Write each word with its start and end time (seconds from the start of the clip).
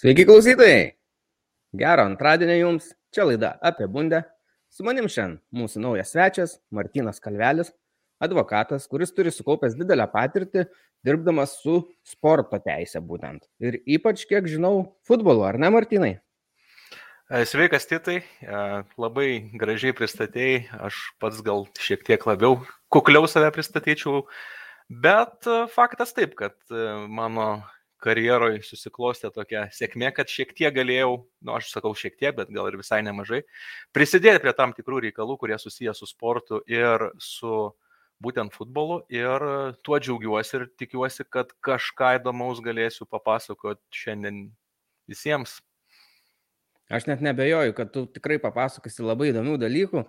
Sveiki 0.00 0.24
klausytojai! 0.24 0.94
Gero 1.76 2.06
antradienio 2.08 2.54
jums, 2.56 2.86
čia 3.12 3.26
laida 3.28 3.50
apie 3.68 3.84
bundę. 3.84 4.22
Su 4.72 4.80
manim 4.86 5.10
šiandien 5.12 5.34
mūsų 5.52 5.82
naujas 5.84 6.14
svečias 6.14 6.54
Martinas 6.72 7.18
Kalvelis, 7.20 7.68
advokatas, 8.24 8.86
kuris 8.88 9.10
turi 9.12 9.28
sukaupęs 9.28 9.74
didelę 9.76 10.06
patirtį 10.08 10.62
dirbdamas 11.04 11.52
su 11.60 11.74
sporto 12.08 12.56
teisė 12.64 13.02
būtent. 13.04 13.44
Ir 13.60 13.76
ypač, 13.84 14.22
kiek 14.30 14.48
žinau, 14.48 14.86
futbolu, 15.04 15.44
ar 15.44 15.58
ne 15.60 15.68
Martinai? 15.74 16.14
E, 17.28 17.42
sveikas, 17.50 17.84
Titai, 17.90 18.22
e, 18.24 18.62
labai 19.04 19.28
gražiai 19.60 19.92
pristatėjai, 19.98 20.62
aš 20.88 21.02
pats 21.20 21.44
gal 21.44 21.66
šiek 21.76 22.08
tiek 22.08 22.24
labiau 22.24 22.62
kukliau 22.88 23.28
save 23.28 23.52
pristatyčiau, 23.52 24.24
bet 24.88 25.44
e, 25.44 25.60
faktas 25.76 26.16
taip, 26.16 26.38
kad 26.40 26.56
mano 27.20 27.50
karjeroje 28.02 28.62
susiklostė 28.64 29.30
tokia 29.34 29.66
sėkmė, 29.74 30.10
kad 30.16 30.30
šiek 30.32 30.54
tiek 30.56 30.74
galėjau, 30.74 31.12
nu 31.44 31.54
aš 31.56 31.70
sakau 31.74 31.92
šiek 31.96 32.16
tiek, 32.16 32.34
bet 32.36 32.50
gal 32.54 32.70
ir 32.70 32.78
visai 32.80 33.02
nemažai, 33.06 33.42
prisidėti 33.96 34.42
prie 34.42 34.54
tam 34.56 34.74
tikrų 34.76 35.04
reikalų, 35.06 35.36
kurie 35.40 35.58
susiję 35.60 35.94
su 35.96 36.08
sportu 36.08 36.62
ir 36.70 37.10
su 37.20 37.70
būtent 38.24 38.54
futbolu. 38.56 39.00
Ir 39.12 39.44
tuo 39.86 40.00
džiaugiuosi 40.00 40.56
ir 40.58 40.68
tikiuosi, 40.80 41.26
kad 41.28 41.52
kažką 41.64 42.16
įdomaus 42.20 42.62
galėsiu 42.64 43.08
papasakoti 43.08 44.02
šiandien 44.02 44.46
visiems. 45.10 45.58
Aš 46.90 47.06
net 47.06 47.22
nebejoju, 47.22 47.74
kad 47.76 47.92
tu 47.94 48.04
tikrai 48.10 48.40
papasakosi 48.42 49.04
labai 49.06 49.30
įdomių 49.30 49.56
dalykų, 49.62 50.04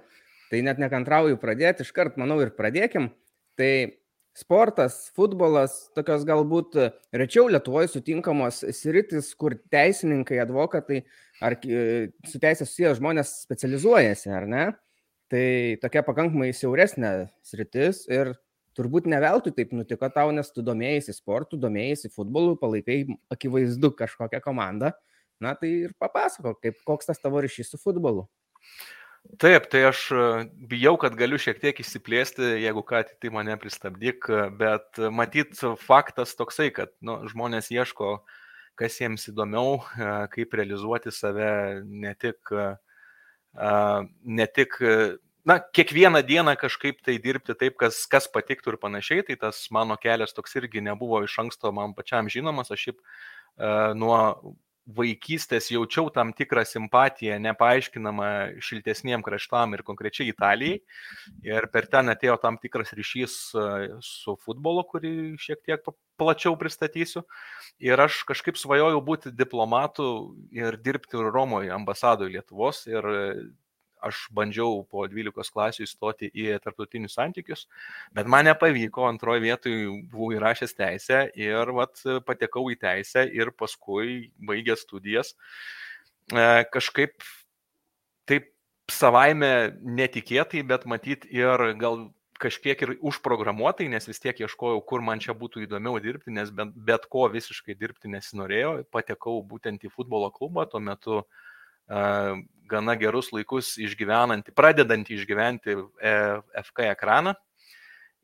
tai 0.49 0.63
net 0.65 0.81
nekantrauju 0.81 1.37
pradėti, 1.41 1.85
iškart 1.85 2.17
manau 2.17 2.39
ir 2.41 2.55
pradėkim. 2.57 3.11
Tai 3.59 3.71
sportas, 4.37 5.09
futbolas, 5.15 5.89
tokios 5.95 6.23
galbūt 6.27 6.77
rečiau 7.15 7.49
Lietuvoje 7.51 7.91
sutinkamos 7.91 8.61
sritis, 8.77 9.33
kur 9.35 9.57
teisininkai, 9.73 10.39
advokatai 10.43 11.01
ar 11.43 11.57
su 11.59 12.39
teisė 12.41 12.67
susiję 12.67 12.93
žmonės 12.99 13.41
specializuojasi, 13.43 14.31
ar 14.31 14.47
ne? 14.49 14.65
Tai 15.31 15.43
tokia 15.83 16.03
pakankamai 16.03 16.51
siauresnė 16.55 17.11
sritis 17.47 18.03
ir 18.11 18.33
turbūt 18.75 19.07
ne 19.11 19.19
veltui 19.23 19.53
taip 19.55 19.71
nutiko 19.75 20.09
tau, 20.11 20.31
nes 20.35 20.51
tu 20.51 20.63
domėjai 20.63 21.15
sportu, 21.15 21.59
domėjai 21.59 22.11
futbolu, 22.11 22.57
palaikai 22.59 23.03
akivaizdu 23.31 23.93
kažkokią 23.99 24.41
komandą. 24.43 24.91
Na 25.41 25.55
tai 25.57 25.71
ir 25.87 25.93
papasako, 25.97 26.53
kaip, 26.61 26.77
koks 26.85 27.09
tas 27.09 27.19
tavo 27.19 27.41
ryšys 27.41 27.71
su 27.73 27.79
futbolu. 27.81 28.27
Taip, 29.41 29.67
tai 29.69 29.83
aš 29.85 29.99
e, 30.13 30.23
bijau, 30.69 30.95
kad 31.01 31.13
galiu 31.17 31.37
šiek 31.41 31.59
tiek 31.61 31.77
įsiplėsti, 31.83 32.43
jeigu 32.63 32.81
ką, 32.85 33.03
tai 33.21 33.29
mane 33.33 33.53
pristabdyk, 33.61 34.27
bet 34.57 35.01
matyt, 35.13 35.53
faktas 35.81 36.33
toksai, 36.37 36.71
kad 36.73 36.91
nu, 37.05 37.19
žmonės 37.29 37.69
ieško, 37.73 38.15
kas 38.81 38.97
jiems 38.97 39.27
įdomiau, 39.29 39.79
e, 39.93 40.09
kaip 40.33 40.57
realizuoti 40.57 41.13
save 41.13 41.51
ne 41.85 42.15
tik, 42.17 42.49
e, 42.49 42.67
ne 44.39 44.47
tik 44.57 44.79
na, 45.45 45.59
kiekvieną 45.77 46.23
dieną 46.25 46.57
kažkaip 46.57 47.01
tai 47.05 47.19
dirbti 47.21 47.55
taip, 47.57 47.77
kas, 47.81 48.03
kas 48.09 48.29
patiktų 48.29 48.73
ir 48.75 48.81
panašiai, 48.81 49.27
tai 49.29 49.37
tas 49.45 49.63
mano 49.73 49.97
kelias 50.01 50.33
toks 50.37 50.57
irgi 50.57 50.81
nebuvo 50.85 51.21
iš 51.25 51.37
anksto 51.45 51.73
man 51.73 51.93
pačiam 51.97 52.29
žinomas, 52.29 52.73
aš 52.73 52.89
šiaip 52.89 53.01
nuo 53.97 54.21
vaikystės 54.97 55.69
jaučiau 55.73 56.09
tam 56.13 56.33
tikrą 56.37 56.63
simpatiją, 56.67 57.37
nepaaiškinamą 57.43 58.29
šiltesniem 58.63 59.23
kraštam 59.25 59.75
ir 59.75 59.83
konkrečiai 59.87 60.29
Italijai. 60.31 60.81
Ir 61.47 61.67
per 61.73 61.87
ten 61.91 62.11
atėjo 62.13 62.37
tam 62.43 62.59
tikras 62.61 62.93
ryšys 62.97 63.35
e, 63.55 63.65
su 64.05 64.37
futbolu, 64.45 64.83
kurį 64.91 65.13
šiek 65.41 65.63
tiek 65.67 65.91
plačiau 66.21 66.57
pristatysiu. 66.59 67.25
Ir 67.81 67.99
aš 68.01 68.21
kažkaip 68.29 68.59
svajojau 68.59 69.01
būti 69.05 69.33
diplomatu 69.33 70.07
ir 70.53 70.77
dirbti 70.77 71.21
Romoje 71.31 71.73
ambasadoje 71.73 72.35
Lietuvos. 72.35 72.85
Ir 72.91 73.07
aš 74.01 74.23
bandžiau 74.35 74.81
po 74.89 75.05
12 75.09 75.53
klasių 75.53 75.85
įstoti 75.85 76.31
į 76.31 76.47
tarptautinius 76.63 77.17
santykius, 77.17 77.67
bet 78.15 78.29
man 78.31 78.47
nepavyko, 78.49 79.05
antroje 79.09 79.43
vietoje 79.45 79.89
buvau 80.11 80.31
įrašęs 80.37 80.77
teisę 80.77 81.25
ir 81.39 81.73
vat, 81.77 82.01
patekau 82.27 82.67
į 82.73 82.79
teisę 82.81 83.27
ir 83.29 83.53
paskui 83.57 84.31
baigęs 84.47 84.85
studijas 84.87 85.35
e, 86.33 86.65
kažkaip 86.73 87.21
taip 88.29 88.51
savaime 88.91 89.77
netikėtai, 89.81 90.65
bet 90.67 90.87
matyt 90.89 91.27
ir 91.31 91.71
gal 91.79 92.09
kažkiek 92.41 92.81
ir 92.81 92.93
užprogramuotai, 93.05 93.87
nes 93.91 94.07
vis 94.09 94.21
tiek 94.21 94.39
ieškojau, 94.43 94.81
kur 94.87 95.03
man 95.05 95.21
čia 95.21 95.35
būtų 95.37 95.65
įdomiau 95.67 95.99
dirbti, 96.01 96.33
nes 96.33 96.49
bet, 96.55 96.73
bet 96.89 97.05
ko 97.11 97.27
visiškai 97.31 97.75
dirbti 97.77 98.11
nesinorėjau. 98.11 98.73
Patekau 98.93 99.37
būtent 99.47 99.85
į 99.85 99.91
futbolo 99.93 100.31
klubą, 100.33 100.65
tuo 100.69 100.81
metu 100.83 101.19
uh, 101.21 102.41
gana 102.71 102.95
gerus 102.99 103.31
laikus 103.35 103.75
išgyvenantį, 103.81 104.55
pradedantį 104.57 105.17
išgyventi 105.19 105.77
e, 105.77 106.15
FK 106.63 106.91
ekraną. 106.95 107.35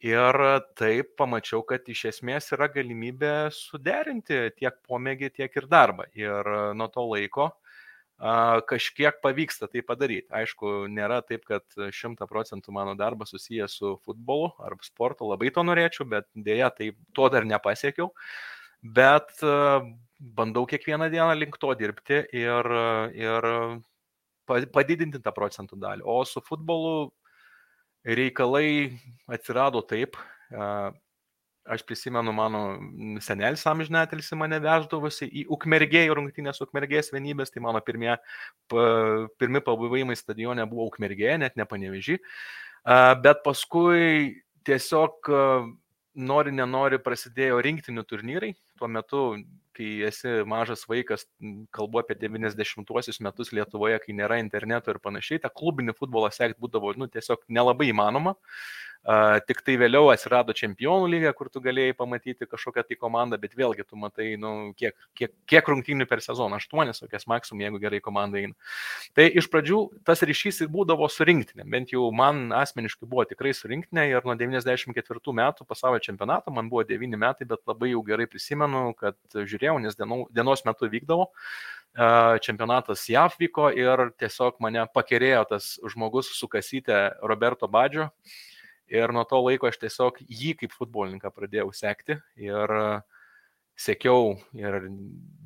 Ir 0.06 0.38
taip 0.78 1.16
pamačiau, 1.18 1.64
kad 1.66 1.88
iš 1.90 2.04
esmės 2.12 2.52
yra 2.54 2.68
galimybė 2.70 3.50
suderinti 3.54 4.44
tiek 4.54 4.76
pomėgį, 4.86 5.32
tiek 5.40 5.56
ir 5.58 5.66
darbą. 5.72 6.06
Ir 6.14 6.52
nuo 6.78 6.86
to 6.94 7.06
laiko 7.10 7.50
kažkiek 8.18 9.22
pavyksta 9.22 9.68
tai 9.70 9.84
padaryti. 9.86 10.28
Aišku, 10.34 10.88
nėra 10.90 11.22
taip, 11.22 11.46
kad 11.46 11.64
šimta 11.94 12.26
procentų 12.26 12.74
mano 12.74 12.96
darbas 12.98 13.30
susijęs 13.30 13.78
su 13.78 13.98
futbolu 14.06 14.54
ar 14.60 14.74
sportu, 14.82 15.30
labai 15.30 15.52
to 15.54 15.62
norėčiau, 15.62 16.08
bet 16.10 16.26
dėja, 16.34 16.72
tai 16.74 16.92
to 17.14 17.30
dar 17.30 17.46
nepasiekiau. 17.46 18.12
Bet 18.82 19.38
bandau 20.20 20.66
kiekvieną 20.66 21.12
dieną 21.14 21.34
link 21.38 21.58
to 21.58 21.74
dirbti 21.78 22.24
ir, 22.34 22.72
ir 23.14 23.50
padidinti 24.48 25.22
tą 25.22 25.34
procentų 25.36 25.78
dalį. 25.82 26.06
O 26.08 26.22
su 26.26 26.42
futbolu 26.46 27.12
reikalai 28.08 28.98
atsirado 29.28 29.84
taip. 29.86 30.18
Aš 31.68 31.82
prisimenu, 31.84 32.32
mano 32.32 32.62
senelis 33.20 33.66
amžinatelis 33.68 34.30
mane 34.40 34.56
veždavosi 34.64 35.28
į 35.28 35.42
Ukmergėjų 35.52 36.14
rungtynės 36.16 36.62
Ukmergės 36.64 37.12
vienybės, 37.12 37.52
tai 37.52 37.60
mano 37.66 37.82
pirmie, 37.84 38.14
pirmi 38.72 39.60
pabuvimai 39.66 40.16
stadione 40.16 40.64
buvo 40.72 40.88
Ukmergėje, 40.88 41.42
net 41.44 41.60
ne 41.60 41.68
paneveži. 41.68 42.22
Bet 42.88 43.44
paskui 43.44 44.38
tiesiog 44.64 45.28
nori, 46.18 46.56
nenori 46.56 47.02
prasidėjo 47.04 47.60
rinktinių 47.68 48.08
turnyrai. 48.08 48.54
Tuo 48.80 48.88
metu 48.88 49.26
kai 49.78 49.92
esi 50.10 50.42
mažas 50.50 50.88
vaikas, 50.90 51.28
kalbu 51.76 52.02
apie 52.02 52.18
90-uosius 52.20 53.22
metus 53.26 53.54
Lietuvoje, 53.54 54.00
kai 54.04 54.18
nėra 54.18 54.42
interneto 54.42 54.94
ir 54.94 55.02
panašiai, 55.04 55.44
tą 55.44 55.54
klubinį 55.54 55.96
futbolą 55.98 56.34
sekti 56.34 56.60
būdavo 56.64 56.96
nu, 56.98 57.10
tiesiog 57.14 57.46
nelabai 57.54 57.92
įmanoma. 57.94 58.36
Uh, 58.38 58.88
tik 59.48 59.62
tai 59.64 59.78
vėliau 59.80 60.10
atsirado 60.12 60.52
čempionų 60.56 61.08
lyga, 61.08 61.32
kur 61.36 61.50
tu 61.52 61.62
galėjai 61.64 61.96
pamatyti 61.96 62.48
kažkokią 62.50 62.84
tai 62.88 62.98
komandą, 63.00 63.38
bet 63.40 63.54
vėlgi 63.56 63.86
tu 63.88 63.96
matai, 64.00 64.34
nu, 64.40 64.74
kiek, 64.78 64.96
kiek, 65.16 65.32
kiek 65.48 65.70
rungtynių 65.72 66.08
per 66.10 66.20
sezoną, 66.24 66.60
aštuonis, 66.60 67.00
kokias 67.04 67.28
maksimum, 67.30 67.64
jeigu 67.64 67.80
gerai 67.80 68.02
komanda 68.04 68.42
eina. 68.42 68.58
Tai 69.16 69.28
iš 69.30 69.48
pradžių 69.54 69.80
tas 70.08 70.24
ryšys 70.28 70.66
būdavo 70.72 71.08
su 71.12 71.28
rinktinė, 71.28 71.64
bent 71.72 71.94
jau 71.94 72.10
man 72.12 72.52
asmeniškai 72.56 73.08
buvo 73.08 73.24
tikrai 73.30 73.54
su 73.56 73.72
rinktinė 73.72 74.10
ir 74.12 74.28
nuo 74.28 74.36
94 74.40 75.36
metų 75.40 75.68
pasaulio 75.68 76.04
čempionato, 76.04 76.52
man 76.52 76.72
buvo 76.72 76.84
9 76.88 77.20
metai, 77.22 77.48
bet 77.48 77.64
labai 77.70 77.94
jau 77.94 78.04
gerai 78.08 78.28
prisimenu, 78.28 78.92
kad 78.98 79.18
žiūrėjau, 79.38 79.67
nes 79.84 79.98
dienos 80.00 80.64
metu 80.66 80.90
vykdavo 80.92 81.28
čempionatas 82.46 83.08
JAV 83.10 83.38
vyko 83.40 83.72
ir 83.74 84.12
tiesiog 84.22 84.60
mane 84.62 84.86
pakerėjo 84.94 85.44
tas 85.50 85.80
žmogus 85.90 86.30
su 86.38 86.48
kasytė 86.48 87.18
Roberto 87.26 87.68
Badžio. 87.68 88.12
Ir 88.88 89.12
nuo 89.12 89.26
to 89.28 89.40
laiko 89.44 89.68
aš 89.68 89.80
tiesiog 89.82 90.22
jį 90.22 90.54
kaip 90.62 90.76
futbolininką 90.78 91.32
pradėjau 91.34 91.72
sekti 91.76 92.20
ir 92.40 92.74
sekiau 93.78 94.38
ir 94.58 94.88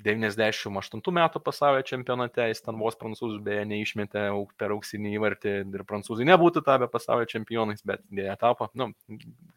98 0.06 1.02
metų 1.14 1.42
pasaulio 1.44 1.82
čempionate, 1.86 2.46
jis 2.52 2.64
ten 2.64 2.78
vos 2.80 2.96
prancūzų 3.00 3.42
beje 3.44 3.66
neišmetė 3.68 4.30
per 4.58 4.76
auksinį 4.76 5.12
įvartį 5.18 5.56
ir 5.66 5.84
prancūzai 5.90 6.28
nebūtų 6.30 6.64
tapę 6.66 6.88
pasaulio 6.92 7.28
čempionais, 7.30 7.84
bet 7.86 8.06
dėja 8.08 8.38
tapo, 8.40 8.70
nu, 8.78 8.92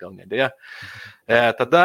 gal 0.01 0.17
ne 0.17 0.27
dėja. 0.29 0.51
E, 1.29 1.39
tada 1.61 1.85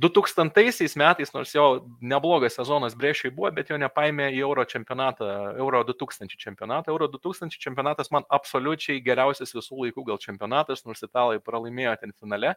2000 0.00 0.96
metais, 0.96 1.32
nors 1.34 1.52
jo 1.54 1.66
neblogas 2.00 2.56
sezonas 2.56 2.96
briešiai 2.96 3.32
buvo, 3.34 3.50
bet 3.54 3.70
jo 3.72 3.78
nepaėmė 3.80 4.30
į 4.32 4.40
Euro 4.46 4.64
čempionatą, 4.68 5.28
Euro 5.60 5.82
2000 5.88 6.40
čempionatą. 6.40 6.94
Euro 6.94 7.10
2000 7.12 7.60
čempionatas 7.60 8.12
man 8.14 8.24
absoliučiai 8.32 9.02
geriausias 9.04 9.52
visų 9.56 9.84
laikų 9.84 10.06
gal 10.08 10.20
čempionatas, 10.22 10.86
nors 10.88 11.04
italai 11.04 11.40
pralaimėjo 11.44 11.98
ten 12.00 12.16
finale. 12.16 12.54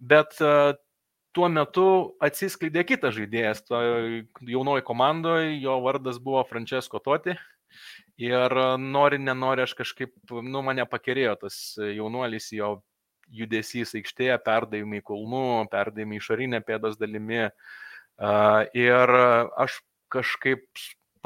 Bet 0.00 0.38
uh, 0.44 0.72
tuo 1.36 1.50
metu 1.52 1.86
atsiskleidė 2.24 2.86
kitas 2.88 3.16
žaidėjas, 3.18 3.62
to 3.68 3.82
jaunoji 4.48 4.84
komandoje, 4.86 5.52
jo 5.60 5.76
vardas 5.84 6.20
buvo 6.22 6.40
Francesco 6.48 7.02
Toti. 7.04 7.36
Ir 8.16 8.52
nori, 8.80 9.18
nenori, 9.20 9.66
aš 9.66 9.74
kažkaip, 9.76 10.14
nu, 10.32 10.62
mane 10.64 10.86
pakerėjo 10.88 11.34
tas 11.42 11.58
jaunuolis, 11.76 12.48
jo 12.56 12.78
judesys 13.32 13.94
aikštėje, 13.98 14.36
perdavimai 14.44 15.02
kulnų, 15.04 15.66
perdavimai 15.72 16.20
išorinė 16.20 16.62
pėdos 16.66 16.98
dalimi. 17.00 17.48
Ir 18.76 19.14
aš 19.58 19.80
kažkaip 20.12 20.64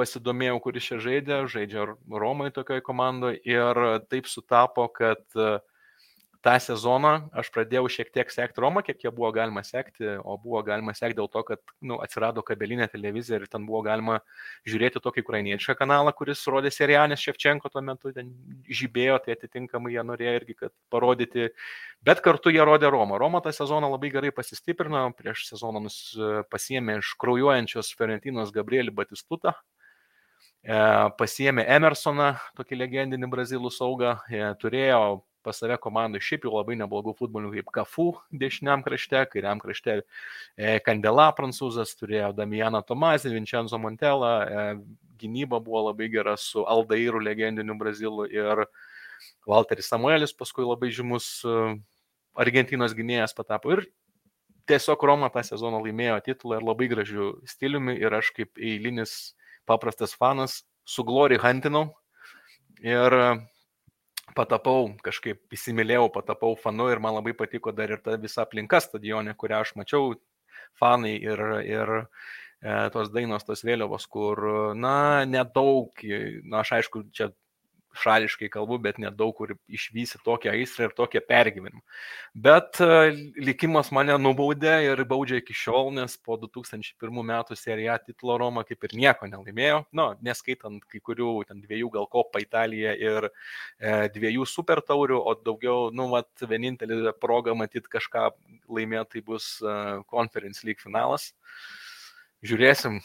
pasidomėjau, 0.00 0.60
kuris 0.64 0.86
čia 0.88 0.98
žaidė, 1.02 1.42
žaidžia 1.52 1.84
Romai 2.08 2.48
tokioje 2.56 2.82
komandoje 2.86 3.42
ir 3.44 3.80
taip 4.08 4.30
sutapo, 4.30 4.88
kad 4.88 5.20
tą 6.44 6.54
sezoną 6.62 7.12
aš 7.36 7.50
pradėjau 7.52 7.88
šiek 7.92 8.10
tiek 8.14 8.30
sekti 8.32 8.62
Romą, 8.62 8.82
kiek 8.84 9.02
jie 9.04 9.10
buvo 9.12 9.28
galima 9.34 9.62
sekti, 9.66 10.06
o 10.24 10.36
buvo 10.40 10.62
galima 10.64 10.94
sekti 10.96 11.18
dėl 11.18 11.28
to, 11.32 11.42
kad 11.46 11.60
nu, 11.84 11.98
atsirado 12.00 12.42
kabelinė 12.46 12.88
televizija 12.92 13.40
ir 13.40 13.46
ten 13.50 13.66
buvo 13.68 13.82
galima 13.84 14.20
žiūrėti 14.68 15.02
tokį 15.04 15.24
ukrainiečią 15.26 15.76
kanalą, 15.78 16.14
kuris 16.16 16.42
rodė 16.48 16.72
serialės 16.72 17.20
Ševčenko 17.26 17.68
tuo 17.72 17.84
metu, 17.84 18.14
ten 18.16 18.32
žibėjo, 18.68 19.18
tai 19.24 19.36
atitinkamai 19.36 19.94
jie 19.94 20.06
norėjo 20.08 20.34
irgi, 20.40 20.58
kad 20.64 20.74
parodyti, 20.92 21.50
bet 22.06 22.24
kartu 22.24 22.52
jie 22.54 22.64
rodė 22.64 22.92
Romą. 22.92 23.20
Roma 23.20 23.44
tą 23.44 23.52
sezoną 23.54 23.92
labai 23.92 24.12
gerai 24.16 24.32
pasistiprino, 24.32 25.04
prieš 25.18 25.50
sezoną 25.52 25.84
pasiemė 26.52 27.00
iš 27.02 27.14
kraujuojančios 27.20 27.92
Ferentinos 28.00 28.52
Gabrielį 28.56 28.96
Batistutą, 28.96 29.58
e, 30.64 30.76
pasiemė 31.20 31.68
Emersoną, 31.76 32.32
tokį 32.56 32.80
legendinį 32.86 33.28
brazilų 33.28 33.72
saugą, 33.74 34.22
e, 34.32 34.46
turėjo 34.60 35.20
pas 35.44 35.56
save 35.56 35.76
komandai 35.82 36.20
šiaip 36.22 36.46
jau 36.46 36.54
labai 36.54 36.76
neblogų 36.80 37.14
futbolininkų 37.18 37.60
kaip 37.60 37.72
Kafu 37.74 38.06
dešiniam 38.42 38.84
krašte, 38.86 39.22
kairiam 39.32 39.60
krašte 39.62 40.00
e, 40.00 40.78
Kandela 40.86 41.30
prancūzas, 41.36 41.94
turėjo 41.98 42.32
Damianą 42.36 42.82
Tomazį, 42.86 43.34
Vincenzo 43.36 43.80
Montela, 43.80 44.32
e, 44.44 44.66
gynyba 45.20 45.60
buvo 45.62 45.86
labai 45.90 46.10
gera 46.12 46.36
su 46.40 46.64
Aldairu 46.64 47.20
legendiniu 47.22 47.76
brazilu 47.78 48.28
ir 48.30 48.66
Walteris 49.48 49.90
Samuelis, 49.92 50.36
paskui 50.36 50.66
labai 50.66 50.92
žymus 50.94 51.32
e, 51.44 51.56
Argentinos 52.40 52.94
gynėjas 52.96 53.34
patapo 53.36 53.74
ir 53.74 53.86
tiesiog 54.70 55.02
Roma 55.02 55.30
tą 55.34 55.42
sezoną 55.46 55.80
laimėjo 55.82 56.18
titulą 56.26 56.60
ir 56.60 56.66
labai 56.66 56.88
gražių 56.90 57.30
stiliumi 57.48 57.96
ir 57.98 58.14
aš 58.14 58.30
kaip 58.36 58.60
eilinis 58.60 59.34
paprastas 59.68 60.14
fanas 60.14 60.60
su 60.86 61.04
Glory 61.06 61.40
Huntinau 61.42 61.88
ir 62.82 63.16
patapau, 64.36 64.90
kažkaip 65.04 65.54
įsimylėjau, 65.56 66.08
patapau 66.14 66.56
fanu 66.58 66.88
ir 66.92 67.02
man 67.02 67.16
labai 67.18 67.34
patiko 67.36 67.72
dar 67.74 67.92
ir 67.94 68.02
ta 68.04 68.16
visa 68.20 68.44
aplinka 68.44 68.80
stadione, 68.82 69.34
kurią 69.38 69.62
aš 69.64 69.74
mačiau, 69.78 70.14
fanai 70.80 71.16
ir, 71.18 71.42
ir 71.66 71.94
e, 72.00 72.74
tos 72.94 73.10
dainos, 73.14 73.46
tos 73.48 73.64
vėliavos, 73.66 74.06
kur, 74.10 74.42
na, 74.76 75.24
nedaug, 75.28 76.04
na, 76.44 76.62
aš 76.62 76.76
aišku, 76.80 77.06
čia 77.16 77.30
šališkai 77.96 78.48
kalbu, 78.52 78.78
bet 78.82 78.98
nedaug 79.02 79.32
kur 79.36 79.52
išvysi 79.68 80.20
tokią 80.24 80.52
aistrą 80.54 80.88
ir 80.88 80.94
tokią 80.96 81.22
pergyvenimą. 81.26 81.80
Bet 82.46 82.78
e, 82.84 83.10
likimas 83.42 83.90
mane 83.94 84.14
nubaudė 84.20 84.76
ir 84.86 85.02
baudžia 85.10 85.40
iki 85.40 85.56
šiol, 85.56 85.90
nes 85.96 86.14
po 86.22 86.38
2001 86.40 87.22
metų 87.32 87.58
seriją 87.58 87.96
titulo 88.06 88.38
Roma 88.40 88.64
kaip 88.68 88.86
ir 88.86 88.96
nieko 89.00 89.26
nelaimėjo, 89.30 89.82
nu, 89.98 90.06
neskaitant 90.26 90.84
kai 90.90 91.02
kurių 91.02 91.32
ten 91.48 91.62
dviejų 91.64 91.90
gal 91.96 92.06
kopą 92.10 92.42
Italija 92.44 92.94
ir 92.94 93.30
e, 93.30 93.94
dviejų 94.14 94.46
super 94.46 94.82
taurių, 94.86 95.18
o 95.18 95.34
daugiau, 95.38 95.90
nu, 95.94 96.10
vat, 96.14 96.30
vienintelė 96.40 97.14
proga 97.18 97.56
matyti 97.58 97.90
kažką 97.90 98.30
laimėti, 98.70 99.18
tai 99.18 99.26
bus 99.26 99.56
e, 99.62 99.74
Conference 100.10 100.66
League 100.66 100.82
finalas. 100.82 101.32
Žiūrėsim, 102.46 103.00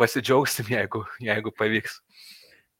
pasidžiaugsim, 0.00 0.72
jeigu, 0.72 1.04
jeigu 1.22 1.52
pavyks. 1.54 2.00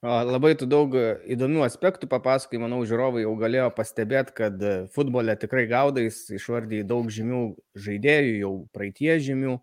Labai 0.05 0.53
tu 0.61 0.67
daug 0.69 0.93
e, 1.01 1.05
įdomių 1.33 1.63
aspektų 1.65 2.05
papasakai, 2.13 2.59
manau, 2.61 2.83
žiūrovai 2.85 3.23
jau 3.23 3.31
galėjo 3.41 3.71
pastebėti, 3.73 4.35
kad 4.37 4.61
e, 4.61 4.73
futbole 4.93 5.33
tikrai 5.41 5.63
gaudais 5.71 6.19
išvardėjai 6.29 6.85
daug 6.91 7.09
žymių 7.09 7.41
žaidėjų, 7.87 8.35
jau 8.43 8.51
praeitie 8.77 9.17
žymių, 9.25 9.55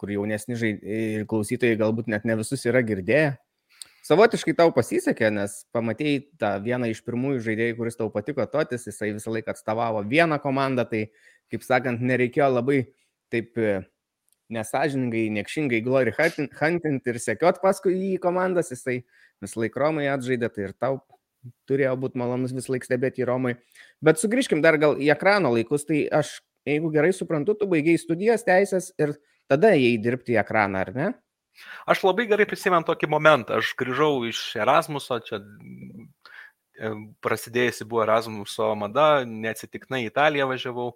kur 0.00 0.12
jaunesni 0.14 0.56
žaidėjai, 0.56 1.26
klausytojai 1.28 1.76
galbūt 1.82 2.08
net 2.08 2.24
ne 2.24 2.38
visus 2.40 2.64
yra 2.64 2.80
girdėję. 2.80 3.34
Savotiškai 4.08 4.56
tau 4.56 4.72
pasisekė, 4.72 5.28
nes 5.36 5.58
pamatėjai 5.76 6.24
tą 6.40 6.54
vieną 6.64 6.88
iš 6.94 7.04
pirmųjų 7.04 7.44
žaidėjų, 7.50 7.76
kuris 7.82 8.00
tau 8.00 8.08
patiko, 8.14 8.48
Totis, 8.48 8.88
jisai 8.88 9.12
visą 9.12 9.36
laiką 9.36 9.52
atstovavo 9.52 10.00
vieną 10.08 10.40
komandą, 10.40 10.88
tai, 10.88 11.02
kaip 11.52 11.66
sakant, 11.66 12.00
nereikėjo 12.00 12.48
labai 12.54 12.86
taip 13.28 13.52
nesažiningai, 14.54 15.28
niekšingai 15.38 15.80
Glory 15.86 16.14
Hunting 16.16 17.00
ir 17.06 17.20
sekiot 17.22 17.62
paskui 17.62 17.94
jį 17.96 18.18
komandas, 18.22 18.72
jisai 18.74 19.00
visą 19.42 19.62
laiką 19.62 19.80
Romai 19.80 20.10
atžaidė, 20.12 20.50
tai 20.52 20.68
ir 20.68 20.76
tau 20.76 21.00
turėjo 21.68 21.94
būti 22.00 22.20
malonus 22.20 22.52
visą 22.56 22.74
laiką 22.74 22.88
stebėti 22.88 23.24
į 23.24 23.30
Romai. 23.30 23.56
Bet 24.04 24.20
sugrįžkim 24.20 24.62
dar 24.64 24.78
gal 24.80 24.98
į 25.00 25.10
ekrano 25.14 25.52
laikus, 25.54 25.86
tai 25.88 26.04
aš, 26.20 26.38
jeigu 26.68 26.92
gerai 26.92 27.12
suprantu, 27.16 27.56
tu 27.56 27.68
baigiai 27.70 28.00
studijas 28.00 28.44
teisės 28.46 28.92
ir 29.00 29.16
tada 29.50 29.72
jai 29.74 29.96
dirbti 30.02 30.36
į 30.36 30.40
ekraną, 30.42 30.84
ar 30.84 30.94
ne? 30.96 31.10
Aš 31.90 32.04
labai 32.06 32.26
gerai 32.30 32.46
prisimenu 32.48 32.86
tokį 32.86 33.08
momentą. 33.10 33.58
Aš 33.60 33.74
grįžau 33.78 34.22
iš 34.28 34.40
Erasmuso, 34.60 35.18
čia 35.26 35.40
e, 35.40 36.92
prasidėjusi 37.24 37.86
buvo 37.88 38.04
Erasmuso 38.06 38.70
mada, 38.78 39.24
neatsitiknai 39.26 40.04
į 40.04 40.12
Italiją 40.12 40.48
važiavau. 40.52 40.92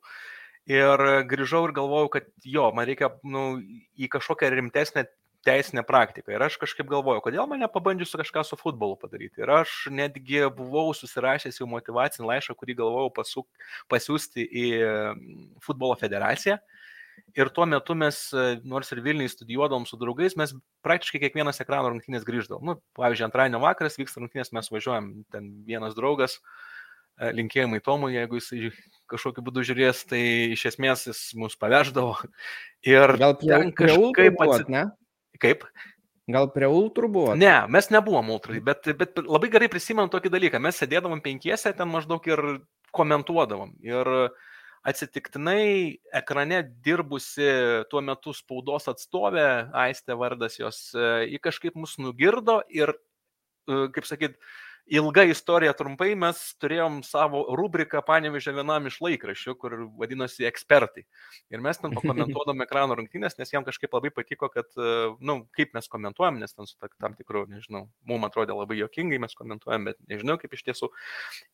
Ir 0.71 1.03
grįžau 1.29 1.67
ir 1.69 1.75
galvojau, 1.77 2.09
kad 2.17 2.31
jo, 2.41 2.71
man 2.73 2.87
reikia 2.89 3.11
nu, 3.29 3.59
į 4.01 4.09
kažkokią 4.15 4.49
rimtesnę 4.55 5.05
teisinę 5.45 5.83
praktiką. 5.85 6.33
Ir 6.33 6.45
aš 6.47 6.57
kažkaip 6.61 6.89
galvojau, 6.89 7.21
kodėl 7.25 7.49
mane 7.51 7.69
pabandžius 7.69 8.17
kažką 8.17 8.45
su 8.49 8.57
futbolu 8.57 8.97
padaryti. 9.01 9.43
Ir 9.43 9.53
aš 9.61 9.75
netgi 9.93 10.41
buvau 10.57 10.95
susirašęs 10.97 11.61
jau 11.61 11.69
motivacinį 11.69 12.31
laišką, 12.31 12.57
kurį 12.57 12.79
galvojau 12.81 13.13
pasuk, 13.21 13.69
pasiūsti 13.93 14.47
į 14.49 14.67
futbolo 15.65 15.99
federaciją. 16.01 16.57
Ir 17.39 17.51
tuo 17.55 17.67
metu 17.69 17.95
mes, 17.99 18.17
nors 18.67 18.89
ir 18.95 19.03
Vilniui 19.05 19.31
studijuodom 19.31 19.85
su 19.87 19.99
draugais, 20.01 20.35
mes 20.39 20.55
praktiškai 20.87 21.21
kiekvienas 21.23 21.61
ekrano 21.63 21.93
rungtynės 21.93 22.27
grįždavom. 22.27 22.65
Nu, 22.67 22.79
pavyzdžiui, 22.99 23.29
antradienio 23.29 23.61
vakaras 23.63 24.01
vyksta 24.01 24.23
rungtynės, 24.23 24.51
mes 24.57 24.71
važiuojam, 24.73 25.13
ten 25.35 25.53
vienas 25.69 25.95
draugas, 25.99 26.41
e, 26.41 26.74
linkėjimai 27.21 27.81
Tomui, 27.85 28.15
jeigu 28.17 28.41
jis 28.41 28.77
kažkokiu 29.11 29.45
būdu 29.47 29.65
žiūrės, 29.69 30.05
tai 30.11 30.21
iš 30.55 30.67
esmės 30.73 31.07
jis 31.09 31.25
mus 31.39 31.57
paveždavo. 31.61 32.17
Ir 32.95 33.17
Gal 33.21 33.37
prie, 33.41 33.59
kažkaip 33.79 34.39
pats... 34.41 34.65
ne? 34.73 34.89
Kaip? 35.43 35.67
Gal 36.31 36.49
prie 36.55 36.69
ultrų 36.73 37.11
buvo? 37.13 37.35
Ne, 37.37 37.53
mes 37.69 37.91
nebuvom 37.93 38.31
ultrai, 38.33 38.63
bet, 38.65 38.89
bet 38.97 39.21
labai 39.21 39.51
gerai 39.53 39.69
prisimenu 39.73 40.09
tokį 40.13 40.33
dalyką. 40.33 40.61
Mes 40.63 40.79
sėdėdavom 40.81 41.21
penkiese 41.25 41.75
ten 41.77 41.91
maždaug 41.91 42.25
ir 42.31 42.43
komentuodavom. 42.97 43.75
Ir 43.85 44.09
atsitiktinai 44.89 46.01
ekrane 46.17 46.63
dirbusi 46.85 47.49
tuo 47.93 48.01
metu 48.05 48.33
spaudos 48.37 48.89
atstovė, 48.93 49.47
Aistė 49.85 50.17
vardas 50.21 50.57
jos, 50.61 50.81
ji 50.95 51.41
kažkaip 51.45 51.77
mus 51.77 51.97
nugirdo 52.01 52.61
ir, 52.73 52.93
kaip 53.69 54.09
sakyt, 54.09 54.37
ilga 54.87 55.25
istorija 55.29 55.73
trumpai, 55.77 56.13
mes 56.19 56.41
turėjom 56.61 57.01
savo 57.07 57.43
rubriką 57.57 58.03
panevežę 58.05 58.53
vienam 58.57 58.89
iš 58.89 58.99
laikraščių, 59.05 59.55
kur 59.61 59.77
vadinosi 60.01 60.47
ekspertai. 60.49 61.05
Ir 61.53 61.63
mes 61.65 61.81
ten 61.81 61.95
pakomentuodom 61.97 62.61
ekrano 62.65 62.97
rungtynės, 62.99 63.39
nes 63.41 63.53
jam 63.55 63.65
kažkaip 63.65 63.95
labai 63.97 64.13
patiko, 64.15 64.51
kad, 64.53 64.69
na, 64.77 65.17
nu, 65.21 65.37
kaip 65.57 65.73
mes 65.77 65.89
komentuojam, 65.91 66.39
nes 66.43 66.53
ten 66.53 66.69
su 66.69 66.77
tam 67.01 67.17
tikru, 67.17 67.47
nežinau, 67.51 67.87
mums 68.09 68.29
atrodė 68.29 68.57
labai 68.57 68.79
jokingai 68.83 69.21
mes 69.23 69.37
komentuojam, 69.39 69.89
bet 69.89 69.99
nežinau 70.11 70.37
kaip 70.41 70.53
iš 70.57 70.65
tiesų. 70.69 70.91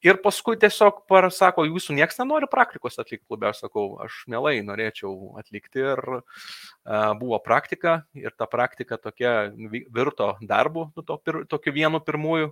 Ir 0.07 0.19
paskui 0.25 0.59
tiesiog 0.61 1.05
pasako, 1.11 1.67
jūsų 1.69 1.97
niekas 1.99 2.19
nenori 2.21 2.51
praktikos 2.51 2.99
atlikti 2.99 3.27
klube, 3.29 3.51
aš 3.51 3.65
sakau, 3.67 3.87
aš 4.03 4.25
mielai 4.31 4.59
norėčiau 4.67 5.37
atlikti 5.41 5.85
ir 5.85 6.03
uh, 6.19 7.13
buvo 7.21 7.39
praktika 7.45 8.03
ir 8.19 8.35
ta 8.37 8.49
praktika 8.51 8.99
tokia 8.99 9.53
virto 9.95 10.35
darbu, 10.43 10.91
nu, 10.97 11.07
to, 11.07 11.17
pir, 11.23 11.45
tokiu 11.51 11.75
vienu 11.77 12.03
pirmųjų 12.03 12.51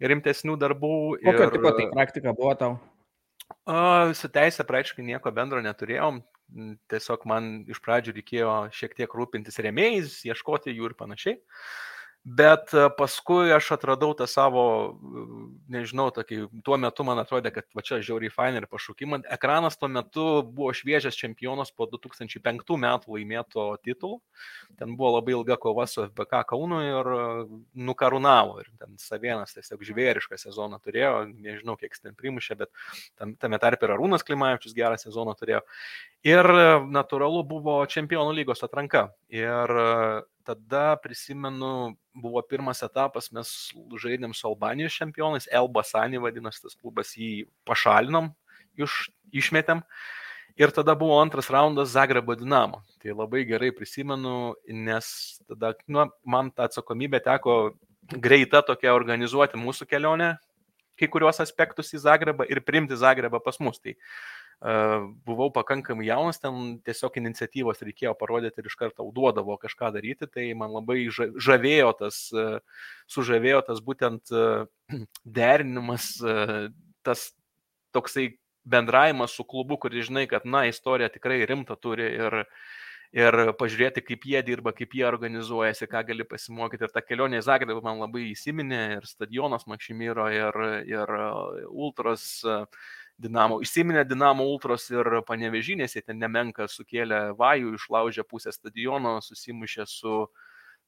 rimtesnių 0.00 0.56
darbų. 0.60 0.94
Kokio 1.24 1.46
ir... 1.46 1.54
tipo 1.54 1.74
tai 1.76 1.88
praktika 1.92 2.34
buvo 2.36 2.54
tau? 2.58 2.78
O, 3.66 3.80
su 4.16 4.30
teisė 4.32 4.66
praktiškai 4.66 5.04
nieko 5.06 5.32
bendro 5.34 5.60
neturėjom. 5.64 6.22
Tiesiog 6.90 7.26
man 7.30 7.50
iš 7.70 7.78
pradžių 7.84 8.16
reikėjo 8.16 8.54
šiek 8.74 8.96
tiek 8.98 9.12
rūpintis 9.14 9.60
remėjais, 9.62 10.20
ieškoti 10.26 10.74
jų 10.74 10.90
ir 10.90 10.96
panašiai. 10.98 11.36
Uh, 11.38 11.89
Bet 12.24 12.74
e, 12.76 12.82
paskui 12.92 13.48
aš 13.48 13.70
atradau 13.78 14.12
tą 14.12 14.26
savo, 14.28 14.62
nežinau, 15.72 16.10
tokį, 16.12 16.42
tuo 16.66 16.76
metu 16.76 17.04
man 17.08 17.16
atrodė, 17.22 17.48
kad 17.54 17.64
va 17.72 17.80
čia 17.80 17.96
žiauriai 18.04 18.32
fain 18.34 18.58
ir 18.58 18.66
pašaukimą. 18.68 19.22
Ekranas 19.36 19.78
tuo 19.80 19.88
metu 19.88 20.24
buvo 20.44 20.74
šviežias 20.76 21.16
čempionas 21.16 21.72
po 21.72 21.86
2005 21.88 22.76
metų 22.82 23.16
laimėto 23.16 23.64
titulo. 23.80 24.18
Ten 24.76 24.98
buvo 25.00 25.14
labai 25.14 25.32
ilga 25.38 25.56
kova 25.62 25.86
su 25.88 26.02
FBK 26.10 26.42
Kaunu 26.50 26.82
ir 26.84 27.08
e, 27.14 27.22
nukarūnavo. 27.88 28.58
Ir 28.60 28.68
ten 28.82 29.00
Savienas 29.00 29.56
tiesiog 29.56 29.80
žvėrišką 29.88 30.36
sezoną 30.42 30.76
turėjo, 30.84 31.22
nežinau, 31.32 31.78
kiek 31.80 31.96
ten 31.96 32.12
primušė, 32.20 32.58
bet 32.60 32.74
tam, 33.16 33.32
tame 33.40 33.62
tarp 33.64 33.80
ir 33.88 33.94
Arūnas 33.96 34.26
Klimavičius 34.28 34.76
gerą 34.76 35.00
sezoną 35.00 35.32
turėjo. 35.40 35.64
Ir 36.28 36.52
e, 36.52 36.68
natūralu 37.00 37.46
buvo 37.48 37.80
čempionų 37.88 38.36
lygos 38.42 38.60
atranka. 38.68 39.08
Ir 39.32 39.72
tada 40.50 40.96
prisimenu, 41.02 41.94
buvo 42.14 42.42
pirmas 42.42 42.82
etapas, 42.82 43.30
mes 43.34 43.50
žaidėm 44.02 44.34
su 44.34 44.48
Albanijos 44.48 44.96
čempionais, 44.98 45.46
El 45.46 45.70
Basani 45.70 46.18
vadinasi 46.22 46.64
tas 46.66 46.74
klubas, 46.74 47.14
jį 47.14 47.46
pašalinom, 47.68 48.32
iš, 48.78 49.06
išmetėm. 49.30 49.84
Ir 50.60 50.74
tada 50.74 50.96
buvo 50.98 51.20
antras 51.22 51.48
raundas 51.48 51.94
Zagrebo 51.94 52.34
Dinamo. 52.36 52.82
Tai 53.00 53.14
labai 53.14 53.44
gerai 53.48 53.70
prisimenu, 53.72 54.56
nes 54.66 55.06
tada 55.48 55.72
nu, 55.86 56.08
man 56.26 56.50
tą 56.50 56.66
atsakomybę 56.66 57.22
teko 57.24 57.54
greita 58.10 58.60
tokia 58.66 58.92
organizuoti 58.96 59.60
mūsų 59.60 59.86
kelionę, 59.88 60.34
kai 60.98 61.08
kuriuos 61.08 61.40
aspektus 61.40 61.94
į 61.94 62.02
Zagrebą 62.02 62.44
ir 62.50 62.60
priimti 62.66 62.98
Zagrebą 62.98 63.40
pas 63.40 63.62
mus. 63.62 63.78
Tai 63.80 63.94
buvau 64.60 65.48
pakankamai 65.54 66.04
jaunas, 66.10 66.36
ten 66.40 66.76
tiesiog 66.84 67.14
iniciatyvos 67.16 67.80
reikėjo 67.80 68.12
parodyti 68.20 68.60
ir 68.60 68.68
iš 68.68 68.76
karto 68.76 69.06
duodavo 69.16 69.56
kažką 69.60 69.88
daryti, 69.94 70.28
tai 70.28 70.50
man 70.52 70.74
labai 70.76 71.06
žavėjo 71.10 71.94
tas, 72.02 72.26
uh, 72.36 72.58
sužavėjo 73.08 73.62
tas 73.70 73.80
būtent 73.80 74.34
uh, 74.36 74.68
derinimas, 75.38 76.12
tas 77.06 77.30
toksai 77.96 78.28
bendravimas 78.64 79.32
su 79.32 79.44
klubu, 79.44 79.78
kuris 79.80 80.10
žinai, 80.10 80.26
kad, 80.28 80.44
na, 80.44 80.66
istorija 80.68 81.08
tikrai 81.08 81.40
rimta 81.48 81.76
turi 81.80 82.06
ir, 82.18 82.36
ir 83.16 83.38
pažiūrėti, 83.58 84.04
kaip 84.06 84.26
jie 84.28 84.42
dirba, 84.46 84.74
kaip 84.76 84.94
jie 84.94 85.06
organizuojasi, 85.08 85.88
ką 85.90 86.04
gali 86.12 86.26
pasimokyti. 86.28 86.86
Ir 86.86 86.94
ta 86.94 87.02
kelionė 87.04 87.40
į 87.40 87.46
Zagrebą 87.48 87.82
man 87.86 88.02
labai 88.04 88.28
įsiminė, 88.30 88.82
ir 88.98 89.08
stadionas 89.08 89.66
Makšymyro, 89.70 90.28
ir, 90.36 90.60
ir 90.90 91.14
Ultros 91.70 92.44
Dinamo. 93.20 93.60
Įsiminė 93.64 94.04
Dinamo 94.08 94.46
Ultros 94.48 94.86
ir 94.92 95.20
panevežinės, 95.28 95.96
jie 95.96 96.02
ten 96.04 96.20
nemenka 96.20 96.68
sukėlė 96.70 97.34
vajų, 97.38 97.74
išlaužė 97.76 98.24
pusę 98.28 98.52
stadiono, 98.54 99.18
susimušė 99.24 99.86
su, 99.88 100.14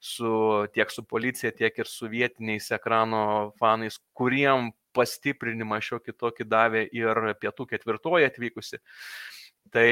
su, 0.00 0.32
tiek 0.74 0.92
su 0.92 1.04
policija, 1.04 1.52
tiek 1.56 1.76
ir 1.78 1.90
su 1.90 2.08
vietiniais 2.12 2.70
ekrano 2.74 3.52
fanais, 3.60 4.00
kuriem 4.16 4.70
pastiprinimą 4.96 5.80
šiokį 5.84 6.16
tokį 6.20 6.48
davė 6.48 6.86
ir 6.92 7.20
pietų 7.40 7.68
ketvirtoji 7.70 8.28
atvykusi. 8.28 8.80
Tai 9.72 9.88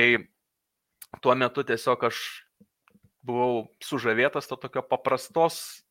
tuo 1.25 1.37
metu 1.37 1.65
tiesiog 1.67 2.09
aš 2.11 2.25
buvau 3.25 3.69
sužavėtas 3.85 4.49
to 4.49 4.57
tokio 4.61 4.83
paprastos 4.87 5.85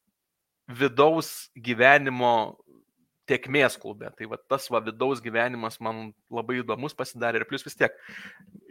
vidaus 0.70 1.50
gyvenimo 1.58 2.60
tiekmės 3.30 3.78
klube. 3.82 4.12
Tai 4.18 4.30
va 4.34 4.40
tas 4.52 4.68
va 4.74 4.82
vidaus 4.84 5.22
gyvenimas 5.24 5.80
man 5.84 6.12
labai 6.34 6.60
įdomus 6.64 6.98
pasidarė 6.98 7.42
ir 7.42 7.50
plus 7.50 7.66
vis 7.68 7.78
tiek 7.80 7.96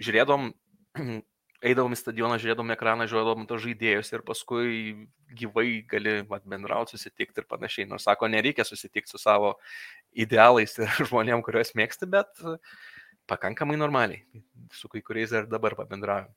žiūrėdom 0.02 0.50
eidavom 1.68 1.94
į 1.94 1.98
stadioną, 1.98 2.38
žiūrėdavom 2.38 2.74
ekraną, 2.74 3.06
žiūrėdavom 3.10 3.46
tos 3.50 3.62
žaidėjus 3.64 4.12
ir 4.14 4.24
paskui 4.26 4.68
gyvai 5.38 5.82
gali 5.90 6.20
vat, 6.30 6.44
bendrauti, 6.48 6.94
susitikti 6.94 7.42
ir 7.42 7.48
panašiai. 7.50 7.88
Nors 7.90 8.06
sako, 8.06 8.30
nereikia 8.30 8.66
susitikti 8.66 9.14
su 9.14 9.20
savo 9.22 9.56
idealais 10.14 10.76
ir 10.78 10.92
žmonėm, 11.10 11.42
kuriuos 11.46 11.74
mėgsti, 11.78 12.10
bet 12.10 12.44
pakankamai 13.28 13.78
normaliai. 13.80 14.22
Su 14.74 14.90
kai 14.92 15.02
kuriais 15.04 15.34
ir 15.34 15.48
dabar 15.50 15.76
pabendrauju. 15.78 16.30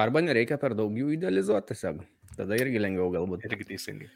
Arba 0.00 0.22
nereikia 0.24 0.56
per 0.60 0.72
daug 0.78 0.94
jų 0.96 1.12
idealizuoti 1.18 1.74
tiesiog. 1.74 2.04
Tada 2.38 2.56
irgi 2.56 2.80
lengviau 2.80 3.10
galbūt. 3.12 3.44
Irgi 3.50 3.74
teisingai. 3.74 4.08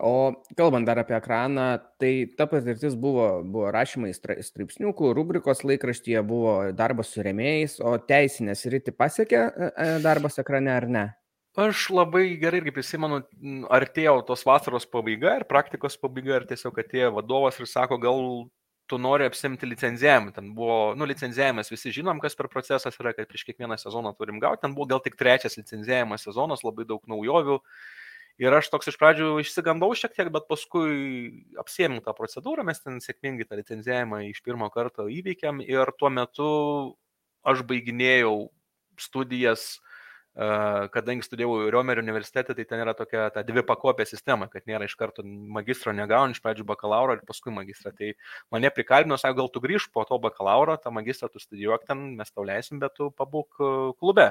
O 0.00 0.32
kalbant 0.56 0.86
dar 0.88 1.00
apie 1.02 1.16
ekraną, 1.18 1.66
tai 2.00 2.12
ta 2.38 2.46
patirtis 2.48 2.94
buvo, 2.98 3.26
buvo 3.44 3.72
rašymai 3.74 4.12
straipsniukų, 4.14 5.10
rubrikos 5.16 5.64
laikraštyje 5.68 6.22
buvo 6.26 6.54
darbas 6.76 7.10
su 7.12 7.24
remėjais, 7.26 7.76
o 7.82 7.98
teisinės 7.98 8.64
rytį 8.72 8.94
pasiekė 8.96 9.40
e, 9.42 9.68
e, 9.68 9.88
darbas 10.04 10.40
ekrane 10.40 10.72
ar 10.72 10.88
ne? 10.88 11.04
Aš 11.60 11.90
labai 11.92 12.38
gerai 12.40 12.62
irgi 12.62 12.72
prisimenu, 12.72 13.20
artėjo 13.68 14.22
tos 14.30 14.46
vasaros 14.48 14.88
pabaiga 14.88 15.34
ir 15.36 15.44
praktikos 15.50 15.98
pabaiga 16.00 16.38
ir 16.38 16.46
tiesiog 16.48 16.78
atėjo 16.80 17.10
vadovas 17.18 17.60
ir 17.60 17.68
sako, 17.68 17.98
gal 18.00 18.22
tu 18.88 18.98
nori 18.98 19.26
apsimti 19.28 19.68
licenzijavimą. 19.68 20.32
Ten 20.32 20.54
buvo, 20.56 20.78
nu, 20.96 21.04
licenzijavimas 21.08 21.70
visi 21.72 21.92
žinom, 21.92 22.22
kas 22.24 22.38
per 22.38 22.48
procesas 22.52 22.96
yra, 23.00 23.12
kad 23.16 23.28
prieš 23.28 23.44
kiekvieną 23.50 23.76
sezoną 23.80 24.14
turim 24.16 24.40
gauti. 24.40 24.62
Ten 24.64 24.72
buvo 24.76 24.88
gal 24.94 25.02
tik 25.04 25.18
trečias 25.20 25.58
licenzijavimas 25.60 26.24
sezonas, 26.24 26.64
labai 26.64 26.88
daug 26.88 27.04
naujovių. 27.12 27.58
Ir 28.40 28.54
aš 28.56 28.70
toks 28.72 28.88
iš 28.88 28.96
pradžių 29.00 29.34
išsigandau 29.42 29.90
šiek 29.98 30.14
tiek, 30.16 30.30
bet 30.32 30.48
paskui 30.48 31.44
apsėmiau 31.60 32.00
tą 32.04 32.14
procedūrą, 32.16 32.64
mes 32.64 32.80
ten 32.80 32.96
sėkmingai 33.04 33.46
tą 33.48 33.58
licenzijavimą 33.60 34.22
iš 34.30 34.40
pirmo 34.46 34.70
karto 34.72 35.08
įveikėm 35.12 35.60
ir 35.66 35.92
tuo 36.00 36.10
metu 36.10 36.48
aš 37.44 37.64
baiginėjau 37.68 38.48
studijas 39.00 39.76
kadangi 40.34 41.22
studijavau 41.22 41.70
Riomerio 41.70 42.02
universitete, 42.02 42.54
tai 42.56 42.64
ten 42.64 42.80
yra 42.80 42.94
tokia 42.96 43.26
ta 43.34 43.42
dvi 43.44 43.60
pakopė 43.68 44.06
sistema, 44.08 44.46
kad 44.48 44.64
nėra 44.68 44.86
iš 44.88 44.94
karto 44.96 45.24
magistro 45.24 45.92
negauni, 45.92 46.32
iš 46.32 46.40
pradžių 46.40 46.64
bakalauro 46.68 47.18
ir 47.18 47.24
paskui 47.28 47.52
magistrą. 47.52 47.92
Tai 47.98 48.12
mane 48.54 48.70
prikalbino, 48.72 49.18
sako, 49.20 49.42
gal 49.42 49.50
tu 49.52 49.60
grįž 49.60 49.90
po 49.92 50.06
to 50.08 50.16
bakalauro, 50.22 50.78
tą 50.80 50.92
magistrą 50.94 51.28
tu 51.28 51.42
studijuok 51.42 51.84
ten, 51.88 52.04
mes 52.16 52.32
tau 52.32 52.46
leisim, 52.48 52.80
bet 52.80 52.96
tu 52.96 53.10
pabūk 53.12 53.60
klube. 54.00 54.30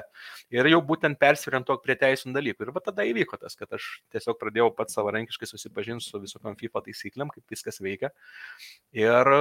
Ir 0.50 0.70
jau 0.72 0.82
būtent 0.82 1.20
persirientuok 1.22 1.84
prie 1.86 1.96
teisinių 2.00 2.34
dalykų. 2.34 2.66
Ir 2.66 2.74
va 2.74 2.82
tada 2.82 3.06
įvyko 3.06 3.38
tas, 3.38 3.54
kad 3.58 3.70
aš 3.78 4.02
tiesiog 4.10 4.40
pradėjau 4.42 4.72
pats 4.74 4.98
savarankiškai 4.98 5.50
susipažinti 5.52 6.08
su 6.08 6.18
visokiam 6.22 6.58
FIFA 6.58 6.82
taisyklėm, 6.88 7.30
kaip 7.30 7.46
viskas 7.54 7.78
veikia. 7.84 8.10
Ir, 8.90 9.32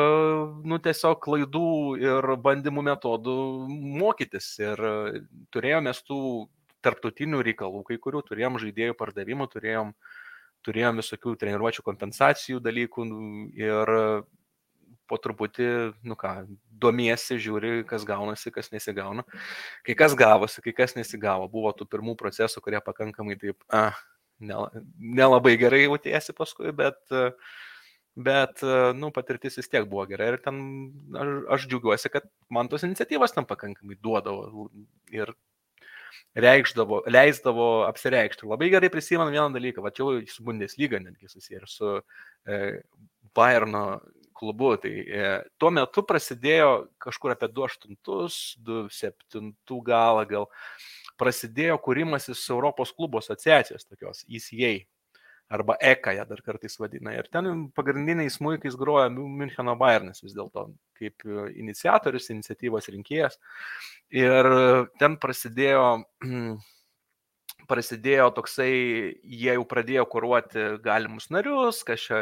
nu, 0.62 0.78
tiesiog 0.78 1.18
klaidų 1.26 1.74
ir 2.06 2.32
bandymų 2.46 2.86
metodų 2.92 3.38
mokytis. 3.98 4.54
Ir 4.62 4.86
turėjome 5.50 5.98
tų 6.06 6.22
tarptautinių 6.86 7.42
reikalų, 7.48 7.86
kai 7.88 7.98
kurių 8.02 8.24
turėjom 8.28 8.60
žaidėjų 8.62 8.98
pardavimų, 9.00 9.48
turėjom, 9.54 9.96
turėjom 10.66 11.02
visokių 11.02 11.36
treniruočio 11.42 11.86
kompensacijų 11.88 12.62
dalykų 12.64 13.08
nu, 13.10 13.26
ir 13.58 13.96
po 15.12 15.20
truputį, 15.20 15.68
nu 16.08 16.16
ką, 16.20 16.46
domiesi, 16.82 17.36
žiūri, 17.42 17.82
kas 17.88 18.06
gaunasi, 18.08 18.54
kas 18.56 18.72
nesigauna. 18.72 19.26
Kai 19.88 19.96
kas 20.00 20.16
gavosi, 20.18 20.64
kai 20.64 20.74
kas 20.78 20.96
nesigavo. 20.96 21.50
Buvo 21.52 21.74
tų 21.76 21.90
pirmų 21.92 22.16
procesų, 22.20 22.64
kurie 22.64 22.80
pakankamai 22.86 23.36
taip, 23.42 23.60
ah, 23.76 24.00
nelabai 24.42 25.58
gerai 25.60 25.84
jautėsi 25.84 26.36
paskui, 26.38 26.72
bet, 26.76 26.98
bet, 28.16 28.64
nu, 28.98 29.12
patirtis 29.14 29.60
vis 29.60 29.70
tiek 29.72 29.88
buvo 29.90 30.08
gera 30.10 30.32
ir 30.32 30.40
ten 30.44 30.64
aš, 31.12 31.34
aš 31.58 31.68
džiaugiuosi, 31.70 32.14
kad 32.14 32.28
man 32.50 32.72
tos 32.72 32.88
iniciatyvas 32.88 33.36
tam 33.36 33.48
pakankamai 33.50 34.00
duodavo 34.02 34.70
ir 35.14 35.36
reikšdavo, 36.36 37.04
leisdavo 37.12 37.68
apsireikšti. 37.88 38.48
Labai 38.50 38.72
gerai 38.74 38.92
prisimenu 38.94 39.34
vieną 39.34 39.50
dalyką, 39.56 39.84
va 39.84 39.92
čia 39.96 40.06
jau 40.06 40.22
su 40.30 40.46
Bundesliga 40.48 41.00
netgi 41.02 41.30
susiję 41.32 41.62
ir 41.62 41.68
su 41.70 41.94
e, 41.98 42.82
Bayerno 43.36 44.02
klubu. 44.34 44.76
Tai 44.82 44.92
e, 44.92 45.34
tuo 45.62 45.72
metu 45.74 46.04
prasidėjo 46.08 46.72
kažkur 47.02 47.36
apie 47.36 47.52
2008, 47.52 48.64
2007 48.66 49.84
galą 49.88 50.26
gal 50.30 50.50
prasidėjo 51.22 51.78
kūrimasis 51.86 52.48
Europos 52.50 52.94
klubo 52.98 53.22
asociacijos 53.22 53.86
tokios 53.86 54.26
ECA 54.26 54.74
arba 55.52 55.76
ECA 55.84 56.16
ją 56.16 56.26
dar 56.30 56.42
kartais 56.46 56.78
vadina. 56.80 57.14
Ir 57.18 57.28
ten 57.32 57.68
pagrindiniais 57.76 58.40
muikais 58.44 58.78
groja 58.80 59.10
Müncheno 59.12 59.76
Bayernas 59.80 60.24
vis 60.24 60.36
dėlto, 60.38 60.70
kaip 61.00 61.26
iniciatorius, 61.60 62.32
iniciatyvos 62.34 62.88
rinkėjas. 62.94 63.40
Ir 64.16 64.52
ten 65.02 65.18
prasidėjo 65.22 65.86
prasidėjo 67.72 68.32
toksai, 68.36 68.72
jie 69.22 69.54
jau 69.54 69.66
pradėjo 69.68 70.08
kuruoti 70.12 70.66
galimus 70.84 71.30
narius, 71.34 71.84
kas 71.88 72.08
čia 72.08 72.22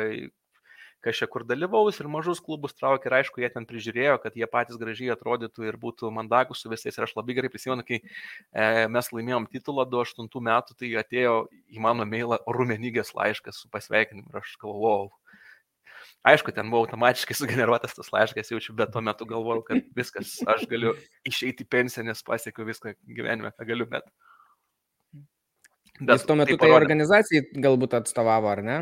kas 1.05 1.19
čia 1.19 1.27
kur 1.31 1.45
dalyvaus 1.47 1.99
ir 2.01 2.09
mažus 2.11 2.41
klubus 2.43 2.75
traukia 2.75 3.09
ir 3.09 3.15
aišku, 3.19 3.41
jie 3.43 3.49
ten 3.53 3.67
prižiūrėjo, 3.69 4.17
kad 4.23 4.35
jie 4.35 4.47
patys 4.51 4.79
gražiai 4.81 5.13
atrodytų 5.15 5.67
ir 5.69 5.77
būtų 5.79 6.11
mandagus 6.15 6.63
su 6.63 6.71
visais. 6.71 6.97
Ir 6.97 7.07
aš 7.07 7.15
labai 7.17 7.37
gerai 7.37 7.51
prisimenu, 7.53 7.85
kai 7.87 8.01
e, 8.01 8.87
mes 8.91 9.11
laimėjom 9.15 9.47
titulą 9.53 9.87
28 9.89 10.43
metų, 10.49 10.75
tai 10.79 10.91
atėjo 11.03 11.37
į 11.71 11.83
mano 11.85 12.07
mailą 12.09 12.41
rumenygės 12.47 13.13
laiškas 13.15 13.63
su 13.63 13.71
pasveikinimu 13.71 14.33
ir 14.33 14.41
aš 14.41 14.57
galvojau. 14.61 15.09
Aišku, 16.27 16.51
ten 16.51 16.67
buvo 16.71 16.83
automatiškai 16.83 17.37
sugeneruotas 17.41 17.95
tas 17.95 18.11
laiškas, 18.15 18.51
jaučiu, 18.51 18.75
bet 18.79 18.91
tuo 18.91 19.03
metu 19.05 19.27
galvojau, 19.29 19.63
kad 19.71 19.93
viskas, 19.95 20.35
aš 20.51 20.67
galiu 20.71 20.95
išeiti 21.27 21.63
į 21.63 21.71
pensiją, 21.71 22.09
nes 22.09 22.25
pasiekiau 22.27 22.67
viską 22.67 22.97
gyvenime, 23.07 23.53
ką 23.55 23.67
galiu, 23.71 23.87
bet... 23.91 24.07
Bet 25.99 26.15
Jis 26.15 26.27
tuo 26.27 26.35
metu 26.39 26.55
tai, 26.55 26.69
tai 26.69 26.75
organizacijai 26.75 27.41
galbūt 27.59 27.97
atstovavo, 27.97 28.47
ar 28.47 28.61
ne? 28.63 28.75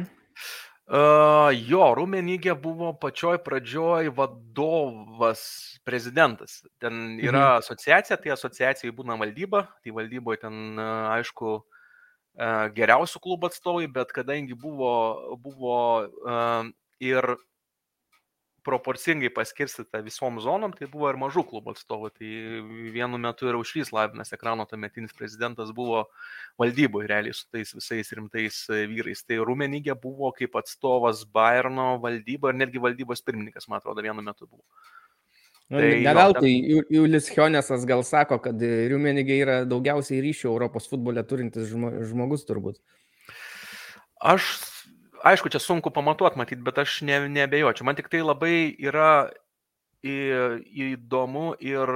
Uh, 0.87 1.51
jo, 1.67 1.83
Rumenygė 1.99 2.53
buvo 2.63 2.93
pačioj 2.95 3.41
pradžioj 3.43 4.07
vadovas, 4.15 5.41
prezidentas. 5.83 6.61
Ten 6.79 7.17
yra 7.19 7.41
mhm. 7.41 7.63
asociacija, 7.63 8.17
tai 8.23 8.31
asociacijai 8.37 8.93
būna 8.95 9.17
valdyba, 9.19 9.65
tai 9.83 9.91
valdyboje 9.95 10.45
ten, 10.45 10.79
aišku, 11.11 11.57
geriausių 12.77 13.19
klubų 13.19 13.49
atstovai, 13.49 13.87
bet 13.91 14.13
kadangi 14.15 14.55
buvo, 14.55 14.93
buvo 15.41 15.77
uh, 16.05 16.69
ir 17.03 17.35
proporcingai 18.67 19.31
paskirstyta 19.33 20.03
visom 20.05 20.41
zonom, 20.43 20.73
tai 20.75 20.89
buvo 20.91 21.07
ir 21.09 21.19
mažų 21.21 21.45
klubų 21.47 21.73
atstovų. 21.75 22.11
Tai 22.19 22.31
vienu 22.93 23.19
metu 23.23 23.47
ir 23.47 23.57
Aušrys 23.57 23.93
Lavinas, 23.95 24.33
ekrano 24.35 24.67
tuometinis 24.69 25.15
prezidentas, 25.17 25.71
buvo 25.75 26.03
valdyboje 26.61 27.09
realiai 27.09 27.37
su 27.37 27.47
tais 27.53 27.71
visais 27.77 28.11
rimtais 28.19 28.61
vyrais. 28.91 29.23
Tai 29.23 29.39
Rumenygė 29.47 29.95
buvo 30.03 30.33
kaip 30.35 30.59
atstovas 30.59 31.23
Bayerno 31.31 31.95
valdybo 32.03 32.51
ir 32.51 32.61
netgi 32.61 32.83
valdybos 32.83 33.23
pirmininkas, 33.25 33.69
man 33.71 33.81
atrodo, 33.81 34.03
vienu 34.05 34.25
metu 34.25 34.49
buvo. 34.49 34.65
Nu, 35.67 35.81
tai 35.81 35.99
ne 35.99 36.13
veltui, 36.15 36.53
ten... 36.63 36.85
Julius 36.95 37.27
Hionesas 37.33 37.83
gal 37.87 38.03
sako, 38.07 38.37
kad 38.43 38.61
Riumenigė 38.61 39.41
yra 39.43 39.57
daugiausiai 39.67 40.21
ryšių 40.23 40.47
Europos 40.47 40.87
futbole 40.87 41.23
turintis 41.27 41.67
žmogus 41.67 42.47
turbūt. 42.47 42.79
Aš, 44.23 44.47
aišku, 45.23 45.49
čia 45.53 45.61
sunku 45.63 45.91
pamatuoti, 45.93 46.39
matyti, 46.39 46.63
bet 46.65 46.77
aš 46.81 47.01
ne, 47.07 47.19
nebejočiau. 47.31 47.87
Man 47.87 47.97
tik 47.97 48.09
tai 48.11 48.21
labai 48.25 48.75
yra 48.77 49.29
į, 50.05 50.17
įdomu 50.91 51.51
ir 51.63 51.91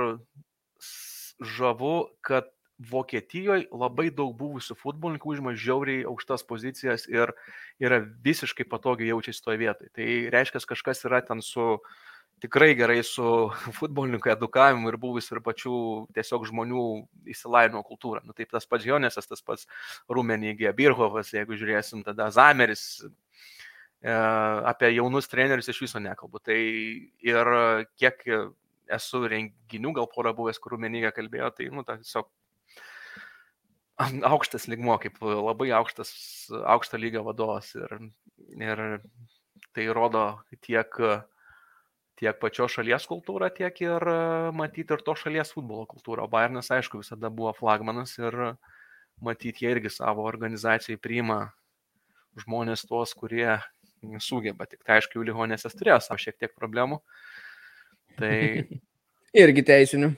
žavu, 1.42 1.96
kad 2.26 2.50
Vokietijoje 2.82 3.68
labai 3.78 4.08
daug 4.10 4.32
buvusių 4.40 4.74
futbolininkų 4.80 5.36
užima 5.36 5.52
žiauriai 5.54 6.06
aukštas 6.10 6.42
pozicijas 6.50 7.06
ir 7.06 7.30
yra 7.78 8.00
visiškai 8.26 8.66
patogiai 8.66 9.12
jaučiasi 9.12 9.44
toje 9.46 9.60
vietoje. 9.62 9.92
Tai 9.94 10.08
reiškia, 10.34 10.64
kažkas 10.72 11.06
yra 11.06 11.20
ten 11.26 11.44
su 11.46 11.76
tikrai 12.42 12.74
gerai 12.78 13.00
su 13.06 13.24
futbolininkų 13.80 14.34
edukavimu 14.34 14.92
ir 14.92 14.98
buvusių 15.02 15.38
ir 15.38 15.44
pačių 15.46 15.76
tiesiog 16.16 16.48
žmonių 16.50 16.86
įsilavinimo 17.34 17.84
kultūra. 17.88 18.24
Nu, 18.26 18.36
taip 18.38 18.52
tas 18.54 18.68
pats 18.70 18.88
Jonesas, 18.88 19.30
tas 19.30 19.44
pats 19.46 19.68
Rumenygė, 20.10 20.74
Birhovas, 20.78 21.34
jeigu 21.36 21.58
žiūrėsim, 21.60 22.04
tada 22.08 22.30
Zameris, 22.34 22.86
e, 24.02 24.18
apie 24.74 24.94
jaunus 24.96 25.30
trenerius 25.32 25.72
iš 25.72 25.84
viso 25.86 26.02
nekalbu. 26.04 26.42
Tai 26.44 26.60
ir 26.60 27.54
kiek 28.02 28.28
esu 28.92 29.26
renginių, 29.32 29.96
gal 29.96 30.10
porą 30.12 30.36
buvęs, 30.36 30.60
kur 30.60 30.76
Rumenygė 30.76 31.14
kalbėjo, 31.16 31.52
tai, 31.56 31.70
nu, 31.72 31.86
ta 31.88 32.00
tiesiog 32.02 32.30
aukštas 34.02 34.68
ligmo, 34.72 34.98
kaip 35.02 35.20
labai 35.22 35.70
aukštas, 35.78 36.12
aukšto 36.74 36.98
lygio 36.98 37.24
vadovas. 37.28 37.74
Ir, 37.78 37.98
ir 38.58 38.82
tai 39.76 39.86
rodo 39.94 40.26
tiek, 40.66 40.90
tiek 42.22 42.38
pačios 42.42 42.76
šalies 42.76 43.08
kultūrą, 43.10 43.50
tiek 43.54 43.82
ir 43.84 44.06
matyti 44.56 44.96
ir 44.96 45.04
to 45.06 45.16
šalies 45.18 45.54
futbolo 45.56 45.88
kultūrą. 45.90 46.28
Bayernas, 46.32 46.72
aišku, 46.74 47.02
visada 47.02 47.32
buvo 47.34 47.54
flagmanas 47.58 48.14
ir 48.22 48.38
matyti 49.22 49.66
jie 49.66 49.76
irgi 49.76 49.92
savo 49.94 50.26
organizacijai 50.30 51.02
priima 51.02 51.42
žmonės 52.42 52.86
tuos, 52.88 53.14
kurie 53.18 53.58
sugeba. 54.24 54.70
Tik 54.70 54.86
tai, 54.86 55.00
aišku, 55.00 55.18
jų 55.18 55.30
ligonėse 55.32 55.74
turėjo 55.74 56.00
savo 56.06 56.22
šiek 56.22 56.38
tiek 56.40 56.54
problemų. 56.58 57.02
Tai... 58.18 58.36
irgi 59.44 59.66
teisinių 59.68 60.14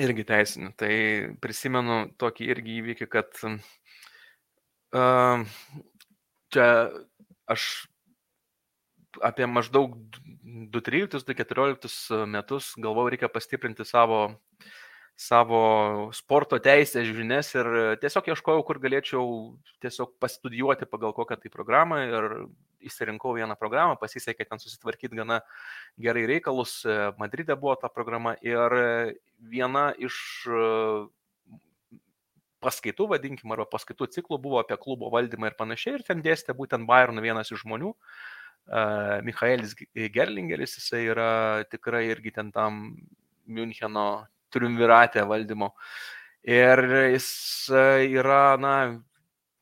irgi 0.00 0.24
teisinių. 0.28 0.72
Tai 0.78 0.92
prisimenu 1.42 1.98
tokį 2.20 2.48
irgi 2.54 2.76
įvykį, 2.80 3.08
kad 3.12 3.28
uh, 3.44 5.42
čia 6.52 6.68
aš 7.52 7.68
apie 9.20 9.46
maždaug 9.46 9.98
2013-2014 10.72 12.26
metus 12.26 12.72
galvojau, 12.80 13.12
reikia 13.12 13.28
pastiprinti 13.32 13.84
savo 13.88 14.24
savo 15.18 16.10
sporto 16.16 16.56
teisės 16.62 17.06
žinias 17.12 17.52
ir 17.54 17.68
tiesiog 18.02 18.32
ieškojau, 18.32 18.62
kur 18.66 18.80
galėčiau 18.82 19.24
tiesiog 19.84 20.14
pastudijuoti 20.22 20.88
pagal 20.88 21.12
kokią 21.16 21.36
tai 21.42 21.52
programą 21.52 22.00
ir 22.06 22.28
įsirinkau 22.82 23.34
vieną 23.36 23.54
programą, 23.60 23.98
pasisekė 24.00 24.48
ten 24.48 24.62
susitvarkyti 24.62 25.20
gana 25.20 25.42
gerai 26.00 26.24
reikalus, 26.26 26.80
Madride 27.20 27.54
buvo 27.54 27.76
ta 27.78 27.92
programa 27.92 28.34
ir 28.42 28.74
viena 29.38 29.92
iš 30.00 30.16
paskaitų, 32.62 33.08
vadinkim, 33.12 33.52
arba 33.54 33.66
paskaitų 33.70 34.08
ciklų 34.16 34.38
buvo 34.42 34.58
apie 34.62 34.78
klubo 34.80 35.10
valdymą 35.12 35.50
ir 35.50 35.58
panašiai 35.58 35.98
ir 35.98 36.06
ten 36.06 36.22
dėstė 36.24 36.56
būtent 36.58 36.86
Bayerno 36.88 37.22
vienas 37.22 37.50
iš 37.50 37.64
žmonių, 37.66 37.90
uh, 37.90 38.41
Michaelis 39.26 39.74
Gerlingeris, 40.14 40.76
jisai 40.78 41.06
yra 41.10 41.30
tikrai 41.70 42.06
irgi 42.12 42.34
ten 42.34 42.52
tam 42.54 42.82
Müncheno 43.46 44.26
triumviratė 44.54 45.24
valdymo. 45.28 45.72
Ir 46.46 46.82
jis 47.12 47.26
yra, 47.72 48.56
na, 48.58 48.76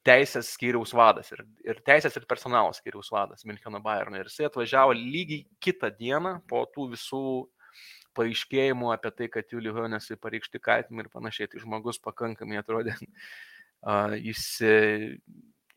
teisės 0.06 0.54
skyriaus 0.54 0.94
vadas 0.96 1.28
ir, 1.34 1.42
ir 1.66 1.80
teisės 1.84 2.16
ir 2.16 2.26
personalo 2.28 2.72
skyriaus 2.76 3.10
vadas 3.12 3.44
Milkino 3.48 3.80
Bayerno. 3.84 4.18
Ir 4.20 4.30
jisai 4.30 4.48
atvažiavo 4.48 4.94
lygiai 4.96 5.44
kitą 5.62 5.90
dieną 5.96 6.38
po 6.48 6.64
tų 6.74 6.90
visų 6.94 7.24
paaiškėjimų 8.16 8.90
apie 8.94 9.12
tai, 9.16 9.28
kad 9.32 9.52
Juliu 9.52 9.74
Honesui 9.76 10.18
pareikšti 10.20 10.60
kaltinimai 10.62 11.06
ir 11.06 11.12
panašiai. 11.12 11.50
Tai 11.52 11.62
žmogus 11.62 12.00
pakankamai 12.02 12.58
atrodė 12.60 12.96
uh, 13.00 14.16
įsi, 14.16 14.72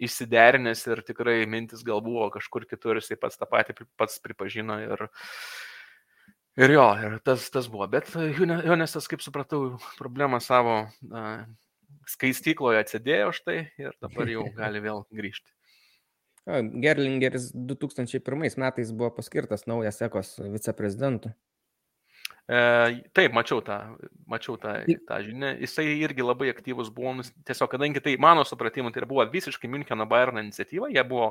įsiderinęs 0.08 0.86
ir 0.90 1.04
tikrai 1.08 1.42
mintis 1.50 1.84
gal 1.86 2.02
buvo 2.06 2.30
kažkur 2.34 2.68
kitur, 2.70 3.00
jisai 3.00 3.20
pats 3.20 3.40
tą 3.40 3.50
patį 3.50 3.86
pats 4.00 4.20
pripažino 4.24 4.80
ir 4.84 5.08
Ir 6.54 6.70
jo, 6.70 6.84
ir 7.02 7.16
tas, 7.26 7.48
tas 7.50 7.66
buvo. 7.66 7.88
Bet 7.90 8.12
Jonesas, 8.14 9.08
kaip 9.10 9.24
supratau, 9.26 9.80
problemą 9.98 10.38
savo 10.38 10.84
uh, 10.86 11.40
skaistykloje 12.10 12.84
atsidėjo 12.84 13.32
štai 13.34 13.58
ir 13.82 13.96
dabar 14.04 14.30
jau 14.30 14.46
gali 14.60 14.84
vėl 14.84 15.02
grįžti. 15.10 15.50
Gerlingeris 16.84 17.50
2001 17.56 18.60
metais 18.60 18.92
buvo 18.92 19.10
paskirtas 19.18 19.64
naujas 19.66 20.02
ekos 20.04 20.36
viceprezidentu. 20.44 21.32
E, 22.44 23.04
taip, 23.16 23.32
mačiau 23.32 23.62
tą, 23.64 23.78
mačiau 24.28 24.58
tą, 24.60 24.76
tą 25.08 25.20
žinią. 25.24 25.54
Jisai 25.64 25.86
irgi 26.04 26.26
labai 26.26 26.50
aktyvus 26.52 26.90
buvo, 26.92 27.16
tiesiog 27.48 27.72
kadangi 27.72 28.04
tai 28.04 28.18
mano 28.20 28.44
supratimu, 28.44 28.92
tai 28.92 29.06
buvo 29.08 29.24
visiškai 29.32 29.72
Müncheno 29.72 30.08
Bayerno 30.12 30.44
iniciatyva, 30.44 30.90
jie 30.92 31.06
buvo 31.08 31.30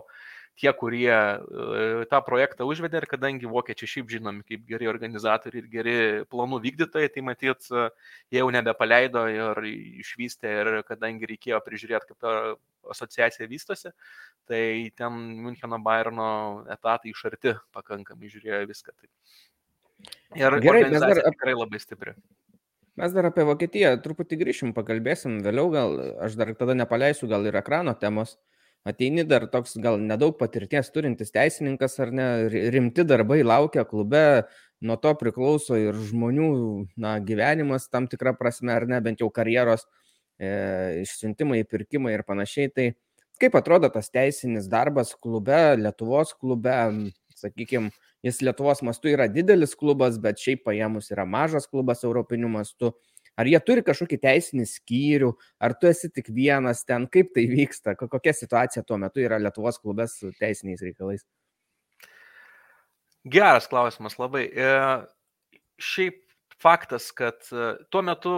tie, 0.57 0.73
kurie 0.73 1.13
e, 1.13 2.07
tą 2.09 2.21
projektą 2.25 2.65
užvedė 2.69 3.03
ir 3.03 3.09
kadangi 3.11 3.49
vokiečiai 3.49 3.93
šiaip 3.93 4.11
žinomi 4.13 4.45
kaip 4.49 4.65
geri 4.69 4.89
organizatoriai 4.89 5.63
ir 5.63 5.69
geri 5.73 5.95
planų 6.33 6.63
vykdytojai, 6.65 7.13
tai 7.13 7.25
matyt, 7.29 7.69
e, 7.69 7.87
jie 8.33 8.41
jau 8.41 8.49
nebepaleido 8.57 9.29
ir 9.33 9.63
išvystė 10.01 10.57
ir 10.63 10.75
kadangi 10.89 11.29
reikėjo 11.29 11.61
prižiūrėti, 11.65 12.13
kaip 12.13 12.25
ta 12.25 12.35
asociacija 12.93 13.49
vystosi, 13.53 13.93
tai 14.49 14.91
ten 14.97 15.21
Müncheno 15.45 15.77
Bayerno 15.85 16.29
etatai 16.73 17.13
iš 17.13 17.25
arti 17.31 17.57
pakankamai 17.77 18.33
žiūrėjo 18.33 18.65
viską. 18.73 18.97
Tai. 18.97 19.13
Ir 20.37 20.59
Gerai, 20.65 20.85
organizacija 20.85 21.23
dar... 21.23 21.35
tikrai 21.37 21.55
labai 21.57 21.81
stipri. 21.83 22.15
Mes 23.01 23.13
dar 23.17 23.29
apie 23.29 23.45
Vokietiją 23.49 23.95
truputį 24.05 24.39
grįšim, 24.43 24.73
pakalbėsim 24.77 25.39
vėliau, 25.45 25.71
gal 25.73 25.95
aš 26.25 26.37
dar 26.37 26.53
tada 26.57 26.77
nepaleisiu 26.77 27.29
gal 27.31 27.47
ir 27.49 27.57
ekrano 27.61 27.95
temos. 27.97 28.37
Ateini 28.85 29.23
dar 29.25 29.47
toks 29.49 29.77
gal 29.81 29.97
nedaug 30.03 30.35
patirties 30.41 30.91
turintis 30.91 31.31
teisininkas 31.33 31.95
ar 32.03 32.11
ne, 32.13 32.27
rimti 32.75 33.05
darbai 33.07 33.39
laukia 33.47 33.85
klube, 33.89 34.43
nuo 34.83 34.97
to 34.99 35.13
priklauso 35.21 35.79
ir 35.79 35.97
žmonių 36.11 36.49
na, 37.01 37.15
gyvenimas 37.23 37.87
tam 37.89 38.09
tikrą 38.11 38.35
prasme, 38.39 38.75
ar 38.75 38.89
ne, 38.91 38.99
bent 39.05 39.23
jau 39.23 39.31
karjeros 39.31 39.87
e, 40.37 40.51
išsiuntimai, 41.05 41.63
pirkimai 41.71 42.17
ir 42.17 42.27
panašiai. 42.27 42.73
Tai 42.75 42.89
kaip 43.41 43.57
atrodo 43.59 43.89
tas 43.95 44.11
teisinis 44.11 44.67
darbas 44.71 45.15
klube, 45.15 45.63
Lietuvos 45.79 46.35
klube, 46.35 46.77
sakykime, 47.43 47.93
jis 48.25 48.41
Lietuvos 48.47 48.83
mastu 48.87 49.13
yra 49.13 49.29
didelis 49.31 49.75
klubas, 49.79 50.19
bet 50.23 50.41
šiaip 50.43 50.65
paėmus 50.69 51.11
yra 51.15 51.27
mažas 51.29 51.69
klubas 51.71 52.05
europiniu 52.07 52.51
mastu. 52.53 52.93
Ar 53.39 53.49
jie 53.49 53.57
turi 53.65 53.85
kažkokį 53.85 54.19
teisinį 54.21 54.67
skyrių, 54.69 55.31
ar 55.63 55.73
tu 55.81 55.89
esi 55.89 56.11
tik 56.13 56.29
vienas 56.37 56.83
ten, 56.85 57.07
kaip 57.09 57.31
tai 57.37 57.47
vyksta, 57.49 57.95
kokia 57.97 58.35
situacija 58.37 58.85
tuo 58.85 58.99
metu 59.01 59.25
yra 59.25 59.41
Lietuvos 59.41 59.81
klubės 59.81 60.19
su 60.21 60.33
teisiniais 60.37 60.85
reikalais? 60.85 61.25
Geras 63.33 63.69
klausimas 63.71 64.19
labai. 64.19 64.49
E, 64.51 64.69
šiaip 65.81 66.21
faktas, 66.61 67.09
kad 67.17 67.41
e, 67.55 67.73
tuo 67.91 68.03
metu 68.05 68.35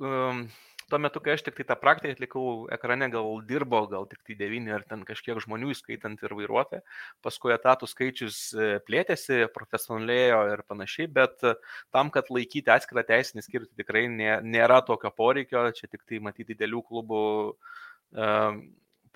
um, 0.00 0.46
tuo 0.92 1.00
metu, 1.00 1.20
kai 1.24 1.32
aš 1.34 1.44
tik 1.46 1.56
tai 1.56 1.64
tą 1.70 1.76
praktiką 1.80 2.12
atlikau, 2.12 2.42
ekrane 2.76 3.08
gal 3.12 3.38
dirbo, 3.48 3.80
gal 3.88 4.04
tik 4.10 4.20
tai 4.26 4.36
devyni 4.36 4.74
ar 4.76 4.84
ten 4.88 5.06
kažkiek 5.08 5.40
žmonių, 5.40 5.72
įskaitant 5.72 6.20
ir 6.20 6.34
vairuotoją. 6.36 6.82
Paskui 7.24 7.54
etatų 7.56 7.88
skaičius 7.88 8.42
e, 8.52 8.68
plėtėsi, 8.84 9.46
profesionalėjo 9.54 10.42
ir 10.52 10.64
panašiai, 10.68 11.08
bet 11.16 11.40
e, 11.48 11.54
tam, 11.94 12.12
kad 12.12 12.28
laikyti 12.34 12.74
atskirą 12.74 13.06
teisinį 13.08 13.46
skirtį, 13.46 13.72
tikrai 13.80 14.04
nėra 14.12 14.82
tokio 14.84 15.12
poreikio, 15.16 15.70
čia 15.78 15.88
tik 15.88 16.04
tai 16.04 16.20
matyti 16.20 16.52
didelių 16.52 16.84
klubų 16.90 17.24
um, 17.48 18.62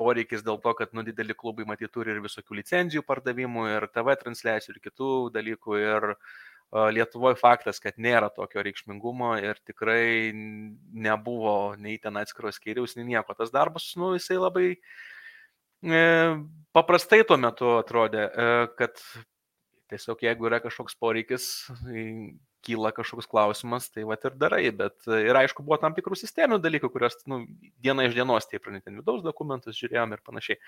poreikis 0.01 0.45
dėl 0.47 0.61
to, 0.65 0.73
kad 0.79 0.93
nu, 0.97 1.05
dideli 1.05 1.37
klubai 1.37 1.67
matyti 1.69 1.93
turi 1.93 2.15
ir 2.15 2.25
visokių 2.25 2.61
licenzijų 2.61 3.05
pardavimų, 3.07 3.69
ir 3.75 3.89
TV 3.93 4.17
transliacijų, 4.23 4.77
ir 4.77 4.85
kitų 4.89 5.11
dalykų. 5.37 5.81
Ir 5.83 6.09
Lietuvoje 6.75 7.39
faktas, 7.39 7.79
kad 7.81 7.95
nėra 8.03 8.27
tokio 8.35 8.63
reikšmingumo 8.67 9.37
ir 9.39 9.61
tikrai 9.65 10.33
nebuvo 10.35 11.77
nei 11.79 11.95
ten 12.03 12.19
atskiros 12.19 12.59
skyriaus, 12.59 12.97
nei 12.99 13.07
nieko. 13.13 13.37
Tas 13.39 13.53
darbas, 13.55 13.93
nu, 13.97 14.11
jisai 14.19 14.41
labai 14.41 14.67
e, 14.75 16.03
paprastai 16.75 17.23
tuo 17.29 17.39
metu 17.39 17.71
atrodė, 17.79 18.27
e, 18.27 18.49
kad 18.81 18.99
tiesiog 19.93 20.27
jeigu 20.27 20.51
yra 20.51 20.59
kažkoks 20.65 20.99
poreikis, 20.99 21.47
kyla 22.67 22.91
kažkoks 22.95 23.29
klausimas, 23.31 23.87
tai 23.93 24.05
va 24.09 24.17
ir 24.19 24.35
darai, 24.39 24.65
bet 24.75 25.07
ir 25.07 25.39
aišku, 25.39 25.65
buvo 25.67 25.79
tam 25.83 25.95
tikrų 25.97 26.19
sisteminių 26.19 26.59
dalykų, 26.65 26.91
kurios 26.93 27.19
nu, 27.31 27.45
diena 27.83 28.07
iš 28.09 28.17
dienos 28.17 28.49
stiprinti, 28.49 28.85
ten 28.89 28.99
vidaus 28.99 29.23
dokumentus 29.25 29.79
žiūrėjom 29.79 30.17
ir 30.17 30.25
panašiai. 30.27 30.59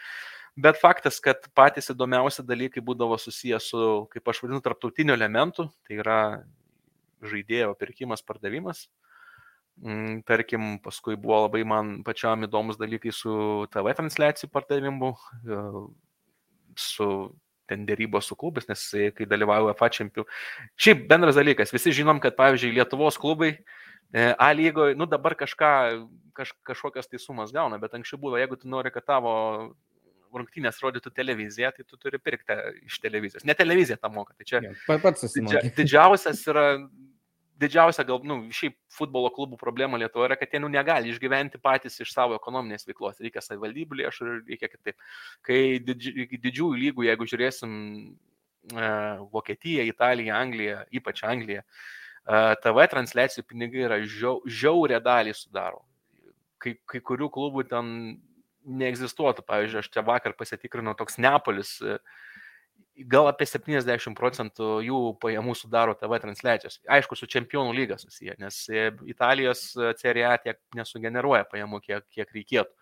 Bet 0.59 0.79
faktas, 0.81 1.19
kad 1.25 1.51
patys 1.59 1.91
įdomiausi 1.95 2.47
dalykai 2.47 2.85
būdavo 2.85 3.19
susijęs 3.21 3.73
su, 3.73 3.83
kaip 4.15 4.31
aš 4.31 4.45
vadinu, 4.45 4.63
tarptautiniu 4.65 5.17
elementu, 5.19 5.69
tai 5.89 5.99
yra 5.99 6.21
žaidėjo 7.27 7.75
pirkimas, 7.79 8.23
pardavimas. 8.23 8.87
Mm, 9.79 10.23
tarkim, 10.27 10.79
paskui 10.83 11.15
buvo 11.19 11.45
labai 11.45 11.63
man 11.67 11.99
pačiam 12.07 12.43
įdomus 12.43 12.79
dalykai 12.81 13.13
su 13.15 13.35
TV 13.71 13.93
transliacijų 13.95 14.51
pardavimu, 14.51 15.13
e, 15.15 15.61
su 16.79 17.07
ten 17.69 17.85
dėrybos 17.89 18.29
su 18.29 18.37
klubais, 18.39 18.69
nes 18.71 18.85
kai 19.17 19.27
dalyvauja 19.29 19.77
FA 19.79 19.91
čempių. 19.95 20.25
Šiaip 20.81 21.05
bendras 21.11 21.39
dalykas, 21.39 21.75
visi 21.75 21.95
žinom, 22.01 22.23
kad 22.25 22.37
pavyzdžiui 22.39 22.75
Lietuvos 22.79 23.21
klubai 23.21 23.53
e, 23.55 24.33
A 24.33 24.51
lygoje, 24.57 24.97
nu 24.99 25.07
dabar 25.11 25.37
kažką, 25.39 25.73
kaž, 26.37 26.55
kažkokias 26.67 27.11
tai 27.11 27.21
sumas 27.23 27.53
gauna, 27.55 27.81
bet 27.83 27.95
anksčiau 27.99 28.21
buvo, 28.21 28.41
jeigu 28.41 28.57
tu 28.61 28.71
nori, 28.73 28.93
kad 28.95 29.07
tavo 29.09 29.35
rungtynės 30.35 30.81
rodytų 30.85 31.13
televiziją, 31.17 31.71
tai 31.77 31.85
tu 31.89 31.97
turi 32.01 32.21
pirkti 32.21 32.57
iš 32.89 32.99
televizijos. 33.01 33.45
Ne 33.49 33.57
televizija 33.57 33.97
tą 34.01 34.11
moka, 34.13 34.35
tai 34.37 34.49
čia 34.49 34.61
ja, 34.65 34.75
pats 34.89 35.25
susimokė. 35.25 35.63
Didžia, 35.63 35.75
didžiausias 35.79 36.43
yra 36.53 36.67
didžiausia, 37.59 38.05
gal, 38.07 38.21
nu, 38.27 38.39
šiaip 38.55 38.77
futbolo 38.95 39.31
klubų 39.35 39.59
problema 39.61 39.99
Lietuvoje 40.01 40.31
yra, 40.31 40.39
kad 40.39 40.53
jie 40.55 40.61
nu, 40.63 40.71
negali 40.73 41.11
išgyventi 41.13 41.61
patys 41.63 41.99
iš 42.03 42.13
savo 42.15 42.37
ekonominės 42.39 42.87
veiklos. 42.89 43.21
Reikia 43.23 43.43
savivaldybių 43.45 44.01
lėšų 44.03 44.29
ir 44.29 44.39
reikia 44.53 44.71
kitaip. 44.73 45.11
Kai 45.47 45.61
didži, 45.83 46.29
didžiųjų 46.37 46.81
lygų, 46.85 47.07
jeigu 47.09 47.29
žiūrėsim 47.33 47.75
e, 47.75 48.93
Vokietiją, 49.35 49.89
Italiją, 49.91 50.37
Angliją, 50.39 50.85
ypač 51.01 51.25
Angliją, 51.27 51.67
e, 51.67 52.41
TV 52.63 52.89
transliacijų 52.95 53.47
pinigai 53.51 53.85
yra 53.89 54.01
žiau, 54.07 54.39
žiaurė 54.47 55.03
dalį 55.05 55.35
sudaro. 55.39 55.85
Kai, 56.59 56.75
kai 56.91 57.03
kurių 57.05 57.31
klubų 57.35 57.69
ten 57.71 57.93
neegzistuotų. 58.69 59.45
Pavyzdžiui, 59.49 59.83
aš 59.83 59.91
čia 59.95 60.05
vakar 60.07 60.35
pasitikrinau 60.39 60.95
toks 60.99 61.19
Neapolis. 61.23 61.79
E, 61.83 61.99
gal 63.07 63.29
apie 63.31 63.47
70 63.47 64.17
procentų 64.19 64.79
jų 64.87 64.99
pajamų 65.23 65.55
sudaro 65.59 65.95
TV 65.99 66.19
transliacijos. 66.23 66.81
Aišku, 66.91 67.17
su 67.19 67.29
čempionų 67.31 67.75
lyga 67.77 67.99
susiję, 68.01 68.35
nes 68.43 68.65
e, 68.71 68.89
Italijos 69.11 69.71
Serie 70.01 70.25
A 70.27 70.37
tiek 70.43 70.59
nesugeneruoja 70.77 71.47
pajamų, 71.51 71.81
kiek, 71.85 72.07
kiek 72.15 72.33
reikėtų. 72.35 72.75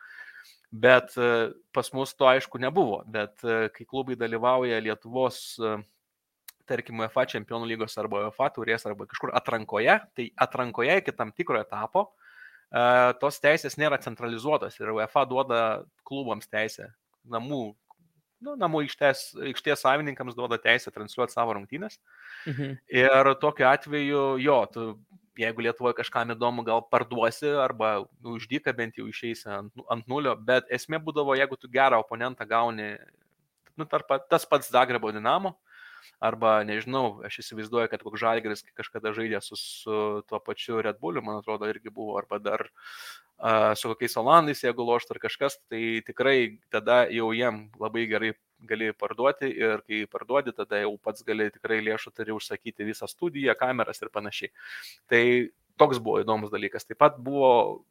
Bet 0.72 1.14
e, 1.20 1.30
pas 1.76 1.92
mus 1.96 2.14
to 2.16 2.28
aišku 2.30 2.60
nebuvo, 2.62 3.02
bet 3.06 3.44
e, 3.44 3.68
kai 3.74 3.86
klubai 3.88 4.16
dalyvauja 4.18 4.80
Lietuvos, 4.84 5.40
tarkim, 6.66 7.02
UEFA 7.02 7.26
čempionų 7.30 7.68
lygos 7.74 7.96
arba 8.00 8.24
UEFA 8.26 8.50
turės 8.54 8.86
arba 8.88 9.06
kažkur 9.10 9.34
atrankoje, 9.36 9.98
tai 10.16 10.30
atrankoje 10.46 11.00
iki 11.02 11.14
tam 11.14 11.32
tikro 11.34 11.60
etapo 11.62 12.10
tos 13.22 13.36
teisės 13.38 13.76
nėra 13.78 13.94
centralizuotos 14.02 14.74
ir 14.80 14.90
UEFA 14.90 15.22
duoda 15.30 15.60
klubams 16.02 16.50
teisę 16.50 16.88
namų 17.30 17.76
nu, 18.44 18.56
namų 18.60 18.84
aikštės, 18.84 19.28
aikštės 19.50 19.84
savininkams 19.84 20.36
duoda 20.36 20.58
teisę 20.60 20.92
transliuoti 20.94 21.34
savo 21.36 21.56
rungtynės. 21.56 21.98
Mhm. 22.46 22.76
Ir 23.02 23.32
tokiu 23.42 23.68
atveju, 23.70 24.24
jo, 24.42 24.58
tu, 24.72 24.86
jeigu 25.40 25.64
Lietuvoje 25.66 25.96
kažkam 26.00 26.32
įdomu, 26.34 26.64
gal 26.66 26.82
parduosi 26.90 27.50
arba 27.60 27.98
uždyka 28.24 28.74
bent 28.76 28.98
jau 29.00 29.06
išeisi 29.10 29.48
ant, 29.52 29.72
ant 29.92 30.08
nulio, 30.10 30.34
bet 30.36 30.68
esmė 30.72 31.00
būdavo, 31.04 31.36
jeigu 31.38 31.58
tu 31.60 31.70
gerą 31.72 32.00
oponentą 32.04 32.46
gauni, 32.48 32.94
nu, 33.76 33.88
tarp, 33.88 34.12
tas 34.30 34.48
pats 34.48 34.70
Zagrebo 34.72 35.12
dinamo, 35.12 35.56
arba 36.22 36.58
nežinau, 36.68 37.20
aš 37.26 37.40
įsivaizduoju, 37.44 37.90
kad 37.92 38.02
koks 38.04 38.22
žalgeris 38.22 38.64
kažkada 38.76 39.12
žaidė 39.16 39.42
su, 39.44 39.58
su 39.60 40.00
tuo 40.28 40.40
pačiu 40.40 40.80
Red 40.84 41.00
Bulliu, 41.02 41.24
man 41.24 41.40
atrodo, 41.40 41.68
irgi 41.70 41.92
buvo, 41.92 42.16
arba 42.20 42.40
dar 42.42 42.68
su 43.76 43.90
kokiais 43.92 44.16
Olandais, 44.16 44.62
jeigu 44.64 44.84
loštų 44.86 45.16
ar 45.16 45.22
kažkas, 45.26 45.58
tai 45.68 46.00
tikrai 46.06 46.58
tada 46.72 47.04
jau 47.12 47.32
jiem 47.36 47.66
labai 47.80 48.06
gerai 48.08 48.32
gali 48.64 48.92
parduoti 48.96 49.50
ir 49.52 49.82
kai 49.84 50.06
parduodi, 50.08 50.54
tada 50.56 50.80
jau 50.80 50.94
pats 50.96 51.24
gali 51.26 51.50
tikrai 51.52 51.82
lėšų 51.84 52.14
turi 52.16 52.32
užsakyti 52.32 52.86
visą 52.88 53.08
studiją, 53.10 53.52
kameras 53.58 54.00
ir 54.00 54.08
panašiai. 54.14 54.52
Tai 55.12 55.22
toks 55.76 56.00
buvo 56.00 56.22
įdomus 56.22 56.52
dalykas. 56.54 56.88
Taip 56.88 56.98
pat 57.02 57.20
buvo 57.20 57.84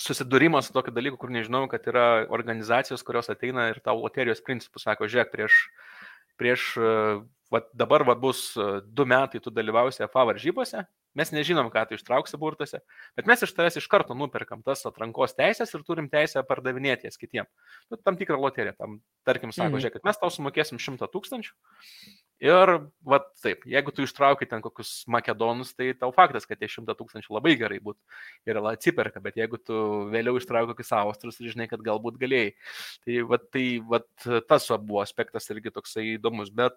susidūrimas 0.00 0.68
su 0.68 0.74
tokiu 0.76 0.92
dalyku, 0.92 1.18
kur 1.20 1.32
nežinau, 1.32 1.64
kad 1.72 1.86
yra 1.88 2.26
organizacijos, 2.32 3.04
kurios 3.06 3.30
ateina 3.32 3.70
ir 3.72 3.80
tau 3.84 3.96
loterijos 4.00 4.42
principus 4.44 4.84
sako, 4.84 5.08
žiūrėk, 5.08 5.32
prieš, 5.32 5.60
prieš 6.40 6.68
va, 7.52 7.62
dabar 7.74 8.04
va, 8.08 8.16
bus 8.18 8.52
du 8.86 9.08
metai 9.08 9.42
tu 9.42 9.52
dalyvausi 9.54 10.06
FA 10.12 10.26
varžybose, 10.30 10.84
Mes 11.16 11.32
nežinom, 11.32 11.70
ką 11.72 11.86
tu 11.88 11.96
ištrauksi 11.96 12.36
burtuose, 12.36 12.82
bet 13.16 13.28
mes 13.28 13.40
iš 13.40 13.54
tavęs 13.56 13.78
iš 13.80 13.86
karto 13.88 14.12
nuperkam 14.12 14.60
tas 14.64 14.84
atrankos 14.88 15.32
teisės 15.38 15.72
ir 15.72 15.84
turim 15.86 16.10
teisę 16.12 16.42
pardavinėti 16.44 17.08
jas 17.08 17.16
kitiem. 17.16 17.48
Nu, 17.88 17.96
tam 17.96 18.18
tikrą 18.20 18.36
loteriją, 18.42 18.74
tam, 18.76 18.98
tarkim, 19.24 19.54
sako, 19.56 19.78
mhm. 19.78 19.84
žiūrėk, 19.86 20.04
mes 20.04 20.20
tau 20.20 20.28
sumokėsim 20.34 20.80
100 20.82 21.08
tūkstančių. 21.14 21.54
Ir, 22.44 22.70
va 23.00 23.16
taip, 23.40 23.62
jeigu 23.64 23.92
tu 23.96 24.04
ištraukai 24.04 24.44
ten 24.48 24.60
kokius 24.60 25.06
makedonus, 25.08 25.70
tai 25.72 25.94
tau 25.96 26.10
faktas, 26.12 26.44
kad 26.44 26.58
tie 26.60 26.68
100 26.68 26.92
tūkstančių 26.98 27.32
labai 27.32 27.54
gerai 27.56 27.78
būtų 27.80 28.50
ir 28.52 28.60
atsiperka, 28.60 29.22
bet 29.24 29.38
jeigu 29.40 29.56
tu 29.56 29.78
vėliau 30.12 30.36
ištraukai 30.36 30.74
kokius 30.74 30.92
austrus 30.98 31.40
ir 31.40 31.54
žinai, 31.54 31.68
kad 31.70 31.80
galbūt 31.86 32.20
galėjai. 32.20 32.52
Tai, 33.06 33.16
va, 33.30 33.40
tai 33.40 33.64
va, 33.88 34.02
tas 34.52 34.68
buvo 34.84 35.00
aspektas 35.00 35.48
irgi 35.54 35.72
toksai 35.72 36.10
įdomus, 36.18 36.52
bet 36.52 36.76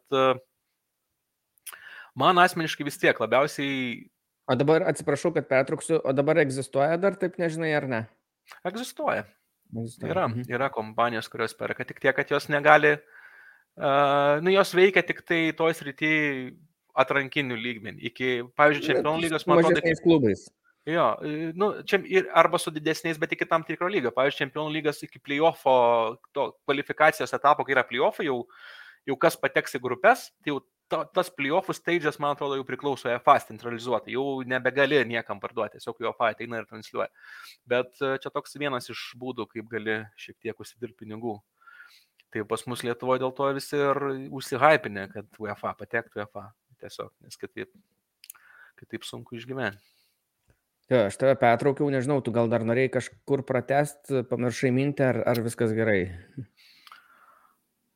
man 2.16 2.40
asmeniškai 2.40 2.88
vis 2.88 3.02
tiek 3.02 3.20
labiausiai 3.20 4.08
O 4.50 4.56
dabar 4.58 4.82
atsiprašau, 4.90 5.30
kad 5.36 5.46
pertrauksiu, 5.46 6.00
o 6.02 6.12
dabar 6.16 6.40
egzistuoja 6.42 6.96
dar 6.98 7.14
taip 7.22 7.36
nežinai 7.38 7.68
ar 7.78 7.86
ne? 7.86 8.00
Egzistuoja. 8.66 9.28
egzistuoja. 9.70 10.10
Yra, 10.10 10.24
mhm. 10.32 10.48
yra 10.50 10.72
kompanijos, 10.74 11.28
kurios 11.30 11.54
perka, 11.54 11.86
tik 11.86 12.00
tiek, 12.02 12.16
kad 12.18 12.32
jos 12.34 12.48
negali, 12.50 12.96
uh, 12.96 13.19
nu 14.44 14.54
jos 14.54 14.74
veikia 14.76 15.04
tik 15.08 15.22
tai 15.28 15.42
toj 15.58 15.76
srity 15.78 16.14
atrankinių 17.00 17.58
lygmenį. 17.60 18.02
Iki, 18.12 18.32
pavyzdžiui, 18.60 18.88
čempionų 18.90 19.26
lygos, 19.26 19.46
man 19.48 19.62
atrodo, 19.62 19.84
iki 19.84 20.04
klubais. 20.04 20.48
Jo, 20.90 21.06
nu, 21.60 21.70
čia 21.88 22.00
ir 22.10 22.28
arba 22.40 22.58
su 22.60 22.72
didesniais, 22.74 23.20
bet 23.22 23.36
iki 23.36 23.48
tam 23.48 23.64
tikro 23.68 23.90
lygio. 23.92 24.12
Pavyzdžiui, 24.16 24.46
čempionų 24.46 24.74
lygas 24.74 25.04
iki 25.06 25.22
playoffo, 25.22 25.76
to 26.36 26.50
kvalifikacijos 26.66 27.36
etapo, 27.36 27.66
kai 27.68 27.76
yra 27.76 27.86
playoffai, 27.88 28.26
jau, 28.30 28.42
jau 29.08 29.18
kas 29.22 29.38
pateks 29.40 29.78
į 29.78 29.84
grupės, 29.84 30.30
tai 30.42 30.54
jau 30.54 30.64
to, 30.90 31.04
tas 31.14 31.30
playoffų 31.36 31.76
stage'as, 31.78 32.18
man 32.22 32.34
atrodo, 32.34 32.58
jau 32.60 32.66
priklauso 32.68 33.12
EFA 33.12 33.38
centralizuotai, 33.46 34.16
jau 34.16 34.42
nebegali 34.48 35.02
niekam 35.08 35.42
parduoti, 35.42 35.78
tiesiog 35.78 36.02
jo 36.02 36.14
EFA 36.16 36.32
ateina 36.34 36.62
ir 36.62 36.68
transliuoja. 36.70 37.10
Bet 37.70 37.94
e, 38.02 38.16
čia 38.24 38.34
toks 38.34 38.58
vienas 38.60 38.90
iš 38.92 39.12
būdų, 39.20 39.46
kaip 39.54 39.70
gali 39.72 40.02
šiek 40.20 40.40
tiek 40.42 40.66
užsidirbti 40.66 41.06
pinigų. 41.06 41.38
Tai 42.34 42.46
pas 42.50 42.66
mus 42.70 42.84
Lietuvoje 42.86 43.24
dėl 43.24 43.32
to 43.38 43.48
visi 43.58 43.78
ir 43.80 44.02
užsihypinė, 44.38 45.08
kad 45.14 45.42
UEFA 45.42 45.74
patektų 45.80 46.22
UEFA. 46.22 46.50
Tiesiog, 46.80 47.12
nes 47.26 47.36
kitaip, 47.36 47.72
kitaip 48.80 49.08
sunku 49.08 49.36
išgyventi. 49.36 49.82
Jo, 50.90 51.04
aš 51.06 51.20
tave 51.22 51.36
pertraukiau, 51.38 51.90
nežinau, 51.94 52.18
tu 52.26 52.32
gal 52.34 52.48
dar 52.50 52.64
norėjai 52.66 52.96
kažkur 52.96 53.44
pratest, 53.46 54.10
pamiršai 54.32 54.72
mintį, 54.74 55.06
ar, 55.06 55.20
ar 55.34 55.42
viskas 55.46 55.74
gerai? 55.78 56.00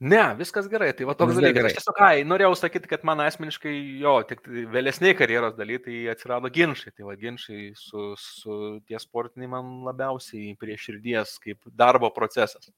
Ne, 0.04 0.22
viskas 0.36 0.68
gerai. 0.68 0.92
Tai 0.98 1.08
va 1.08 1.16
toks 1.16 1.38
dalykas. 1.38 1.70
Aš 1.70 1.78
tiesiog, 1.78 2.00
ai, 2.04 2.26
norėjau 2.28 2.52
sakyti, 2.60 2.90
kad 2.92 3.06
man 3.08 3.24
asmeniškai, 3.24 3.74
jo, 4.04 4.18
tik 4.28 4.44
vėlesniai 4.46 5.16
karjeros 5.16 5.56
daly, 5.56 5.80
tai 5.82 6.02
atsirado 6.12 6.52
ginčiai. 6.54 6.92
Tai 6.98 7.08
va 7.08 7.16
ginčiai 7.18 7.70
su, 7.80 8.12
su 8.20 8.58
tie 8.90 9.00
sportiniai 9.00 9.50
man 9.56 9.70
labiausiai 9.88 10.58
prie 10.60 10.76
širdies 10.78 11.38
kaip 11.46 11.64
darbo 11.72 12.12
procesas. 12.14 12.74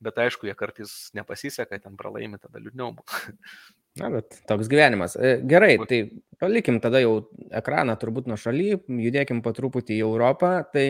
Bet 0.00 0.16
aišku, 0.16 0.48
jie 0.48 0.56
kartais 0.56 1.10
nepasiseka, 1.16 1.76
ten 1.76 1.98
pralaimi, 2.00 2.40
tada 2.40 2.62
liūdniau 2.62 2.94
būtų. 2.96 3.36
Na, 3.98 4.08
bet 4.08 4.38
toks 4.46 4.68
gyvenimas. 4.70 5.16
E, 5.18 5.40
gerai, 5.44 5.74
tai 5.90 6.00
palikim 6.40 6.78
tada 6.80 7.02
jau 7.02 7.14
ekraną 7.50 7.96
turbūt 8.00 8.28
nuo 8.30 8.38
šaly, 8.38 8.78
judėkim 8.86 9.42
po 9.42 9.52
truputį 9.56 9.98
į 9.98 10.04
Europą. 10.06 10.52
Tai 10.72 10.84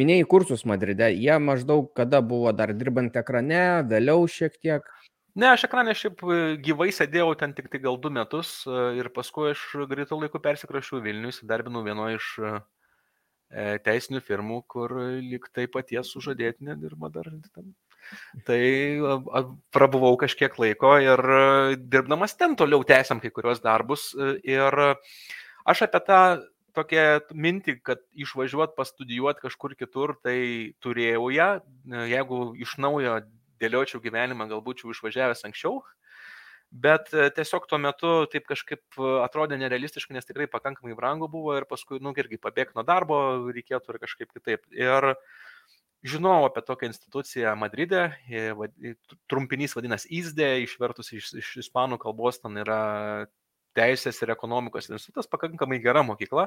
minėjai 0.00 0.26
kursus 0.30 0.66
Madride, 0.68 1.12
jie 1.14 1.36
maždaug 1.42 1.92
kada 1.96 2.20
buvo 2.20 2.50
dar 2.56 2.74
dirbant 2.74 3.16
ekrane, 3.16 3.84
vėliau 3.90 4.26
šiek 4.28 4.58
tiek. 4.58 4.90
Ne, 5.38 5.52
aš 5.54 5.68
ekranė 5.68 5.94
šiaip 5.94 6.24
e, 6.26 6.40
gyvai 6.66 6.90
sėdėjau 6.92 7.30
ten 7.38 7.54
tik 7.54 7.70
tai 7.70 7.80
gal 7.84 8.00
du 8.02 8.10
metus 8.12 8.64
e, 8.66 8.82
ir 8.98 9.12
paskui 9.14 9.52
aš 9.52 9.62
greitų 9.88 10.18
laikų 10.24 10.42
persikrašiau 10.42 11.00
Vilnius, 11.06 11.40
darbinau 11.46 11.86
vienoje 11.86 12.18
iš 12.18 12.34
teisinių 13.82 14.20
firmų, 14.22 14.60
kur 14.70 14.92
lyg 15.18 15.48
tai 15.50 15.64
paties 15.66 16.12
sužadėtinė 16.14 16.76
dirba 16.78 17.08
dar 17.10 17.26
ten. 17.50 17.72
Tai 18.46 18.60
prabuvau 19.74 20.16
kažkiek 20.20 20.54
laiko 20.58 20.94
ir 21.02 21.20
dirbdamas 21.80 22.36
ten 22.38 22.56
toliau 22.58 22.84
tęsiam 22.86 23.20
kai 23.22 23.32
kurios 23.34 23.62
darbus. 23.64 24.10
Ir 24.44 24.80
aš 25.64 25.84
apie 25.86 26.02
tą 26.06 26.22
tokią 26.76 27.34
mintį, 27.34 27.76
kad 27.86 28.02
išvažiuot 28.14 28.76
pastudijuoti 28.78 29.44
kažkur 29.46 29.74
kitur, 29.78 30.14
tai 30.24 30.74
turėjau 30.82 31.30
ją. 31.34 31.50
Jeigu 32.10 32.42
iš 32.62 32.76
naujo 32.82 33.20
dėliočiau 33.60 34.00
gyvenimą, 34.02 34.48
galbūt 34.50 34.84
jau 34.84 34.92
išvažiavęs 34.94 35.44
anksčiau, 35.48 35.80
bet 36.70 37.10
e, 37.12 37.28
tiesiog 37.34 37.66
tuo 37.68 37.80
metu 37.82 38.12
taip 38.32 38.46
kažkaip 38.48 38.80
e, 38.96 39.10
atrodė 39.24 39.58
nerealistiškai, 39.60 40.14
nes 40.16 40.28
tikrai 40.28 40.46
pakankamai 40.50 40.96
brangu 40.96 41.28
buvo 41.28 41.56
ir 41.58 41.66
paskui, 41.68 42.00
nu, 42.02 42.14
irgi 42.16 42.40
pabėgti 42.40 42.78
nuo 42.78 42.86
darbo 42.86 43.20
reikėtų 43.50 43.94
ir 43.94 44.00
kažkaip 44.06 44.32
kitaip. 44.32 44.64
Ir 44.72 45.12
žinojau 46.02 46.46
apie 46.48 46.62
tokią 46.62 46.90
instituciją 46.90 47.54
Madride, 47.56 48.02
trumpinys 49.30 49.76
vadinasi 49.76 50.10
ISDE, 50.20 50.48
išvertus 50.64 51.12
iš, 51.16 51.32
iš 51.42 51.52
ispanų 51.66 52.00
kalbos 52.02 52.40
ten 52.40 52.56
yra 52.62 52.80
teisės 53.76 54.18
ir 54.24 54.32
ekonomikos 54.34 54.88
institutas, 54.90 55.28
pakankamai 55.30 55.78
gera 55.82 56.02
mokykla, 56.06 56.46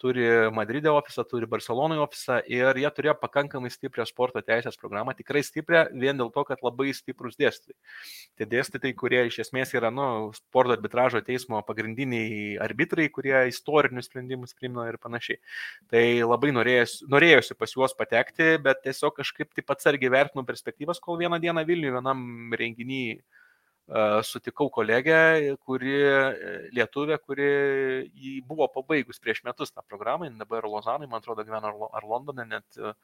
turi 0.00 0.24
Madride 0.54 0.90
ofisą, 0.92 1.24
turi 1.28 1.48
Barcelonoje 1.50 2.02
ofisą 2.04 2.38
ir 2.50 2.78
jie 2.80 2.90
turėjo 2.96 3.14
pakankamai 3.20 3.70
stiprią 3.72 4.06
sporto 4.08 4.42
teisės 4.44 4.78
programą, 4.80 5.14
tikrai 5.18 5.42
stiprią 5.46 5.84
vien 5.92 6.20
dėl 6.20 6.32
to, 6.34 6.44
kad 6.48 6.62
labai 6.64 6.90
stiprus 6.96 7.36
dėstytojai. 7.40 7.76
Tie 8.40 8.48
dėstytojai, 8.54 8.94
kurie 8.98 9.24
iš 9.28 9.42
esmės 9.46 9.74
yra 9.76 9.92
nu, 9.94 10.06
sporto 10.36 10.76
arbitražo 10.76 11.22
teismo 11.26 11.60
pagrindiniai 11.66 12.56
arbitrai, 12.62 13.08
kurie 13.12 13.36
istorinius 13.50 14.08
sprendimus 14.10 14.56
priimino 14.56 14.86
ir 14.88 14.98
panašiai. 15.02 15.40
Tai 15.92 16.04
labai 16.24 16.54
norėjusi, 16.56 17.06
norėjusi 17.12 17.58
pas 17.58 17.76
juos 17.76 17.96
patekti, 17.98 18.56
bet 18.62 18.82
tiesiog 18.86 19.16
kažkaip 19.20 19.52
taip 19.56 19.76
atsargiai 19.76 20.12
vertinu 20.12 20.46
perspektyvas, 20.48 21.02
kol 21.02 21.20
vieną 21.20 21.40
dieną 21.42 21.66
Vilniuje 21.68 21.96
vienam 21.98 22.56
renginyje 22.58 23.20
sutikau 24.24 24.70
kolegę, 24.72 25.56
kuri 25.66 25.96
lietuvė, 26.72 27.18
kuri 27.18 27.48
buvo 28.46 28.68
pabaigus 28.72 29.20
prieš 29.20 29.42
metus 29.44 29.72
tą 29.74 29.82
programą, 29.86 30.30
dabar 30.38 30.64
Lozanai, 30.68 31.08
man 31.10 31.20
atrodo, 31.20 31.44
gyvena 31.44 31.72
ar 31.72 32.06
Londone 32.08 32.46
net. 32.48 32.66
Uh, 32.78 32.94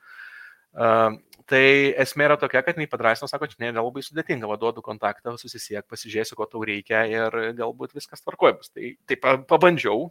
tai 1.49 1.95
esmė 1.97 2.27
yra 2.29 2.37
tokia, 2.37 2.63
kad 2.63 2.77
jinai 2.77 2.89
padrasino, 2.91 3.29
sako, 3.29 3.49
čia 3.49 3.63
nėra 3.63 3.83
labai 3.83 4.03
sudėtinga, 4.05 4.49
vaduodu 4.51 4.83
kontaktą, 4.85 5.37
susisiek, 5.41 5.87
pasižiūrėsiu, 5.89 6.37
ko 6.37 6.47
tau 6.47 6.63
reikia 6.63 7.07
ir 7.09 7.33
galbūt 7.57 7.97
viskas 7.97 8.23
tvarkoja 8.23 8.59
bus. 8.59 8.71
Tai, 8.71 8.93
tai 9.09 9.17
pabandžiau, 9.49 10.11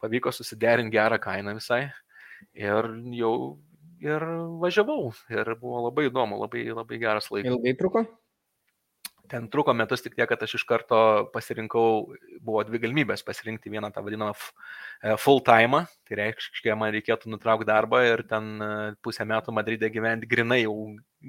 pavyko 0.00 0.32
susiderinti 0.32 0.96
gerą 0.96 1.18
kainą 1.20 1.54
visai 1.58 1.90
ir 2.56 2.88
jau 3.18 3.58
ir 4.02 4.24
važiavau 4.62 5.12
ir 5.34 5.52
buvo 5.60 5.84
labai 5.88 6.08
įdomu, 6.08 6.38
labai, 6.40 6.64
labai 6.72 6.98
geras 7.02 7.30
laikas. 7.30 7.52
Ilgai 7.52 7.76
truko? 7.78 8.04
Ten 9.28 9.48
truko 9.52 9.74
metus 9.76 10.02
tik 10.04 10.14
tiek, 10.16 10.28
kad 10.30 10.42
aš 10.44 10.54
iš 10.58 10.64
karto 10.68 10.98
pasirinkau, 11.34 12.14
buvo 12.44 12.62
dvi 12.64 12.80
galimybės 12.82 13.24
pasirinkti 13.26 13.72
vieną 13.72 13.90
tą 13.92 14.04
vadinamą 14.06 14.32
e, 14.34 15.16
full 15.20 15.42
time, 15.44 15.82
tai 16.08 16.20
reiškia, 16.22 16.76
man 16.78 16.94
reikėtų 16.96 17.32
nutraukti 17.32 17.68
darbą 17.68 18.00
ir 18.06 18.24
ten 18.30 18.54
e, 18.56 18.70
pusę 19.04 19.26
metų 19.28 19.54
Madride 19.56 19.90
gyventi, 19.92 20.30
grinai 20.30 20.62
jau 20.62 20.74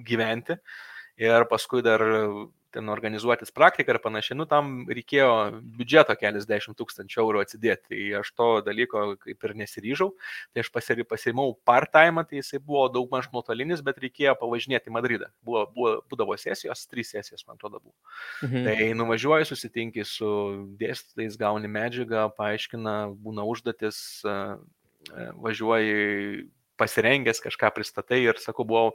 gyventi. 0.07 0.59
Ir 1.19 1.43
paskui 1.51 1.83
dar 1.83 1.99
ten 2.73 2.89
organizuotis 2.91 3.51
praktiką 3.55 3.93
ir 3.95 3.99
panašiai, 4.03 4.37
nu 4.37 4.45
tam 4.49 4.83
reikėjo 4.89 5.29
biudžeto 5.77 6.15
keliasdešimt 6.19 6.77
tūkstančių 6.79 7.21
eurų 7.23 7.43
atsidėti. 7.43 7.89
Tai 7.89 8.01
aš 8.21 8.31
to 8.37 8.49
dalyko 8.65 9.05
kaip 9.23 9.47
ir 9.47 9.55
nesiryžau. 9.63 10.09
Tai 10.53 10.63
aš 10.63 10.71
pasirimau 10.75 11.53
part-time, 11.67 12.23
tai 12.29 12.41
jisai 12.41 12.61
buvo 12.61 12.87
daug 12.93 13.09
maž 13.13 13.29
nuotolinis, 13.33 13.83
bet 13.85 14.01
reikėjo 14.03 14.35
pavažinėti 14.39 14.91
į 14.91 14.95
Madridą. 14.95 15.31
Buvo, 15.45 15.65
buvo, 15.75 15.95
būdavo 16.11 16.37
sesijos, 16.39 16.85
trys 16.91 17.13
sesijos, 17.15 17.45
man 17.47 17.57
atrodo, 17.59 17.81
buvo. 17.81 17.95
Mhm. 18.45 18.67
Tai 18.67 18.91
nuvažiuoji, 19.01 19.49
susitinki 19.49 20.05
su 20.07 20.29
dėstytais, 20.79 21.39
gauni 21.39 21.71
medžiagą, 21.71 22.29
paaiškina, 22.37 22.99
būna 23.17 23.47
užduotis, 23.49 24.21
važiuoji 25.39 26.49
pasirengęs, 26.79 27.41
kažką 27.43 27.71
pristatai 27.75 28.21
ir 28.23 28.39
sakau, 28.41 28.65
buvau 28.67 28.93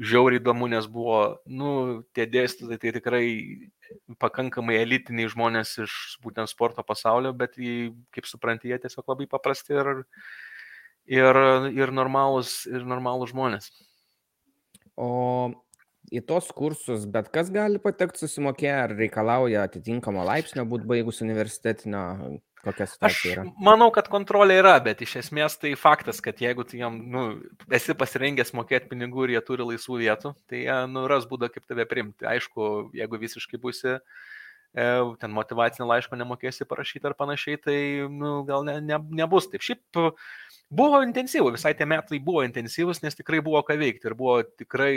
žiauriai 0.00 0.40
įdomu, 0.40 0.68
nes 0.72 0.88
buvo, 0.90 1.20
nu, 1.46 1.70
tie 2.16 2.26
dėstytojai 2.30 2.80
tai 2.82 2.92
tikrai 2.96 3.24
pakankamai 4.22 4.80
elitiniai 4.82 5.30
žmonės 5.30 5.76
iš 5.86 5.96
būtent 6.24 6.50
sporto 6.50 6.84
pasaulio, 6.86 7.32
bet, 7.36 7.56
jį, 7.60 7.92
kaip 8.14 8.28
supranti, 8.28 8.72
jie 8.72 8.80
tiesiog 8.82 9.08
labai 9.14 9.30
paprasti 9.30 9.76
ir, 9.78 9.92
ir, 11.20 11.40
ir, 11.72 11.94
normalus, 11.94 12.62
ir 12.70 12.86
normalus 12.88 13.34
žmonės. 13.34 13.72
O 15.00 15.10
į 16.10 16.22
tos 16.26 16.50
kursus 16.56 17.06
bet 17.06 17.28
kas 17.32 17.50
gali 17.54 17.80
patekti 17.82 18.24
susimokėję, 18.24 18.76
ar 18.84 18.94
reikalauja 18.98 19.64
atitinkamo 19.68 20.24
laipsnio 20.26 20.64
būti 20.68 20.88
baigus 20.90 21.22
universitetinio 21.24 22.40
Kokia 22.64 22.86
situacija 22.90 23.32
yra? 23.32 23.44
Aš 23.46 23.62
manau, 23.64 23.88
kad 23.94 24.10
kontrolė 24.12 24.58
yra, 24.60 24.74
bet 24.84 25.00
iš 25.04 25.16
esmės 25.22 25.56
tai 25.60 25.72
faktas, 25.80 26.20
kad 26.24 26.42
jeigu 26.42 26.66
tu 26.68 26.76
jam, 26.80 26.98
nu, 27.12 27.22
esi 27.72 27.96
pasirengęs 27.96 28.52
mokėti 28.56 28.90
pinigų 28.90 29.26
ir 29.26 29.36
jie 29.36 29.42
turi 29.46 29.66
laisvų 29.70 30.00
vietų, 30.02 30.34
tai 30.50 30.64
jie, 30.66 30.76
nu, 30.92 31.06
ras 31.10 31.24
būdą, 31.30 31.48
kaip 31.54 31.64
tave 31.70 31.88
primti. 31.88 32.28
Aišku, 32.28 32.90
jeigu 33.00 33.20
visiškai 33.22 33.60
būsi, 33.62 33.96
e, 33.96 34.88
ten 35.22 35.36
motivacinį 35.36 35.88
laišką 35.88 36.20
nemokėsi 36.20 36.68
parašyti 36.68 37.08
ar 37.08 37.16
panašiai, 37.16 37.60
tai, 37.64 37.78
nu, 38.12 38.40
gal 38.48 38.66
ne, 38.68 38.76
ne, 38.84 39.00
nebus 39.22 39.48
taip. 39.48 39.64
Šiaip 39.64 40.02
buvo 40.68 41.00
intensyvu, 41.06 41.54
visai 41.56 41.72
tie 41.78 41.88
metai 41.88 42.20
buvo 42.20 42.44
intensyvus, 42.44 43.00
nes 43.06 43.16
tikrai 43.16 43.40
buvo 43.44 43.64
ką 43.64 43.80
veikti 43.80 44.12
ir 44.12 44.18
buvo 44.18 44.42
tikrai 44.60 44.94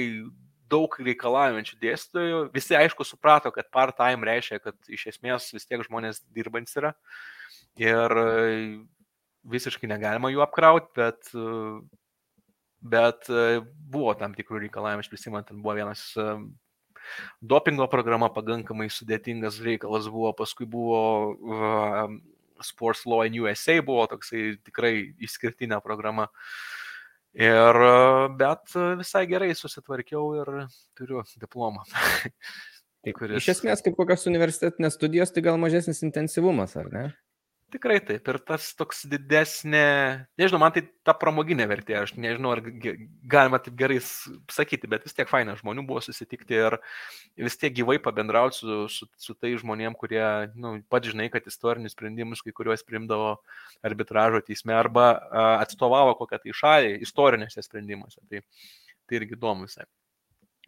daug 0.74 0.96
reikalaujančių 1.00 1.78
dėstytojų. 1.82 2.42
Visi 2.54 2.76
aišku 2.78 3.06
suprato, 3.08 3.52
kad 3.56 3.70
part-time 3.74 4.28
reiškia, 4.28 4.60
kad 4.64 4.92
iš 4.92 5.08
esmės 5.14 5.52
vis 5.54 5.68
tiek 5.70 5.84
žmonės 5.86 6.24
dirbantys 6.34 6.80
yra. 6.82 6.94
Ir 7.82 8.14
visiškai 9.50 9.90
negalima 9.90 10.30
jų 10.32 10.44
apkrauti, 10.46 10.92
bet, 10.96 11.32
bet 12.80 13.32
buvo 13.94 14.14
tam 14.20 14.36
tikrų 14.38 14.62
reikalavimų, 14.68 15.04
aš 15.04 15.10
prisimenu, 15.12 15.46
ten 15.48 15.64
buvo 15.64 15.74
vienas 15.80 16.04
dopingo 17.42 17.88
programa 17.92 18.30
pakankamai 18.32 18.88
sudėtingas 18.94 19.58
reikalas 19.66 20.06
buvo, 20.12 20.32
paskui 20.38 20.70
buvo 20.70 21.02
uh, 21.34 22.14
Sports 22.64 23.06
Law 23.06 23.26
in 23.28 23.40
USA, 23.42 23.82
buvo 23.82 24.06
toksai 24.12 24.56
tikrai 24.64 24.94
išskirtinė 25.24 25.82
programa. 25.84 26.30
Ir, 27.34 27.80
bet 28.38 28.76
visai 29.00 29.24
gerai 29.26 29.56
susitvarkiau 29.58 30.36
ir 30.38 30.52
turiu 30.98 31.24
diplomą. 31.42 31.82
kuris... 33.18 33.42
Iš 33.42 33.50
esmės, 33.56 33.82
kaip 33.84 33.98
kokios 33.98 34.28
universitetinės 34.30 35.00
studijos, 35.00 35.34
tai 35.34 35.42
gal 35.48 35.58
mažesnis 35.60 36.04
intensyvumas, 36.06 36.78
ar 36.78 36.92
ne? 36.94 37.08
Tikrai 37.74 37.96
taip. 38.06 38.28
Ir 38.30 38.38
tas 38.46 38.68
toks 38.78 39.00
didesnė, 39.10 39.86
nežinau, 40.38 40.60
man 40.62 40.74
tai 40.76 40.84
ta 41.08 41.16
pramoginė 41.18 41.66
vertė, 41.72 41.96
aš 42.04 42.12
nežinau, 42.22 42.52
ar 42.54 42.62
galima 43.34 43.58
taip 43.64 43.74
gerai 43.80 43.98
sakyti, 44.04 44.90
bet 44.92 45.08
vis 45.08 45.18
tiek 45.18 45.30
faina 45.32 45.56
žmonių 45.58 45.86
buvo 45.90 46.04
susitikti 46.06 46.60
ir 46.60 46.78
vis 47.48 47.58
tiek 47.58 47.74
gyvai 47.74 47.98
pabendrauti 48.04 48.60
su, 48.60 48.78
su, 48.94 49.10
su 49.26 49.34
tai 49.34 49.56
žmonėm, 49.58 49.98
kurie, 49.98 50.22
nu, 50.54 50.76
pat 50.94 51.10
žinai, 51.10 51.32
kad 51.34 51.50
istorinius 51.50 51.98
sprendimus 51.98 52.46
kai 52.46 52.54
kuriuos 52.54 52.86
primdavo 52.86 53.40
arbitražo 53.90 54.44
teisme 54.46 54.78
arba 54.78 55.10
atstovavo 55.56 56.14
kokią 56.22 56.44
tai 56.46 56.58
šalį 56.62 56.96
istorinėse 57.08 57.66
sprendimuose. 57.66 58.22
Tai, 58.30 58.46
tai 59.10 59.22
irgi 59.24 59.40
įdomu 59.40 59.66
visai. 59.66 59.90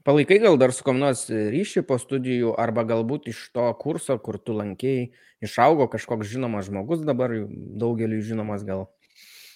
Palaikai 0.06 0.38
gal 0.38 0.60
dar 0.62 0.70
su 0.70 0.86
kom 0.86 1.00
nors 1.02 1.24
ryšį 1.34 1.82
po 1.90 1.98
studijų, 1.98 2.52
arba 2.62 2.84
galbūt 2.86 3.26
iš 3.32 3.40
to 3.56 3.66
kurso, 3.82 4.20
kur 4.22 4.38
tu 4.38 4.54
lankėjai, 4.54 5.08
išaugo 5.42 5.88
kažkoks 5.90 6.30
žinomas 6.30 6.68
žmogus, 6.70 7.02
dabar 7.08 7.34
daugeliu 7.82 8.22
žinomas 8.22 8.62
gal? 8.68 8.86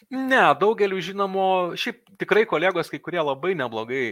Ne, 0.09 0.41
daugeliu 0.57 0.97
žinomo, 1.05 1.45
šiaip 1.77 2.01
tikrai 2.17 2.47
kolegos 2.49 2.89
kai 2.89 2.97
kurie 2.97 3.21
labai 3.21 3.53
neblogai, 3.59 4.03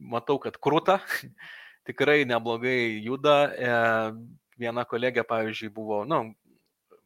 matau, 0.00 0.38
kad 0.40 0.56
krūta, 0.56 1.02
tikrai 1.88 2.22
neblogai 2.24 3.04
juda. 3.04 3.36
E, 3.52 3.76
viena 4.58 4.86
kolegė, 4.88 5.26
pavyzdžiui, 5.28 5.68
buvo, 5.74 6.00
na, 6.08 6.22
nu, 6.24 6.96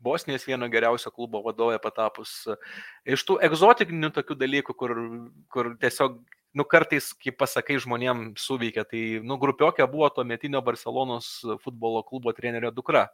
Bosnijos 0.00 0.46
vieno 0.48 0.64
geriausio 0.72 1.12
klubo 1.12 1.42
vadovė 1.44 1.76
patapus. 1.78 2.32
Iš 3.04 3.22
tų 3.28 3.36
egzotinių 3.44 4.08
tokių 4.16 4.36
dalykų, 4.42 4.74
kur, 4.80 4.94
kur 5.52 5.74
tiesiog 5.78 6.16
nu, 6.54 6.66
kartais, 6.66 7.12
kai 7.18 7.32
pasakai 7.36 7.78
žmonėm 7.82 8.30
suveikia, 8.40 8.84
tai, 8.88 9.02
nu, 9.22 9.38
grupiokė 9.40 9.86
buvo 9.90 10.08
tuo 10.14 10.24
metinio 10.26 10.62
Barcelonos 10.66 11.32
futbolo 11.64 12.02
klubo 12.06 12.34
trenerio 12.36 12.72
dukra. 12.74 13.06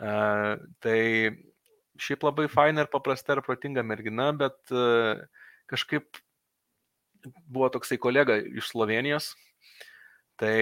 Uh, 0.00 0.56
tai 0.80 1.00
šiaip 2.00 2.24
labai 2.24 2.46
faina 2.48 2.84
ir 2.84 2.92
paprasta 2.92 3.36
ir 3.36 3.44
protinga 3.44 3.84
mergina, 3.84 4.30
bet 4.36 4.56
uh, 4.72 5.20
kažkaip 5.70 6.20
buvo 7.46 7.68
toksai 7.72 7.98
kolega 8.00 8.38
iš 8.40 8.70
Slovenijos. 8.72 9.34
Tai 10.40 10.56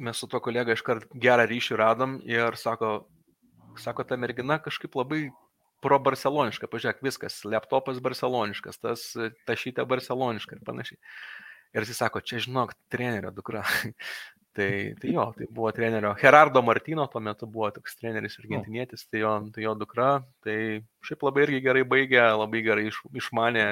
mes 0.00 0.16
su 0.16 0.28
to 0.30 0.40
kolega 0.40 0.72
iškart 0.72 1.10
gerą 1.20 1.44
ryšį 1.50 1.76
radom 1.76 2.18
ir 2.24 2.56
sako, 2.56 3.04
sako, 3.80 4.06
ta 4.08 4.16
mergina 4.16 4.60
kažkaip 4.62 4.94
labai 4.96 5.26
pro 5.84 6.00
barceloniška, 6.00 6.68
pažiūrėk, 6.72 7.02
viskas, 7.04 7.42
laptopas 7.48 8.00
barceloniškas, 8.04 8.80
tas 8.80 9.06
tašytė 9.48 9.84
barceloniška 9.88 10.56
ir 10.56 10.64
panašiai. 10.66 11.00
Ir 11.74 11.84
jis 11.84 11.98
sako, 11.98 12.22
čia 12.22 12.38
žinok, 12.42 12.72
trenerio 12.92 13.32
dukra. 13.34 13.64
tai, 14.56 14.94
tai 15.00 15.10
jo, 15.10 15.26
tai 15.36 15.48
buvo 15.50 15.72
trenerio 15.74 16.12
Gerardo 16.20 16.62
Martino, 16.62 17.08
tuo 17.10 17.20
metu 17.20 17.48
buvo 17.50 17.72
toks 17.74 17.98
treneris 17.98 18.38
argentinietis, 18.38 19.08
tai 19.10 19.24
jo, 19.24 19.32
tai 19.54 19.64
jo 19.66 19.74
dukra, 19.78 20.10
tai 20.46 20.56
šiaip 21.04 21.26
labai 21.26 21.48
irgi 21.48 21.64
gerai 21.64 21.82
baigė, 21.90 22.22
labai 22.38 22.62
gerai 22.66 22.88
iš, 22.92 23.02
išmanė. 23.22 23.66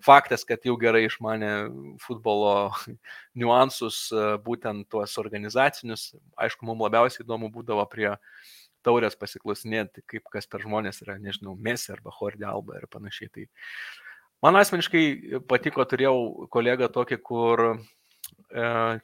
Faktas, 0.00 0.46
kad 0.48 0.64
jau 0.64 0.78
gerai 0.80 1.04
išmanė 1.06 1.52
futbolo 2.00 2.72
niuansus, 3.38 4.06
būtent 4.42 4.88
tuos 4.90 5.18
organizacinius, 5.20 6.10
aišku, 6.40 6.66
mums 6.66 6.88
labiausiai 6.88 7.26
įdomu 7.26 7.52
būdavo 7.52 7.84
prie 7.92 8.08
uh, 8.14 8.40
taurės 8.86 9.16
pasiklausinėti, 9.20 10.04
kaip 10.08 10.28
kas 10.32 10.48
per 10.50 10.64
žmonės 10.64 11.02
yra, 11.04 11.18
nežinau, 11.20 11.56
Messi 11.56 11.92
arba 11.94 12.12
Horde 12.16 12.46
Alba 12.48 12.78
ir 12.80 12.86
panašiai. 12.92 13.30
Tai 13.34 13.46
man 14.46 14.60
asmeniškai 14.60 15.42
patiko, 15.50 15.84
turėjau 15.88 16.48
kolegą 16.52 16.90
tokį, 16.92 17.20
kur 17.24 17.64
e, 17.70 17.74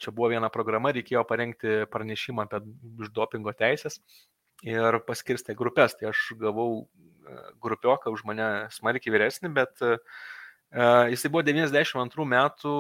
čia 0.03 0.13
buvo 0.13 0.31
viena 0.33 0.51
programa, 0.53 0.95
reikėjo 0.97 1.27
parengti 1.29 1.83
pranešimą 1.93 2.49
apie 2.49 2.63
dopingo 3.13 3.55
teisės. 3.57 4.01
ir 4.65 4.97
paskirstė 5.05 5.55
grupės. 5.55 5.95
Tai 6.01 6.09
aš 6.09 6.33
gavau 6.41 6.89
grupioką 7.61 8.11
už 8.15 8.25
mane 8.25 8.69
smarkiai 8.73 9.13
vyresnį, 9.13 9.51
bet 9.53 9.83
uh, 9.85 9.99
jisai 11.11 11.31
buvo 11.31 11.43
92 11.47 12.27
metų 12.27 12.73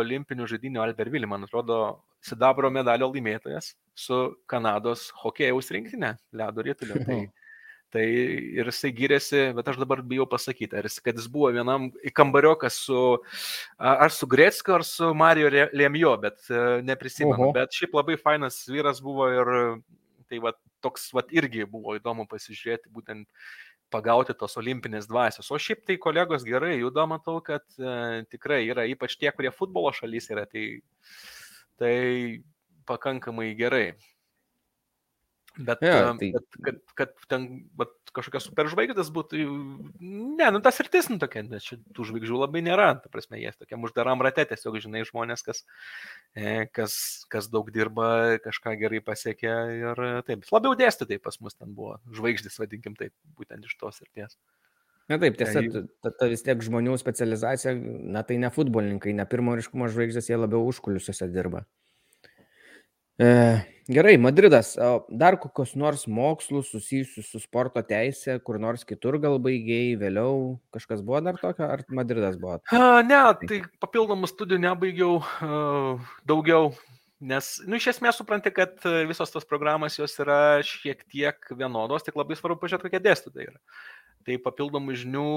olimpinių 0.00 0.46
žaidinių 0.50 0.82
Albertville, 0.82 1.26
man 1.26 1.46
atrodo, 1.46 2.04
sidabro 2.24 2.70
medalio 2.70 3.10
laimėtojas 3.10 3.74
su 3.94 4.20
Kanados 4.50 5.08
hokėjaus 5.22 5.72
rinktinė, 5.74 6.14
ledo 6.34 6.64
rytulio. 6.66 7.00
Tai, 7.06 7.18
tai 7.94 8.04
ir 8.58 8.66
jisai 8.66 8.90
gyrėsi, 8.96 9.42
bet 9.54 9.68
aš 9.70 9.78
dabar 9.78 10.02
bijau 10.02 10.26
pasakyti, 10.26 10.74
ar 10.74 10.88
jis, 10.88 10.98
kad 11.04 11.18
jis 11.20 11.28
buvo 11.30 11.52
vienam 11.54 11.92
kambariokas 12.10 12.80
su, 12.88 13.02
ar 13.78 14.10
su 14.10 14.26
Gretskiu, 14.30 14.74
ar 14.80 14.86
su 14.88 15.12
Mario 15.14 15.52
Lemjo, 15.70 16.16
bet 16.24 16.50
neprisimenu. 16.82 17.50
Oho. 17.50 17.52
Bet 17.54 17.76
šiaip 17.76 17.94
labai 17.94 18.18
fainas 18.18 18.64
vyras 18.66 18.98
buvo 19.04 19.30
ir 19.30 19.52
tai 20.28 20.40
va, 20.42 20.54
toks 20.82 21.12
va, 21.14 21.22
irgi 21.34 21.66
buvo 21.70 21.94
įdomu 21.98 22.26
pasižiūrėti 22.30 22.90
būtent 22.92 23.28
pagauti 23.94 24.34
tos 24.38 24.56
olimpinės 24.60 25.06
dvasios. 25.10 25.50
O 25.52 25.60
šiaip 25.60 25.84
tai 25.86 25.98
kolegos 26.02 26.44
gerai 26.46 26.78
juda, 26.80 27.06
matau, 27.10 27.38
kad 27.44 27.64
e, 27.78 28.24
tikrai 28.32 28.64
yra, 28.66 28.86
ypač 28.90 29.16
tie, 29.20 29.30
kurie 29.34 29.52
futbolo 29.54 29.92
šalys 29.94 30.30
yra, 30.34 30.46
tai, 30.50 30.64
tai 31.80 31.94
pakankamai 32.88 33.52
gerai. 33.58 33.86
Bet, 35.54 35.78
ja, 35.86 36.10
tai... 36.18 36.32
bet 36.34 36.56
kad, 36.66 36.78
kad 36.98 37.10
ten 37.30 37.44
bet, 37.78 37.92
kažkokios 38.14 38.48
superžvaigždės 38.48 39.10
būtų, 39.14 39.42
ne, 40.02 40.48
nu 40.50 40.60
tas 40.64 40.80
rytis, 40.82 41.06
nu 41.12 41.20
tokia, 41.22 41.44
nes 41.46 41.68
tų 41.94 42.06
žvaigždžių 42.08 42.40
labai 42.40 42.62
nėra, 42.66 42.88
ta 42.98 43.10
prasme, 43.12 43.38
jie 43.38 43.52
tokiam 43.54 43.86
uždaram 43.86 44.22
rate, 44.24 44.42
tiesiog 44.50 44.80
žinai 44.82 45.04
žmonės, 45.06 45.44
kas, 45.46 45.62
e, 46.34 46.66
kas, 46.74 46.96
kas 47.30 47.46
daug 47.52 47.70
dirba, 47.74 48.40
kažką 48.42 48.74
gerai 48.82 48.98
pasiekia 49.06 49.54
ir 49.78 50.02
taip, 50.26 50.42
labiau 50.54 50.74
dėstytai 50.78 51.20
pas 51.22 51.38
mus 51.38 51.54
ten 51.54 51.70
buvo, 51.78 52.00
žvaigždės, 52.18 52.58
vadinkim 52.58 52.98
taip, 52.98 53.14
būtent 53.38 53.70
iš 53.70 53.78
tos 53.78 54.02
ryties. 54.02 54.34
Na 55.06 55.20
taip, 55.22 55.38
tiesa, 55.38 55.62
ta, 56.02 56.10
ta 56.10 56.30
vis 56.32 56.42
tiek 56.42 56.66
žmonių 56.66 56.98
specializacija, 56.98 57.76
na 58.10 58.26
tai 58.26 58.40
ne 58.42 58.50
futbolininkai, 58.50 59.14
ne 59.14 59.26
pirmo 59.28 59.54
ryškumo 59.54 59.86
žvaigždės, 59.92 60.32
jie 60.32 60.40
labiau 60.40 60.66
užkulisiuose 60.66 61.30
dirba. 61.30 61.66
E, 63.18 63.26
gerai, 63.86 64.16
Madridas. 64.18 64.74
Dar 65.08 65.36
kokios 65.38 65.74
nors 65.78 66.06
mokslus 66.10 66.72
susijusius 66.72 67.28
su 67.30 67.42
sporto 67.42 67.82
teisė, 67.86 68.40
kur 68.42 68.58
nors 68.62 68.82
kitur 68.88 69.20
gal 69.22 69.38
baigėjai, 69.42 69.98
vėliau 70.00 70.40
kažkas 70.74 71.04
buvo 71.04 71.22
dar 71.22 71.38
tokio, 71.38 71.68
ar 71.68 71.84
Madridas 71.88 72.38
buvo? 72.40 72.58
A, 72.74 73.04
ne, 73.06 73.20
tai 73.46 73.62
papildomų 73.84 74.30
studijų 74.30 74.64
nebaigiau 74.66 75.20
daugiau, 76.26 76.72
nes, 77.22 77.54
nu, 77.68 77.78
iš 77.78 77.92
esmės 77.94 78.18
supranti, 78.18 78.50
kad 78.54 78.82
visos 79.06 79.30
tos 79.30 79.46
programos 79.46 80.00
jos 80.00 80.18
yra 80.24 80.58
šiek 80.66 81.06
tiek 81.06 81.54
vienodos, 81.54 82.02
tik 82.06 82.18
labai 82.18 82.38
svarbu 82.40 82.64
pažiūrėti, 82.64 82.90
kokie 82.90 83.04
dėstytojai 83.06 83.52
yra 83.52 83.62
tai 84.24 84.38
papildomų 84.40 84.96
žinių 85.02 85.28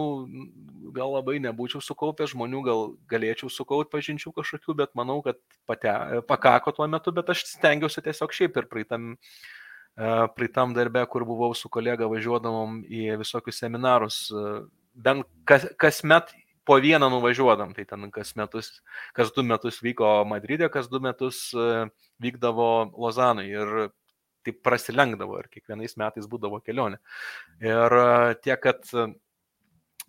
gal 0.96 1.14
labai 1.18 1.38
nebūčiau 1.44 1.82
sukaupęs, 1.84 2.32
žmonių 2.34 2.64
gal 2.66 2.82
galėčiau 3.12 3.52
sukaupti 3.52 3.94
pažinčių 3.94 4.34
kažkokių, 4.36 4.76
bet 4.82 4.96
manau, 4.98 5.20
kad 5.26 5.40
pate, 5.70 5.94
pakako 6.30 6.74
tuo 6.80 6.88
metu, 6.92 7.14
bet 7.16 7.30
aš 7.34 7.46
stengiausi 7.52 8.04
tiesiog 8.06 8.34
šiaip 8.36 8.58
ir 8.62 8.70
praeitam, 8.72 9.14
e, 9.14 10.12
praeitam 10.38 10.74
darbę, 10.78 11.06
kur 11.12 11.28
buvau 11.28 11.54
su 11.56 11.70
kolega 11.74 12.10
važiuodamom 12.12 12.82
į 12.88 13.18
visokius 13.22 13.62
seminarus, 13.64 14.24
e, 14.32 14.58
bent 14.96 15.28
kas, 15.48 15.68
kasmet 15.78 16.34
po 16.68 16.80
vieną 16.84 17.08
nuvažiuodam, 17.12 17.72
tai 17.76 17.86
ten 17.88 18.10
kas 18.12 18.34
metus, 18.36 18.82
kas 19.16 19.32
du 19.36 19.44
metus 19.44 19.80
vyko 19.84 20.26
Madride, 20.28 20.68
kas 20.72 20.90
du 20.92 21.00
metus 21.04 21.50
e, 21.56 21.88
vykdavo 22.24 22.92
Lozanui 22.98 23.48
ir 23.52 23.90
taip 24.48 24.60
prasilenkdavo 24.66 25.40
ir 25.42 25.50
kiekvienais 25.54 25.98
metais 26.00 26.28
būdavo 26.30 26.60
kelionė. 26.66 27.00
Ir 27.64 27.98
e, 28.00 28.36
tiek, 28.44 28.60
kad 28.64 28.84
e, 28.94 29.08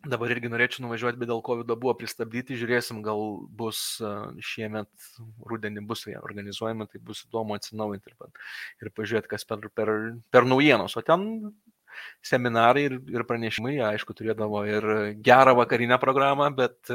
dabar 0.07 0.33
irgi 0.35 0.51
norėčiau 0.53 0.85
nuvažiuoti, 0.87 1.20
bet 1.20 1.31
dėl 1.31 1.42
COVID 1.46 1.72
buvo 1.74 1.94
pristabdyti, 1.98 2.59
žiūrėsim, 2.61 3.03
gal 3.07 3.24
bus 3.61 3.81
e, 4.01 4.12
šiemet 4.51 5.11
rudenį 5.51 5.85
bus 5.88 6.07
organizuojami, 6.12 6.88
tai 6.92 7.03
bus 7.11 7.24
įdomu 7.27 7.59
atsinaujinti 7.59 8.14
ir, 8.14 8.46
ir 8.85 8.94
pažiūrėti, 8.94 9.33
kas 9.35 9.48
per, 9.48 9.70
per, 9.74 9.94
per 10.35 10.48
naujienos. 10.48 10.96
O 10.98 11.05
ten 11.07 11.29
seminarai 12.24 12.85
ir, 12.88 12.96
ir 13.12 13.24
pranešimai, 13.29 13.77
aišku, 13.90 14.16
turėdavo 14.18 14.64
ir 14.68 14.88
gerą 15.24 15.55
vakarinę 15.59 15.98
programą, 16.03 16.51
bet 16.57 16.92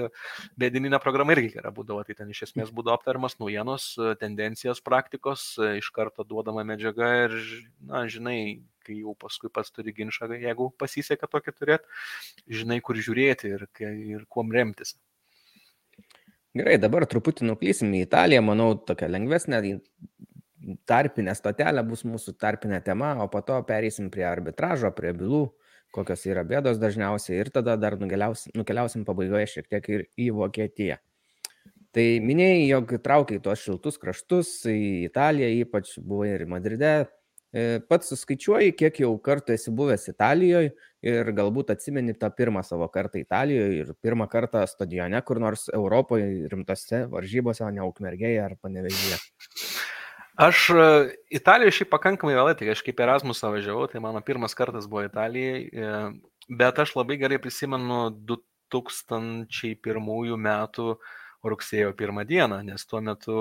bėdininė 0.59 0.99
programa 1.03 1.35
irgi 1.35 1.53
gera 1.57 1.73
būdavo. 1.75 2.03
Tai 2.07 2.17
ten 2.19 2.33
iš 2.33 2.45
esmės 2.49 2.73
būdavo 2.75 2.97
aptariamas 2.97 3.37
naujienos, 3.39 3.93
tendencijos, 4.21 4.83
praktikos, 4.85 5.47
iš 5.79 5.89
karto 5.95 6.25
duodama 6.27 6.65
medžiaga 6.67 7.13
ir, 7.25 7.39
na, 7.87 8.05
žinai, 8.11 8.37
kai 8.83 8.99
jau 8.99 9.15
paskui 9.19 9.51
pats 9.53 9.71
turi 9.71 9.93
ginčą, 9.95 10.27
jeigu 10.35 10.69
pasiseka 10.79 11.29
tokį 11.31 11.55
turėti, 11.55 12.03
žinai, 12.61 12.81
kur 12.83 12.99
žiūrėti 12.99 13.55
ir, 13.55 13.67
ir 13.83 14.27
kuom 14.29 14.51
remtis. 14.53 14.97
Gerai, 16.53 16.75
dabar 16.77 17.07
truputį 17.09 17.47
nuklysim 17.47 17.95
į 17.97 18.03
Italiją, 18.05 18.43
manau, 18.45 18.73
tokia 18.77 19.07
lengvesnė, 19.09 19.61
tarpinė 20.89 21.35
stotelė 21.37 21.83
bus 21.87 22.03
mūsų 22.07 22.35
tarpinė 22.39 22.81
tema, 22.85 23.13
o 23.23 23.29
po 23.31 23.41
to 23.45 23.59
pereisim 23.67 24.09
prie 24.13 24.25
arbitražo, 24.27 24.91
prie 24.95 25.13
bylų, 25.17 25.45
kokios 25.93 26.25
yra 26.29 26.43
bėdos 26.47 26.79
dažniausiai 26.81 27.39
ir 27.41 27.51
tada 27.53 27.75
dar 27.77 27.97
nukeliausim, 28.01 28.53
nukeliausim 28.57 29.03
pabaigoje 29.07 29.49
šiek 29.57 29.67
tiek 29.69 29.89
ir 29.93 30.05
į 30.17 30.29
Vokietiją. 30.39 30.99
Tai 31.93 32.05
minėjai, 32.25 32.63
jog 32.71 32.95
traukiai 33.05 33.41
tuos 33.43 33.61
šiltus 33.61 33.99
kraštus 34.01 34.55
į 34.69 35.05
Italiją, 35.05 35.51
ypač 35.61 35.93
buvai 36.01 36.31
ir 36.33 36.47
Madride. 36.49 36.93
E, 37.53 37.77
pats 37.85 38.09
suskaičiuoji, 38.09 38.73
kiek 38.73 38.97
jau 39.03 39.11
kartų 39.21 39.53
esi 39.53 39.69
buvęs 39.77 40.07
Italijoje 40.09 40.71
ir 41.05 41.29
galbūt 41.37 41.69
atsimeni 41.75 42.15
tą 42.17 42.31
pirmą 42.33 42.63
savo 42.65 42.87
kartą 42.89 43.21
Italijoje 43.21 43.83
ir 43.83 43.91
pirmą 44.01 44.25
kartą 44.31 44.63
stadione, 44.65 45.21
kur 45.21 45.37
nors 45.43 45.67
Europoje 45.69 46.47
rimtose 46.49 47.03
varžybose, 47.13 47.61
o 47.67 47.69
ne 47.75 47.85
Ukmergėje 47.85 48.41
ar 48.41 48.57
Panevežyje. 48.57 49.21
Aš 50.35 50.69
e, 50.69 50.73
Italijoje 51.29 51.71
šiaip 51.77 51.89
pakankamai 51.93 52.33
vėlai, 52.33 52.55
tai 52.57 52.71
aš 52.73 52.81
kaip 52.85 52.99
Erasmusą 53.05 53.51
važiavau, 53.53 53.85
tai 53.89 53.99
mano 54.01 54.21
pirmas 54.25 54.55
kartas 54.57 54.87
buvo 54.89 55.03
Italijai, 55.05 55.69
e, 55.69 55.71
bet 56.49 56.79
aš 56.81 56.95
labai 56.97 57.19
gerai 57.21 57.37
prisimenu 57.41 58.09
2001 58.31 60.37
metų 60.47 60.87
rugsėjo 61.43 61.91
pirmą 61.99 62.23
dieną, 62.25 62.63
nes 62.65 62.85
tuo 62.89 63.01
metu 63.03 63.35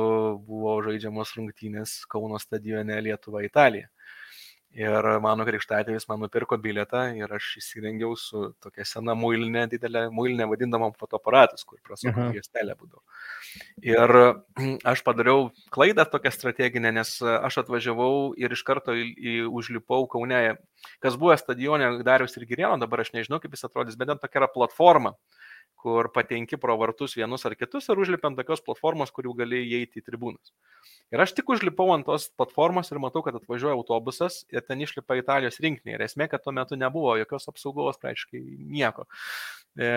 buvo 0.45 0.83
žaidžiamos 0.85 1.33
rungtynės 1.39 2.05
Kauno 2.13 2.39
stadione 2.43 3.01
Lietuva-Italija. 3.09 3.89
Ir 4.73 5.05
mano 5.21 5.45
krikštatėvis 5.45 6.07
man 6.09 6.23
nupirko 6.25 6.57
bilietą 6.61 7.03
ir 7.19 7.33
aš 7.37 7.49
įsirengiau 7.61 8.15
su 8.17 8.47
tokia 8.65 8.87
sena 8.89 9.13
muilinė, 9.19 9.67
didelė 9.69 10.07
muilinė 10.15 10.47
vadinamam 10.49 10.95
fotoaparatus, 10.97 11.67
kur 11.69 11.77
prasukau 11.85 12.31
juostelę 12.33 12.77
būdavo. 12.79 13.03
Ir 13.85 14.15
aš 14.95 15.03
padariau 15.05 15.51
klaidą 15.77 16.07
tokią 16.09 16.33
strateginę, 16.33 16.95
nes 16.97 17.19
aš 17.21 17.61
atvažiavau 17.67 18.33
ir 18.41 18.57
iš 18.57 18.65
karto 18.65 18.97
į, 18.97 19.05
į 19.13 19.37
užlipau 19.53 20.09
Kaune, 20.09 20.41
kas 21.05 21.21
buvo 21.21 21.37
stadione 21.37 21.93
Darius 22.07 22.41
ir 22.41 22.49
Girėno, 22.49 22.81
dabar 22.81 23.05
aš 23.05 23.13
nežinau, 23.13 23.43
kaip 23.45 23.53
jis 23.53 23.69
atrodys, 23.69 24.01
bet 24.01 24.09
ten 24.09 24.25
tokia 24.25 24.41
yra 24.41 24.49
platforma, 24.57 25.19
kur 25.83 26.09
patenki 26.15 26.59
pro 26.61 26.77
vartus 26.79 27.17
vienus 27.19 27.45
ar 27.49 27.57
kitus 27.59 27.89
ir 27.91 27.99
užlipi 27.99 28.29
ant 28.29 28.39
tokios 28.39 28.63
platformos, 28.65 29.11
kurių 29.15 29.35
gali 29.41 29.63
įeiti 29.67 29.99
į 29.99 30.07
tribūnas. 30.07 30.53
Ir 31.13 31.23
aš 31.25 31.35
tik 31.37 31.51
užlipau 31.53 31.91
ant 31.95 32.07
tos 32.07 32.29
platformos 32.39 32.93
ir 32.93 33.01
matau, 33.03 33.25
kad 33.27 33.37
atvažiuoja 33.37 33.75
autobusas 33.77 34.43
ir 34.55 34.63
ten 34.67 34.81
išlipa 34.85 35.19
Italijos 35.19 35.59
rinkiniai. 35.65 35.99
Ir 35.99 36.05
esmė, 36.07 36.29
kad 36.31 36.45
tuo 36.45 36.55
metu 36.57 36.79
nebuvo 36.79 37.17
jokios 37.21 37.51
apsaugos, 37.51 37.99
praktiškai 38.03 38.41
nieko. 38.73 39.09
E, 39.77 39.91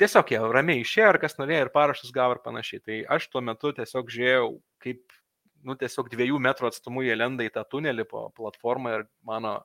tiesiog 0.00 0.32
jie 0.32 0.42
ramiai 0.54 0.84
išėjo 0.84 1.10
ir 1.14 1.20
kas 1.24 1.36
norėjo 1.40 1.66
ir 1.66 1.72
parašus 1.74 2.14
gavo 2.14 2.38
ir 2.38 2.42
panašiai. 2.44 2.84
Tai 2.84 3.00
aš 3.18 3.28
tuo 3.32 3.42
metu 3.44 3.74
tiesiog 3.76 4.12
žiūrėjau, 4.14 4.52
kaip, 4.84 5.18
nu, 5.66 5.76
tiesiog 5.80 6.12
dviejų 6.14 6.38
metrų 6.46 6.70
atstumu 6.70 7.02
jie 7.04 7.18
lenda 7.18 7.44
į 7.44 7.52
tą 7.58 7.66
tunelį 7.68 8.06
po 8.08 8.28
platformą 8.38 8.94
ir 8.94 9.08
mano 9.26 9.58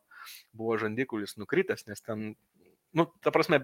buvo 0.56 0.80
žandikulis 0.82 1.38
nukritęs, 1.39 1.86
nes 1.88 2.04
ten 2.04 2.34
nu, 2.93 3.08
ta 3.24 3.32
prasme, 3.34 3.60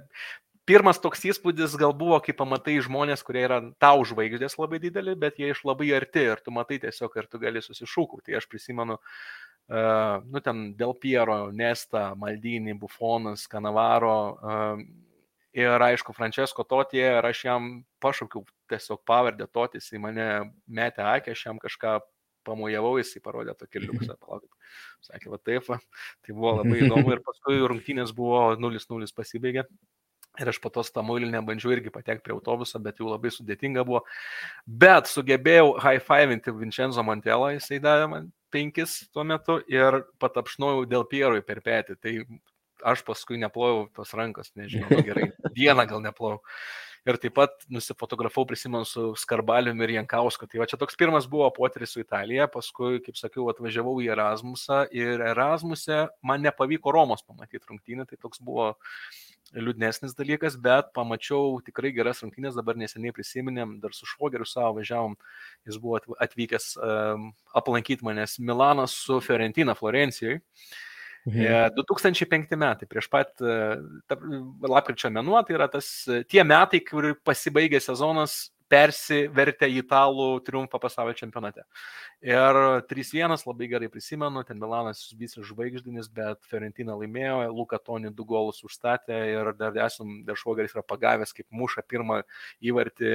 pirmas 0.69 1.01
toks 1.01 1.25
įspūdis 1.31 1.73
gal 1.81 1.95
buvo, 1.97 2.19
kai 2.21 2.35
pamatai 2.37 2.77
žmonės, 2.85 3.23
kurie 3.25 3.41
yra 3.47 3.59
tau 3.81 4.05
žvaigždės 4.05 4.59
labai 4.61 4.79
dideli, 4.83 5.15
bet 5.17 5.41
jie 5.41 5.49
iš 5.53 5.63
labai 5.65 5.89
arti 5.97 6.27
ir 6.29 6.41
tu 6.45 6.53
matai 6.53 6.77
tiesiog 6.83 7.17
ir 7.17 7.29
tu 7.31 7.41
gali 7.41 7.63
susišūkauti. 7.65 8.29
Tai 8.29 8.37
aš 8.39 8.47
prisimenu, 8.51 8.99
uh, 8.99 10.21
nu 10.29 10.43
ten 10.45 10.69
Del 10.77 10.93
Piero, 11.01 11.39
Nesta, 11.49 12.11
Maldini, 12.19 12.77
Bufonas, 12.77 13.47
Kanavaro. 13.49 14.19
Uh, 14.37 14.85
ir 15.57 15.87
aišku, 15.89 16.13
Francesco 16.13 16.63
Totie, 16.63 17.05
ir 17.17 17.25
aš 17.25 17.43
jam 17.47 17.69
pašaukiau 18.03 18.45
tiesiog 18.69 19.01
pavardę 19.09 19.49
Totis, 19.49 19.89
į 19.93 20.03
mane 20.05 20.29
metė 20.69 21.05
akį, 21.09 21.33
aš 21.33 21.45
jam 21.49 21.61
kažką 21.61 21.97
pamojavau, 22.47 22.97
jis 23.01 23.17
parodė 23.23 23.55
tokį 23.57 23.87
liuksą, 23.87 24.15
palaukit. 24.23 24.51
Sakė, 25.05 25.31
va 25.33 25.39
taip, 25.41 25.65
va. 25.69 25.79
tai 26.25 26.35
buvo 26.35 26.59
labai 26.61 26.83
įdomu 26.85 27.15
ir 27.15 27.23
paskui 27.25 27.57
rungtynės 27.65 28.13
buvo 28.15 28.51
0-0 28.59 29.09
pasibaigė. 29.17 29.65
Ir 30.39 30.51
aš 30.51 30.59
po 30.61 30.69
to 30.71 30.83
tą 30.85 31.03
muilinę 31.03 31.41
bandžiau 31.43 31.73
irgi 31.73 31.91
patekti 31.91 32.27
prie 32.27 32.35
autobuso, 32.35 32.79
bet 32.79 33.01
jau 33.01 33.09
labai 33.09 33.31
sudėtinga 33.33 33.83
buvo. 33.87 34.03
Bet 34.65 35.09
sugebėjau 35.11 35.73
high-fivinti 35.81 36.53
Vincenzo 36.55 37.03
Montelą, 37.03 37.55
jisai 37.57 37.81
davė 37.83 38.05
man 38.11 38.29
penkis 38.53 39.09
tuo 39.13 39.25
metu 39.27 39.59
ir 39.69 40.03
patapšnojau 40.21 40.85
dėl 40.89 41.05
Pierui 41.09 41.41
per 41.45 41.61
petį. 41.65 41.97
Tai 41.99 42.13
aš 42.93 43.03
paskui 43.07 43.39
neplojau 43.41 43.87
tos 43.95 44.13
rankos, 44.15 44.53
nežinau, 44.55 44.89
nu, 44.93 45.03
gerai, 45.05 45.31
dieną 45.57 45.85
gal 45.89 46.03
neplojau. 46.05 46.39
Ir 47.09 47.17
taip 47.17 47.33
pat 47.39 47.63
nusifotografau, 47.73 48.43
prisimenu, 48.45 48.85
su 48.85 49.07
Skarbaliumi 49.17 49.81
ir 49.87 49.95
Jankausku. 49.95 50.45
Tai 50.49 50.59
va 50.61 50.67
čia 50.69 50.77
toks 50.77 50.97
pirmas 50.99 51.25
buvo 51.31 51.47
potyris 51.55 51.95
su 51.95 52.03
Italija, 52.03 52.45
paskui, 52.53 52.99
kaip 53.01 53.17
sakiau, 53.17 53.47
atvažiavau 53.49 53.95
į 54.03 54.11
Erasmusą 54.13 54.83
ir 54.93 55.23
Erasmuse 55.31 56.03
man 56.21 56.45
nepavyko 56.45 56.93
Romos 56.93 57.25
pamatyti 57.25 57.65
rungtynę, 57.65 58.05
tai 58.05 58.19
toks 58.21 58.43
buvo 58.45 58.75
liūdnesnis 59.57 60.13
dalykas, 60.17 60.59
bet 60.61 60.91
pamačiau 60.93 61.57
tikrai 61.65 61.89
geras 61.95 62.21
rungtynės, 62.21 62.57
dabar 62.57 62.77
neseniai 62.77 63.15
prisiminėm, 63.15 63.79
dar 63.81 63.95
su 63.97 64.05
švogeriu 64.09 64.45
savo 64.45 64.75
važiavom, 64.77 65.15
jis 65.65 65.79
buvo 65.81 65.97
atvykęs 66.21 66.75
um, 66.77 67.31
aplankyti 67.57 68.05
manęs 68.05 68.37
Milanas 68.43 68.93
su 69.07 69.17
Fiorentina 69.25 69.73
Florencijoje. 69.79 70.43
Mhm. 71.27 71.75
2005 71.75 72.55
metai, 72.59 72.87
prieš 72.89 73.09
pat 73.11 73.35
lapkričio 73.39 75.11
mėnuo, 75.11 75.41
tai 75.45 75.57
yra 75.57 75.67
tas 75.71 75.89
tie 76.31 76.45
metai, 76.47 76.79
kur 76.85 77.11
pasibaigė 77.27 77.81
sezonas 77.83 78.47
persivertė 78.69 79.67
į 79.69 79.81
italų 79.83 80.27
triumfą 80.45 80.79
pasaulio 80.81 81.15
čempionate. 81.17 81.65
Ir 82.25 82.59
3-1 82.89 83.45
labai 83.47 83.69
gerai 83.71 83.89
prisimenu, 83.91 84.43
ten 84.45 84.59
Milanas 84.61 85.01
visas 85.17 85.47
žvaigždinis, 85.49 86.09
bet 86.13 86.43
Fiorentina 86.51 86.97
laimėjo, 86.99 87.49
Luka 87.55 87.79
Toni 87.81 88.13
du 88.13 88.25
golus 88.29 88.61
užstatė 88.67 89.19
ir 89.33 89.53
dar 89.57 89.77
esam, 89.87 90.19
dar 90.27 90.37
švogeris 90.39 90.75
yra 90.77 90.85
pagavęs, 90.85 91.33
kaip 91.35 91.49
muša 91.49 91.85
pirmą 91.89 92.21
įvartį 92.61 93.13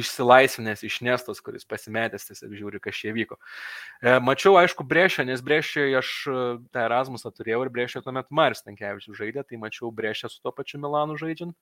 išsilaisvinęs 0.00 0.84
iš 0.86 0.98
nestos, 1.06 1.40
kuris 1.44 1.66
pasimetęs 1.68 2.28
tiesiog 2.28 2.54
žiūri, 2.58 2.80
kas 2.82 2.98
čia 2.98 3.14
vyko. 3.16 3.38
E, 4.00 4.16
mačiau, 4.24 4.56
aišku, 4.60 4.86
Brešę, 4.88 5.26
nes 5.28 5.44
Brešė 5.44 5.86
aš 6.00 6.12
e, 6.30 6.40
tą 6.74 6.84
Erasmusą 6.88 7.32
turėjau 7.34 7.64
ir 7.64 7.72
Brešė 7.74 8.04
tuomet 8.04 8.28
Maris 8.30 8.64
Tankievičius 8.66 9.18
žaidė, 9.18 9.46
tai 9.46 9.60
mačiau 9.62 9.92
Brešę 9.94 10.30
su 10.32 10.42
to 10.44 10.52
pačiu 10.56 10.82
Milanu 10.82 11.18
žaidžiant. 11.20 11.56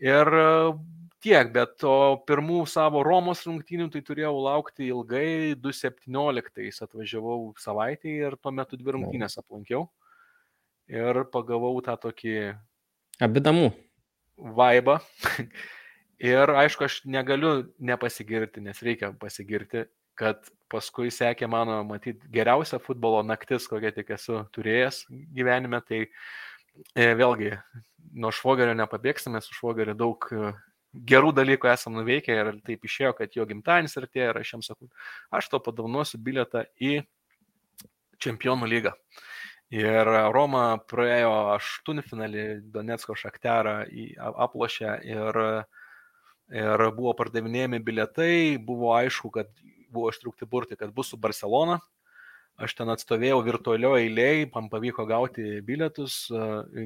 Ir 0.00 0.32
e, 0.32 0.44
tiek, 1.20 1.50
bet 1.52 1.76
to 1.82 1.94
pirmų 2.28 2.62
savo 2.70 3.02
Romos 3.04 3.42
rungtynių 3.44 3.90
tai 3.92 4.00
turėjau 4.04 4.32
laukti 4.40 4.88
ilgai, 4.88 5.52
2017 5.60 6.86
atvažiavau 6.86 7.52
savaitį 7.60 8.16
ir 8.24 8.38
tuo 8.40 8.54
metu 8.56 8.80
dvi 8.80 8.96
rungtynės 8.96 9.36
aplankiau. 9.42 9.84
Ir 10.90 11.22
pagavau 11.30 11.76
tą 11.84 11.94
tokį... 12.00 12.36
Abidamų. 13.22 13.68
Vaibą. 14.56 14.96
Ir 16.20 16.52
aišku, 16.52 16.84
aš 16.84 16.98
negaliu 17.08 17.70
nepasigirti, 17.80 18.60
nes 18.60 18.82
reikia 18.84 19.08
pasigirti, 19.16 19.86
kad 20.20 20.50
paskui 20.68 21.08
sekė 21.08 21.48
mano, 21.48 21.78
matyt, 21.88 22.20
geriausia 22.32 22.76
futbolo 22.82 23.22
naktis, 23.24 23.64
kokią 23.70 23.94
tik 23.96 24.12
esu 24.18 24.42
turėjęs 24.52 25.06
gyvenime. 25.08 25.80
Tai 25.88 26.02
e, 26.04 27.06
vėlgi, 27.16 27.54
nuo 28.20 28.34
švogerio 28.36 28.76
nepabėgsime, 28.76 29.40
su 29.40 29.56
švogeriu 29.56 29.96
daug 29.96 30.28
e, 30.28 30.52
gerų 31.08 31.32
dalykų 31.40 31.72
esam 31.72 31.96
nuveikę 31.96 32.36
ir 32.36 32.52
taip 32.68 32.84
išėjo, 32.84 33.14
kad 33.16 33.40
jo 33.40 33.48
gimtadienis 33.48 33.96
artėja 33.96 34.34
ir 34.34 34.42
aš 34.42 34.54
jam 34.58 34.68
sakau, 34.68 34.92
aš 35.32 35.48
to 35.48 35.64
padovanosiu 35.64 36.20
bilietą 36.20 36.66
į 36.76 36.98
čempionų 38.20 38.68
lygą. 38.68 38.92
Ir 39.72 40.08
Roma 40.34 40.82
praėjo 40.90 41.32
aštuntfinalį 41.56 42.48
Donetsko 42.74 43.14
šakterą 43.16 43.84
į 43.88 44.10
aplošę 44.18 44.96
ir 45.06 45.38
uh, 45.40 45.79
ir 46.50 46.84
buvo 46.96 47.14
pardavinėjami 47.18 47.80
biletai, 47.86 48.34
buvo 48.58 48.94
aišku, 48.96 49.30
kad 49.34 49.50
buvo 49.90 50.10
ištrūkti 50.12 50.48
burtai, 50.50 50.78
kad 50.78 50.92
bus 50.94 51.12
su 51.12 51.18
Barcelona. 51.20 51.80
Aš 52.60 52.74
ten 52.76 52.90
atstovėjau 52.92 53.38
virtualioje 53.40 54.04
eilėje, 54.04 54.50
man 54.52 54.66
pavyko 54.68 55.06
gauti 55.08 55.62
bilietus 55.64 56.26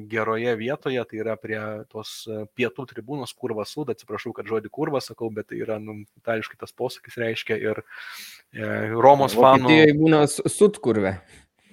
geroje 0.07 0.53
vietoje, 0.55 1.01
tai 1.09 1.19
yra 1.19 1.35
prie 1.35 1.59
tos 1.91 2.13
pietų 2.55 2.85
tribūnos 2.93 3.35
kurvas 3.35 3.73
sud, 3.75 3.91
atsiprašau, 3.91 4.31
kad 4.37 4.47
žodį 4.47 4.71
kurvą 4.71 5.01
sakau, 5.03 5.27
bet 5.35 5.49
tai 5.51 5.59
yra, 5.65 5.75
nu, 5.83 5.97
itališkai 6.21 6.61
tas 6.61 6.71
posakis 6.71 7.19
reiškia 7.19 7.59
ir 7.59 7.83
e, 7.83 8.69
Romos 8.95 9.35
fanų. 9.35 9.67
Tai 9.67 9.97
būna 9.99 10.23
sud 10.31 10.79
kurve. 10.79 11.17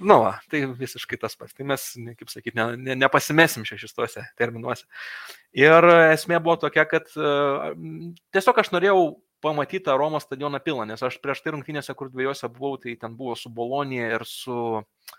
Nu, 0.02 0.18
va, 0.24 0.32
tai 0.50 0.64
visiškai 0.78 1.18
tas 1.22 1.36
pats. 1.38 1.54
Tai 1.56 1.66
mes, 1.72 1.84
kaip 2.18 2.32
sakyti, 2.32 2.56
ne, 2.58 2.68
ne, 2.80 2.96
nepasimesim 3.04 3.66
šešituose 3.68 4.24
terminuose. 4.40 4.88
Ir 5.56 5.86
esmė 6.12 6.40
buvo 6.42 6.58
tokia, 6.64 6.84
kad 6.90 7.08
uh, 7.16 7.70
tiesiog 8.34 8.62
aš 8.62 8.72
norėjau 8.74 9.02
pamatyti 9.42 9.86
tą 9.86 9.96
Romos 9.98 10.26
stadioną 10.26 10.60
pilną, 10.62 10.86
nes 10.90 11.02
aš 11.02 11.18
prieš 11.22 11.42
tai 11.42 11.54
rungtynėse, 11.54 11.94
kur 11.98 12.12
dviejose 12.12 12.50
buvau, 12.52 12.76
tai 12.82 12.94
ten 12.98 13.16
buvo 13.18 13.34
su 13.38 13.50
Bolonija 13.50 14.12
ir 14.16 14.26
su 14.28 14.58
uh, 14.80 15.18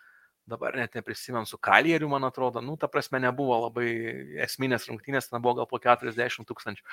dabar 0.49 0.75
net 0.75 0.95
neprisimenu, 0.97 1.45
su 1.47 1.57
Kalieriu, 1.57 2.09
man 2.11 2.23
atrodo, 2.27 2.61
nu, 2.61 2.75
ta 2.77 2.89
prasme 2.91 3.21
nebuvo 3.23 3.55
labai 3.65 3.87
esminės 4.43 4.89
rungtynės, 4.89 5.29
ten 5.31 5.41
buvo 5.43 5.61
gal 5.61 5.69
po 5.69 5.79
40 5.83 6.47
tūkstančių. 6.49 6.83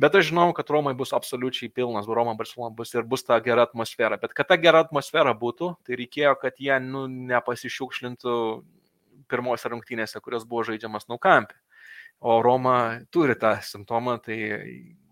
Bet 0.00 0.18
aš 0.18 0.30
žinau, 0.32 0.48
kad 0.56 0.72
Romai 0.74 0.94
bus 0.98 1.14
absoliučiai 1.16 1.70
pilnas, 1.74 2.10
Roma 2.10 2.34
Barcelona 2.38 2.74
bus 2.74 2.94
ir 2.96 3.06
bus 3.06 3.24
ta 3.26 3.38
gera 3.44 3.68
atmosfera. 3.68 4.18
Bet 4.20 4.34
kad 4.34 4.50
ta 4.50 4.58
gera 4.60 4.82
atmosfera 4.86 5.34
būtų, 5.38 5.72
tai 5.86 5.98
reikėjo, 6.02 6.34
kad 6.42 6.58
jie, 6.58 6.74
nu, 6.82 7.06
nepasišiukšlintų 7.30 8.36
pirmose 9.30 9.70
rungtynėse, 9.70 10.18
kurios 10.24 10.46
buvo 10.48 10.66
žaidžiamas 10.72 11.06
Naukampė. 11.10 11.54
O 12.20 12.40
Roma 12.44 13.00
turi 13.14 13.38
tą 13.38 13.54
simptomą, 13.64 14.18
tai 14.20 14.36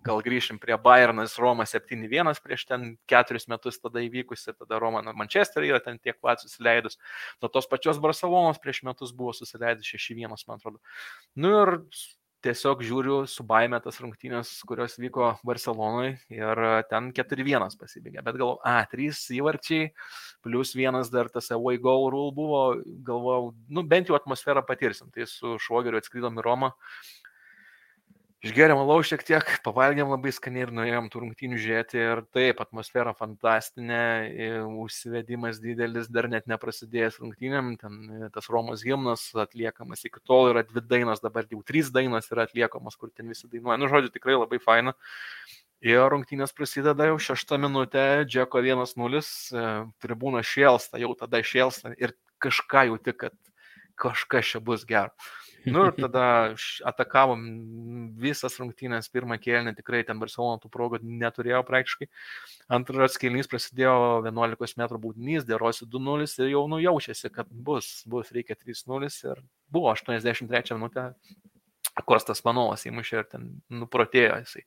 gal 0.09 0.23
grįšim 0.25 0.61
prie 0.63 0.77
Bayernas 0.83 1.37
Roma 1.41 1.67
7-1 1.69 2.43
prieš 2.45 2.67
ten 2.71 2.91
keturis 3.11 3.49
metus 3.53 3.81
tada 3.83 4.03
įvykusi, 4.05 4.55
tada 4.57 4.81
Roma 4.83 5.03
nuo 5.05 5.15
Manchesterio 5.19 5.75
yra 5.75 5.83
ten 5.85 6.01
tiek 6.03 6.19
pat 6.25 6.43
susileidus, 6.45 6.99
nuo 7.43 7.53
tos 7.53 7.69
pačios 7.71 8.01
Barcelonos 8.03 8.61
prieš 8.63 8.85
metus 8.89 9.13
buvo 9.17 9.35
susileidus 9.37 9.89
6-1, 9.95 10.33
man 10.49 10.59
atrodo. 10.59 10.81
Nu 11.37 11.53
ir 11.63 11.77
tiesiog 12.45 12.83
žiūriu 12.87 13.19
su 13.31 13.43
baime 13.47 13.79
tas 13.83 13.99
rungtynės, 14.03 14.51
kurios 14.69 14.97
vyko 15.01 15.33
Barcelonoje 15.47 16.15
ir 16.35 16.61
ten 16.91 17.11
4-1 17.17 17.79
pasibaigė. 17.81 18.23
Bet 18.23 18.39
galvoju, 18.39 18.61
a, 18.63 18.85
3 18.91 19.19
įvarčiai, 19.39 19.89
plus 20.47 20.75
vienas 20.79 21.11
dar 21.11 21.31
tas 21.35 21.51
away 21.55 21.81
goal 21.83 22.09
rule 22.15 22.35
buvo, 22.37 22.63
galvojau, 23.07 23.51
nu 23.75 23.85
bent 23.91 24.11
jau 24.11 24.19
atmosferą 24.19 24.63
patirsim. 24.67 25.11
Tai 25.15 25.27
su 25.31 25.57
švogeriu 25.63 25.99
atskridom 25.99 26.39
į 26.39 26.47
Romą, 26.47 26.73
Išgėrėm 28.39 28.79
alaus 28.79 29.09
šiek 29.11 29.25
tiek, 29.27 29.49
pavalgėm 29.67 30.13
labai 30.13 30.31
skaniai 30.31 30.63
ir 30.69 30.71
nuėjom 30.71 31.09
tų 31.11 31.23
rungtynių 31.25 31.57
žiūrėti 31.59 31.99
ir 31.99 32.21
taip, 32.31 32.61
atmosfera 32.63 33.11
fantastinė, 33.19 34.03
užsivedimas 34.79 35.59
didelis, 35.59 36.07
dar 36.07 36.29
net 36.31 36.47
neprasidėjęs 36.47 37.19
rungtynėm, 37.19 37.73
ten 37.81 37.97
e, 38.07 38.29
tas 38.35 38.47
Romos 38.55 38.85
himnas 38.87 39.25
atliekamas, 39.43 40.05
iki 40.07 40.23
tol 40.23 40.53
yra 40.53 40.63
dvi 40.69 40.85
dainos, 40.87 41.25
dabar 41.25 41.51
jau 41.51 41.65
trys 41.67 41.91
dainos 41.91 42.31
yra 42.31 42.47
atliekamos, 42.47 42.95
kur 43.01 43.11
ten 43.11 43.27
visi 43.35 43.51
dainuoja. 43.51 43.81
Nu, 43.83 43.91
žodžiu, 43.91 44.15
tikrai 44.15 44.39
labai 44.39 44.63
faina. 44.63 44.95
Ir 45.83 46.07
rungtynės 46.15 46.55
prasideda 46.55 47.11
jau 47.11 47.19
šeštą 47.23 47.59
minutę, 47.67 48.07
Džeko 48.31 48.63
1-0, 48.63 49.25
e, 49.51 49.67
tribūna 50.07 50.47
šėlsta, 50.47 51.03
jau 51.03 51.11
tada 51.19 51.43
šėlsta 51.43 51.97
ir 51.99 52.15
kažką 52.39 52.87
jauti, 52.93 53.19
kad 53.19 53.35
kažkas 53.99 54.55
čia 54.55 54.63
bus 54.63 54.87
gero. 54.87 55.11
Nu 55.75 55.85
ir 55.89 55.95
tada 55.99 56.25
atakavom 56.87 57.43
visas 58.21 58.59
rungtynės, 58.61 59.11
pirmą 59.13 59.39
kėlinį 59.43 59.75
tikrai 59.79 60.05
ten 60.07 60.21
Barcelona 60.23 60.61
tų 60.63 60.71
progų 60.73 61.01
neturėjo 61.03 61.65
praktiškai. 61.67 62.09
Antras 62.79 63.19
kėlinys 63.21 63.51
prasidėjo 63.51 64.23
11 64.29 64.79
m 64.79 65.01
būdinys, 65.03 65.47
dėrosi 65.49 65.89
2-0 65.91 66.29
ir 66.45 66.53
jau 66.55 66.65
nujaučiasi, 66.71 67.33
kad 67.35 67.51
bus, 67.51 67.91
bus, 68.07 68.33
reikia 68.35 68.57
3-0 68.57 69.11
ir 69.33 69.43
buvo 69.75 69.93
83 69.95 70.79
minutė, 70.79 71.11
Kostas 72.07 72.45
Manovas 72.47 72.87
įmušė 72.87 73.17
ir 73.19 73.27
ten 73.33 73.49
nuprotėjo 73.75 74.37
jisai. 74.45 74.65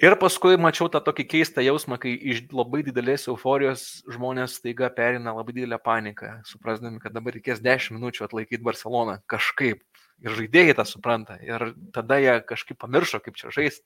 Ir 0.00 0.14
paskui 0.16 0.56
mačiau 0.56 0.88
tą 0.88 1.02
tokį 1.04 1.26
keistą 1.28 1.60
jausmą, 1.60 1.98
kai 2.00 2.14
iš 2.32 2.46
labai 2.56 2.80
didelės 2.86 3.26
euforijos 3.28 3.82
žmonės 4.08 4.54
staiga 4.56 4.88
perina 4.96 5.34
labai 5.36 5.52
didelę 5.58 5.76
paniką, 5.84 6.38
suprasdami, 6.48 7.02
kad 7.02 7.12
dabar 7.12 7.36
reikės 7.36 7.60
10 7.60 7.98
minučių 7.98 8.24
atlaikyti 8.24 8.64
Barceloną 8.64 9.18
kažkaip. 9.28 9.82
Ir 10.24 10.34
žaidėjai 10.36 10.76
tą 10.76 10.86
supranta. 10.88 11.36
Ir 11.44 11.74
tada 11.96 12.16
jie 12.20 12.38
kažkaip 12.48 12.80
pamiršo, 12.80 13.20
kaip 13.24 13.36
čia 13.40 13.52
žaisti. 13.52 13.84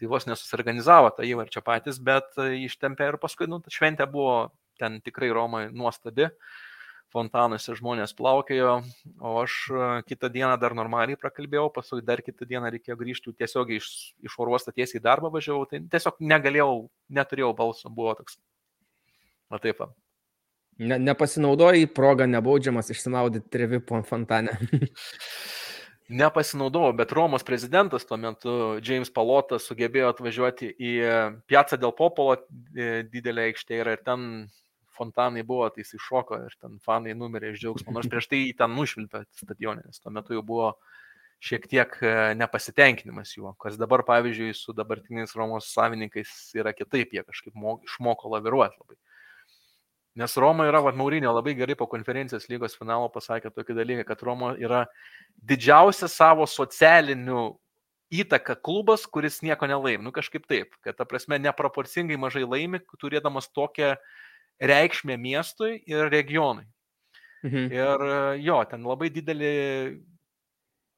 Tai 0.00 0.12
vos 0.12 0.28
nesusiorganizavo 0.28 1.10
tą 1.16 1.24
įvarčią 1.28 1.64
patys, 1.64 2.00
bet 2.00 2.36
ištempė 2.40 3.10
ir 3.14 3.18
paskui, 3.20 3.48
nu, 3.48 3.60
šventė 3.72 4.08
buvo 4.08 4.54
ten 4.80 5.00
tikrai 5.04 5.32
Romoje 5.32 5.72
nuostabi. 5.72 6.28
Uh, 6.28 6.62
fontanuose 7.14 7.76
žmonės 7.78 8.14
plaukėjo, 8.18 8.78
o 9.22 9.34
aš 9.42 9.58
e, 9.70 9.88
kitą 10.08 10.30
dieną 10.34 10.54
dar 10.60 10.74
normaliai 10.76 11.18
prakalbėjau, 11.20 11.68
paskui 11.74 12.02
dar 12.06 12.22
kitą 12.26 12.48
dieną 12.50 12.72
reikėjo 12.74 12.98
grįžti 13.00 13.34
tiesiog 13.38 13.74
iš, 13.76 13.90
iš 14.24 14.38
oro 14.42 14.56
uosto 14.56 14.74
tiesiai 14.74 15.00
į 15.00 15.04
darbą 15.04 15.30
važiavau, 15.34 15.66
tai 15.70 15.84
tiesiog 15.90 16.18
negalėjau, 16.32 16.88
neturėjau 17.14 17.52
balso, 17.58 17.92
buvo 17.92 18.16
toks. 18.18 18.40
O 19.52 19.60
taip. 19.62 19.84
Ne, 20.82 20.98
nepasinaudojai 20.98 21.86
progą 21.94 22.26
nebaudžiamas 22.26 22.90
išsinaudyti 22.90 23.52
trevi 23.52 23.78
fontane. 24.08 24.56
Nepasinaudojau, 26.14 26.92
bet 26.98 27.14
Romos 27.16 27.46
prezidentas 27.46 28.04
tuo 28.04 28.18
metu, 28.20 28.54
James 28.84 29.08
Palotas, 29.14 29.64
sugebėjo 29.70 30.10
atvažiuoti 30.12 30.68
į 30.76 30.90
Piazzą 31.48 31.78
dėl 31.80 31.94
Popolo 31.96 32.34
e, 32.36 33.06
didelę 33.08 33.46
aikštę 33.48 33.78
ir 33.78 33.90
ten 34.04 34.26
fontanai 34.96 35.44
buvo, 35.46 35.68
tai 35.72 35.84
jis 35.84 35.96
iššoko 35.98 36.40
ir 36.46 36.56
ten 36.60 36.78
fanai 36.84 37.14
numirė 37.18 37.52
iš 37.52 37.62
džiaugsmo, 37.62 37.94
nors 37.94 38.10
prieš 38.10 38.28
tai 38.30 38.42
ten 38.58 38.74
nušvilpė 38.76 39.24
stadionė, 39.40 39.86
nes 39.88 40.02
tuo 40.02 40.12
metu 40.14 40.36
jau 40.36 40.44
buvo 40.46 40.74
šiek 41.44 41.66
tiek 41.68 41.96
e, 42.00 42.12
nepasitenkinimas 42.40 43.34
juo, 43.36 43.52
kas 43.60 43.76
dabar, 43.80 44.04
pavyzdžiui, 44.06 44.54
su 44.56 44.72
dabartiniais 44.76 45.34
Romos 45.36 45.68
savininkais 45.74 46.30
yra 46.56 46.72
kitaip, 46.76 47.12
jie 47.12 47.24
kažkaip 47.26 47.58
išmoko 47.84 48.32
laviruoti 48.32 48.80
labai. 48.80 48.96
Nes 50.14 50.36
Roma 50.38 50.68
yra, 50.68 50.78
vad 50.78 50.94
Maurinio 50.94 51.32
labai 51.34 51.56
gerai 51.58 51.74
po 51.74 51.88
konferencijos 51.90 52.46
lygos 52.46 52.76
finalo 52.78 53.08
pasakė 53.10 53.50
tokį 53.50 53.74
dalyką, 53.80 54.04
kad 54.06 54.20
Roma 54.22 54.52
yra 54.62 54.84
didžiausias 55.42 56.14
savo 56.14 56.46
socialinių 56.46 57.48
įtaką 58.14 58.54
klubas, 58.62 59.08
kuris 59.10 59.40
nieko 59.42 59.66
nelaimi. 59.66 60.04
Nu 60.06 60.12
kažkaip 60.14 60.46
taip, 60.46 60.76
kad 60.86 60.94
ta 61.00 61.06
prasme 61.08 61.40
neproporcingai 61.42 62.18
mažai 62.20 62.44
laimi, 62.46 62.78
turėdamas 63.02 63.50
tokią 63.50 63.96
reikšmę 64.60 65.16
miestui 65.20 65.78
ir 65.86 66.10
regionui. 66.12 66.66
Mhm. 67.44 67.72
Ir 67.72 68.04
jo, 68.40 68.58
ten 68.70 68.84
labai 68.88 69.10
didelį 69.12 69.54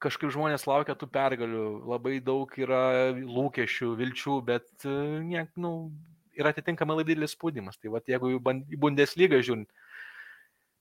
kažkaip 0.02 0.30
žmonės 0.34 0.66
laukia 0.68 0.94
tų 0.94 1.08
pergalių, 1.10 1.64
labai 1.88 2.18
daug 2.22 2.52
yra 2.60 3.12
lūkesčių, 3.16 3.94
vilčių, 3.98 4.36
bet 4.46 4.86
niek, 5.24 5.48
nu, 5.56 5.90
yra 6.36 6.52
atitinkamai 6.52 6.98
labai 6.98 7.08
didelis 7.14 7.34
spaudimas. 7.34 7.80
Tai 7.80 7.94
va, 7.94 8.02
jeigu 8.06 8.36
į 8.36 8.78
Bundeslygą 8.78 9.40
žiūrint, 9.40 9.72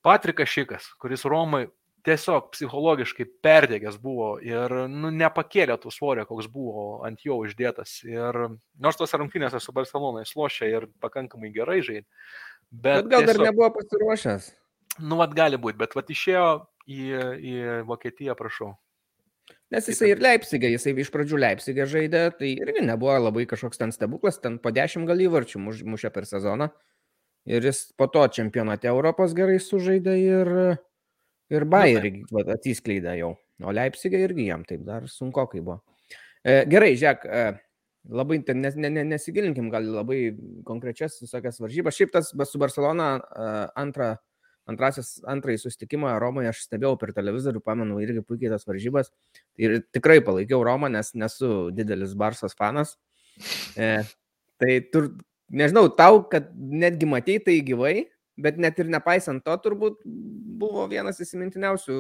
Patrikas 0.06 0.52
Šikas, 0.52 0.92
kuris 1.02 1.26
Romai 1.26 1.66
tiesiog 2.06 2.52
psichologiškai 2.54 3.26
perdėgęs 3.44 3.98
buvo 4.02 4.36
ir 4.44 4.74
nu, 4.92 5.10
nepakėlė 5.10 5.80
tų 5.82 5.94
svorio, 5.94 6.26
koks 6.30 6.50
buvo 6.52 6.86
ant 7.08 7.24
jo 7.26 7.40
uždėtas. 7.42 7.98
Ir 8.06 8.38
nors 8.78 9.00
tos 9.00 9.16
rungtynėse 9.18 9.62
su 9.64 9.74
Barcelona 9.74 10.22
jis 10.22 10.36
lošia 10.38 10.70
ir 10.70 10.88
pakankamai 11.02 11.50
gerai 11.56 11.80
žaidė. 11.86 12.06
Bet, 12.82 13.04
bet 13.06 13.12
gal 13.12 13.24
tiesiog, 13.24 13.42
dar 13.42 13.52
nebuvo 13.52 13.70
pasiruošęs. 13.78 14.50
Nu, 15.04 15.20
vad 15.20 15.36
gali 15.36 15.60
būti, 15.62 15.80
bet 15.80 15.96
vad 15.96 16.10
išėjo 16.12 16.48
į, 16.88 17.04
į 17.40 17.54
Vokietiją, 17.88 18.36
prašau. 18.40 18.74
Nes 19.74 19.88
jisai 19.90 20.12
ir 20.14 20.22
Leipzigą, 20.22 20.70
jisai 20.70 20.94
iš 21.02 21.10
pradžių 21.14 21.40
Leipzigą 21.42 21.88
žaidė, 21.90 22.28
tai 22.38 22.52
irgi 22.54 22.84
nebuvo 22.86 23.16
labai 23.18 23.48
kažkoks 23.50 23.82
ten 23.82 23.94
stebuklas, 23.94 24.38
ten 24.42 24.60
po 24.62 24.72
10 24.74 25.08
gal 25.10 25.24
įvarčių 25.26 25.62
mušė 25.66 26.12
per 26.14 26.28
sezoną. 26.30 26.70
Ir 27.50 27.66
jis 27.66 27.82
po 27.98 28.08
to 28.10 28.24
čempionate 28.34 28.90
Europos 28.90 29.34
gerai 29.38 29.58
sužaidė 29.62 30.16
ir, 30.22 30.52
ir 31.54 31.66
Bayerį 31.70 32.24
atsiskleidė 32.56 33.18
jau. 33.20 33.36
O 33.64 33.74
Leipzigą 33.74 34.22
irgi 34.22 34.48
jam 34.50 34.66
taip 34.68 34.82
dar 34.86 35.06
sunku, 35.10 35.46
kai 35.52 35.62
buvo. 35.62 35.80
E, 36.46 36.64
gerai, 36.70 36.94
žiūrėk, 36.98 37.26
e, 37.26 37.44
labai 38.10 38.40
nes, 38.54 38.76
ne, 38.78 38.90
ne, 38.90 39.04
nesigilinkim 39.16 39.72
gal 39.74 39.88
labai 39.98 40.20
konkrečias 40.68 41.18
visokias 41.24 41.60
varžybas. 41.64 41.98
Šiaip 41.98 42.14
tas 42.14 42.32
su 42.52 42.62
Barcelona 42.62 43.16
antrą 43.76 44.16
antrasis, 44.70 45.20
antrąjį 45.30 45.62
susitikimą 45.62 46.16
Romoje 46.22 46.50
aš 46.50 46.64
stebėjau 46.66 46.96
per 47.02 47.14
televizorių, 47.16 47.62
pamenu 47.66 48.00
irgi 48.04 48.24
puikiai 48.26 48.52
tas 48.54 48.66
varžybas. 48.68 49.12
Ir 49.62 49.78
tikrai 49.94 50.20
palaikiau 50.26 50.64
Romą, 50.66 50.90
nes 50.94 51.14
nesu 51.18 51.70
didelis 51.76 52.16
Barsos 52.18 52.58
fanas. 52.58 52.96
E, 53.78 53.92
tai 54.62 54.80
tur, 54.92 55.12
nežinau, 55.54 55.88
tau, 55.94 56.24
kad 56.32 56.50
netgi 56.56 57.10
matei 57.10 57.38
tai 57.44 57.60
gyvai, 57.68 57.96
bet 58.42 58.58
net 58.60 58.80
ir 58.82 58.90
nepaisant 58.92 59.44
to, 59.46 59.56
turbūt 59.64 60.02
buvo 60.60 60.88
vienas 60.92 61.22
įsimintiniausių, 61.24 62.00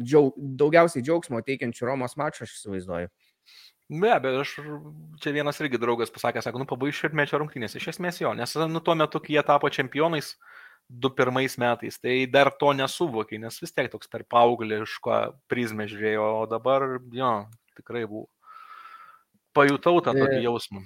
džiaug, 0.00 0.38
daugiausiai 0.60 1.04
džiaugsmo 1.04 1.42
teikiančių 1.44 1.90
Romos 1.90 2.16
mačų, 2.20 2.46
aš 2.46 2.58
įsivaizduoju. 2.60 3.10
Be 3.88 4.08
abejo, 4.14 4.40
aš 4.40 4.52
čia 5.20 5.32
vienas 5.36 5.58
irgi 5.60 5.76
draugas 5.80 6.12
pasakė, 6.12 6.40
sako, 6.40 6.62
nu 6.62 6.66
pabaigai 6.68 6.96
šimtmečio 6.96 7.40
rungtynės. 7.42 7.74
Iš 7.76 7.90
esmės 7.92 8.20
jo, 8.22 8.32
nes 8.36 8.56
nu, 8.70 8.80
tuo 8.80 8.94
metu, 8.96 9.20
kai 9.20 9.36
jie 9.36 9.42
tapo 9.44 9.68
čempionais, 9.68 10.34
du 10.88 11.10
pirmais 11.12 11.58
metais, 11.60 11.98
tai 12.00 12.22
dar 12.30 12.48
to 12.60 12.72
nesuvokiai, 12.76 13.42
nes 13.44 13.60
vis 13.60 13.76
tiek 13.76 13.90
toks 13.92 14.08
per 14.08 14.24
paauglišką 14.28 15.18
prizmę 15.52 15.88
žiūrėjau, 15.90 16.28
o 16.40 16.46
dabar, 16.48 16.86
jo, 17.12 17.34
tikrai 17.76 18.06
buvo. 18.08 18.30
Pajutau 19.54 20.00
tą 20.02 20.16
tokį 20.16 20.40
jausmą. 20.42 20.82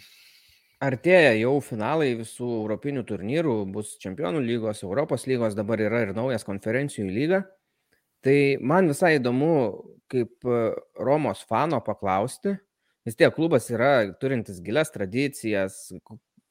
Artėja 0.84 1.32
jau 1.38 1.56
finalai 1.64 2.12
visų 2.18 2.48
europinių 2.60 3.02
turnyrų, 3.06 3.54
bus 3.74 3.96
čempionų 4.02 4.42
lygos, 4.44 4.84
Europos 4.86 5.26
lygos, 5.30 5.56
dabar 5.58 5.80
yra 5.82 6.04
ir 6.04 6.12
naujas 6.14 6.46
konferencijų 6.46 7.08
lyga. 7.10 7.40
Tai 8.22 8.36
man 8.62 8.90
visai 8.90 9.16
įdomu, 9.16 9.54
kaip 10.10 10.46
e, 10.46 10.60
Romos 11.02 11.42
fano 11.46 11.80
paklausti, 11.82 12.56
vis 13.08 13.18
tiek 13.18 13.34
klubas 13.34 13.68
yra 13.72 13.92
turintis 14.20 14.60
gilias 14.64 14.92
tradicijas, 14.94 15.86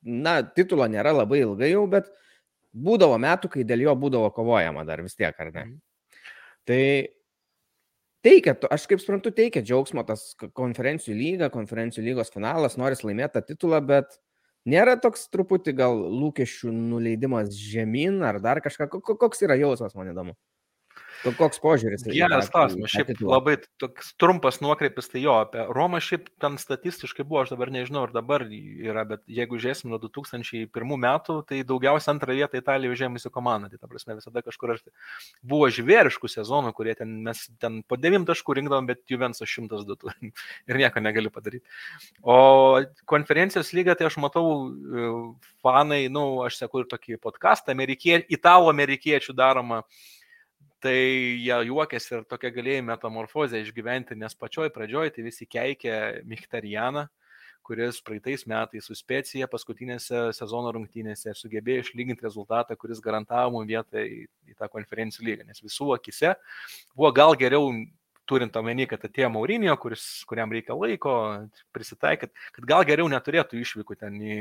na, 0.02 0.40
titulo 0.58 0.88
nėra 0.90 1.14
labai 1.16 1.44
ilgai 1.44 1.72
jau, 1.72 1.86
bet 1.92 2.10
būdavo 2.74 3.18
metų, 3.22 3.52
kai 3.54 3.66
dėl 3.68 3.88
jo 3.88 3.96
būdavo 4.00 4.32
kovojama 4.36 4.86
dar 4.88 5.04
vis 5.06 5.18
tiek, 5.18 5.36
ar 5.38 5.54
ne? 5.54 5.66
Mhm. 5.66 5.78
Tai 6.68 6.82
teikia, 8.28 8.58
aš 8.74 8.88
kaip 8.92 9.02
suprantu, 9.02 9.32
teikia 9.36 9.64
džiaugsmo 9.64 10.04
tas 10.08 10.34
konferencijų 10.58 11.16
lyga, 11.16 11.52
konferencijų 11.54 12.10
lygos 12.10 12.34
finalas, 12.34 12.76
noris 12.80 13.06
laimėti 13.08 13.38
tą 13.38 13.46
titulą, 13.54 13.80
bet 13.88 14.20
nėra 14.68 14.98
toks 15.00 15.30
truputį 15.32 15.74
gal 15.78 15.96
lūkesčių 15.96 16.74
nuleidimas 16.76 17.56
žemyn 17.56 18.20
ar 18.28 18.42
dar 18.44 18.60
kažką, 18.66 18.90
koks 19.08 19.46
yra 19.48 19.56
jausmas, 19.60 19.96
man 19.96 20.12
įdomu. 20.12 20.36
Koks 21.38 21.62
požiūris? 21.64 22.06
Geras 22.14 22.52
klausimas. 22.54 22.92
Šiaip 22.94 23.22
labai 23.24 23.58
toks 23.82 24.14
trumpas 24.22 24.60
nuokreipis, 24.64 25.10
tai 25.12 25.24
jo, 25.24 25.38
apie 25.44 25.64
Romą 25.74 26.00
šiaip 26.04 26.28
ten 26.42 26.58
statistiškai 26.62 27.26
buvo, 27.28 27.42
aš 27.44 27.54
dabar 27.56 27.72
nežinau, 27.74 28.06
ar 28.08 28.14
dabar 28.16 28.46
yra, 28.48 29.04
bet 29.10 29.24
jeigu 29.26 29.60
žiūrėsim 29.62 29.92
nuo 29.92 30.00
2001 30.04 30.70
metų, 31.04 31.40
tai 31.50 31.62
daugiausia 31.68 32.14
antrą 32.14 32.38
vietą 32.38 32.62
Italija 32.62 32.94
užėmusi 32.94 33.32
komanda. 33.34 33.72
Tai 33.72 33.82
ta 33.82 33.90
prasme 33.92 34.18
visada 34.20 34.44
kažkur 34.46 34.76
buvo 35.42 35.70
žvėriškų 35.74 36.32
sezonų, 36.32 36.74
kurie 36.78 36.96
ten 36.98 37.18
mes 37.26 37.48
ten 37.62 37.82
po 37.88 37.98
9 38.00 38.28
taškų 38.30 38.58
rinkdavom, 38.60 38.90
bet 38.90 39.04
Juventus 39.10 39.48
102 39.48 39.98
turim 39.98 40.34
ir 40.70 40.82
nieko 40.84 41.04
negali 41.04 41.34
padaryti. 41.34 41.66
O 42.22 42.38
konferencijos 43.10 43.74
lyga, 43.78 43.98
tai 43.98 44.10
aš 44.12 44.20
matau 44.22 44.46
e, 44.68 45.10
fanai, 45.66 46.06
na, 46.08 46.20
nu, 46.20 46.26
aš 46.46 46.62
seku 46.62 46.84
ir 46.84 46.92
tokį 46.92 47.20
podcastą, 47.24 47.74
amerikie, 47.76 48.20
italų 48.34 48.72
amerikiečių 48.74 49.36
daromą 49.38 49.84
tai 50.84 50.98
jie 51.42 51.58
juokėsi 51.70 52.14
ir 52.16 52.26
tokia 52.30 52.52
galėjai 52.54 52.86
metamorfozę 52.86 53.62
išgyventi, 53.64 54.18
nes 54.20 54.36
pačioj 54.38 54.70
pradžioj 54.76 55.14
tai 55.16 55.26
visi 55.26 55.48
keikė 55.50 55.96
Michtarianą, 56.30 57.08
kuris 57.68 58.00
praeitais 58.06 58.46
metais 58.48 58.86
su 58.88 58.96
Specija 58.96 59.50
paskutinėse 59.52 60.30
sezono 60.38 60.72
rungtynėse 60.76 61.34
sugebėjo 61.36 61.84
išlyginti 61.84 62.24
rezultatą, 62.24 62.78
kuris 62.80 63.02
garantavo 63.04 63.58
mums 63.58 63.68
vietą 63.68 64.04
į, 64.06 64.24
į 64.48 64.58
tą 64.60 64.70
konferencijų 64.72 65.28
lygą, 65.28 65.48
nes 65.50 65.64
visų 65.66 65.92
akise 65.98 66.36
buvo 66.96 67.12
gal 67.16 67.36
geriau 67.40 67.74
turint 68.28 68.56
omeny, 68.60 68.88
kad 68.92 69.04
atėjo 69.08 69.30
Maurinio, 69.32 69.76
kuris, 69.80 70.04
kuriam 70.28 70.52
reikia 70.52 70.76
laiko 70.76 71.14
prisitaikyti, 71.76 72.36
kad 72.58 72.68
gal 72.68 72.84
geriau 72.88 73.08
neturėtų 73.12 73.60
išvykų 73.64 73.96
ten 74.02 74.18
į, 74.20 74.40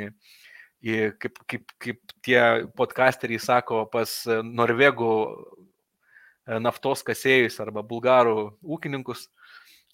į 0.86 0.96
kaip, 1.22 1.38
kaip, 1.50 1.76
kaip 1.82 2.16
tie 2.26 2.40
podcasteriai 2.78 3.42
sako, 3.42 3.84
pas 3.92 4.18
norvegų 4.42 5.12
naftos 6.46 7.02
kasėjus 7.06 7.58
arba 7.62 7.82
bulgarų 7.86 8.36
ūkininkus 8.62 9.26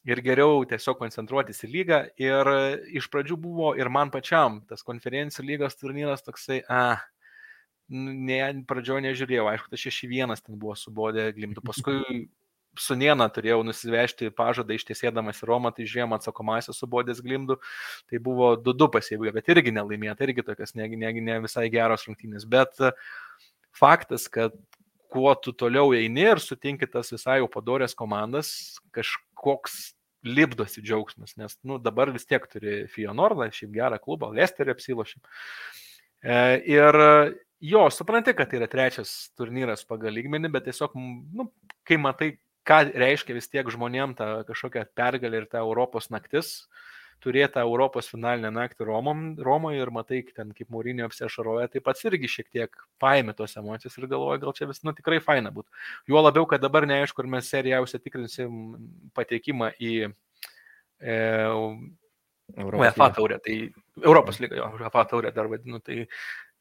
ir 0.08 0.20
geriau 0.24 0.64
tiesiog 0.68 0.98
koncentruotis 1.00 1.62
į 1.66 1.70
lygą. 1.72 2.02
Ir 2.20 2.52
iš 2.98 3.08
pradžių 3.12 3.38
buvo 3.40 3.72
ir 3.78 3.90
man 3.92 4.10
pačiam 4.14 4.60
tas 4.68 4.84
konferencijų 4.86 5.46
lygos 5.52 5.78
turnyras 5.78 6.24
toksai, 6.26 6.60
a, 6.68 6.98
ne, 7.92 8.40
pradžioje 8.68 9.06
nežiūrėjau, 9.06 9.48
aišku, 9.52 9.72
tas 9.72 9.84
6-1 9.86 10.46
ten 10.46 10.58
buvo 10.58 10.76
subodė 10.78 11.30
glimtų. 11.36 11.64
Paskui 11.70 12.26
su 12.78 12.96
Niena 12.96 13.26
turėjau 13.28 13.60
nusivežti 13.66 14.30
pažadą 14.32 14.76
ištiesėdamas 14.78 15.42
į 15.42 15.48
Romą, 15.50 15.72
tai 15.76 15.84
žiemą 15.88 16.16
atsakomasios 16.16 16.78
subodės 16.80 17.20
glimdų, 17.24 17.58
tai 18.08 18.20
buvo 18.22 18.54
2-2 18.56 18.88
pasiebūgė, 18.94 19.34
bet 19.36 19.50
irgi 19.52 19.74
nelaimėta, 19.76 20.24
irgi 20.24 20.44
tokias 20.46 20.72
ne, 20.78 20.88
ne, 20.96 21.12
ne 21.20 21.40
visai 21.44 21.66
geros 21.72 22.06
rungtynės. 22.08 22.48
Bet 22.48 22.80
faktas, 23.76 24.24
kad 24.32 24.56
kuo 25.12 25.32
tu 25.36 25.52
toliau 25.52 25.92
eini 25.96 26.24
ir 26.32 26.40
sutinki 26.40 26.88
tas 26.90 27.12
visai 27.12 27.40
jau 27.42 27.48
padorės 27.52 27.94
komandas, 27.98 28.52
kažkoks 28.96 29.92
lipdosi 30.22 30.82
džiaugsmas, 30.84 31.34
nes 31.40 31.56
nu, 31.66 31.80
dabar 31.82 32.12
vis 32.14 32.24
tiek 32.28 32.44
turi 32.50 32.84
Fionordą, 32.92 33.48
šiaip 33.52 33.72
gerą 33.74 33.98
klubą, 34.02 34.30
Lesterį 34.36 34.76
apsilošim. 34.76 35.22
E, 36.22 36.36
ir 36.70 36.98
jo, 37.72 37.82
supranti, 37.90 38.34
kad 38.38 38.52
tai 38.52 38.60
yra 38.60 38.70
trečias 38.70 39.12
turnyras 39.38 39.82
pagal 39.88 40.14
lygmenį, 40.14 40.52
bet 40.54 40.68
tiesiog, 40.70 40.94
nu, 41.34 41.50
kai 41.88 41.98
matai, 42.00 42.30
ką 42.68 42.84
reiškia 43.02 43.34
vis 43.34 43.50
tiek 43.50 43.66
žmonėm 43.74 44.14
ta 44.14 44.30
kažkokia 44.46 44.86
pergalė 44.94 45.42
ir 45.42 45.48
ta 45.50 45.64
Europos 45.64 46.06
naktis, 46.14 46.54
uh, 46.62 46.92
turėtą 47.22 47.62
Europos 47.64 48.10
finalinę 48.10 48.50
naktį 48.54 48.86
Romom, 48.88 49.22
Romoje 49.42 49.80
ir 49.82 49.92
matai, 49.94 50.20
ten 50.36 50.52
kaip 50.56 50.70
Mūrinio 50.74 51.06
apsiašaroja, 51.08 51.70
tai 51.72 51.82
pats 51.84 52.04
irgi 52.08 52.30
šiek 52.30 52.50
tiek 52.50 52.84
paėmė 53.02 53.36
tos 53.38 53.56
emocijos 53.60 53.98
ir 53.98 54.08
galvoja, 54.10 54.42
gal 54.42 54.56
čia 54.58 54.68
vis, 54.70 54.82
nu 54.86 54.94
tikrai 54.96 55.22
faina 55.24 55.54
būtų. 55.54 55.70
Juo 56.10 56.22
labiau, 56.22 56.46
kad 56.50 56.62
dabar 56.64 56.86
neaišku, 56.90 57.24
ar 57.24 57.32
mes 57.36 57.50
seriausia 57.52 58.02
tikrinsim 58.02 58.60
patekimą 59.16 59.72
į 59.80 59.94
e, 61.00 61.18
UEFA 62.62 63.12
taurę, 63.16 63.38
tai 63.44 63.58
Europos 64.02 64.42
lyga, 64.42 64.58
jo, 64.58 64.72
UEFA 64.80 65.06
taurę 65.10 65.32
dar 65.34 65.50
vadinu, 65.52 65.80
tai 65.84 66.04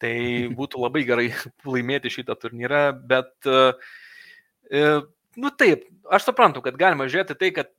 Tai 0.02 0.14
būtų 0.60 0.82
labai 0.82 1.06
gerai 1.08 1.30
laimėti 1.68 2.12
šitą 2.14 2.38
turnyrą, 2.40 2.88
bet, 3.08 3.34
uh, 3.50 5.04
nu 5.38 5.54
taip, 5.58 5.86
aš 6.12 6.32
suprantu, 6.32 6.64
kad 6.66 6.80
galima 6.80 7.10
žiūrėti 7.12 7.38
tai, 7.38 7.52
kad, 7.56 7.72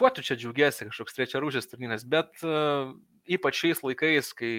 kuo 0.00 0.08
tu 0.14 0.24
čia 0.24 0.38
džiaugiasi, 0.40 0.88
kažkoks 0.88 1.16
trečia 1.16 1.42
rūšės 1.42 1.68
turnyras, 1.68 2.06
bet 2.08 2.40
uh, 2.46 2.94
ypač 3.28 3.60
šiais 3.60 3.82
laikais, 3.84 4.32
kai 4.36 4.54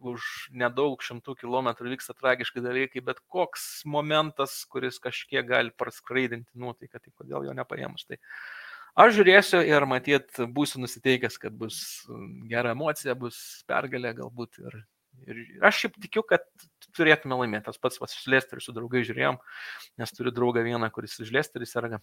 už 0.00 0.50
nedaug 0.56 1.02
šimtų 1.04 1.36
kilometrų 1.42 1.94
vyksta 1.94 2.14
tragiški 2.16 2.62
dalykai, 2.64 3.02
bet 3.04 3.20
koks 3.32 3.82
momentas, 3.88 4.62
kuris 4.70 5.00
kažkiek 5.02 5.46
gali 5.46 5.72
praskraidinti 5.76 6.56
nuotaiką, 6.60 7.00
tai 7.00 7.12
kodėl 7.12 7.48
jo 7.48 7.56
nepaėmus. 7.56 8.06
Tai 8.08 8.16
aš 9.00 9.18
žiūrėsiu 9.18 9.60
ir 9.68 9.86
matyt, 9.88 10.40
būsiu 10.56 10.80
nusiteikęs, 10.84 11.36
kad 11.42 11.56
bus 11.56 11.82
gera 12.50 12.74
emocija, 12.76 13.16
bus 13.18 13.36
pergalė 13.68 14.14
galbūt. 14.22 14.60
Ir, 14.64 14.80
ir 15.28 15.68
aš 15.68 15.84
šiaip 15.84 16.00
tikiu, 16.06 16.24
kad 16.26 16.48
turėtume 16.96 17.36
laimėti. 17.42 17.68
Tas 17.68 17.80
pats 17.80 18.00
pas 18.00 18.16
Lesteriu 18.32 18.64
su 18.64 18.76
draugai 18.76 19.04
žiūrėjom, 19.08 19.40
nes 20.00 20.16
turiu 20.16 20.34
draugą 20.34 20.64
vieną, 20.66 20.92
kuris 20.94 21.20
iš 21.20 21.32
Lesterį 21.36 21.68
serga 21.68 22.02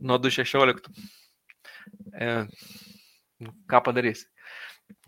nuo 0.00 0.18
2016. 0.22 0.92
E, 2.16 2.30
ką 3.70 3.82
padarysi? 3.88 4.28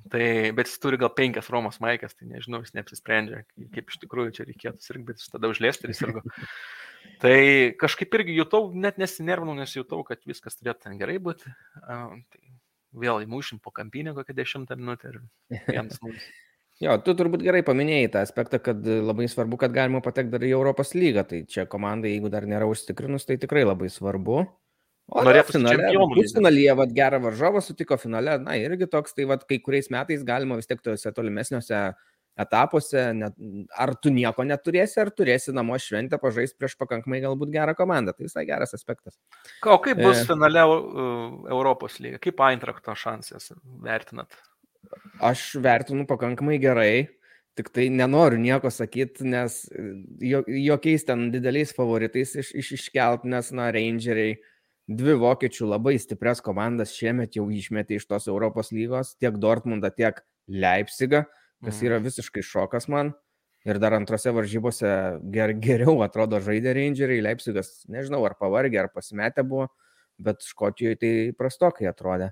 Tai, 0.09 0.25
bet 0.57 0.71
jis 0.71 0.81
turi 0.81 0.99
gal 1.01 1.11
penkias 1.15 1.51
Romos 1.53 1.81
maikės, 1.85 2.15
tai 2.17 2.29
nežinau, 2.31 2.63
jis 2.65 2.75
neapsisprendžia, 2.77 3.43
kaip 3.75 3.91
iš 3.93 3.99
tikrųjų 4.05 4.35
čia 4.39 4.47
reikėtų 4.49 4.85
sirgti, 4.85 5.07
bet 5.11 5.21
jis 5.21 5.33
tada 5.35 5.51
užlėsti 5.53 5.89
ir 5.89 5.97
sirgo. 5.99 6.25
Tai 7.23 7.39
kažkaip 7.79 8.15
irgi 8.19 8.35
jutau, 8.37 8.69
net 8.75 8.99
nesinervinau, 9.01 9.55
nes 9.59 9.73
jutau, 9.75 10.01
kad 10.07 10.21
viskas 10.29 10.59
turėtų 10.59 10.87
ten 10.87 10.99
gerai 11.01 11.17
būti. 11.23 11.51
Tai 11.79 12.43
vėl 12.99 13.25
įmušim 13.25 13.63
po 13.63 13.73
kampinę 13.75 14.15
kokią 14.17 14.37
dešimtą 14.39 14.77
minutę 14.79 15.13
ir 15.13 15.21
vienas 15.69 15.99
mums. 16.05 16.27
Jo, 16.79 16.95
tu 17.03 17.15
turbūt 17.19 17.43
gerai 17.43 17.65
paminėjai 17.67 18.11
tą 18.15 18.21
aspektą, 18.23 18.61
kad 18.63 18.85
labai 18.87 19.27
svarbu, 19.31 19.59
kad 19.59 19.73
galima 19.75 19.99
patekti 20.03 20.31
dar 20.37 20.45
į 20.47 20.53
Europos 20.55 20.95
lygą. 20.95 21.25
Tai 21.27 21.41
čia 21.51 21.67
komandai, 21.71 22.13
jeigu 22.15 22.31
dar 22.31 22.47
nėra 22.47 22.69
užtikrinus, 22.71 23.27
tai 23.27 23.39
tikrai 23.43 23.65
labai 23.67 23.91
svarbu. 23.91 24.45
O 25.09 25.23
norėtų 25.25 25.55
finale, 25.57 25.89
pusfinalyje, 26.13 26.75
vad 26.77 26.93
gerą 26.93 27.23
varžovą 27.25 27.63
sutiko 27.65 27.97
finale, 28.01 28.35
na 28.43 28.59
irgi 28.61 28.89
toks, 28.93 29.15
tai 29.17 29.25
vad 29.31 29.47
kai 29.49 29.57
kuriais 29.65 29.89
metais 29.93 30.25
galima 30.27 30.59
vis 30.59 30.69
tiek 30.69 30.83
tuose 30.85 31.13
tolimesniuose 31.17 31.81
etapuose, 32.39 33.05
net, 33.17 33.39
ar 33.73 33.95
tu 33.99 34.13
nieko 34.15 34.45
neturėsi, 34.47 34.99
ar 35.03 35.11
turėsi 35.17 35.55
namo 35.57 35.79
šventę 35.81 36.21
pažais 36.23 36.53
prieš 36.55 36.77
pakankamai 36.79 37.23
galbūt 37.25 37.55
gerą 37.55 37.75
komandą. 37.79 38.13
Tai 38.15 38.29
visai 38.29 38.45
geras 38.47 38.77
aspektas. 38.77 39.17
O 39.65 39.79
kaip 39.83 39.99
bus 40.03 40.21
e... 40.21 40.27
finale 40.29 40.67
uh, 40.69 40.77
Europos 41.51 41.99
lyga? 42.05 42.21
Kaip 42.23 42.45
Eintrakto 42.51 42.95
šansės 42.95 43.51
vertinat? 43.85 44.37
Aš 45.25 45.55
vertinu 45.65 46.05
pakankamai 46.11 46.61
gerai. 46.63 47.09
Tik 47.59 47.73
tai 47.75 47.89
nenoriu 47.91 48.39
nieko 48.39 48.71
sakyti, 48.71 49.25
nes 49.27 49.65
jokiais 50.23 51.03
ten 51.09 51.25
dideliais 51.33 51.73
favoritais 51.75 52.37
iš, 52.39 52.53
iš, 52.55 52.71
iškelt, 52.77 53.25
nes, 53.27 53.49
na, 53.51 53.73
Rangeriai, 53.75 54.37
uh, 54.37 54.55
dvi 54.89 55.15
vokiečių 55.21 55.69
labai 55.69 55.97
stiprias 56.01 56.41
komandas 56.45 56.95
šiemet 56.97 57.37
jau 57.37 57.47
išmetė 57.53 57.99
iš 57.99 58.09
tos 58.09 58.29
Europos 58.31 58.73
lygos, 58.73 59.15
tiek 59.21 59.37
Dortmundą, 59.41 59.91
tiek 59.95 60.23
Leipzigą, 60.49 61.27
kas 61.65 61.77
mhm. 61.77 61.89
yra 61.91 61.99
visiškai 62.05 62.45
šokas 62.45 62.89
man. 62.89 63.13
Ir 63.69 63.81
dar 63.83 63.93
antrose 63.97 64.31
varžybose 64.33 64.91
ger, 65.35 65.53
geriau 65.61 65.99
atrodo 66.07 66.39
žaidė 66.41 66.73
Rangeriai, 66.79 67.25
Leipzigas, 67.27 67.83
nežinau, 67.91 68.23
ar 68.25 68.39
pavargė, 68.39 68.79
ar 68.85 68.89
pasimetę 68.95 69.45
buvo, 69.45 69.67
bet 70.23 70.47
Škotijoje 70.47 71.01
tai 71.03 71.13
prastokai 71.37 71.89
atrodė. 71.91 72.31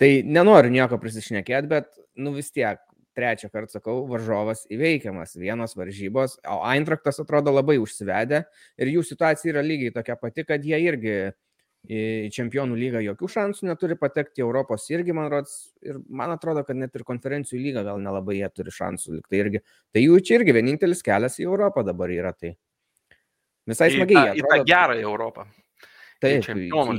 Tai 0.00 0.08
nenoriu 0.26 0.72
nieko 0.72 0.98
prisišnekėti, 1.00 1.70
bet, 1.70 1.92
nu 2.20 2.32
vis 2.34 2.50
tiek, 2.52 2.80
trečią 3.16 3.48
kartą 3.52 3.78
sakau, 3.78 4.02
varžovas 4.10 4.66
įveikiamas, 4.72 5.36
vienos 5.40 5.72
varžybos, 5.78 6.36
o 6.52 6.58
Eintraktas 6.68 7.20
atrodo 7.22 7.54
labai 7.54 7.78
užsivedę 7.80 8.42
ir 8.76 8.90
jų 8.92 9.04
situacija 9.08 9.54
yra 9.54 9.62
lygiai 9.64 9.94
tokia 9.94 10.18
pati, 10.20 10.44
kad 10.44 10.64
jie 10.66 10.80
irgi 10.84 11.14
į 11.86 12.30
čempionų 12.34 12.76
lygą 12.78 13.02
jokių 13.04 13.28
šansų 13.30 13.68
neturi 13.68 13.96
patekti, 13.98 14.42
Europos 14.44 14.88
irgi, 14.90 15.14
man 15.16 15.28
rodos, 15.32 15.56
ir 15.84 15.98
man 16.08 16.32
atrodo, 16.34 16.64
kad 16.66 16.78
net 16.78 16.94
ir 16.98 17.04
konferencijų 17.06 17.60
lygą 17.62 17.84
gal 17.86 18.02
nelabai 18.02 18.40
jie 18.40 18.48
turi 18.54 18.74
šansų. 18.74 19.20
Tai, 19.26 19.38
irgi, 19.38 19.62
tai 19.94 20.02
jų 20.02 20.18
čia 20.26 20.40
irgi 20.40 20.56
vienintelis 20.56 21.04
kelias 21.06 21.38
į 21.40 21.46
Europą 21.46 21.84
dabar 21.86 22.12
yra. 22.14 22.34
Tai 22.34 22.54
visai 23.70 23.92
smagiai. 23.94 24.34
Į 24.36 24.42
tą, 24.42 24.42
į 24.42 24.50
tą 24.50 24.60
gerą 24.72 24.98
Europą. 25.02 25.46
Taip, 26.22 26.46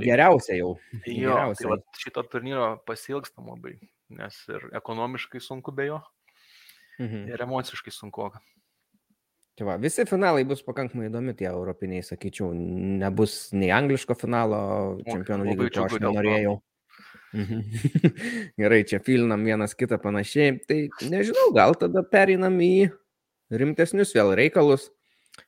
geriausia 0.04 0.60
jau. 0.60 0.76
Jo, 0.94 1.02
geriausia. 1.06 1.64
Tai 1.64 1.72
va, 1.72 1.80
šito 1.98 2.24
turnyro 2.30 2.68
pasilgstam 2.86 3.50
labai, 3.50 3.74
nes 4.14 4.38
ir 4.52 4.68
ekonomiškai 4.78 5.42
sunku 5.42 5.74
be 5.74 5.90
jo, 5.90 6.04
mhm. 7.02 7.26
ir 7.34 7.48
emociškai 7.48 7.94
sunku. 7.96 8.30
Tai 9.58 9.66
va, 9.66 9.76
visi 9.82 10.03
finalai 10.05 10.43
bus 10.45 10.60
pakankamai 10.62 11.08
įdomi, 11.08 11.34
tie 11.38 11.47
europiniai, 11.49 12.03
sakyčiau, 12.05 12.51
nebus 13.01 13.47
nei 13.58 13.72
angliško 13.74 14.14
finalo, 14.20 14.60
čempionų 15.08 15.47
lygų, 15.47 15.70
ko 15.74 15.86
aš 15.88 15.95
nenorėjau. 16.03 16.51
Mhm. 17.34 17.64
Gerai, 18.62 18.84
čia 18.88 18.99
filinam 19.03 19.41
vienas 19.47 19.74
kitą 19.78 19.97
panašiai. 20.03 20.60
Tai 20.70 20.78
nežinau, 21.10 21.49
gal 21.58 21.74
tada 21.80 22.03
pereinam 22.05 22.60
į 22.62 22.91
rimtesnius 23.49 24.14
vėl 24.16 24.36
reikalus. 24.38 24.91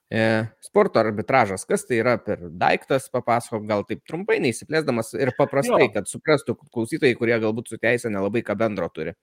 E, 0.10 0.22
sporto 0.66 0.97
arbitražas, 0.97 1.68
kas 1.70 1.86
tai 1.86 1.99
yra 2.01 2.16
per 2.18 2.41
daiktas, 2.49 3.05
papasakok 3.14 3.68
gal 3.70 3.86
taip 3.86 4.01
trumpai, 4.10 4.39
neįsiplėsdamas 4.41 5.14
ir 5.22 5.36
paprastai, 5.38 5.84
jo. 5.86 5.91
kad 5.99 6.10
suprastų 6.10 6.55
klausytojai, 6.74 7.18
kurie 7.18 7.38
galbūt 7.41 7.70
su 7.70 7.78
teisė 7.78 8.10
nelabai 8.10 8.41
ką 8.45 8.57
bendro 8.57 8.89
turi. 8.93 9.14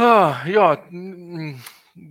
Ah, 0.00 0.46
jo, 0.48 0.70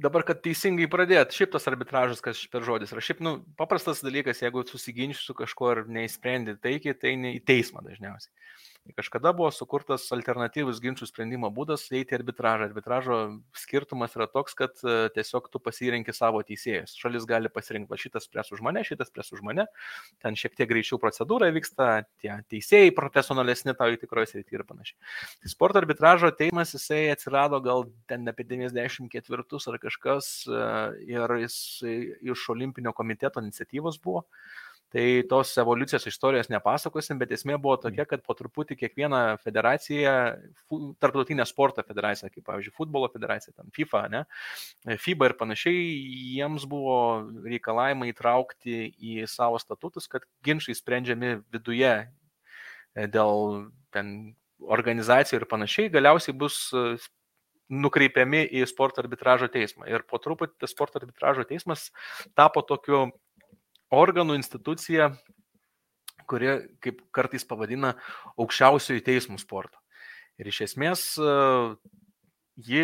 dabar, 0.03 0.23
kad 0.27 0.41
teisingai 0.45 0.87
pradėt, 0.91 1.33
šiaip 1.35 1.53
tas 1.55 1.67
arbitražas, 1.71 2.21
kas 2.23 2.41
per 2.51 2.65
žodis 2.67 2.93
yra, 2.93 3.03
šiaip, 3.03 3.21
nu, 3.25 3.35
paprastas 3.59 4.03
dalykas, 4.05 4.43
jeigu 4.43 4.63
susiginčiu 4.67 5.21
su 5.21 5.35
kažkuo 5.37 5.71
ir 5.75 5.83
neįsprendi 5.99 6.57
taikiai, 6.61 6.97
tai 6.97 7.15
ne 7.19 7.35
į 7.37 7.43
teismą 7.47 7.83
dažniausiai. 7.85 8.33
Kažkada 8.97 9.31
buvo 9.35 9.49
sukurtas 9.53 10.07
alternatyvus 10.15 10.79
ginčių 10.81 11.07
sprendimo 11.09 11.49
būdas 11.53 11.83
eiti 11.93 12.15
arbitražą. 12.17 12.69
Arbitražo 12.69 13.17
skirtumas 13.57 14.15
yra 14.17 14.25
toks, 14.31 14.55
kad 14.57 14.81
e, 14.81 14.95
tiesiog 15.15 15.49
tu 15.53 15.61
pasirenki 15.61 16.13
savo 16.15 16.41
teisėjus. 16.45 16.95
Šalis 16.97 17.27
gali 17.29 17.51
pasirinkti, 17.53 17.89
va 17.91 17.99
šitas 17.99 18.29
pres 18.31 18.49
už 18.55 18.63
mane, 18.65 18.83
šitas 18.87 19.11
pres 19.13 19.29
už 19.35 19.43
mane. 19.45 19.67
Ten 20.23 20.37
šiek 20.39 20.55
tiek 20.57 20.69
greičiau 20.71 20.99
procedūra 21.01 21.51
vyksta, 21.55 21.89
tie 22.23 22.31
teisėjai 22.51 22.93
profesionalesni 22.97 23.75
tau 23.77 23.91
į 23.93 23.99
tikroje 24.01 24.31
srityje 24.33 24.61
ir 24.61 24.65
panašiai. 24.69 24.97
Tai 25.43 25.53
sporto 25.53 25.83
arbitražo 25.83 26.31
teismas 26.39 26.73
jisai 26.77 27.05
atsirado 27.13 27.61
gal 27.65 27.85
ten 28.09 28.25
apie 28.31 28.47
94 28.47 29.61
ar 29.73 29.81
kažkas 29.85 30.31
e, 30.47 30.63
ir 31.13 31.37
jis 31.43 31.59
iš 32.33 32.49
olimpinio 32.55 32.95
komiteto 32.97 33.43
iniciatyvos 33.43 34.01
buvo. 34.01 34.25
Tai 34.89 35.23
tos 35.29 35.51
evoliucijos 35.61 36.07
istorijos 36.09 36.47
nepasakosim, 36.49 37.19
bet 37.21 37.29
esmė 37.35 37.59
buvo 37.61 37.75
tokia, 37.77 38.07
kad 38.09 38.23
po 38.25 38.33
truputį 38.33 38.73
kiekviena 38.79 39.19
federacija, 39.43 40.13
tarptautinė 40.97 41.45
sporto 41.45 41.83
federacija, 41.85 42.31
kaip 42.33 42.47
pavyzdžiui, 42.47 42.73
futbolo 42.73 43.09
federacija, 43.13 43.53
ten 43.53 43.69
FIFA, 43.75 44.01
ne, 44.09 44.23
FIBA 45.03 45.29
ir 45.29 45.35
panašiai, 45.37 45.85
jiems 46.39 46.65
buvo 46.71 46.97
reikalavimai 47.45 48.09
įtraukti 48.15 48.79
į 48.97 49.29
savo 49.29 49.61
statutus, 49.61 50.09
kad 50.09 50.25
ginčiai 50.45 50.77
sprendžiami 50.79 51.35
viduje 51.53 51.93
e, 51.93 53.05
dėl 53.05 53.69
ten 53.93 54.33
organizacijų 54.59 55.43
ir 55.43 55.49
panašiai, 55.53 55.93
galiausiai 55.93 56.33
bus 56.33 56.63
e, 56.73 56.97
nukreipiami 57.69 58.47
į 58.57 58.65
sporto 58.65 59.03
arbitražo 59.03 59.53
teismą. 59.53 59.85
Ir 59.85 60.01
po 60.09 60.17
truputį 60.17 60.57
tas 60.65 60.73
sporto 60.73 60.97
arbitražo 60.97 61.45
teismas 61.45 61.91
tapo 62.33 62.65
tokiu 62.65 63.11
organų 63.93 64.37
institucija, 64.39 65.11
kuri, 66.29 66.51
kaip 66.83 67.01
kartais 67.15 67.45
pavadina, 67.47 67.95
aukščiausiojo 68.37 69.03
teismų 69.05 69.39
sporto. 69.41 69.79
Ir 70.39 70.49
iš 70.51 70.61
esmės 70.69 71.05
e, 71.19 71.31
ji 72.69 72.83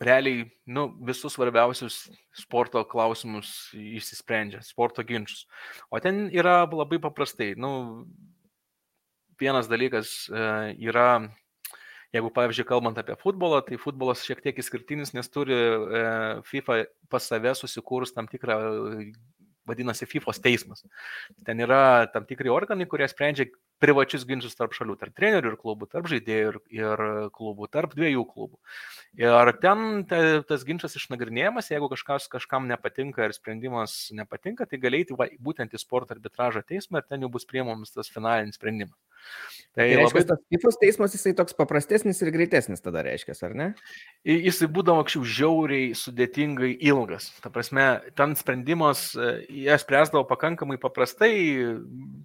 realiai 0.00 0.46
nu, 0.70 0.86
visus 1.04 1.34
svarbiausius 1.36 2.02
sporto 2.36 2.82
klausimus 2.88 3.70
išsisprendžia, 3.76 4.62
sporto 4.64 5.04
ginčius. 5.04 5.44
O 5.92 6.00
ten 6.00 6.28
yra 6.32 6.62
labai 6.64 7.00
paprastai. 7.02 7.52
Nu, 7.58 8.06
vienas 9.40 9.68
dalykas 9.68 10.28
e, 10.28 10.44
yra 10.88 11.10
Jeigu, 12.14 12.30
pavyzdžiui, 12.34 12.66
kalbant 12.66 12.98
apie 12.98 13.14
futbolą, 13.18 13.60
tai 13.66 13.78
futbolas 13.78 14.24
šiek 14.26 14.40
tiek 14.42 14.56
išskirtinis, 14.58 15.12
nes 15.14 15.30
turi 15.30 15.54
e, 15.54 16.00
FIFA 16.48 16.80
pas 17.12 17.28
save 17.30 17.52
susikūrus 17.54 18.14
tam 18.16 18.26
tikrą 18.30 18.56
vadinasi 19.70 20.08
FIFA 20.10 20.34
teismas. 20.42 20.84
Ten 21.46 21.60
yra 21.62 22.08
tam 22.12 22.26
tikri 22.26 22.50
organai, 22.50 22.88
kurie 22.90 23.08
sprendžia 23.10 23.46
privačius 23.80 24.26
ginčius 24.28 24.56
tarp 24.58 24.74
šalių, 24.76 24.96
tarp 25.00 25.14
trenerių 25.16 25.52
ir 25.52 25.56
klubų, 25.60 25.88
tarp 25.92 26.08
žaidėjų 26.10 26.50
ir, 26.50 26.58
ir 26.74 27.02
klubų, 27.36 27.68
tarp 27.72 27.94
dviejų 27.96 28.26
klubų. 28.28 28.58
Ir 29.20 29.52
ten 29.62 30.04
ta, 30.10 30.20
tas 30.48 30.66
ginčas 30.68 30.98
išnagrinėjamas, 31.00 31.70
jeigu 31.72 31.88
kažkas 31.92 32.28
kažkam 32.32 32.68
nepatinka 32.70 33.24
ir 33.24 33.36
sprendimas 33.36 34.10
nepatinka, 34.16 34.68
tai 34.68 34.82
galėti 34.82 35.16
va, 35.16 35.30
būtent 35.40 35.72
į 35.72 35.80
sporto 35.80 36.16
arbitražo 36.16 36.64
teismą 36.66 37.00
ir 37.00 37.08
ten 37.08 37.24
jau 37.24 37.32
bus 37.32 37.48
priemamas 37.48 37.94
tas 37.96 38.12
finalinis 38.12 38.60
sprendimas. 38.60 38.98
Tai, 39.70 39.84
tai 39.86 40.00
reiškia, 40.00 40.18
labai... 40.18 40.26
tas 40.26 40.40
FIFOS 40.50 40.78
teismas 40.80 41.12
jisai 41.14 41.30
toks 41.38 41.54
paprastesnis 41.54 42.18
ir 42.24 42.32
greitesnis 42.34 42.82
tada 42.82 43.04
reiškia, 43.06 43.36
ar 43.46 43.52
ne? 43.54 43.66
Jisai 44.26 44.66
būdavo 44.66 45.04
anksčiau 45.04 45.22
žiauriai 45.22 45.92
sudėtingai 45.94 46.72
ilgas. 46.90 47.28
Ta 47.44 47.52
prasme, 47.54 47.84
ten 48.18 48.34
sprendimas, 48.34 49.04
e, 49.14 49.28
jie 49.62 49.76
spręsdavo 49.78 50.24
pakankamai 50.26 50.74
paprastai, 50.82 51.30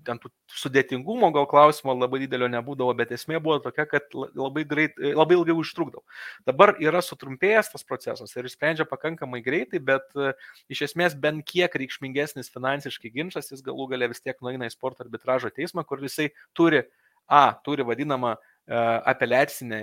ten 0.10 0.22
sudėtingumo 0.58 1.30
gal 1.36 1.46
klausimo 1.52 1.94
labai 1.94 2.24
didelio 2.24 2.50
nebūdavo, 2.50 2.96
bet 2.98 3.14
esmė 3.14 3.38
buvo 3.38 3.60
tokia, 3.62 3.86
kad 3.94 4.10
labai, 4.18 4.66
greit, 4.66 4.98
e, 4.98 5.14
labai 5.14 5.38
ilgai 5.38 5.54
užtrukdavo. 5.62 6.02
Dabar 6.50 6.74
yra 6.82 7.04
sutrumpėjęs 7.06 7.70
tas 7.76 7.86
procesas 7.86 8.34
ir 8.34 8.50
sprendžia 8.50 8.90
pakankamai 8.90 9.44
greitai, 9.46 9.84
bet 9.86 10.10
e, 10.18 10.34
iš 10.74 10.88
esmės 10.90 11.14
bent 11.14 11.46
kiek 11.46 11.78
reikšmingesnis 11.78 12.50
finansiškai 12.58 13.14
ginčas, 13.14 13.54
jis 13.54 13.62
galų 13.62 13.92
gale 13.94 14.10
vis 14.10 14.26
tiek 14.26 14.42
nueina 14.42 14.66
į 14.66 14.74
sporto 14.74 15.06
arbitražo 15.06 15.54
teismą, 15.54 15.86
kur 15.86 16.02
jisai 16.02 16.32
turi 16.58 16.85
A 17.28 17.54
turi 17.66 17.84
vadinamą 17.84 18.36
e, 18.36 18.76
apeliacinę, 19.06 19.80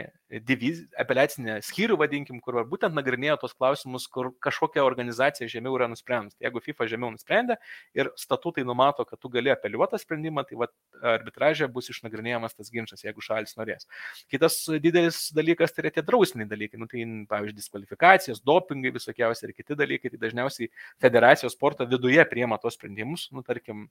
diviz, 0.46 0.84
apeliacinę 0.98 1.56
skyrių, 1.66 1.96
vadinkim, 1.98 2.38
kur 2.40 2.60
būtent 2.70 2.94
nagrinėjo 2.94 3.36
tos 3.42 3.54
klausimus, 3.54 4.06
kur 4.10 4.30
kažkokia 4.42 4.84
organizacija 4.86 5.48
žemiau 5.50 5.74
yra 5.76 5.88
nusprendus. 5.90 6.36
Jeigu 6.42 6.62
FIFA 6.62 6.86
žemiau 6.90 7.10
nusprendė 7.14 7.58
ir 7.98 8.12
statutai 8.18 8.64
numato, 8.66 9.04
kad 9.08 9.18
tu 9.18 9.30
gali 9.32 9.50
apeliuoti 9.52 9.98
sprendimą, 10.00 10.44
tai 10.46 10.70
arbitražė 11.16 11.66
bus 11.72 11.90
išnagrinėjamas 11.92 12.54
tas 12.54 12.70
ginčas, 12.72 13.02
jeigu 13.02 13.24
šalis 13.24 13.58
norės. 13.58 13.90
Kitas 14.30 14.60
didelis 14.82 15.24
dalykas 15.34 15.74
tai 15.74 15.86
yra 15.86 15.94
tie 15.98 16.06
drausminiai 16.06 16.50
dalykai, 16.50 16.78
nu, 16.78 16.86
tai 16.90 17.04
pavyzdžiui, 17.30 17.58
diskvalifikacijos, 17.58 18.42
dopingai 18.46 18.94
visokiausi 18.94 19.48
ir 19.48 19.56
kiti 19.58 19.78
dalykai, 19.78 20.14
tai 20.14 20.22
dažniausiai 20.22 20.70
federacijos 21.02 21.58
sporto 21.58 21.86
viduje 21.90 22.22
priema 22.30 22.60
tos 22.62 22.78
sprendimus, 22.78 23.28
nu, 23.34 23.42
tarkim, 23.46 23.88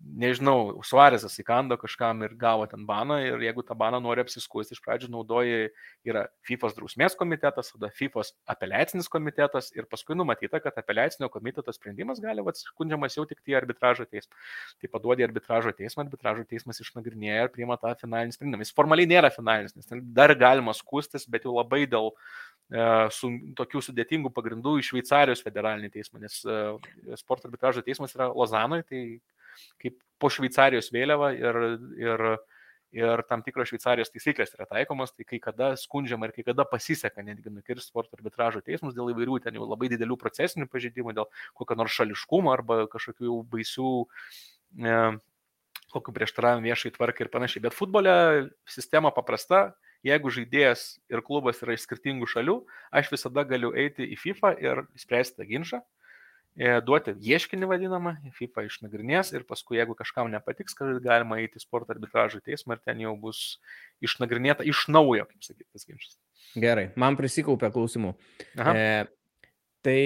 nežinau, 0.00 0.80
Suarezas 0.86 1.34
įkando 1.40 1.76
kažkam 1.80 2.22
ir 2.24 2.34
gavo 2.38 2.64
ten 2.68 2.86
baną 2.88 3.18
ir 3.22 3.42
jeigu 3.44 3.62
tą 3.66 3.76
baną 3.78 4.00
nori 4.02 4.22
apsiskusti, 4.24 4.74
iš 4.74 4.82
pradžių 4.84 5.10
naudoji, 5.12 5.70
yra 6.08 6.26
FIFOS 6.48 6.76
drausmės 6.76 7.16
komitetas, 7.18 7.72
tada 7.74 7.90
FIFOS 7.94 8.32
apeliacinis 8.50 9.10
komitetas 9.12 9.70
ir 9.76 9.88
paskui 9.90 10.16
numatyta, 10.16 10.60
kad 10.64 10.76
apeliacinio 10.80 11.28
komiteto 11.32 11.72
sprendimas 11.76 12.22
gali 12.22 12.44
atskundžiamas 12.52 13.18
jau 13.18 13.26
tik 13.28 13.42
į 13.50 13.58
arbitražo 13.60 14.06
teismą. 14.08 14.36
Tai 14.80 14.92
paduodi 14.92 15.26
arbitražo 15.26 15.74
teismą, 15.76 16.06
arbitražo 16.06 16.46
teismas 16.48 16.80
išnagrinėja 16.82 17.48
ir 17.48 17.52
priima 17.54 17.76
tą 17.80 17.92
finalinį 18.00 18.36
sprendimą. 18.36 18.64
Jis 18.64 18.76
formaliai 18.76 19.10
nėra 19.10 19.32
finalinis, 19.34 19.76
nes 19.76 20.06
dar 20.16 20.34
galima 20.38 20.74
skustis, 20.76 21.28
bet 21.28 21.44
jau 21.48 21.56
labai 21.58 21.84
dėl 21.90 22.12
e, 22.12 22.86
su 23.14 23.32
tokių 23.58 23.84
sudėtingų 23.90 24.32
pagrindų 24.32 24.78
į 24.80 24.86
Šveicarijos 24.90 25.44
federalinį 25.44 25.92
teismą, 25.98 26.22
nes 26.24 26.40
e, 26.44 26.62
sporto 27.20 27.50
arbitražo 27.50 27.84
teismas 27.84 28.16
yra 28.16 28.30
Lozanoje, 28.32 28.86
tai 28.88 29.02
kaip 29.82 29.98
po 30.20 30.30
Šveicarijos 30.32 30.90
vėliava 30.92 31.32
ir, 31.36 31.58
ir, 31.98 32.24
ir 32.96 33.22
tam 33.30 33.44
tikros 33.46 33.70
Šveicarijos 33.70 34.12
taisyklės 34.12 34.54
yra 34.56 34.68
taikomos, 34.70 35.14
tai 35.16 35.26
kai 35.28 35.40
kada 35.42 35.72
skundžiama 35.80 36.28
ir 36.28 36.34
kai 36.36 36.44
kada 36.50 36.66
pasiseka 36.68 37.24
netgi 37.24 37.52
nukirsti 37.54 37.88
sporto 37.88 38.18
arbitražo 38.18 38.62
teismus 38.66 38.96
dėl 38.96 39.12
įvairių 39.14 39.40
ten 39.44 39.56
jau 39.58 39.68
labai 39.68 39.90
didelių 39.92 40.18
procesinių 40.20 40.68
pažeidimų, 40.70 41.16
dėl 41.16 41.28
kokio 41.58 41.78
nors 41.80 41.96
šališkumo 41.96 42.52
arba 42.52 42.84
kažkokių 42.92 43.40
baisių 43.50 43.92
e, 44.84 44.96
kokiu 45.90 46.14
prieštaravimu 46.14 46.68
viešai 46.68 46.92
tvarkai 46.94 47.26
ir 47.26 47.32
panašiai. 47.32 47.64
Bet 47.64 47.74
futbole 47.74 48.12
sistema 48.68 49.10
paprasta, 49.14 49.70
jeigu 50.06 50.30
žaidėjas 50.32 51.00
ir 51.12 51.22
klubas 51.26 51.60
yra 51.64 51.74
iš 51.76 51.86
skirtingų 51.86 52.28
šalių, 52.30 52.60
aš 52.94 53.10
visada 53.12 53.44
galiu 53.48 53.72
eiti 53.76 54.06
į 54.06 54.20
FIFA 54.20 54.52
ir 54.62 54.84
spręsti 55.00 55.40
tą 55.40 55.48
ginčą. 55.48 55.80
E, 55.82 55.99
duoti 56.58 57.14
ieškinį 57.14 57.68
vadinamą, 57.70 58.16
FIFA 58.36 58.66
išnagrinės 58.66 59.32
ir 59.32 59.44
paskui, 59.48 59.78
jeigu 59.78 59.94
kažkam 59.98 60.30
nepatiks, 60.32 60.74
kad 60.76 60.98
galima 61.04 61.38
eiti 61.40 61.60
į 61.60 61.62
sporto 61.62 61.94
arbitražo 61.94 62.40
teismą 62.44 62.76
ir 62.76 62.82
ten 62.84 63.00
jau 63.00 63.14
bus 63.16 63.60
išnagrinėta 64.02 64.66
iš 64.68 64.88
naujo, 64.90 65.28
kaip 65.30 65.46
sakyti, 65.46 65.68
tas 65.72 65.86
ginčas. 65.86 66.18
Gerai, 66.58 66.90
man 66.98 67.16
prisikaupė 67.16 67.70
klausimų. 67.72 68.12
Aha. 68.58 68.74
E, 68.74 69.46
tai 69.86 70.00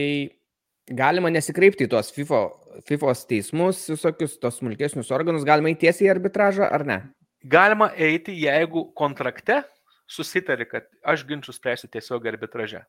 galima 0.90 1.32
nesikreipti 1.32 1.88
į 1.88 1.92
tuos 1.95 2.12
FIFA, 2.14 2.40
FIFOS 2.88 3.24
teismus, 3.30 3.84
visokius 3.90 4.36
tos 4.42 4.61
smulkesnius 4.61 5.12
organus, 5.14 5.47
galima 5.49 5.72
eiti 5.72 5.86
tiesiai 5.86 6.11
į 6.11 6.14
arbitražą 6.18 6.68
ar 6.68 6.84
ne? 6.86 6.99
Galima 7.45 7.90
eiti, 7.97 8.36
jeigu 8.45 8.86
kontrakte 8.97 9.62
susitari, 10.09 10.68
kad 10.68 10.86
aš 11.05 11.24
ginčius 11.28 11.59
spręsiu 11.59 11.88
tiesiog 11.92 12.28
arbitraže. 12.28 12.84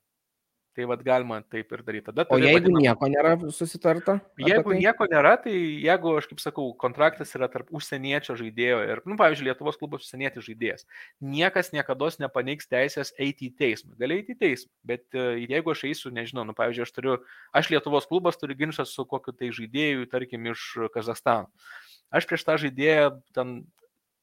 Tai 0.76 0.86
vad 0.92 1.04
galima 1.08 1.38
taip 1.48 1.70
ir 1.72 1.82
daryti. 1.88 2.10
Tada 2.10 2.26
o 2.28 2.36
jeigu 2.36 2.58
vadinama, 2.58 2.82
nieko 2.84 3.08
nėra 3.08 3.30
susitarta? 3.56 4.18
Jeigu 4.42 4.74
tai? 4.74 4.80
nieko 4.82 5.08
nėra, 5.08 5.32
tai 5.40 5.54
jeigu, 5.56 6.16
aš 6.20 6.28
kaip 6.28 6.42
sakau, 6.44 6.66
kontraktas 6.82 7.32
yra 7.38 7.48
tarp 7.52 7.70
užsieniečio 7.76 8.36
žaidėjo 8.42 8.82
ir, 8.84 9.02
nu, 9.08 9.16
pavyzdžiui, 9.22 9.48
Lietuvos 9.48 9.80
klubos 9.80 10.04
užsienietis 10.04 10.44
žaidėjas, 10.50 10.84
niekas 11.24 11.72
niekada 11.72 12.12
nepaneigs 12.26 12.68
teisės 12.68 13.14
eiti 13.16 13.48
į 13.48 13.56
teismą. 13.62 13.96
Gali 14.02 14.20
eiti 14.20 14.36
į 14.36 14.42
teismą, 14.44 14.72
bet 14.92 15.08
e, 15.16 15.48
jeigu 15.48 15.72
aš 15.72 15.86
eisiu, 15.88 16.12
nežinau, 16.14 16.44
nu, 16.50 16.58
pavyzdžiui, 16.58 16.84
aš 16.84 16.94
turiu, 16.98 17.18
aš 17.56 17.72
Lietuvos 17.72 18.12
klubas 18.12 18.36
turiu 18.42 18.60
ginčą 18.60 18.84
su 18.90 19.08
kokiu 19.08 19.32
tai 19.32 19.54
žaidėju, 19.56 20.10
tarkim, 20.12 20.52
iš 20.52 20.68
Kazakstano. 20.94 21.48
Aš 22.14 22.28
prieš 22.30 22.44
tą 22.46 22.60
žaidėją 22.62 23.16
ten 23.36 23.62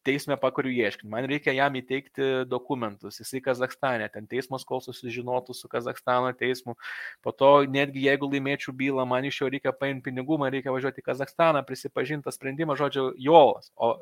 teisme 0.07 0.36
pakuriu 0.40 0.72
ieškinį, 0.74 1.11
man 1.12 1.28
reikia 1.30 1.55
jam 1.57 1.76
įteikti 1.78 2.28
dokumentus, 2.50 3.20
jisai 3.22 3.42
Kazakstane, 3.44 4.09
ten 4.12 4.28
teismas 4.30 4.66
kol 4.68 4.82
susižinotų 4.84 5.57
su 5.57 5.70
Kazakstano 5.72 6.32
teismu, 6.36 6.76
po 7.24 7.34
to 7.36 7.53
netgi 7.70 8.07
jeigu 8.07 8.30
laimėčiau 8.30 8.74
bylą, 8.76 9.07
man 9.09 9.28
iš 9.28 9.42
jo 9.42 9.50
reikia 9.53 9.74
paimti 9.76 10.11
pinigų, 10.11 10.40
man 10.42 10.53
reikia 10.55 10.74
važiuoti 10.74 11.05
į 11.05 11.09
Kazakstaną, 11.11 11.64
prisipažinti 11.68 12.34
sprendimą, 12.34 12.78
žodžiu, 12.80 13.12
jolas. 13.20 13.70
O 13.76 13.96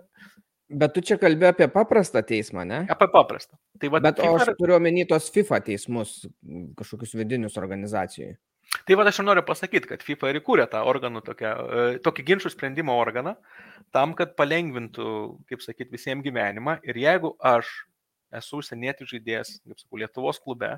Bet 0.70 0.92
tu 0.94 1.02
čia 1.02 1.16
kalbė 1.18 1.48
apie 1.50 1.66
paprastą 1.66 2.20
teismą, 2.22 2.62
ne? 2.62 2.84
Apie 2.94 3.08
paprastą. 3.10 3.56
Tai 3.82 3.88
va, 3.90 4.00
Bet 4.04 4.20
FIFA... 4.22 4.36
aš 4.38 4.52
turiu 4.54 4.76
omeny 4.76 5.02
tos 5.10 5.26
FIFA 5.34 5.58
teismus, 5.66 6.12
kažkokius 6.78 7.16
vidinius 7.18 7.58
organizacijoje. 7.58 8.36
Tai 8.86 8.96
va 8.98 9.04
aš 9.10 9.18
ir 9.20 9.26
noriu 9.26 9.42
pasakyti, 9.46 9.88
kad 9.90 10.02
FIFA 10.06 10.30
ir 10.30 10.38
įkūrė 10.40 10.66
tą 10.70 10.80
organų, 10.86 11.24
tokią, 11.26 11.50
e, 11.50 11.84
tokį 12.04 12.24
ginčių 12.28 12.52
sprendimo 12.52 12.94
organą, 12.98 13.34
tam, 13.94 14.14
kad 14.18 14.36
palengvintų, 14.38 15.06
kaip 15.50 15.64
sakyti, 15.64 15.90
visiems 15.94 16.26
gyvenimą. 16.26 16.78
Ir 16.86 16.98
jeigu 17.02 17.34
aš 17.52 17.70
esu 18.38 18.60
užsienietį 18.60 19.08
žaidėjas, 19.10 19.56
kaip 19.66 19.82
sakau, 19.82 20.00
Lietuvos 20.02 20.38
klube, 20.42 20.76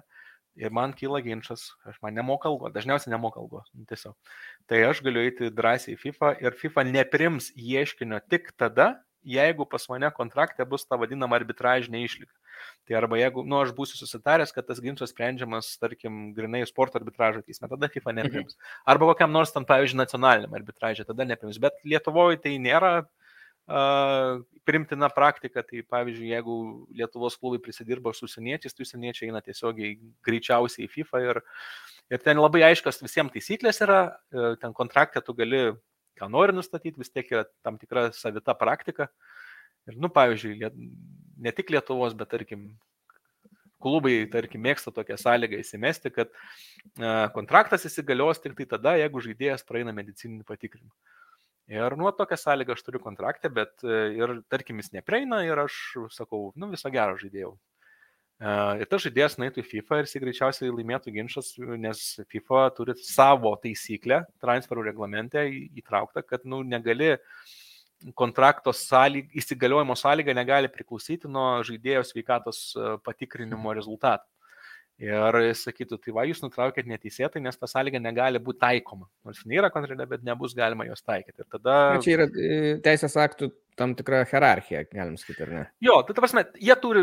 ir 0.56 0.72
man 0.72 0.92
kyla 0.96 1.20
ginčas, 1.24 1.70
aš 1.88 1.98
man 2.04 2.16
nemoka 2.16 2.48
algos, 2.50 2.72
dažniausiai 2.74 3.12
nemoka 3.12 3.40
algos, 3.40 3.68
nu, 3.76 3.84
tiesiog. 3.88 4.16
Tai 4.68 4.82
aš 4.88 5.00
galiu 5.04 5.24
eiti 5.24 5.52
drąsiai 5.52 5.96
į 5.96 6.00
FIFA 6.00 6.34
ir 6.44 6.56
FIFA 6.60 6.86
neprims 6.90 7.50
ieškinio 7.56 8.20
tik 8.32 8.52
tada, 8.60 8.94
jeigu 9.24 9.66
pas 9.68 9.84
mane 9.88 10.10
kontrakte 10.14 10.64
bus 10.68 10.84
ta 10.86 10.98
vadinama 11.00 11.38
arbitražinė 11.38 12.02
išlyga. 12.06 12.32
Tai 12.88 12.96
arba 12.98 13.18
jeigu, 13.20 13.44
nu, 13.46 13.58
aš 13.62 13.72
būsiu 13.76 13.98
susitaręs, 14.00 14.52
kad 14.54 14.66
tas 14.66 14.80
ginčas 14.82 15.12
sprendžiamas, 15.14 15.70
tarkim, 15.82 16.32
grinai 16.36 16.64
sporto 16.68 16.98
arbitražo 16.98 17.42
teisme, 17.46 17.70
tada 17.70 17.90
FIFA 17.92 18.16
neprims. 18.18 18.58
Arba 18.88 19.12
kokiam 19.12 19.32
nors 19.34 19.54
ten, 19.54 19.66
pavyzdžiui, 19.68 20.00
nacionaliniam 20.02 20.56
arbitražė, 20.58 21.06
tada 21.08 21.26
neprims. 21.28 21.60
Bet 21.62 21.78
Lietuvoje 21.86 22.40
tai 22.42 22.56
nėra 22.62 22.92
uh, 23.02 24.42
primtina 24.66 25.10
praktika. 25.14 25.62
Tai, 25.66 25.84
pavyzdžiui, 25.94 26.32
jeigu 26.34 26.56
Lietuvos 26.98 27.38
klubai 27.38 27.62
prisidirba 27.62 28.14
su 28.14 28.26
užsieniečiais, 28.26 28.74
tai 28.74 28.86
užsieniečiai 28.86 29.30
eina 29.30 29.42
tiesiogiai 29.44 29.94
greičiausiai 30.26 30.88
į 30.88 30.92
FIFA 30.96 31.24
ir, 31.28 31.42
ir 32.12 32.26
ten 32.26 32.42
labai 32.42 32.66
aiškios 32.72 33.02
visiems 33.04 33.34
taisyklės 33.34 33.82
yra, 33.86 34.02
ten 34.62 34.74
kontraktą 34.76 35.22
tu 35.24 35.34
gali 35.38 35.70
ką 36.18 36.28
nori 36.32 36.54
nustatyti, 36.56 37.00
vis 37.00 37.12
tiek 37.12 37.28
yra 37.32 37.44
tam 37.64 37.78
tikra 37.80 38.10
savita 38.16 38.54
praktika. 38.58 39.08
Ir, 39.90 39.98
nu, 39.98 40.10
pavyzdžiui, 40.14 40.70
ne 41.42 41.52
tik 41.56 41.72
Lietuvos, 41.74 42.14
bet, 42.18 42.30
tarkim, 42.30 42.68
klubai, 43.82 44.20
tarkim, 44.30 44.62
mėgsta 44.62 44.92
tokią 44.94 45.16
sąlygą 45.18 45.58
įsimesti, 45.62 46.12
kad 46.14 46.30
kontraktas 47.34 47.88
įsigalios 47.88 48.42
tik 48.42 48.54
tai 48.60 48.68
tada, 48.76 48.94
jeigu 49.00 49.24
žaidėjas 49.24 49.66
praeina 49.66 49.94
medicininį 49.96 50.46
patikrinimą. 50.46 50.94
Ir 51.72 51.96
nuo 51.98 52.10
tokią 52.14 52.36
sąlygą 52.38 52.76
aš 52.76 52.82
turiu 52.86 53.00
kontraktą, 53.02 53.50
bet 53.54 53.82
ir, 53.82 54.40
tarkim, 54.52 54.78
jis 54.82 54.92
nepreina 54.94 55.42
ir 55.46 55.58
aš 55.64 55.78
sakau, 56.14 56.50
nu, 56.58 56.70
viso 56.74 56.90
gero 56.94 57.18
žaidėjau. 57.18 57.56
Ir 58.42 58.88
tas 58.90 59.04
žaidėjas 59.04 59.36
nueitų 59.38 59.62
į 59.62 59.68
FIFA 59.68 60.00
ir 60.00 60.08
jis 60.08 60.22
greičiausiai 60.24 60.72
laimėtų 60.74 61.12
ginčas, 61.14 61.52
nes 61.78 62.00
FIFA 62.32 62.62
turi 62.74 62.96
savo 62.98 63.52
taisyklę 63.62 64.24
transferų 64.42 64.88
reglamente 64.88 65.44
įtrauktą, 65.78 66.24
kad 66.26 66.42
nu, 66.48 66.64
negali 66.66 67.12
kontrakto 68.18 68.74
sąlyg, 68.74 69.28
įsigaliojimo 69.38 69.94
sąlyga 69.94 70.34
negali 70.34 70.70
priklausyti 70.72 71.30
nuo 71.30 71.60
žaidėjo 71.66 72.02
sveikatos 72.08 72.64
patikrinimo 73.06 73.76
rezultatų. 73.78 74.26
Ir 75.02 75.36
sakytų, 75.58 75.96
tai 75.98 76.12
va, 76.14 76.22
jūs 76.28 76.42
nutraukėt 76.44 76.86
neteisėtai, 76.86 77.40
nes 77.42 77.56
ta 77.58 77.66
sąlyga 77.66 77.98
negali 77.98 78.38
būti 78.42 78.60
taikoma. 78.62 79.08
Nors 79.26 79.40
nėra 79.48 79.70
kontrade, 79.74 80.04
bet 80.06 80.22
nebus 80.26 80.54
galima 80.54 80.86
jos 80.86 81.02
taikyti. 81.02 81.42
Ir 81.42 81.48
tada... 81.50 81.78
Na, 81.96 82.02
čia 82.04 82.12
yra 82.18 82.26
e, 82.28 82.60
teisės 82.84 83.16
aktų 83.18 83.48
tam 83.80 83.96
tikra 83.98 84.22
hierarchija, 84.30 84.84
galim 84.92 85.16
sakyti, 85.18 85.42
ar 85.46 85.50
ne? 85.56 85.64
Jo, 85.82 85.96
tai 86.06 86.14
ta 86.14 86.22
prasme, 86.22 86.44
jie 86.60 86.76
turi, 86.78 87.02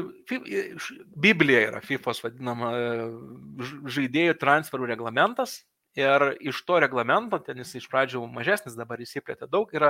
Biblija 1.27 1.65
yra 1.71 1.83
FIFOS 1.83 2.23
vadinama 2.23 2.71
e, 2.77 2.87
žaidėjų 3.97 4.39
transferų 4.39 4.93
reglamentas. 4.93 5.59
Ir 5.97 6.29
iš 6.45 6.61
to 6.63 6.77
reglamento, 6.79 7.41
ten 7.43 7.59
jis 7.59 7.73
iš 7.81 7.87
pradžių 7.91 8.21
mažesnis, 8.31 8.77
dabar 8.77 9.01
įsiplėtė 9.01 9.49
daug, 9.51 9.71
yra 9.75 9.89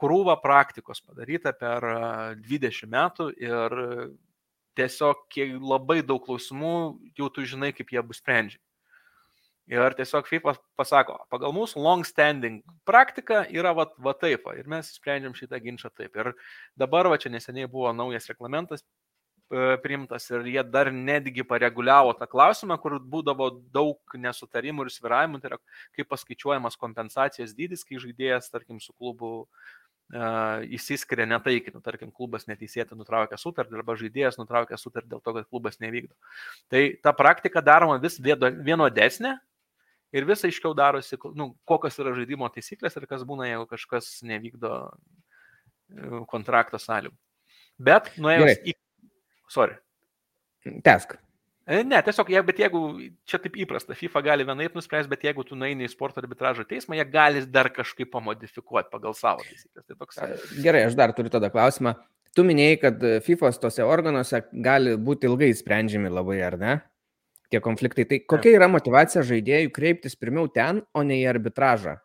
krūva 0.00 0.34
praktikos 0.42 1.02
padaryta 1.04 1.52
per 1.56 1.84
20 2.42 2.90
metų 2.90 3.28
ir 3.38 3.76
tiesiog 4.76 5.40
labai 5.60 6.02
daug 6.04 6.22
klausimų 6.24 6.76
jau 7.18 7.28
tu 7.32 7.44
žinai, 7.48 7.72
kaip 7.76 7.92
jie 7.92 8.02
bus 8.04 8.20
sprendžiami. 8.22 8.62
Ir 9.66 9.96
tiesiog 9.98 10.28
FIFA 10.30 10.52
pasako, 10.78 11.16
pagal 11.26 11.50
mūsų 11.50 11.80
long 11.82 12.06
standing 12.06 12.60
praktiką 12.86 13.40
yra 13.50 13.72
va, 13.74 13.88
va 13.98 14.12
taip, 14.14 14.44
va, 14.46 14.54
ir 14.54 14.68
mes 14.70 14.92
sprendžiam 14.94 15.34
šitą 15.34 15.58
ginčą 15.64 15.90
taip. 15.90 16.14
Ir 16.14 16.30
dabar 16.78 17.08
va 17.10 17.18
čia 17.18 17.32
neseniai 17.34 17.66
buvo 17.72 17.90
naujas 17.90 18.30
reglamentas 18.30 18.84
e, 19.50 19.74
priimtas 19.82 20.30
ir 20.30 20.46
jie 20.52 20.62
dar 20.70 20.92
netgi 20.94 21.42
pareguliavo 21.42 22.14
tą 22.14 22.28
klausimą, 22.30 22.78
kur 22.78 23.00
būdavo 23.02 23.50
daug 23.74 24.14
nesutarimų 24.14 24.86
ir 24.86 24.92
sviravimų, 24.94 25.42
tai 25.42 25.50
yra 25.50 25.58
kaip 25.98 26.12
paskaičiuojamas 26.14 26.78
kompensacijos 26.78 27.56
dydis, 27.58 27.82
kai 27.82 27.98
žaidėjas, 28.06 28.46
tarkim, 28.54 28.78
su 28.78 28.94
klubu 28.94 29.48
įsiskiria 30.76 31.24
netaikinu, 31.26 31.80
tarkim, 31.82 32.12
klubas 32.14 32.46
neteisėtai 32.46 32.94
nutraukia 32.98 33.38
sutartį 33.40 33.80
arba 33.80 33.96
žaidėjas 33.98 34.38
nutraukia 34.38 34.78
sutartį 34.78 35.16
dėl 35.16 35.22
to, 35.24 35.34
kad 35.34 35.48
klubas 35.50 35.80
nevykdo. 35.82 36.14
Tai 36.70 36.82
ta 37.02 37.10
praktika 37.16 37.62
daroma 37.64 37.98
vis 38.02 38.20
vienodesnė, 38.22 39.34
ir 40.14 40.26
vis 40.28 40.44
aiškiau 40.46 40.74
darosi, 40.76 41.18
nu, 41.34 41.50
kokios 41.68 41.98
yra 42.02 42.14
žaidimo 42.16 42.48
taisyklės 42.52 42.96
ir 42.98 43.06
kas 43.10 43.24
būna, 43.26 43.48
jeigu 43.50 43.66
kažkas 43.70 44.10
nevykdo 44.26 44.72
e, 44.86 46.24
kontrakto 46.30 46.80
sąlygų. 46.80 47.16
Bet 47.88 48.12
nuėjus 48.20 48.62
į... 48.64 48.76
Sorry. 49.52 49.76
Tesk. 50.86 51.18
E, 51.66 51.82
ne, 51.82 51.98
tiesiog, 52.06 52.28
je, 52.30 52.42
bet 52.46 52.60
jeigu 52.62 52.80
čia 53.26 53.40
taip 53.42 53.56
įprasta, 53.58 53.96
FIFA 53.98 54.22
gali 54.22 54.44
vienaip 54.46 54.76
nuspręsti, 54.78 55.10
bet 55.10 55.24
jeigu 55.26 55.42
tu 55.46 55.58
nueini 55.58 55.88
į 55.88 55.90
sporto 55.90 56.22
arbitražo 56.22 56.62
teismą, 56.68 56.94
jie 56.94 57.06
gali 57.10 57.42
dar 57.50 57.72
kažkaip 57.74 58.12
pamodifikuoti 58.12 58.92
pagal 58.92 59.16
savo 59.18 59.42
taisyklės. 59.42 59.86
Tai 59.86 59.96
toks... 59.98 60.20
Gerai, 60.62 60.84
aš 60.86 60.94
dar 60.98 61.14
turiu 61.16 61.32
tada 61.34 61.50
klausimą. 61.50 61.96
Tu 62.36 62.44
minėjai, 62.46 62.78
kad 62.84 63.06
FIFA 63.26 63.50
tose 63.58 63.82
organuose 63.82 64.44
gali 64.62 64.94
būti 65.00 65.26
ilgai 65.26 65.50
sprendžiami 65.56 66.12
labai, 66.12 66.38
ar 66.46 66.60
ne? 66.60 66.76
tie 67.50 67.60
konfliktai. 67.62 68.06
Tai 68.10 68.18
kokia 68.30 68.56
yra 68.58 68.68
motivacija 68.70 69.22
žaidėjų 69.26 69.70
kreiptis 69.74 70.18
pirmiau 70.18 70.50
ten, 70.52 70.82
o 70.94 71.02
ne 71.06 71.20
į 71.22 71.28
arbitražą? 71.30 71.96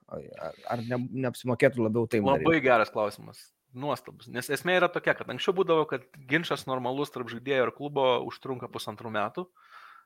Ar 0.70 0.84
ne, 0.86 1.02
neapsimokėtų 1.26 1.86
labiau 1.88 2.08
tai? 2.10 2.22
Labai 2.26 2.60
geras 2.64 2.94
klausimas. 2.94 3.42
Nuostabus. 3.74 4.28
Nes 4.32 4.50
esmė 4.52 4.78
yra 4.80 4.90
tokia, 4.92 5.16
kad 5.18 5.30
anksčiau 5.32 5.56
būdavo, 5.56 5.86
kad 5.90 6.08
ginčas 6.30 6.66
normalus 6.68 7.14
tarp 7.14 7.30
žaidėjo 7.32 7.68
ir 7.68 7.74
klubo 7.76 8.08
užtrunka 8.28 8.70
pusantrų 8.72 9.14
metų. 9.16 9.46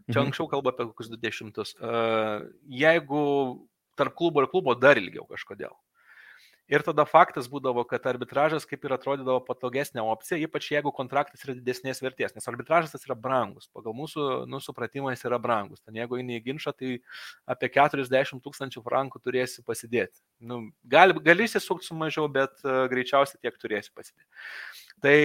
Čia 0.06 0.20
mhm. 0.20 0.28
anksčiau 0.28 0.50
kalba 0.52 0.74
apie 0.74 0.90
kokius 0.92 1.10
20. 1.14 1.62
Jeigu 2.84 3.24
tarp 3.96 4.16
klubo 4.18 4.44
ir 4.44 4.52
klubo 4.52 4.76
dar 4.78 5.00
ilgiau 5.02 5.26
kažkodėl. 5.30 5.74
Ir 6.66 6.82
tada 6.82 7.04
faktas 7.06 7.46
būdavo, 7.50 7.84
kad 7.86 8.08
arbitražas 8.10 8.64
kaip 8.66 8.88
ir 8.88 8.96
atrodydavo 8.96 9.38
patogesnė 9.46 10.02
opcija, 10.02 10.40
ypač 10.48 10.72
jeigu 10.72 10.90
kontraktas 10.98 11.44
yra 11.46 11.54
didesnės 11.60 12.02
vertės, 12.02 12.34
nes 12.34 12.50
arbitražas 12.50 12.96
tas 12.96 13.06
yra 13.06 13.14
brangus. 13.14 13.68
Pagal 13.76 13.94
mūsų 13.94 14.26
nu, 14.50 14.58
supratimą 14.64 15.14
jis 15.14 15.28
yra 15.30 15.38
brangus. 15.42 15.84
Ten 15.86 16.00
jeigu 16.00 16.18
eini 16.18 16.40
į 16.40 16.46
ginčą, 16.48 16.74
tai 16.74 16.96
apie 17.54 17.70
40 17.76 18.42
tūkstančių 18.42 18.82
frankų 18.86 19.22
turėsi 19.22 19.62
pasidėti. 19.68 20.18
Nu, 20.42 20.64
gali, 20.90 21.14
gali 21.28 21.46
įsisukti 21.46 21.86
su 21.86 21.98
mažiau, 22.00 22.26
bet 22.34 22.58
uh, 22.66 22.88
greičiausiai 22.90 23.44
tiek 23.46 23.62
turėsi 23.62 23.94
pasidėti. 23.94 24.26
Tai 25.06 25.18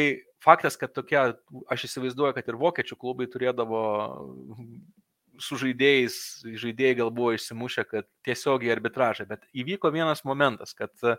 faktas, 0.45 0.77
kad 0.77 0.93
tokia, 0.93 1.31
aš 1.73 1.89
įsivaizduoju, 1.89 2.37
kad 2.37 2.53
ir 2.53 2.61
vokiečių 2.61 3.01
klubai 3.01 3.31
turėdavo 3.33 3.81
su 5.43 5.59
žaidėjais, 5.61 6.17
žaidėjai 6.61 6.99
gal 7.03 7.13
buvo 7.15 7.35
išsimušę, 7.37 7.85
kad 7.89 8.09
tiesiogiai 8.27 8.75
arbitražai, 8.75 9.27
bet 9.31 9.47
įvyko 9.57 9.91
vienas 9.95 10.23
momentas, 10.29 10.73
kad 10.77 10.93
e, 11.05 11.17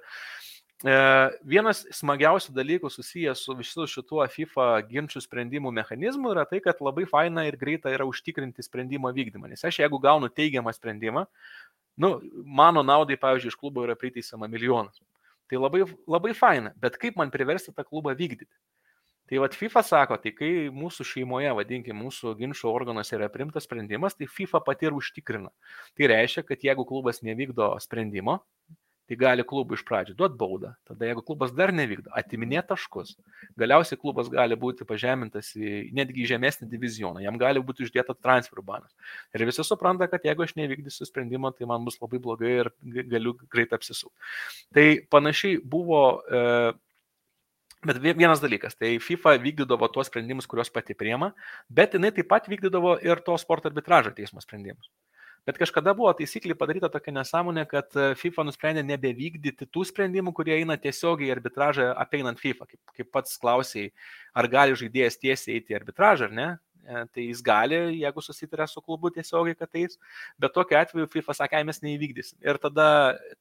vienas 1.48 1.84
smagiausių 1.98 2.56
dalykų 2.58 2.92
susijęs 2.94 3.44
su 3.46 3.56
visu 3.60 3.88
šituo 3.90 4.26
FIFA 4.32 4.70
ginčių 4.90 5.24
sprendimų 5.26 5.74
mechanizmu 5.82 6.34
yra 6.36 6.46
tai, 6.50 6.62
kad 6.64 6.82
labai 6.82 7.08
faina 7.10 7.46
ir 7.50 7.60
greita 7.62 7.94
yra 7.94 8.08
užtikrinti 8.10 8.66
sprendimo 8.66 9.12
vykdymą. 9.14 9.52
Nes 9.52 9.66
aš 9.68 9.82
jeigu 9.84 10.02
gaunu 10.02 10.30
teigiamą 10.30 10.74
sprendimą, 10.78 11.26
nu, 12.02 12.18
mano 12.46 12.86
naudai, 12.86 13.20
pavyzdžiui, 13.22 13.54
iš 13.54 13.60
klubo 13.60 13.86
yra 13.86 13.98
priteisama 14.00 14.50
milijonas. 14.52 15.02
Tai 15.52 15.60
labai, 15.60 15.84
labai 16.08 16.32
faina, 16.38 16.72
bet 16.80 16.96
kaip 17.00 17.18
man 17.20 17.34
priversti 17.34 17.74
tą 17.76 17.84
klubą 17.84 18.14
vykdyti? 18.16 18.54
Tai 19.32 19.40
vad 19.40 19.54
FIFA 19.56 19.82
sako, 19.88 20.16
tai 20.20 20.34
kai 20.36 20.48
mūsų 20.76 21.06
šeimoje, 21.08 21.54
vadinkime, 21.56 21.96
mūsų 21.96 22.34
ginčio 22.36 22.68
organuose 22.68 23.16
yra 23.16 23.30
primtas 23.32 23.64
sprendimas, 23.64 24.18
tai 24.20 24.28
FIFA 24.28 24.60
pati 24.66 24.90
ir 24.90 24.98
užtikrina. 24.98 25.54
Tai 25.96 26.10
reiškia, 26.12 26.44
kad 26.50 26.66
jeigu 26.68 26.84
klubas 26.90 27.24
nevykdo 27.24 27.70
sprendimo, 27.80 28.42
tai 29.08 29.18
gali 29.20 29.46
klubui 29.48 29.80
iš 29.80 29.86
pradžių 29.88 30.18
duoti 30.20 30.38
baudą. 30.40 30.74
Tada 30.88 31.08
jeigu 31.08 31.24
klubas 31.24 31.56
dar 31.56 31.72
nevykdo, 31.76 32.12
atiminėti 32.16 32.74
taškus. 32.74 33.16
Galiausiai 33.60 34.00
klubas 34.04 34.28
gali 34.36 34.60
būti 34.60 34.88
pažemintas 34.92 35.54
į 35.56 35.88
netgi 35.96 36.26
į 36.26 36.30
žemesnį 36.34 36.68
divizioną, 36.76 37.24
jam 37.24 37.40
gali 37.40 37.64
būti 37.64 37.88
uždėta 37.88 38.20
transferų 38.20 38.68
banas. 38.68 38.92
Ir 39.32 39.48
visi 39.48 39.64
supranta, 39.64 40.12
kad 40.12 40.28
jeigu 40.28 40.44
aš 40.44 40.58
nevykdysiu 40.60 41.08
sprendimo, 41.08 41.56
tai 41.56 41.72
man 41.72 41.88
bus 41.88 42.04
labai 42.04 42.20
blogai 42.20 42.56
ir 42.66 42.76
galiu 43.16 43.38
greit 43.48 43.72
apsisukti. 43.80 44.16
Tai 44.76 44.88
panašiai 45.12 45.64
buvo 45.64 46.02
e, 46.20 46.72
Bet 47.82 47.98
vienas 47.98 48.42
dalykas, 48.44 48.76
tai 48.78 49.00
FIFA 49.02 49.40
vykdydavo 49.42 49.88
tuos 49.90 50.12
sprendimus, 50.12 50.46
kuriuos 50.46 50.70
pati 50.70 50.94
priema, 50.94 51.32
bet 51.66 51.96
jinai 51.98 52.12
taip 52.14 52.28
pat 52.30 52.46
vykdydavo 52.52 53.00
ir 53.02 53.24
to 53.26 53.34
sporto 53.42 53.72
arbitražo 53.72 54.12
teismo 54.14 54.44
sprendimus. 54.44 54.92
Bet 55.50 55.58
kažkada 55.58 55.96
buvo 55.98 56.12
taisyklė 56.14 56.54
padaryta 56.54 56.92
tokia 56.94 57.16
nesąmonė, 57.16 57.64
kad 57.70 57.96
e, 57.98 58.12
FIFA 58.20 58.46
nusprendė 58.46 58.84
nebevykdyti 58.86 59.66
tų 59.74 59.88
sprendimų, 59.90 60.36
kurie 60.38 60.54
eina 60.60 60.78
tiesiogiai 60.78 61.32
į 61.32 61.34
arbitražą 61.34 61.88
apeinant 62.04 62.38
FIFA. 62.38 62.68
Kaip, 62.70 62.94
kaip 63.00 63.10
pats 63.18 63.42
klausiai, 63.42 63.90
ar 64.38 64.46
gali 64.52 64.78
žaidėjas 64.78 65.18
tiesiai 65.18 65.58
eiti 65.58 65.74
į 65.74 65.80
arbitražą 65.80 66.30
ar 66.30 66.38
ne, 66.38 66.48
e, 66.86 67.04
tai 67.10 67.26
jis 67.32 67.42
gali, 67.50 67.82
jeigu 68.04 68.22
susitarė 68.22 68.70
su 68.70 68.86
klubu 68.86 69.10
tiesiogiai, 69.16 69.58
kad 69.58 69.82
eis, 69.82 69.98
bet 70.38 70.54
tokiu 70.54 70.78
atveju 70.84 71.10
FIFA 71.18 71.40
sakė, 71.42 71.66
mes 71.66 71.82
neįvykdysim. 71.88 72.38
Ir 72.46 72.62
tada 72.62 72.92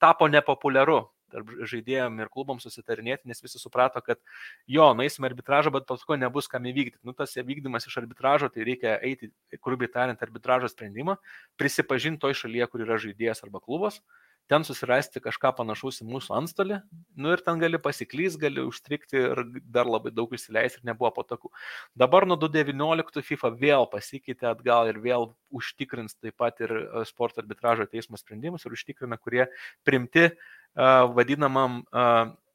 tapo 0.00 0.32
nepopuliaru 0.32 1.02
tarp 1.32 1.52
žaidėjom 1.70 2.18
ir 2.22 2.30
klubom 2.32 2.62
susitarinėti, 2.62 3.28
nes 3.30 3.42
visi 3.44 3.60
suprato, 3.62 4.02
kad 4.04 4.20
jo, 4.70 4.88
naisime 4.98 5.30
arbitražą, 5.30 5.72
bet 5.74 5.86
paskui 5.90 6.18
nebus 6.20 6.50
kam 6.50 6.68
įvykdyti. 6.70 7.04
Nu, 7.06 7.14
tas 7.16 7.36
vykdymas 7.36 7.88
iš 7.88 8.00
arbitražo, 8.02 8.50
tai 8.52 8.66
reikia 8.68 8.96
eiti, 8.98 9.30
grubiai 9.64 9.92
tariant, 9.92 10.26
arbitražo 10.26 10.70
sprendimą, 10.72 11.18
prisipažinti 11.60 12.22
toj 12.24 12.36
šalyje, 12.44 12.70
kur 12.72 12.84
yra 12.86 13.00
žaidėjas 13.00 13.44
arba 13.46 13.62
klubas, 13.64 14.02
ten 14.50 14.64
susirasti 14.66 15.22
kažką 15.22 15.52
panašaus 15.60 16.00
į 16.02 16.08
mūsų 16.10 16.34
antstolį, 16.40 16.80
nu 17.22 17.30
ir 17.34 17.42
ten 17.46 17.60
gali 17.62 17.78
pasiklys, 17.82 18.34
gali 18.40 18.64
užstrikti 18.66 19.20
ir 19.20 19.42
dar 19.62 19.86
labai 19.86 20.10
daug 20.14 20.32
išsileisti 20.34 20.80
ir 20.80 20.88
nebuvo 20.90 21.12
patogu. 21.20 21.52
Dabar 21.94 22.26
nuo 22.26 22.38
2019 22.40 23.22
FIFA 23.28 23.52
vėl 23.60 23.86
pasikeitė 23.92 24.50
atgal 24.50 24.90
ir 24.90 24.98
vėl 25.04 25.30
užtikrins 25.54 26.18
taip 26.18 26.34
pat 26.42 26.58
ir 26.66 26.74
e, 26.80 27.04
sporto 27.06 27.44
arbitražo 27.44 27.86
teismo 27.90 28.18
sprendimus 28.18 28.66
ir 28.66 28.74
užtikrina, 28.74 29.20
kurie 29.22 29.46
primti 29.86 30.26
uh, 30.32 30.42
vadinamam 30.76 31.80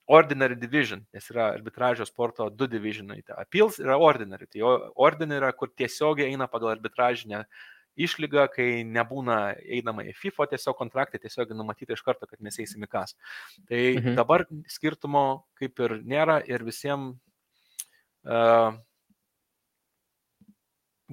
ordinary 0.05 0.55
division, 0.55 1.01
nes 1.13 1.29
yra 1.33 1.49
arbitražio 1.55 2.05
sporto 2.05 2.49
du 2.49 2.67
divisionai. 2.69 3.21
Tai 3.25 3.39
appeals 3.41 3.79
yra 3.81 3.97
ordinary, 3.97 4.47
tai 4.47 4.61
ordinary 4.61 5.41
yra, 5.41 5.53
kur 5.57 5.71
tiesiogiai 5.73 6.29
eina 6.29 6.47
pagal 6.51 6.75
arbitražinę 6.75 7.41
išlygą, 7.95 8.45
kai 8.53 8.69
nebūna 8.85 9.55
einama 9.77 10.03
į 10.05 10.13
FIFA, 10.19 10.49
tiesiog 10.51 10.77
kontraktai 10.77 11.21
tiesiog 11.23 11.53
numatyti 11.55 11.95
iš 11.95 12.03
karto, 12.05 12.27
kad 12.27 12.41
mes 12.43 12.59
eisim 12.59 12.83
į 12.85 12.89
kas. 12.91 13.15
Tai 13.69 13.81
mhm. 13.95 14.17
dabar 14.19 14.45
skirtumo 14.69 15.45
kaip 15.59 15.79
ir 15.87 15.97
nėra 16.03 16.41
ir 16.45 16.65
visiems 16.67 17.15
uh, 18.27 18.75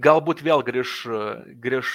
Galbūt 0.00 0.40
vėl 0.40 0.62
grįž, 0.64 0.92
grįž 1.60 1.88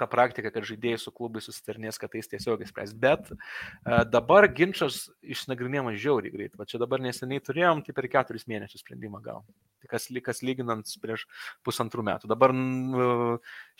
ta 0.00 0.06
praktika, 0.08 0.48
kad 0.54 0.64
žaidėjai 0.64 1.00
su 1.02 1.10
klubai 1.12 1.42
susitarnės, 1.44 1.98
kad 2.00 2.14
tai 2.14 2.22
tiesiogiai 2.24 2.70
spręs. 2.70 2.94
Bet 2.96 3.28
uh, 3.28 4.04
dabar 4.08 4.48
ginčas 4.48 5.10
išnagrinėjamas 5.20 6.00
žiauriai 6.00 6.32
greit. 6.32 6.56
Va 6.56 6.64
čia 6.64 6.80
dabar 6.80 7.04
neseniai 7.04 7.44
turėjom, 7.44 7.84
tai 7.84 7.92
per 7.98 8.08
keturis 8.08 8.48
mėnesius 8.48 8.80
sprendimą 8.80 9.20
gavom. 9.20 9.44
Tai 9.82 9.90
kas, 9.90 10.08
kas 10.24 10.42
lyginant 10.46 10.88
prieš 11.02 11.24
pusantrų 11.66 12.04
metų. 12.06 12.30
Dabar 12.30 12.54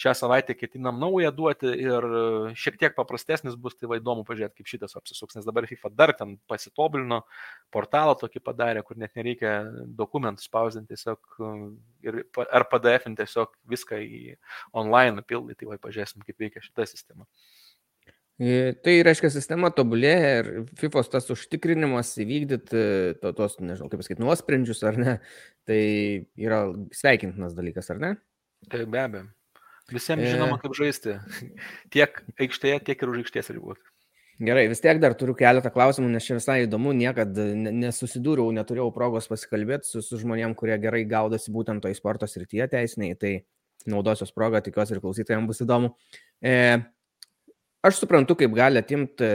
šią 0.03 0.15
savaitę 0.19 0.57
ketinam 0.59 0.99
naują 1.03 1.31
duoti 1.35 1.71
ir 1.71 2.07
šiek 2.59 2.79
tiek 2.81 2.97
paprastesnis 2.97 3.55
bus, 3.55 3.77
tai 3.79 3.91
va 3.91 4.01
įdomu 4.01 4.27
pažiūrėti, 4.29 4.59
kaip 4.61 4.73
šitas 4.73 4.99
apsisuks, 4.99 5.39
nes 5.39 5.47
dabar 5.47 5.69
FIFA 5.71 5.93
dar 5.95 6.15
ten 6.19 6.37
pasitobulino, 6.51 7.23
portalą 7.75 8.17
tokį 8.19 8.43
padarė, 8.43 8.83
kur 8.87 8.99
net 9.01 9.15
nereikia 9.19 9.55
dokumentų 10.03 10.45
spausdinti 10.45 10.97
tiesiog 10.97 11.41
ir, 12.07 12.23
ar 12.43 12.67
PDF 12.71 13.09
tiesiog 13.23 13.55
viską 13.71 14.03
į 14.03 14.37
online 14.73 15.25
pildyti, 15.27 15.63
tai 15.63 15.73
va 15.73 15.81
pažiūrėsim, 15.83 16.25
kaip 16.27 16.43
veikia 16.43 16.63
šita 16.65 16.87
sistema. 16.91 17.29
E, 18.43 18.73
tai 18.83 18.97
reiškia, 19.07 19.29
sistema 19.31 19.69
tobulėja 19.71 20.31
ir 20.41 20.47
FIFOS 20.81 21.13
tas 21.13 21.29
užtikrinimas 21.31 22.09
įvykdyti 22.25 22.81
to, 23.23 23.31
tos, 23.39 23.55
nežinau, 23.63 23.87
kaip 23.93 24.01
pasakyti, 24.03 24.23
nuosprendžius 24.25 24.83
ar 24.89 24.99
ne, 24.99 25.13
tai 25.69 25.83
yra 26.41 26.65
sveikintinas 26.97 27.55
dalykas, 27.55 27.93
ar 27.95 28.01
ne? 28.03 28.11
Tai 28.73 28.83
be 28.91 28.99
abejo. 28.99 29.29
Visiems 29.93 30.27
e. 30.27 30.33
žinoma, 30.35 30.59
kaip 30.63 30.75
žaisti. 30.75 31.15
Tiek 31.95 32.19
aikštėje, 32.43 32.81
tiek 32.89 33.05
ir 33.05 33.13
už 33.13 33.23
aikštės 33.23 33.53
ribų. 33.55 33.77
Gerai, 34.43 34.65
vis 34.73 34.83
tiek 34.83 34.99
dar 34.99 35.15
turiu 35.15 35.37
keletą 35.39 35.71
klausimų, 35.71 36.09
nes 36.11 36.27
čia 36.27 36.35
visai 36.41 36.63
įdomu, 36.65 36.91
niekada 36.99 37.45
nesusidūriau, 37.55 38.51
neturėjau 38.57 38.89
progos 38.97 39.29
pasikalbėti 39.31 39.87
su, 39.87 40.03
su 40.03 40.19
žmonėm, 40.19 40.57
kurie 40.59 40.81
gerai 40.83 41.05
gaudosi 41.07 41.53
būtent 41.55 41.85
toj 41.85 41.95
sporto 41.95 42.27
srityje 42.27 42.67
teisiniai, 42.73 43.15
tai 43.21 43.37
naudosios 43.87 44.35
progą, 44.35 44.59
tikiuosi 44.65 44.97
ir 44.97 45.03
klausytojams 45.05 45.47
bus 45.47 45.63
įdomu. 45.63 45.93
E, 46.43 46.57
Aš 47.83 47.99
suprantu, 47.99 48.37
kaip 48.39 48.53
gali 48.55 48.79
atimti 48.79 49.29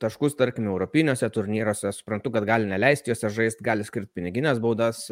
taškus, 0.00 0.34
tarkim, 0.36 0.66
europiniuose 0.68 1.28
turnyruose, 1.32 1.88
suprantu, 1.96 2.34
kad 2.34 2.44
gali 2.44 2.68
neleisti 2.68 3.08
juose 3.08 3.30
žaisti, 3.32 3.64
gali 3.64 3.86
skirti 3.88 4.10
piniginės 4.18 4.60
baudas, 4.60 5.06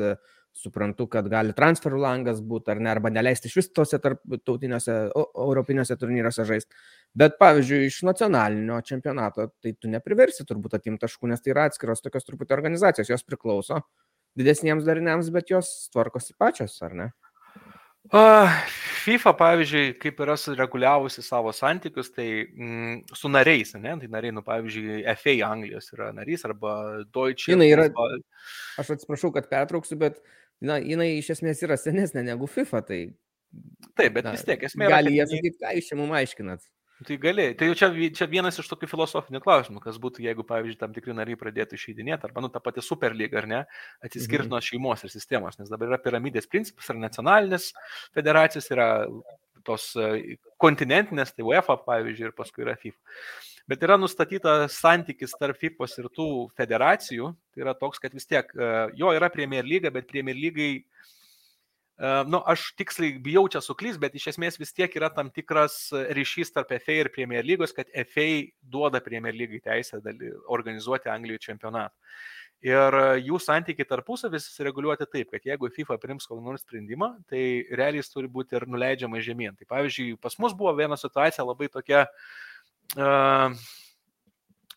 suprantu, 0.52 1.06
kad 1.08 1.30
gali 1.32 1.54
transferų 1.56 2.02
langas 2.02 2.42
būti 2.44 2.68
ar 2.74 2.82
ne, 2.84 2.90
arba 2.92 3.08
neleisti 3.08 3.48
iš 3.48 3.56
vis 3.56 3.70
tose 3.72 3.96
tarptautiniuose, 4.04 4.98
europiniuose 5.16 5.96
turnyruose 5.96 6.44
žaisti. 6.48 6.76
Bet, 7.16 7.38
pavyzdžiui, 7.40 7.86
iš 7.88 8.02
nacionalinio 8.10 8.82
čempionato, 8.84 9.48
tai 9.64 9.72
tu 9.72 9.88
nepriversi 9.88 10.44
turbūt 10.44 10.76
atimti 10.76 11.06
taškų, 11.06 11.32
nes 11.32 11.40
tai 11.40 11.56
yra 11.56 11.64
atskiros 11.70 12.04
tokios 12.04 12.28
truputį 12.28 12.58
organizacijos, 12.58 13.08
jos 13.14 13.24
priklauso 13.24 13.80
didesniems 14.36 14.84
dariniams, 14.84 15.32
bet 15.32 15.48
jos 15.52 15.72
tvarkosi 15.92 16.36
pačios, 16.36 16.76
ar 16.84 16.96
ne? 17.00 17.12
FIFA, 19.02 19.32
pavyzdžiui, 19.38 19.94
kaip 20.02 20.20
yra 20.22 20.36
sureguliavusi 20.38 21.24
savo 21.24 21.52
santykius, 21.56 22.12
tai 22.14 22.26
mm, 22.44 23.16
su 23.18 23.30
nariais, 23.32 23.74
ne? 23.80 23.96
Tai 24.00 24.10
nariai, 24.12 24.34
nu, 24.36 24.44
pavyzdžiui, 24.46 25.02
FA 25.18 25.34
Anglijos 25.48 25.90
yra 25.96 26.12
narys 26.16 26.46
arba 26.48 26.74
Deutsche. 27.14 27.50
Jinai 27.52 27.70
yra, 27.72 27.88
aš 28.80 28.94
atsiprašau, 28.96 29.32
kad 29.34 29.50
pertrauksiu, 29.50 29.98
bet 30.00 30.22
na, 30.62 30.78
jinai 30.78 31.16
iš 31.18 31.32
esmės 31.36 31.62
yra 31.66 31.78
senesnė 31.80 32.24
negu 32.30 32.50
FIFA, 32.50 32.84
tai... 32.88 33.00
Taip, 33.98 34.14
bet 34.14 34.24
na, 34.24 34.36
vis 34.36 34.46
tiek 34.48 34.62
esmė. 34.68 34.88
Gali 34.92 35.16
jie 35.18 35.26
sakyti, 35.28 35.58
ką 35.60 35.74
jūs 35.76 35.90
čia 35.90 35.98
mums 35.98 36.18
aiškinat. 36.22 36.64
Tai 37.06 37.16
gali. 37.18 37.46
Tai 37.58 37.68
jau 37.70 37.76
čia, 37.78 37.88
čia 38.14 38.26
vienas 38.30 38.58
iš 38.60 38.68
tokių 38.70 38.88
filosofinių 38.90 39.40
klausimų, 39.42 39.80
kas 39.82 39.98
būtų, 40.02 40.22
jeigu, 40.26 40.44
pavyzdžiui, 40.46 40.78
tam 40.80 40.92
tikri 40.94 41.14
nariai 41.16 41.38
pradėtų 41.40 41.78
išeidinėti, 41.78 42.28
arba, 42.28 42.42
nu, 42.44 42.50
ta 42.52 42.60
pati 42.62 42.84
superlyga, 42.84 43.40
ar 43.40 43.48
ne, 43.50 43.60
atsiskirti 44.04 44.46
mhm. 44.46 44.52
nuo 44.52 44.60
šeimos 44.62 45.06
ir 45.06 45.12
sistemos, 45.14 45.58
nes 45.58 45.72
dabar 45.72 45.90
yra 45.90 46.00
piramidės 46.02 46.50
principas, 46.50 46.90
yra 46.92 47.00
nacionalinės 47.02 47.70
federacijos, 48.14 48.68
yra 48.74 48.90
tos 49.66 49.92
e, 49.96 50.36
kontinentinės, 50.62 51.32
tai 51.34 51.46
UEFA, 51.46 51.78
pavyzdžiui, 51.86 52.28
ir 52.28 52.36
paskui 52.36 52.66
yra 52.66 52.76
FIFA. 52.78 52.98
Bet 53.70 53.84
yra 53.86 53.96
nustatytas 54.00 54.76
santykis 54.82 55.36
tarp 55.38 55.58
FIFA 55.60 55.88
ir 56.02 56.08
tų 56.16 56.28
federacijų, 56.58 57.32
tai 57.54 57.64
yra 57.64 57.76
toks, 57.78 58.02
kad 58.02 58.14
vis 58.14 58.26
tiek 58.28 58.50
e, 58.52 58.72
jo 58.98 59.12
yra 59.14 59.30
Premier 59.32 59.66
lyga, 59.66 59.92
bet 59.94 60.10
Premier 60.10 60.36
lygai 60.38 60.72
nu, 62.02 62.40
aš 62.50 62.72
tiksliai 62.74 63.14
bijau 63.22 63.44
čia 63.52 63.60
suklys, 63.62 63.98
bet 64.02 64.16
iš 64.18 64.32
esmės 64.32 64.58
vis 64.58 64.74
tiek 64.74 64.90
yra 64.98 65.10
tam 65.14 65.30
tikras 65.30 65.92
ryšys 66.18 66.50
tarp 66.50 66.72
FA 66.82 66.96
ir 67.04 67.10
Premier 67.14 67.46
lygos, 67.46 67.74
kad 67.76 67.90
FA 68.10 68.28
duoda 68.62 68.98
Premier 69.04 69.36
lygai 69.36 69.60
teisę 69.62 70.00
organizuoti 70.50 71.12
Anglijos 71.12 71.44
čempionatą. 71.46 71.94
Ir 72.62 72.94
jų 73.26 73.40
santykiai 73.42 73.86
tarpusavį 73.90 74.38
susireguliuoti 74.38 75.06
taip, 75.10 75.32
kad 75.34 75.46
jeigu 75.46 75.70
FIFA 75.74 75.96
prims 75.98 76.28
kokį 76.30 76.44
nors 76.46 76.62
sprendimą, 76.62 77.08
tai 77.30 77.40
realiai 77.74 77.98
jis 77.98 78.12
turi 78.12 78.30
būti 78.30 78.54
ir 78.54 78.68
nuleidžiama 78.70 79.22
žemyn. 79.22 79.56
Tai 79.58 79.66
pavyzdžiui, 79.72 80.14
pas 80.22 80.38
mus 80.38 80.54
buvo 80.54 80.70
viena 80.78 80.98
situacija 80.98 81.42
labai 81.42 81.66
tokia 81.74 82.04
uh, 82.06 83.50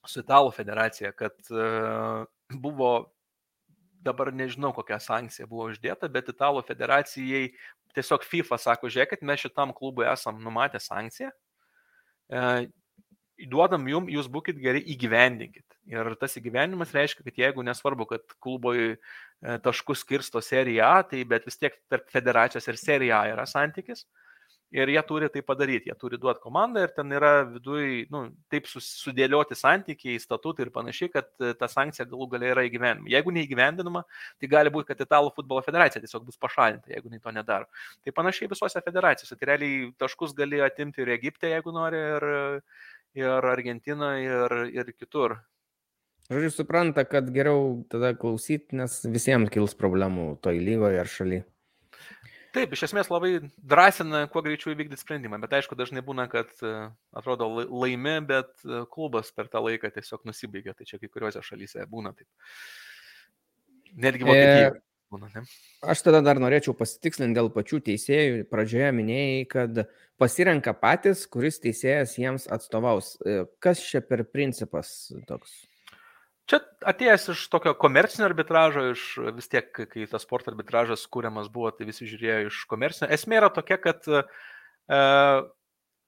su 0.02 0.24
Italų 0.24 0.50
federacija, 0.58 1.14
kad 1.14 1.38
uh, 1.54 2.26
buvo 2.58 2.96
dabar 4.06 4.32
nežinau, 4.34 4.72
kokia 4.76 5.00
sankcija 5.02 5.48
buvo 5.50 5.70
uždėta, 5.72 6.10
bet 6.12 6.30
Italų 6.32 6.64
federacijai 6.68 7.50
tiesiog 7.96 8.26
FIFA 8.28 8.60
sako, 8.62 8.92
žiūrėkit, 8.92 9.24
mes 9.26 9.42
šitam 9.42 9.74
klubui 9.76 10.08
esam 10.10 10.42
numatę 10.44 10.82
sankciją, 10.84 11.32
e, 12.30 12.44
duodam 13.52 13.88
jum, 13.92 14.10
jūs 14.12 14.28
būkite 14.32 14.62
geri, 14.64 14.84
įgyvendinkit. 14.96 15.66
Ir 15.92 16.16
tas 16.20 16.36
įgyvenimas 16.40 16.94
reiškia, 16.96 17.24
kad 17.28 17.40
jeigu 17.40 17.64
nesvarbu, 17.66 18.08
kad 18.10 18.36
klubui 18.42 18.96
e, 18.96 18.98
taškus 19.64 20.02
skirsto 20.06 20.42
serija 20.44 20.92
A, 20.98 21.04
tai 21.08 21.24
bet 21.30 21.46
vis 21.48 21.60
tiek 21.62 21.76
tarp 21.92 22.08
federacijos 22.14 22.68
ir 22.72 22.80
serija 22.82 23.22
A 23.22 23.34
yra 23.36 23.46
santykis, 23.50 24.06
ir 24.74 24.90
jie 24.90 25.02
turi 25.08 25.30
tai 25.30 25.42
padaryti, 25.46 25.90
jie 25.90 25.96
turi 26.00 26.18
duoti 26.22 26.42
komandą 26.44 26.84
ir 26.84 26.94
ten 26.96 27.12
yra 27.14 27.32
viduje, 27.48 28.06
nu, 28.12 28.26
taip 28.52 28.68
sudėlioti 28.72 29.58
santykiai, 29.58 30.20
statutai 30.22 30.66
ir 30.66 30.72
panašiai, 30.76 31.12
kad 31.14 31.30
e, 31.40 31.54
ta 31.60 31.70
sankcija 31.72 32.08
galų 32.10 32.30
galia 32.34 32.52
yra 32.56 32.66
įgyvendinama. 32.68 33.12
Jeigu 33.14 33.34
neįgyvendinama, 33.36 34.04
tai 34.42 34.52
gali 34.52 34.74
būti, 34.74 34.90
kad 34.92 35.06
Italų 35.06 35.34
futbolo 35.38 35.64
federacija 35.66 36.02
tiesiog 36.04 36.28
bus 36.28 36.40
pašalinta, 36.42 36.92
jeigu 36.92 37.12
jinai 37.12 37.24
to 37.24 37.36
nedaro. 37.36 37.84
Tai 38.04 38.16
panašiai 38.20 38.52
visose 38.52 38.82
federacijose. 38.86 39.38
Tai 39.40 39.52
realiai 39.52 39.90
taškus 40.02 40.36
gali 40.38 40.62
atimti 40.66 41.06
ir 41.06 41.16
Egipte, 41.16 41.52
jeigu 41.54 41.76
nori, 41.76 42.02
ir, 42.16 42.30
ir 43.22 43.52
Argentinoje, 43.56 44.24
ir, 44.26 44.58
ir 44.76 44.96
kitur. 44.98 45.40
Žodžiu, 46.26 46.50
supranta, 46.50 47.04
kad 47.06 47.28
geriau 47.30 47.84
tada 47.92 48.16
klausyti, 48.18 48.74
nes 48.80 49.04
visiems 49.06 49.52
kils 49.54 49.76
problemų 49.78 50.40
toj 50.42 50.58
lygoje 50.58 50.98
ar 50.98 51.12
šalyje. 51.12 51.44
Taip, 52.56 52.72
iš 52.72 52.86
esmės 52.88 53.10
labai 53.12 53.34
drąsina, 53.60 54.26
kuo 54.32 54.40
greičiau 54.46 54.72
įvykdyti 54.72 55.02
sprendimą, 55.02 55.42
bet 55.44 55.58
aišku, 55.58 55.76
dažnai 55.76 56.04
būna, 56.06 56.30
kad 56.32 56.52
e, 56.64 56.72
atrodo 57.20 57.50
laimi, 57.66 58.16
bet 58.30 58.54
e, 58.64 58.86
klubas 58.92 59.34
per 59.36 59.50
tą 59.52 59.60
laiką 59.66 59.92
tiesiog 59.92 60.24
nusibaigia, 60.30 60.76
tai 60.78 60.88
čia 60.88 61.02
kai 61.02 61.12
kuriuose 61.12 61.44
šalyse 61.44 61.84
būna 61.92 62.14
taip. 62.16 62.30
Netgi 63.92 64.28
Vokietijoje. 64.28 64.72
E... 64.72 64.84
Būna, 65.14 65.30
ne? 65.36 65.44
Aš 65.86 66.02
tada 66.08 66.24
dar 66.26 66.40
norėčiau 66.42 66.74
pasitikslinti 66.80 67.38
dėl 67.38 67.52
pačių 67.54 67.78
teisėjų. 67.92 68.48
Pradžioje 68.50 68.88
minėjai, 68.98 69.44
kad 69.52 69.84
pasirenka 70.20 70.74
patys, 70.80 71.28
kuris 71.30 71.62
teisėjas 71.62 72.16
jiems 72.18 72.48
atstovaus. 72.52 73.14
E, 73.22 73.44
kas 73.62 73.84
čia 73.86 74.02
per 74.02 74.26
principas 74.32 74.96
toks? 75.30 75.60
Čia 76.46 76.60
atėjęs 76.86 77.30
iš 77.34 77.44
tokio 77.50 77.74
komercinio 77.82 78.28
arbitražo, 78.30 78.90
iš 78.94 79.04
vis 79.34 79.50
tiek, 79.50 79.72
kai 79.74 80.06
tas 80.10 80.26
sporto 80.28 80.52
arbitražas 80.52 81.08
kūriamas 81.10 81.50
buvo, 81.54 81.72
tai 81.74 81.88
visi 81.90 82.06
žiūrėjo 82.06 82.52
iš 82.52 82.60
komercinio. 82.70 83.10
Esmė 83.16 83.40
yra 83.40 83.50
tokia, 83.54 83.80
kad 83.82 84.06
e, 84.06 84.22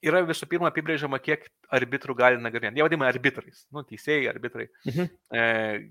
yra 0.05 0.21
visų 0.27 0.49
pirma 0.51 0.69
apibrėžiama, 0.69 1.17
kiek 1.23 1.47
arbitrų 1.73 2.15
gali 2.19 2.41
nagrinėti. 2.41 2.77
Jie 2.77 2.85
vadinami 2.85 3.09
arbitrais, 3.09 3.63
nu, 3.73 3.81
teisėjai, 3.87 4.29
arbitrai. 4.29 4.67
Mhm. 4.85 5.09
E, 5.33 5.47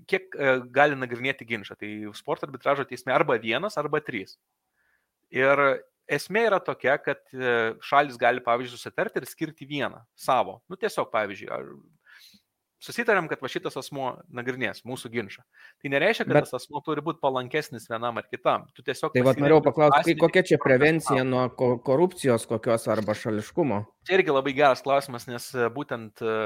kiek 0.07 0.31
e, 0.31 0.55
gali 0.79 0.95
nagrinėti 0.99 1.47
ginčą. 1.49 1.75
Tai 1.79 1.91
sporto 2.15 2.47
arbitražo 2.47 2.87
teisme 2.87 3.15
arba 3.15 3.35
vienas, 3.43 3.75
arba 3.81 3.99
trys. 3.99 4.37
Ir 5.35 5.59
esmė 6.07 6.47
yra 6.47 6.61
tokia, 6.63 6.95
kad 7.03 7.19
e, 7.35 7.75
šalis 7.83 8.15
gali, 8.21 8.39
pavyzdžiui, 8.47 8.79
susitarti 8.79 9.19
ir 9.19 9.27
skirti 9.27 9.67
vieną 9.67 9.99
savo. 10.15 10.61
Nu, 10.71 10.79
tiesiog, 10.79 11.11
pavyzdžiui, 11.11 11.51
susitarėm, 12.83 13.27
kad 13.31 13.41
va 13.41 13.49
šitas 13.51 13.77
asmo 13.79 14.11
nagrinės 14.33 14.83
mūsų 14.87 15.11
ginčą. 15.13 15.43
Tai 15.81 15.91
nereiškia, 15.93 16.27
kad 16.27 16.39
Bet... 16.39 16.49
tas 16.49 16.61
asmo 16.61 16.81
turi 16.85 17.03
būti 17.05 17.21
palankesnis 17.23 17.89
vienam 17.89 18.19
ar 18.21 18.27
kitam. 18.29 18.67
Tu 18.77 18.85
tiesiog... 18.85 19.15
Tai 19.15 19.25
vad 19.25 19.41
norėjau 19.41 19.63
paklausti, 19.65 20.11
tai 20.11 20.17
kokia 20.21 20.45
čia 20.51 20.61
prevencija 20.61 21.25
nuo 21.27 21.47
korupcijos 21.57 22.47
kokios 22.49 22.87
arba 22.93 23.17
šališkumo? 23.17 23.83
Čia 24.07 24.19
irgi 24.19 24.35
labai 24.35 24.55
geras 24.57 24.85
klausimas, 24.85 25.27
nes 25.29 25.49
e, 25.57 25.69
būtent 25.73 26.21
e, 26.21 26.37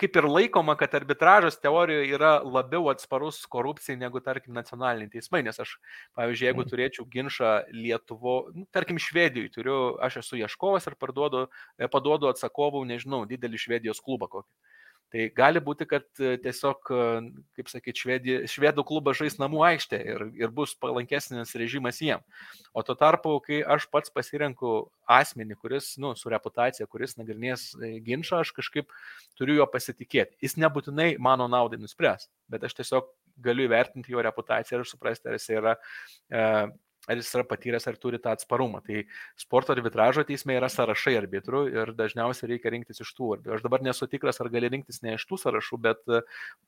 kaip 0.00 0.16
ir 0.16 0.26
laikoma, 0.28 0.74
kad 0.80 0.94
arbitražas 0.96 1.58
teorijoje 1.60 2.08
yra 2.14 2.32
labiau 2.44 2.88
atsparus 2.92 3.40
korupcijai 3.52 3.98
negu, 4.00 4.22
tarkim, 4.24 4.54
nacionaliniai 4.56 5.12
teismai. 5.12 5.42
Nes 5.46 5.60
aš, 5.60 5.76
pavyzdžiui, 6.18 6.48
jeigu 6.48 6.64
mhm. 6.64 6.70
turėčiau 6.72 7.08
ginčą 7.12 7.54
Lietuvo, 7.76 8.36
nu, 8.56 8.66
tarkim, 8.74 9.00
Švedijoje, 9.00 9.52
turiu, 9.56 9.78
aš 10.04 10.20
esu 10.22 10.40
ieškovas 10.40 10.88
ir 10.90 10.96
parduodu, 11.00 11.46
e, 11.76 11.88
paduodu 11.92 12.30
atsakovų, 12.32 12.84
nežinau, 12.92 13.24
didelį 13.28 13.64
Švedijos 13.64 14.04
klubą 14.04 14.30
kokį. 14.32 14.52
Tai 15.10 15.24
gali 15.34 15.58
būti, 15.62 15.86
kad 15.90 16.04
e, 16.22 16.36
tiesiog, 16.38 16.90
e, 16.94 17.06
kaip 17.58 17.70
sakyti, 17.72 18.02
švedį, 18.04 18.34
švedų 18.50 18.84
klubas 18.86 19.18
žais 19.18 19.40
namų 19.42 19.64
aikštė 19.66 19.98
ir, 20.06 20.24
ir 20.38 20.52
bus 20.54 20.76
palankesnis 20.78 21.56
režimas 21.58 21.98
jiem. 21.98 22.22
O 22.70 22.84
tuo 22.86 22.94
tarpu, 22.98 23.32
kai 23.42 23.58
aš 23.74 23.88
pats 23.90 24.12
pasirenku 24.14 24.84
asmenį, 25.10 25.56
kuris, 25.58 25.96
nu, 26.02 26.12
su 26.18 26.30
reputacija, 26.30 26.86
kuris 26.90 27.16
nagrinės 27.18 27.72
e, 27.74 27.96
ginčą, 28.06 28.44
aš 28.44 28.54
kažkaip 28.60 28.94
turiu 29.38 29.58
juo 29.58 29.66
pasitikėti. 29.72 30.38
Jis 30.46 30.54
nebūtinai 30.62 31.16
mano 31.18 31.50
naudai 31.50 31.80
nuspręs, 31.82 32.30
bet 32.50 32.68
aš 32.68 32.78
tiesiog 32.78 33.10
galiu 33.42 33.66
įvertinti 33.66 34.14
jo 34.14 34.22
reputaciją 34.22 34.78
ir 34.78 34.86
suprasti, 34.86 35.26
ar 35.26 35.40
jis 35.40 35.50
yra 35.56 35.74
e, 36.30 36.44
ar 37.10 37.18
jis 37.20 37.32
yra 37.34 37.44
patyręs, 37.48 37.86
ar 37.90 37.98
turi 38.00 38.20
tą 38.22 38.32
atsparumą. 38.36 38.80
Tai 38.86 39.02
sporto 39.40 39.74
arbitražo 39.74 40.24
teisme 40.28 40.56
yra 40.56 40.70
sąrašai 40.72 41.16
arbitrų 41.18 41.62
ir 41.72 41.92
dažniausiai 41.98 42.52
reikia 42.54 42.72
rinktis 42.74 43.02
iš 43.04 43.12
tų. 43.18 43.32
Aš 43.56 43.64
dabar 43.64 43.82
nesu 43.84 44.08
tikras, 44.10 44.40
ar 44.42 44.50
gali 44.52 44.70
rinktis 44.72 45.02
ne 45.04 45.16
iš 45.18 45.26
tų 45.28 45.40
sąrašų, 45.44 45.80
bet 45.82 46.02
e, 46.08 46.22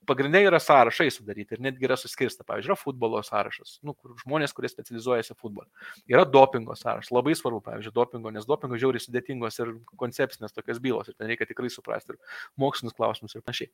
pagrindiniai 0.09 0.51
yra 0.51 0.61
sąrašai 0.63 1.09
sudaryti 1.15 1.57
ir 1.57 1.65
netgi 1.69 1.89
yra 1.89 1.99
suskirsta. 2.01 2.47
Pavyzdžiui, 2.49 2.73
yra 2.73 2.79
futbolo 2.79 3.23
sąrašas, 3.27 3.79
nu, 3.87 3.95
kur 3.95 4.17
žmonės, 4.25 4.55
kurie 4.57 4.71
specializuojasi 4.73 5.37
futbolą. 5.39 5.69
Yra 6.11 6.27
dopingo 6.29 6.77
sąrašas, 6.79 7.13
labai 7.15 7.37
svarbu, 7.39 7.63
pavyzdžiui, 7.69 7.95
dopingo, 7.97 8.35
nes 8.35 8.49
dopingo 8.49 8.81
žiauriai 8.81 9.03
sudėtingos 9.03 9.61
ir 9.63 9.75
koncepcinės 10.01 10.55
tokios 10.57 10.83
bylos 10.83 11.11
ir 11.11 11.19
ten 11.19 11.31
reikia 11.31 11.49
tikrai 11.49 11.71
suprasti 11.73 12.15
ir 12.15 12.21
mokslinius 12.61 12.97
klausimus 12.99 13.37
ir 13.37 13.45
panašiai. 13.45 13.73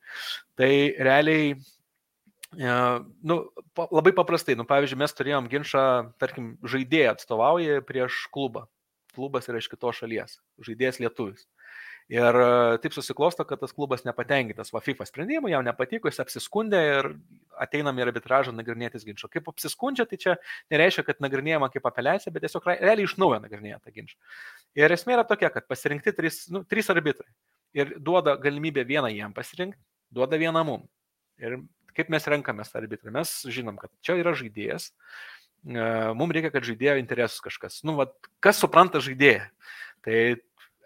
Tai 0.59 0.73
realiai 1.09 1.57
Nu, 2.57 3.37
labai 3.77 4.15
paprastai, 4.17 4.57
nu, 4.57 4.65
pavyzdžiui, 4.69 4.99
mes 5.03 5.15
turėjom 5.15 5.51
ginčą, 5.53 5.85
tarkim, 6.23 6.55
žaidėją 6.65 7.13
atstovauja 7.13 7.83
prieš 7.85 8.25
klubą. 8.33 8.65
Klubas 9.17 9.51
yra 9.51 9.61
iš 9.61 9.69
kitos 9.69 9.99
šalies, 10.01 10.39
žaidėjas 10.65 11.01
lietuvis. 11.03 11.45
Ir 12.09 12.37
e, 12.41 12.79
taip 12.81 12.95
susiklosto, 12.97 13.45
kad 13.45 13.61
tas 13.61 13.75
klubas 13.77 14.07
nepatenkintas 14.07 14.73
va 14.73 14.81
FIFA 14.81 15.05
sprendimu, 15.11 15.51
jam 15.53 15.65
nepatiko, 15.67 16.09
jis 16.09 16.23
apsiskundė 16.23 16.81
ir 16.95 17.09
ateinam 17.61 18.01
į 18.01 18.07
arbitražą 18.07 18.55
nagrinėtis 18.57 19.05
ginčio. 19.05 19.29
Kaip 19.29 19.51
apsiskundžia, 19.53 20.07
tai 20.09 20.17
čia 20.23 20.37
nereiškia, 20.73 21.05
kad 21.05 21.21
nagrinėjama 21.21 21.69
kaip 21.75 21.85
apeliacija, 21.91 22.33
bet 22.33 22.47
tiesiog 22.47 22.71
realiai 22.71 23.05
iš 23.05 23.19
naujo 23.21 23.43
nagrinėja 23.45 23.83
tą 23.85 23.93
ginčą. 23.93 24.17
Ir 24.81 24.97
esmė 24.97 25.19
yra 25.19 25.27
tokia, 25.29 25.53
kad 25.53 25.69
pasirinkti 25.69 26.17
trys, 26.17 26.47
nu, 26.55 26.65
trys 26.65 26.89
arbitrai. 26.95 27.29
Ir 27.77 27.93
duoda 28.01 28.39
galimybę 28.41 28.87
vieną 28.89 29.13
jiem 29.13 29.37
pasirinkti, 29.37 29.83
duoda 30.09 30.41
vieną 30.41 30.65
mum. 30.65 30.89
Ir 31.45 31.61
kaip 31.99 32.13
mes 32.15 32.29
renkamės 32.31 32.73
tą 32.73 32.83
arbitrą? 32.83 33.13
Mes 33.15 33.35
žinom, 33.51 33.79
kad 33.81 33.93
čia 34.07 34.19
yra 34.21 34.35
žaidėjas, 34.39 34.91
e, 34.91 35.87
mums 36.19 36.37
reikia, 36.37 36.53
kad 36.55 36.67
žaidėjo 36.69 36.99
interesus 37.03 37.45
kažkas. 37.45 37.83
Nu, 37.87 37.99
va, 37.99 38.09
kas 38.45 38.61
supranta 38.63 39.03
žaidėją? 39.05 39.49
Tai 40.07 40.19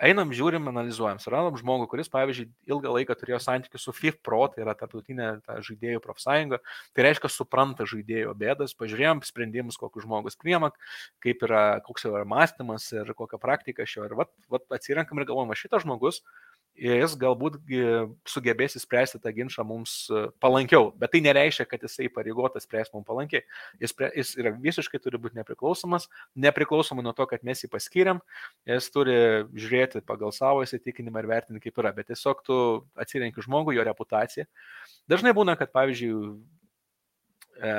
einam, 0.03 0.33
žiūrim, 0.35 0.67
analizuojam. 0.71 1.21
Suradom 1.23 1.57
žmogų, 1.61 1.87
kuris, 1.93 2.11
pavyzdžiui, 2.13 2.49
ilgą 2.71 2.93
laiką 2.97 3.17
turėjo 3.19 3.39
santykių 3.45 3.81
su 3.81 3.95
FIF 3.95 4.19
Pro, 4.25 4.41
tai 4.51 4.65
yra 4.65 4.75
tarptautinė 4.79 5.29
ta 5.47 5.59
žaidėjų 5.65 6.03
profsąjunga, 6.03 6.59
tai 6.97 7.07
reiškia, 7.07 7.31
supranta 7.31 7.87
žaidėjo 7.89 8.35
bėdas, 8.39 8.75
pažiūrėjom 8.79 9.23
sprendimus, 9.27 9.79
kokius 9.81 10.07
žmogus 10.07 10.39
priema, 10.41 10.73
kaip 11.23 11.45
yra, 11.47 11.65
koks 11.87 12.09
jo 12.09 12.17
yra 12.17 12.27
mąstymas 12.29 12.89
ir 12.97 13.15
kokią 13.19 13.41
praktiką 13.43 13.87
šio. 13.89 14.09
Ir 14.09 14.17
vat, 14.19 14.33
vat 14.53 14.67
atsirenkam 14.75 15.23
ir 15.23 15.29
galvojam, 15.31 15.55
šitas 15.59 15.87
žmogus 15.87 16.23
jis 16.79 17.15
galbūt 17.21 17.59
sugebės 18.29 18.77
įspręsti 18.79 19.21
tą 19.23 19.33
ginčą 19.37 19.65
mums 19.67 19.93
e, 20.11 20.25
palankiau, 20.43 20.91
bet 20.99 21.13
tai 21.13 21.21
nereiškia, 21.25 21.67
kad 21.69 21.85
jisai 21.85 22.09
pareigotas 22.13 22.65
spręsti 22.67 22.97
mums 22.97 23.07
palankiai. 23.09 23.43
Jis, 23.83 23.95
jis 24.17 24.33
yra 24.41 24.55
visiškai 24.63 25.01
turi 25.03 25.21
būti 25.21 25.39
nepriklausomas, 25.39 26.09
nepriklausomai 26.35 27.05
nuo 27.05 27.13
to, 27.17 27.27
kad 27.31 27.45
mes 27.47 27.63
jį 27.63 27.71
paskiriam, 27.73 28.23
jis 28.69 28.89
turi 28.95 29.19
žiūrėti 29.53 30.05
pagal 30.09 30.33
savo 30.35 30.65
įsitikinimą 30.67 31.23
ir 31.23 31.31
vertinti, 31.31 31.63
kaip 31.67 31.83
yra, 31.83 31.93
bet 31.97 32.09
tiesiog 32.11 32.43
tu 32.47 32.59
atsirenki 32.97 33.45
žmogų, 33.45 33.77
jo 33.77 33.87
reputaciją. 33.87 34.49
Dažnai 35.13 35.37
būna, 35.37 35.59
kad 35.61 35.75
pavyzdžiui, 35.77 36.35
e, 37.61 37.77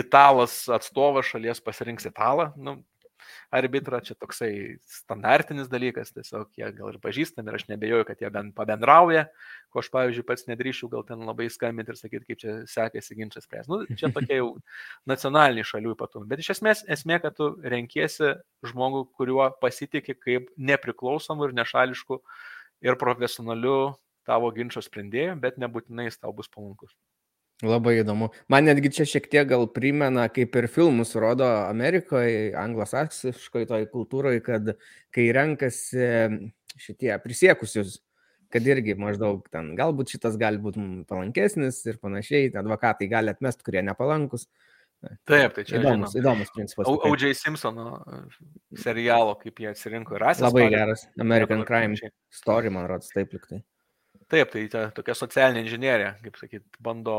italas 0.00 0.62
atstovas 0.72 1.28
šalies 1.28 1.60
pasirinks 1.62 2.08
italą, 2.08 2.50
nu, 2.56 2.80
arbitrą, 3.54 4.00
čia 4.04 4.16
toksai 4.18 4.52
standartinis 4.90 5.70
dalykas, 5.72 6.12
tiesiog 6.16 6.50
jie 6.58 6.68
gal 6.76 6.92
ir 6.92 6.98
pažįstami 7.02 7.50
ir 7.50 7.58
aš 7.58 7.66
nebejoju, 7.70 8.06
kad 8.08 8.22
jie 8.22 8.30
bent 8.34 8.54
pabendrauja, 8.56 9.26
ko 9.70 9.82
aš, 9.82 9.90
pavyzdžiui, 9.94 10.26
pats 10.28 10.46
nedrįšiu 10.50 10.90
gal 10.92 11.06
ten 11.08 11.24
labai 11.28 11.48
skambinti 11.52 11.94
ir 11.94 12.00
sakyti, 12.00 12.26
kaip 12.28 12.42
čia 12.42 12.56
sekėsi 12.70 13.18
ginčas 13.18 13.46
spręs. 13.48 13.70
Nu, 13.70 13.82
čia 13.94 14.12
tokie 14.16 14.40
jau 14.40 14.52
nacionaliniai 15.10 15.66
šalių 15.66 15.96
ypatumai. 15.96 16.30
Bet 16.30 16.44
iš 16.44 16.54
esmės 16.56 16.84
esmė, 16.90 17.20
kad 17.24 17.38
tu 17.38 17.52
renkiesi 17.62 18.34
žmogų, 18.66 19.06
kuriuo 19.18 19.50
pasitikė 19.62 20.18
kaip 20.18 20.50
nepriklausomu 20.58 21.48
ir 21.48 21.56
nešališku 21.62 22.20
ir 22.86 22.98
profesionaliu 23.00 23.94
tavo 24.28 24.50
ginčio 24.54 24.82
sprendėju, 24.84 25.38
bet 25.42 25.58
nebūtinai 25.60 26.10
jis 26.10 26.20
tau 26.20 26.32
bus 26.36 26.50
palankus. 26.52 26.94
Labai 27.66 27.98
įdomu. 28.00 28.30
Man 28.48 28.64
netgi 28.68 28.92
čia 28.96 29.04
šiek 29.08 29.26
tiek 29.28 29.48
gal 29.50 29.66
primena, 29.68 30.26
kaip 30.32 30.54
ir 30.56 30.68
filmus 30.72 31.12
rodo 31.20 31.44
Amerikoje, 31.66 32.54
anglosaksiškoje 32.56 33.68
toj 33.68 33.84
kultūroje, 33.92 34.40
kad 34.46 34.72
kai 35.12 35.26
renkasi 35.36 36.06
šitie 36.80 37.12
prisiekusius, 37.20 37.98
kad 38.50 38.64
irgi 38.66 38.96
maždaug 38.98 39.44
ten, 39.52 39.74
galbūt 39.78 40.14
šitas 40.14 40.38
gali 40.40 40.60
būti 40.62 41.04
palankesnis 41.10 41.82
ir 41.90 42.00
panašiai, 42.02 42.48
advokatai 42.62 43.10
gali 43.10 43.34
atmesti, 43.34 43.66
kurie 43.66 43.84
nepalankus. 43.84 44.48
Taip, 45.28 45.54
tai 45.56 45.64
čia 45.64 45.78
įdomus, 45.78 46.12
žinom. 46.12 46.20
įdomus 46.20 46.50
principas. 46.52 46.88
O.J. 47.08 47.32
Simpsono 47.38 48.02
serialo, 48.76 49.36
kaip 49.40 49.62
jie 49.62 49.70
atsirinko 49.70 50.16
ir 50.18 50.24
rasės. 50.26 50.44
Labai 50.44 50.66
geras. 50.72 51.06
American 51.20 51.64
Crime 51.68 52.10
Story, 52.32 52.72
man 52.72 52.88
rodos, 52.90 53.08
taip 53.14 53.32
liktai. 53.32 53.62
Taip, 54.30 54.52
tai 54.52 54.66
ta, 54.70 54.82
tokia 54.94 55.16
socialinė 55.16 55.64
inžinierija, 55.64 56.12
kaip 56.22 56.36
sakyt, 56.38 56.66
bando 56.84 57.16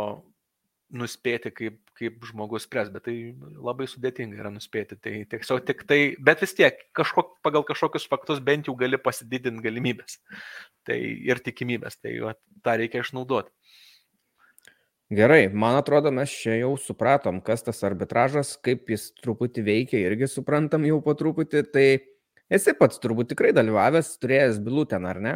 nuspėti, 0.95 1.51
kaip, 1.55 1.77
kaip 1.97 2.23
žmogus 2.27 2.65
spres, 2.67 2.89
bet 2.93 3.05
tai 3.07 3.15
labai 3.39 3.87
sudėtinga 3.89 4.39
yra 4.39 4.51
nuspėti. 4.53 4.97
Tai 4.99 5.13
tiesiog 5.31 5.63
tik 5.67 5.85
tai, 5.89 5.99
bet 6.19 6.43
vis 6.43 6.55
tiek 6.57 6.77
kažkok, 6.97 7.37
pagal 7.45 7.65
kažkokius 7.67 8.07
faktus 8.11 8.41
bent 8.43 8.67
jau 8.69 8.75
gali 8.79 8.99
pasididinti 9.01 9.63
galimybės 9.63 10.19
tai, 10.87 10.99
ir 10.99 11.41
tikimybės. 11.43 11.99
Tai 12.01 12.13
va, 12.25 12.35
tą 12.65 12.75
reikia 12.81 13.05
išnaudoti. 13.05 13.53
Gerai, 15.11 15.49
man 15.51 15.75
atrodo, 15.75 16.11
mes 16.15 16.31
čia 16.31 16.53
jau 16.61 16.71
supratom, 16.79 17.41
kas 17.43 17.65
tas 17.67 17.81
arbitražas, 17.83 18.53
kaip 18.63 18.87
jis 18.93 19.09
truputį 19.19 19.65
veikia, 19.67 19.99
irgi 20.07 20.29
suprantam 20.31 20.87
jau 20.87 21.01
po 21.03 21.17
truputį. 21.19 21.65
Tai 21.73 21.87
esi 22.47 22.75
pats 22.79 23.01
turbūt 23.03 23.33
tikrai 23.33 23.51
dalyvavęs, 23.55 24.13
turėjęs 24.23 24.61
bylų 24.63 24.85
ten, 24.93 25.07
ar 25.11 25.19
ne? 25.23 25.33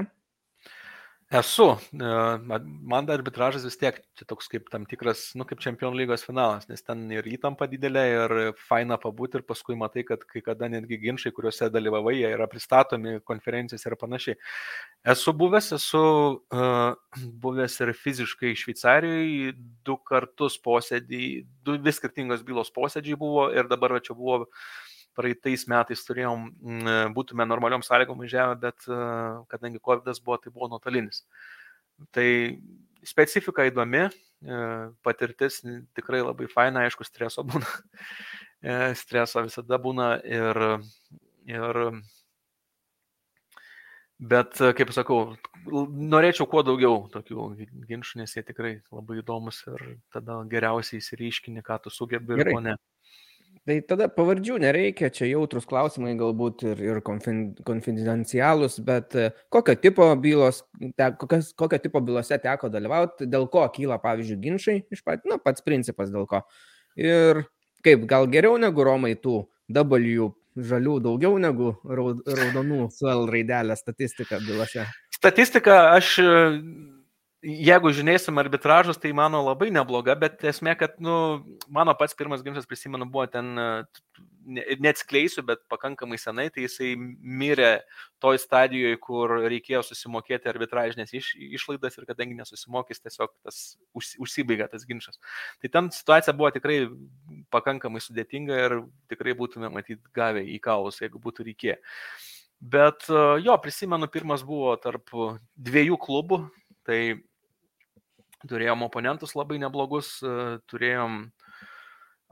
Esu. 1.31 1.77
E, 1.93 2.09
man 2.85 3.05
dar 3.05 3.17
arbitražas 3.17 3.63
vis 3.65 3.79
tiek 3.81 3.95
čia 4.13 4.27
toks 4.29 4.45
kaip 4.51 4.67
tam 4.69 4.83
tikras, 4.85 5.31
nu, 5.33 5.41
kaip 5.49 5.57
čempionų 5.63 5.97
lygos 6.03 6.21
finalas, 6.21 6.67
nes 6.69 6.85
ten 6.85 7.01
ir 7.09 7.25
įtampa 7.25 7.65
didelė, 7.71 8.03
ir 8.11 8.35
faina 8.67 8.99
pabūti, 9.01 9.39
ir 9.39 9.47
paskui 9.47 9.73
matai, 9.75 10.03
kad 10.05 10.21
kai 10.29 10.43
kada 10.45 10.69
netgi 10.69 10.99
ginčiai, 11.01 11.33
kuriuose 11.33 11.71
dalyvavai, 11.73 12.13
jie 12.19 12.29
yra 12.29 12.45
pristatomi 12.51 13.17
konferencijose 13.25 13.89
ir 13.89 13.97
panašiai. 13.97 14.37
Esu 15.15 15.33
buvęs, 15.33 15.71
esu 15.79 16.05
uh, 16.37 17.19
buvęs 17.41 17.81
ir 17.81 17.95
fiziškai 18.05 18.53
Šveicarijoje, 18.61 19.57
du 19.85 19.97
kartus 20.05 20.61
posėdį, 20.61 21.25
du 21.65 21.79
vis 21.81 21.97
skirtingos 21.97 22.45
bylos 22.45 22.69
posėdžiai 22.75 23.17
buvo, 23.17 23.49
ir 23.49 23.65
dabar 23.71 23.97
čia 23.97 24.13
buvo 24.13 24.43
uh, 24.45 24.65
praeitais 25.17 25.65
metais 25.71 26.03
turėjom, 26.07 26.47
būtume 27.15 27.47
normaliom 27.47 27.83
sąlygom 27.85 28.21
važiavę, 28.23 28.57
bet 28.61 28.87
e, 28.87 28.99
kadangi 29.51 29.81
COVID 29.83 30.11
buvo, 30.25 30.37
tai 30.41 30.53
buvo 30.53 30.69
nuotolinis. 30.73 31.23
Tai 32.15 32.27
specifika 33.05 33.67
įdomi, 33.69 34.05
e, 34.09 34.59
patirtis 35.05 35.61
tikrai 35.97 36.23
labai 36.23 36.49
faina, 36.51 36.85
aišku, 36.85 37.07
streso 37.07 37.45
būna. 37.47 37.77
E, 38.65 38.93
streso 38.97 39.43
visada 39.45 39.77
būna 39.77 40.15
ir, 40.25 40.57
ir 41.45 41.81
Bet, 44.15 44.55
kaip 44.77 44.93
sakau, 44.95 45.33
norėčiau 45.67 46.47
kuo 46.47 46.61
daugiau 46.63 47.01
tokių 47.11 47.49
ginčių, 47.89 48.21
nes 48.21 48.31
jie 48.37 48.45
tikrai 48.47 48.77
labai 48.87 49.17
įdomus 49.19 49.59
ir 49.67 49.81
tada 50.15 50.37
geriausiai 50.47 51.01
įsiryškini, 51.03 51.63
ką 51.65 51.81
tu 51.83 51.91
sugebi 51.91 52.37
ir 52.39 52.51
ko 52.53 52.61
ne. 52.63 52.77
Tai 53.65 53.75
tada 53.89 54.05
pavardžių 54.13 54.59
nereikia, 54.61 55.09
čia 55.09 55.25
jautrus 55.25 55.65
klausimai 55.65 56.11
galbūt 56.19 56.61
ir, 56.67 56.81
ir 56.85 56.99
konfidencialūs, 57.01 58.75
bet 58.85 59.15
e, 59.17 59.31
kokio 59.49 59.73
tipo 59.81 60.05
bylos, 60.21 60.61
te, 60.93 61.07
kokias, 61.17 61.49
kokio 61.57 61.79
tipo 61.81 62.01
bylose 62.05 62.37
teko 62.43 62.69
dalyvauti, 62.69 63.25
dėl 63.25 63.47
ko 63.49 63.63
kyla, 63.73 63.97
pavyzdžiui, 64.03 64.37
ginčiai, 64.43 64.83
iš 64.93 65.01
pat, 65.07 65.25
nu, 65.25 65.39
pats 65.41 65.65
principas 65.65 66.13
dėl 66.13 66.29
ko. 66.29 66.43
Ir 67.01 67.41
kaip, 67.85 68.05
gal 68.11 68.29
geriau 68.29 68.59
negu 68.61 68.85
Romai 68.85 69.15
tų 69.17 69.41
W 69.73 70.29
žalių 70.55 70.99
daugiau 71.03 71.39
negu 71.41 71.73
raudonų 71.83 72.85
su 72.93 73.09
L 73.11 73.25
raidelė 73.33 73.75
statistika 73.75 74.37
bylose? 74.45 74.85
Statistika, 75.17 75.79
aš 75.97 76.19
jeigu 77.45 77.91
žiūrėsim 77.93 78.39
arbitražus, 78.41 78.97
tai 79.01 79.11
mano 79.13 79.43
labai 79.45 79.69
nebloga, 79.73 80.15
bet 80.17 80.41
esmė, 80.49 80.73
kad, 80.79 80.95
nu, 81.03 81.43
mano 81.69 81.93
pats 81.97 82.17
pirmas 82.17 82.43
ginčas, 82.45 82.65
prisimenu, 82.69 83.05
buvo 83.11 83.27
ten, 83.29 83.53
neatskleisiu, 84.45 85.43
bet 85.45 85.63
pakankamai 85.71 86.17
senai, 86.21 86.47
tai 86.53 86.65
jisai 86.65 86.93
mirė 86.97 87.71
toj 88.21 88.39
stadijoje, 88.41 88.97
kur 89.01 89.33
reikėjo 89.45 89.81
susimokėti 89.87 90.49
arbitražinės 90.51 91.13
iš, 91.17 91.31
išlaidas 91.57 91.97
ir 91.97 92.07
kadangi 92.09 92.37
nesusimokys, 92.37 93.01
tiesiog 93.03 93.33
tas 93.45 93.61
už, 93.97 94.13
užsibaigė 94.25 94.69
tas 94.71 94.85
ginčas. 94.87 95.19
Tai 95.61 95.71
ten 95.73 95.89
situacija 95.93 96.35
buvo 96.37 96.51
tikrai 96.55 96.83
pakankamai 97.53 98.01
sudėtinga 98.03 98.61
ir 98.67 98.79
tikrai 99.11 99.37
būtume 99.37 99.71
matyti 99.73 100.01
gavę 100.15 100.45
į 100.45 100.59
kaulus, 100.63 101.01
jeigu 101.01 101.21
būtų 101.21 101.49
reikėję. 101.49 101.79
Bet 102.61 103.09
jo, 103.43 103.55
prisimenu, 103.61 104.07
pirmas 104.09 104.45
buvo 104.45 104.71
tarp 104.81 105.11
dviejų 105.57 105.97
klubų, 106.01 106.45
tai 106.87 106.99
turėjom 108.49 108.85
oponentus 108.87 109.35
labai 109.37 109.59
neblogus, 109.61 110.17
e, 110.23 110.57
turėjom 110.71 111.25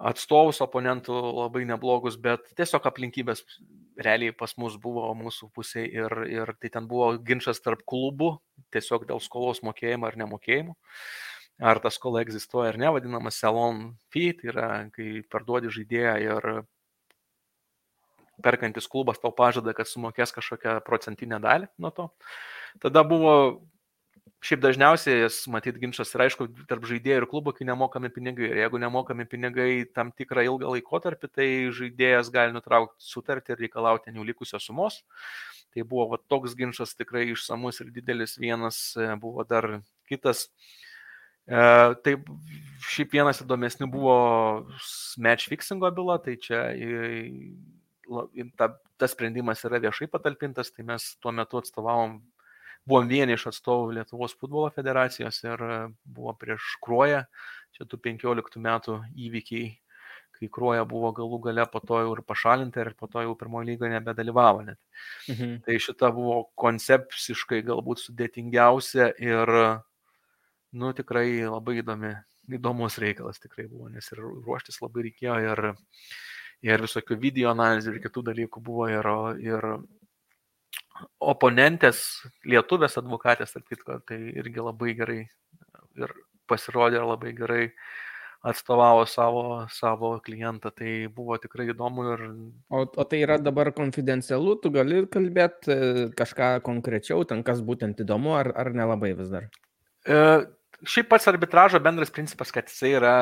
atstovus 0.09 0.61
oponentų 0.65 1.13
labai 1.13 1.63
neblogus, 1.69 2.17
bet 2.17 2.49
tiesiog 2.57 2.85
aplinkybės 2.89 3.43
realiai 4.01 4.33
pas 4.33 4.55
mus 4.57 4.75
buvo 4.81 5.11
mūsų 5.17 5.51
pusėje 5.53 5.91
ir, 5.93 6.15
ir 6.29 6.53
tai 6.59 6.71
ten 6.73 6.87
buvo 6.89 7.11
ginčas 7.21 7.61
tarp 7.61 7.83
klubų, 7.89 8.35
tiesiog 8.73 9.05
dėl 9.09 9.21
skolos 9.21 9.61
mokėjimo 9.65 10.09
ar 10.09 10.17
nemokėjimo. 10.17 10.75
Ar 11.61 11.77
ta 11.79 11.91
skola 11.93 12.23
egzistuoja 12.25 12.71
ar 12.73 12.79
ne, 12.81 12.89
vadinamas 12.95 13.37
salon 13.37 13.91
fee, 14.11 14.31
tai 14.33 14.49
yra, 14.49 14.69
kai 14.95 15.21
parduodi 15.29 15.69
žaidėją 15.71 16.15
ir 16.25 16.47
perkantis 18.43 18.89
klubas 18.89 19.21
tau 19.21 19.31
pažada, 19.35 19.75
kad 19.77 19.87
sumokės 19.87 20.33
kažkokią 20.33 20.79
procentinę 20.87 21.37
dalį 21.43 21.69
nuo 21.77 21.93
to. 21.93 22.09
Tada 22.81 23.03
buvo 23.05 23.35
Šiaip 24.43 24.59
dažniausiai, 24.59 25.27
matyt, 25.53 25.77
ginčas 25.79 26.09
yra 26.17 26.25
aišku 26.27 26.49
tarp 26.67 26.83
žaidėjų 26.89 27.21
ir 27.21 27.25
klubo, 27.31 27.53
kai 27.55 27.63
nemokami 27.69 28.09
pinigai. 28.11 28.49
Ir 28.51 28.59
jeigu 28.59 28.81
nemokami 28.81 29.23
pinigai 29.29 29.85
tam 29.95 30.11
tikrą 30.11 30.43
ilgą 30.49 30.73
laikotarpį, 30.73 31.29
tai 31.31 31.47
žaidėjas 31.77 32.31
gali 32.33 32.51
nutraukti 32.55 33.07
sutartį 33.07 33.55
ir 33.55 33.63
reikalauti 33.63 34.11
jų 34.11 34.25
likusios 34.27 34.67
sumos. 34.67 34.99
Tai 35.71 35.85
buvo 35.87 36.09
va, 36.11 36.19
toks 36.27 36.57
ginčas 36.59 36.91
tikrai 36.99 37.29
išsamus 37.31 37.79
ir 37.85 37.93
didelis. 37.95 38.35
Vienas 38.41 38.81
e, 38.99 39.07
buvo 39.21 39.47
dar 39.47 39.69
kitas. 40.11 40.49
E, 41.47 41.63
tai 42.03 42.17
šiaip 42.91 43.15
vienas 43.15 43.39
įdomesnių 43.45 43.87
buvo 43.95 44.17
match 45.23 45.47
fixingo 45.53 45.87
byla, 45.95 46.19
tai 46.19 46.35
čia 46.35 46.67
ta, 48.59 48.73
tas 48.99 49.15
sprendimas 49.15 49.63
yra 49.63 49.79
viešai 49.87 50.11
patalpintas, 50.11 50.75
tai 50.75 50.83
mes 50.91 51.13
tuo 51.23 51.31
metu 51.31 51.63
atstovavom 51.63 52.19
buvom 52.89 53.07
vieni 53.07 53.37
iš 53.37 53.47
atstovų 53.51 53.93
Lietuvos 53.97 54.35
futbolo 54.39 54.69
federacijos 54.73 55.39
ir 55.45 55.63
e, 55.63 55.77
buvo 56.03 56.33
prieš 56.39 56.75
Kruoją, 56.83 57.23
čia 57.75 57.87
tų 57.89 57.99
15 58.09 58.59
metų 58.63 58.97
įvykiai, 59.27 59.69
kai 60.33 60.49
Kruoja 60.51 60.83
buvo 60.89 61.13
galų 61.15 61.39
gale 61.47 61.65
po 61.71 61.79
to 61.83 62.01
jau 62.03 62.11
ir 62.17 62.23
pašalinta 62.27 62.83
ir 62.83 62.91
po 62.99 63.07
to 63.11 63.23
jau 63.23 63.37
pirmoji 63.39 63.71
lyga 63.71 63.91
nebedalyvavo 63.93 64.65
net. 64.67 64.79
Mhm. 65.31 65.55
Tai 65.65 65.79
šita 65.87 66.11
buvo 66.15 66.43
koncepciškai 66.59 67.63
galbūt 67.69 68.03
sudėtingiausia 68.03 69.13
ir, 69.21 69.55
nu, 70.73 70.93
tikrai 70.97 71.27
labai 71.47 71.79
įdomi, 71.83 72.13
įdomus 72.51 72.99
reikalas 72.99 73.39
tikrai 73.39 73.69
buvo, 73.71 73.87
nes 73.93 74.11
ir 74.11 74.23
ruoštis 74.23 74.81
labai 74.83 75.07
reikėjo 75.07 75.39
ir, 75.47 75.65
ir 76.65 76.83
visokių 76.83 77.19
video 77.21 77.53
analizių 77.53 77.95
ir 77.95 78.03
kitų 78.07 78.27
dalykų 78.33 78.63
buvo 78.63 78.89
ir, 78.91 79.13
ir 79.45 79.69
oponentės, 81.23 82.03
lietuvės 82.45 82.97
advokatės, 83.01 83.53
tarp 83.55 83.69
kitko, 83.71 83.99
tai 84.07 84.19
irgi 84.37 84.63
labai 84.63 84.93
gerai 84.97 85.19
ir 85.99 86.15
pasirodė 86.49 87.01
labai 87.03 87.33
gerai 87.37 87.67
atstovavo 88.43 89.05
savo, 89.07 89.43
savo 89.71 90.17
klientą, 90.23 90.73
tai 90.75 91.07
buvo 91.07 91.37
tikrai 91.39 91.69
įdomu 91.71 92.07
ir... 92.11 92.23
O, 92.67 92.83
o 92.83 93.05
tai 93.07 93.21
yra 93.23 93.37
dabar 93.39 93.71
konfidencialu, 93.75 94.57
tu 94.59 94.71
gali 94.73 95.05
kalbėti 95.11 95.71
e, 95.71 95.77
kažką 96.17 96.57
konkrečiau, 96.65 97.23
ten 97.29 97.45
kas 97.47 97.63
būtent 97.63 98.03
įdomu, 98.03 98.35
ar, 98.35 98.51
ar 98.59 98.73
nelabai 98.75 99.13
vis 99.15 99.31
dar? 99.31 99.47
E, 100.03 100.19
Šiaip 100.83 101.07
pats 101.11 101.27
arbitražo 101.31 101.79
bendras 101.79 102.11
principas, 102.11 102.51
kad 102.51 102.67
jisai 102.67 102.89
yra 102.97 103.15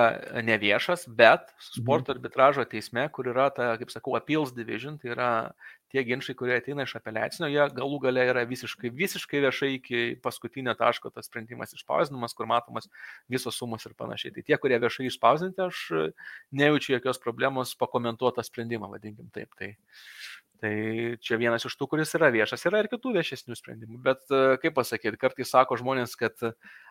neviešas, 0.46 1.06
bet 1.08 1.44
mhm. 1.50 1.68
sporto 1.82 2.14
arbitražo 2.16 2.66
teisme, 2.70 3.04
kur 3.14 3.30
yra 3.30 3.50
ta, 3.54 3.76
kaip 3.82 3.94
sakau, 3.94 4.16
appeals 4.18 4.54
division, 4.56 4.98
tai 5.02 5.14
yra 5.14 5.30
tie 5.92 6.04
ginčiai, 6.08 6.36
kurie 6.40 6.56
ateina 6.56 6.86
iš 6.88 6.96
apeliacinio, 6.98 7.50
jie 7.52 7.66
galų 7.76 8.00
gale 8.06 8.24
yra 8.32 8.46
visiškai, 8.48 8.94
visiškai 8.96 9.42
viešai 9.44 9.72
iki 9.76 10.04
paskutinio 10.24 10.74
taško 10.80 11.12
tas 11.14 11.28
sprendimas 11.28 11.76
išspausdinamas, 11.76 12.36
kur 12.38 12.48
matomas 12.50 12.88
visos 13.32 13.60
sumos 13.60 13.86
ir 13.86 13.96
panašiai. 14.00 14.34
Tai 14.38 14.46
tie, 14.48 14.58
kurie 14.62 14.80
viešai 14.82 15.10
išspausdinti, 15.10 15.68
aš 15.68 15.84
nejaučiu 16.56 16.96
jokios 16.96 17.20
problemos 17.22 17.76
pakomentuoti 17.80 18.40
tą 18.40 18.48
sprendimą, 18.48 18.90
vadinkim 18.96 19.28
taip. 19.36 19.52
Tai, 19.60 19.74
Tai 20.62 20.72
čia 21.26 21.40
vienas 21.42 21.64
iš 21.66 21.74
tų, 21.74 21.88
kuris 21.90 22.12
yra 22.14 22.28
viešas, 22.34 22.68
yra 22.70 22.84
ir 22.84 22.90
kitų 22.92 23.16
viešesnių 23.16 23.56
sprendimų. 23.58 23.96
Bet 24.06 24.28
kaip 24.62 24.76
pasakyti, 24.78 25.18
kartais 25.18 25.50
sako 25.50 25.80
žmonės, 25.80 26.14
kad 26.20 26.38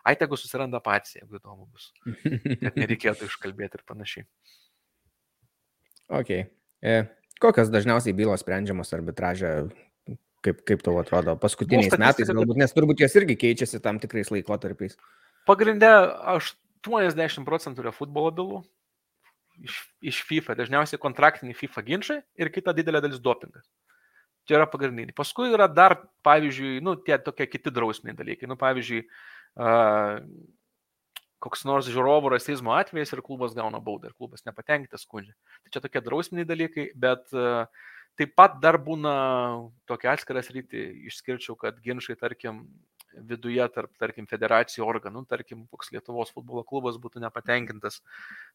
ai 0.03 0.15
tegu 0.19 0.35
susiranda 0.35 0.81
patys, 0.83 1.15
jeigu 1.15 1.39
įdomu 1.39 1.69
bus. 1.69 1.85
Kad 2.03 2.75
nereikėtų 2.81 3.29
iškalbėti 3.29 3.79
ir 3.79 3.85
panašiai. 3.87 4.27
Ok. 6.11 6.33
E, 6.83 6.97
kokios 7.39 7.71
dažniausiai 7.71 8.15
bylos 8.17 8.43
sprendžiamos 8.43 8.91
arbitražė, 8.97 9.53
kaip, 10.43 10.59
kaip 10.67 10.83
tau 10.83 10.97
atrodo, 10.99 11.37
paskutiniais 11.39 11.95
metais, 11.95 12.27
galbūt, 12.27 12.59
nes 12.59 12.75
turbūt 12.75 13.05
jos 13.05 13.15
irgi 13.21 13.39
keičiasi 13.45 13.79
tam 13.85 14.03
tikrais 14.03 14.33
laikotarpiais. 14.35 14.99
Pagrindė 15.47 15.93
80 16.35 17.47
procentų 17.47 17.85
yra 17.85 17.95
futbolo 17.95 18.35
bylų, 18.35 18.61
iš, 19.67 19.77
iš 20.13 20.21
FIFA, 20.27 20.55
dažniausiai 20.59 21.01
kontraktiniai 21.01 21.57
FIFA 21.57 21.83
ginčiai 21.87 22.23
ir 22.39 22.51
kita 22.53 22.73
didelė 22.77 23.01
dalis 23.03 23.21
dopingas. 23.23 23.67
Čia 24.49 24.57
yra 24.57 24.67
pagrindiniai. 24.69 25.13
Paskui 25.15 25.51
yra 25.53 25.67
dar, 25.69 25.99
pavyzdžiui, 26.25 26.79
nu, 26.83 26.95
tie 27.05 27.19
tokie 27.21 27.45
kiti 27.49 27.73
drausminiai 27.73 28.17
dalykai. 28.17 28.49
Nu, 28.49 28.57
pavyzdžiui, 28.59 29.03
uh, 29.61 30.17
koks 31.41 31.65
nors 31.69 31.89
žiūrovų 31.89 32.33
rasizmo 32.35 32.73
atvejas 32.77 33.13
ir 33.13 33.21
klubas 33.25 33.53
gauna 33.57 33.81
baudą 33.81 34.09
ir 34.09 34.17
klubas 34.17 34.45
nepatenkintas 34.47 35.05
skundžia. 35.05 35.35
Tai 35.61 35.73
čia 35.73 35.83
tokie 35.85 36.01
drausminiai 36.05 36.49
dalykai, 36.49 36.87
bet 36.97 37.29
uh, 37.37 37.69
taip 38.19 38.33
pat 38.37 38.57
dar 38.63 38.79
būna 38.81 39.13
tokia 39.89 40.15
atskiras 40.15 40.49
rytį, 40.53 40.87
išskirčiau, 41.11 41.55
kad 41.59 41.77
ginčiai, 41.85 42.17
tarkim, 42.19 42.65
viduje 43.15 43.65
tarp, 43.73 43.91
tarkim, 43.99 44.27
federacijų 44.29 44.85
organų, 44.87 45.25
tarkim, 45.29 45.65
koks 45.71 45.91
Lietuvos 45.95 46.31
futbolo 46.33 46.63
klubas 46.67 46.97
būtų 47.01 47.21
nepatenkintas 47.23 47.99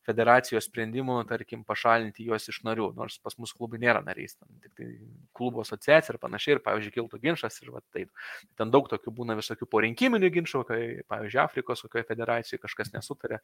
federacijos 0.06 0.68
sprendimu, 0.68 1.18
tarkim, 1.28 1.64
pašalinti 1.66 2.26
juos 2.26 2.48
iš 2.50 2.62
narių, 2.66 2.90
nors 2.96 3.18
pas 3.22 3.36
mus 3.40 3.52
klubai 3.56 3.80
nėra 3.82 4.02
narys, 4.06 4.36
ten, 4.38 4.48
tik 4.64 4.74
tai 4.78 4.88
klubo 5.36 5.62
asociacija 5.64 6.14
ir 6.14 6.20
panašiai, 6.22 6.56
ir, 6.56 6.62
pavyzdžiui, 6.64 6.94
kiltų 6.96 7.20
ginčas 7.22 7.60
ir 7.62 7.72
va 7.74 7.82
taip. 7.94 8.10
Ten 8.58 8.72
daug 8.74 8.88
tokių 8.90 9.12
būna 9.20 9.36
visokių 9.38 9.68
porinkiminių 9.72 10.32
ginčių, 10.38 10.62
kai, 10.68 10.80
pavyzdžiui, 11.10 11.42
Afrikos 11.42 11.84
kokioje 11.84 12.06
federacijoje 12.08 12.62
kažkas 12.62 12.92
nesutarė 12.94 13.40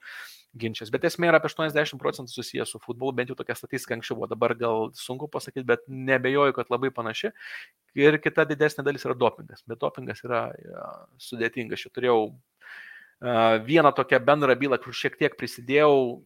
ginčias, 0.59 0.93
bet 0.95 1.07
esmė 1.09 1.31
yra 1.31 1.43
apie 1.43 1.53
80 1.53 2.01
procentų 2.01 2.33
susijęs 2.33 2.73
su 2.75 2.81
futbolu, 2.83 3.15
bent 3.19 3.33
jau 3.33 3.39
tokia 3.39 3.57
statistika 3.59 3.97
anksčiau 3.99 4.19
buvo, 4.19 4.31
dabar 4.31 4.55
gal 4.59 4.91
sunku 4.97 5.29
pasakyti, 5.33 5.67
bet 5.69 5.85
nebejoju, 5.89 6.57
kad 6.57 6.73
labai 6.73 6.93
panaši. 6.95 7.33
Ir 7.99 8.17
kita 8.25 8.47
didesnė 8.49 8.85
dalis 8.87 9.05
yra 9.05 9.17
dopingas, 9.19 9.65
bet 9.69 9.81
dopingas 9.83 10.23
yra 10.25 10.47
ja, 11.03 11.23
sudėtinga. 11.23 11.79
Aš 11.79 11.91
turėjau 11.93 12.19
uh, 12.31 12.37
vieną 13.67 13.93
tokią 13.93 14.23
bendrą 14.25 14.57
bylą, 14.59 14.79
kur 14.83 14.97
šiek 14.97 15.19
tiek 15.21 15.37
prisidėjau 15.39 16.23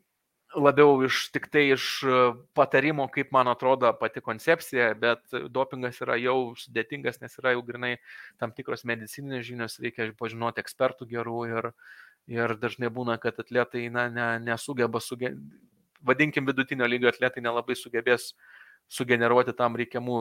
labiau 0.56 1.02
iš 1.04 1.26
tik 1.34 1.48
tai 1.52 1.66
iš 1.74 1.84
patarimo, 2.56 3.06
kaip 3.12 3.32
man 3.34 3.50
atrodo 3.50 3.90
pati 4.00 4.22
koncepcija, 4.24 4.94
bet 5.00 5.36
dopingas 5.52 6.00
yra 6.04 6.16
jau 6.20 6.54
sudėtingas, 6.58 7.20
nes 7.20 7.36
yra 7.40 7.52
jau 7.56 7.62
grinai 7.66 7.96
tam 8.40 8.54
tikros 8.56 8.86
medicininės 8.88 9.46
žinios, 9.46 9.78
reikia 9.82 10.12
pažinoti 10.18 10.62
ekspertų 10.62 11.08
gerų 11.10 11.40
ir, 11.50 11.70
ir 12.32 12.56
dažnai 12.62 12.90
būna, 12.92 13.18
kad 13.22 13.38
atletai 13.42 13.88
na, 13.92 14.08
ne, 14.08 14.28
nesugeba, 14.46 15.02
suge... 15.02 15.34
vadinkim 16.00 16.46
vidutinio 16.46 16.86
lygio 16.86 17.10
atletai 17.10 17.42
nelabai 17.42 17.76
sugebės 17.76 18.32
sugeneruoti 18.92 19.54
tam 19.56 19.76
reikiamų 19.78 20.18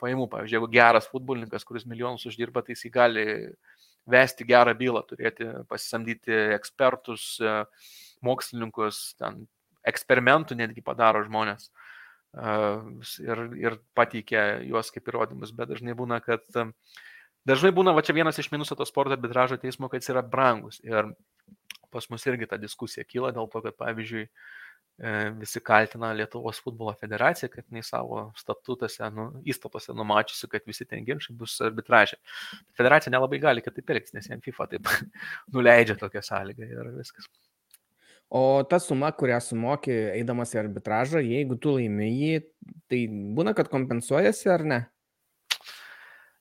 pajamų. 0.00 0.28
Pavyzdžiui, 0.32 0.58
jeigu 0.58 0.70
geras 0.72 1.08
futbolininkas, 1.10 1.66
kuris 1.66 1.86
milijonus 1.88 2.26
uždirba, 2.28 2.62
tai 2.64 2.76
jis 2.76 2.86
gali 2.94 3.26
vesti 4.06 4.46
gerą 4.46 4.74
bylą, 4.78 5.02
turėti, 5.08 5.48
pasisamdyti 5.70 6.34
ekspertus, 6.54 7.26
e, 7.42 7.56
mokslininkus, 8.26 9.16
ten 9.18 9.44
eksperimentų 9.86 10.58
netgi 10.58 10.84
padaro 10.86 11.24
žmonės 11.26 11.66
e, 11.66 12.54
ir, 13.26 13.42
ir 13.58 13.78
pateikia 13.98 14.46
juos 14.66 14.92
kaip 14.94 15.10
įrodymus, 15.10 15.50
bet 15.56 15.74
dažnai 15.74 15.96
būna, 15.98 16.20
kad 16.22 16.46
dažnai 17.46 17.72
būna, 17.74 17.96
va 17.96 18.06
čia 18.06 18.14
vienas 18.14 18.38
iš 18.38 18.52
minusų 18.54 18.78
to 18.78 18.86
sporto 18.86 19.18
arbitražo 19.18 19.58
teismo, 19.58 19.90
kad 19.90 20.02
jis 20.02 20.14
yra 20.14 20.22
brangus 20.22 20.78
ir 20.86 21.10
pas 21.90 22.06
mus 22.12 22.26
irgi 22.28 22.46
ta 22.50 22.58
diskusija 22.60 23.06
kyla 23.08 23.32
dėl 23.34 23.50
to, 23.50 23.62
kad 23.64 23.74
pavyzdžiui, 23.78 24.26
E, 24.26 24.65
visi 24.96 25.60
kaltina 25.60 26.12
Lietuvos 26.16 26.60
futbolo 26.64 26.94
federaciją, 26.96 27.50
kad 27.52 27.66
jinai 27.68 27.82
savo 27.84 28.22
statutuose, 28.38 29.10
nu, 29.12 29.26
įstatuose 29.44 29.92
numačiusi, 29.96 30.48
kad 30.52 30.64
visi 30.68 30.86
ten 30.88 31.04
ginčiai 31.04 31.36
bus 31.36 31.58
arbitražė. 31.64 32.16
Federacija 32.78 33.12
nelabai 33.12 33.40
gali 33.42 33.64
kitaip 33.64 33.92
elgtis, 33.92 34.14
nes 34.16 34.30
jam 34.30 34.40
FIFA 34.44 34.70
taip 34.72 34.88
nuleidžia 35.54 35.98
tokią 36.00 36.24
sąlygą 36.24 36.70
ir 36.70 36.90
viskas. 36.96 37.28
O 38.26 38.64
ta 38.66 38.80
suma, 38.82 39.12
kurią 39.14 39.38
sumokė 39.44 39.94
eidamas 40.16 40.56
į 40.56 40.64
arbitražą, 40.64 41.20
jeigu 41.22 41.60
tu 41.62 41.76
laimi 41.76 42.08
jį, 42.10 42.40
tai 42.90 43.04
būna, 43.36 43.52
kad 43.54 43.68
kompensuojasi 43.70 44.50
ar 44.50 44.64
ne? 44.66 44.80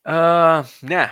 Uh, 0.05 0.65
ne, 0.85 1.03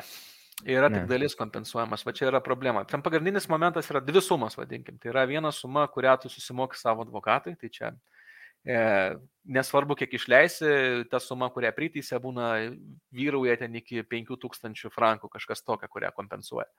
Yra 0.63 0.89
ne. 0.89 1.01
tik 1.01 1.09
dalis 1.11 1.35
kompensuojamas, 1.35 2.05
va 2.07 2.13
čia 2.15 2.29
yra 2.29 2.39
problema. 2.43 2.85
Ten 2.87 3.03
pagrindinis 3.03 3.49
momentas 3.51 3.89
yra 3.91 4.01
dvi 4.03 4.21
sumas, 4.23 4.55
vadinkim. 4.59 4.97
Tai 5.01 5.11
yra 5.11 5.25
viena 5.29 5.51
suma, 5.51 5.85
kurią 5.91 6.15
tu 6.23 6.31
susimoki 6.31 6.79
savo 6.79 7.03
advokatui, 7.03 7.55
tai 7.59 7.69
čia 7.73 7.91
e, 8.63 8.77
nesvarbu, 9.43 9.97
kiek 9.99 10.13
išleisi, 10.15 10.69
ta 11.11 11.19
suma, 11.23 11.49
kurią 11.53 11.73
priteisė, 11.75 12.19
būna 12.23 12.53
vyrauja 13.15 13.57
ten 13.59 13.75
iki 13.79 14.05
5000 14.07 14.93
frankų, 14.93 15.31
kažkas 15.35 15.65
tokia, 15.67 15.91
kurią 15.91 16.13
kompensuoja. 16.15 16.69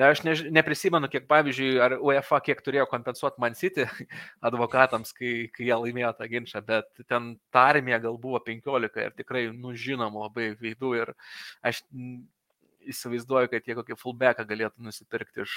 Aš 0.00 0.22
ne, 0.24 0.32
neprisimenu, 0.56 1.08
kiek 1.12 1.26
pavyzdžiui, 1.28 1.72
ar 1.84 1.98
UEFA 2.00 2.38
kiek 2.40 2.62
turėjo 2.64 2.86
kompensuoti 2.88 3.42
Man 3.44 3.54
City 3.58 3.84
advokatams, 4.48 5.12
kai, 5.12 5.50
kai 5.52 5.66
jie 5.68 5.76
laimėjo 5.76 6.14
tą 6.16 6.28
ginčą, 6.32 6.62
bet 6.64 6.88
ten 7.04 7.34
tarmė 7.52 8.00
gal 8.00 8.16
buvo 8.20 8.40
15 8.40 9.02
ir 9.04 9.12
tikrai, 9.18 9.50
nu, 9.52 9.76
žinom 9.76 10.16
labai 10.24 10.54
veidų 10.56 10.94
ir 11.02 11.12
aš 11.60 11.84
įsivaizduoju, 12.90 13.50
kad 13.52 13.68
jie 13.68 13.76
kokį 13.78 13.96
fullbacką 14.00 14.46
galėtų 14.48 14.86
nusipirkti 14.86 15.44
iš, 15.44 15.54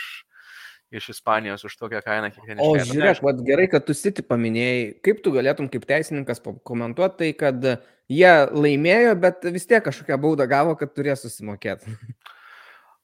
iš 0.93 1.09
Ispanijos 1.15 1.65
už 1.67 1.77
tokią 1.79 2.03
kainą 2.05 2.29
kiekvieną. 2.35 2.61
O 2.61 2.75
žiūrėk, 2.77 3.23
vat, 3.25 3.41
gerai, 3.47 3.67
kad 3.71 3.87
tu 3.87 3.95
City 3.97 4.25
paminėjai, 4.25 4.85
kaip 5.05 5.23
tu 5.25 5.33
galėtum 5.35 5.69
kaip 5.71 5.87
teisininkas 5.89 6.43
komentuoti 6.67 7.21
tai, 7.23 7.31
kad 7.39 7.67
jie 8.11 8.35
laimėjo, 8.53 9.17
bet 9.25 9.47
vis 9.55 9.67
tiek 9.69 9.83
kažkokią 9.85 10.19
baudą 10.21 10.47
gavo, 10.51 10.77
kad 10.79 10.93
turės 10.93 11.25
susimokėti. 11.25 11.95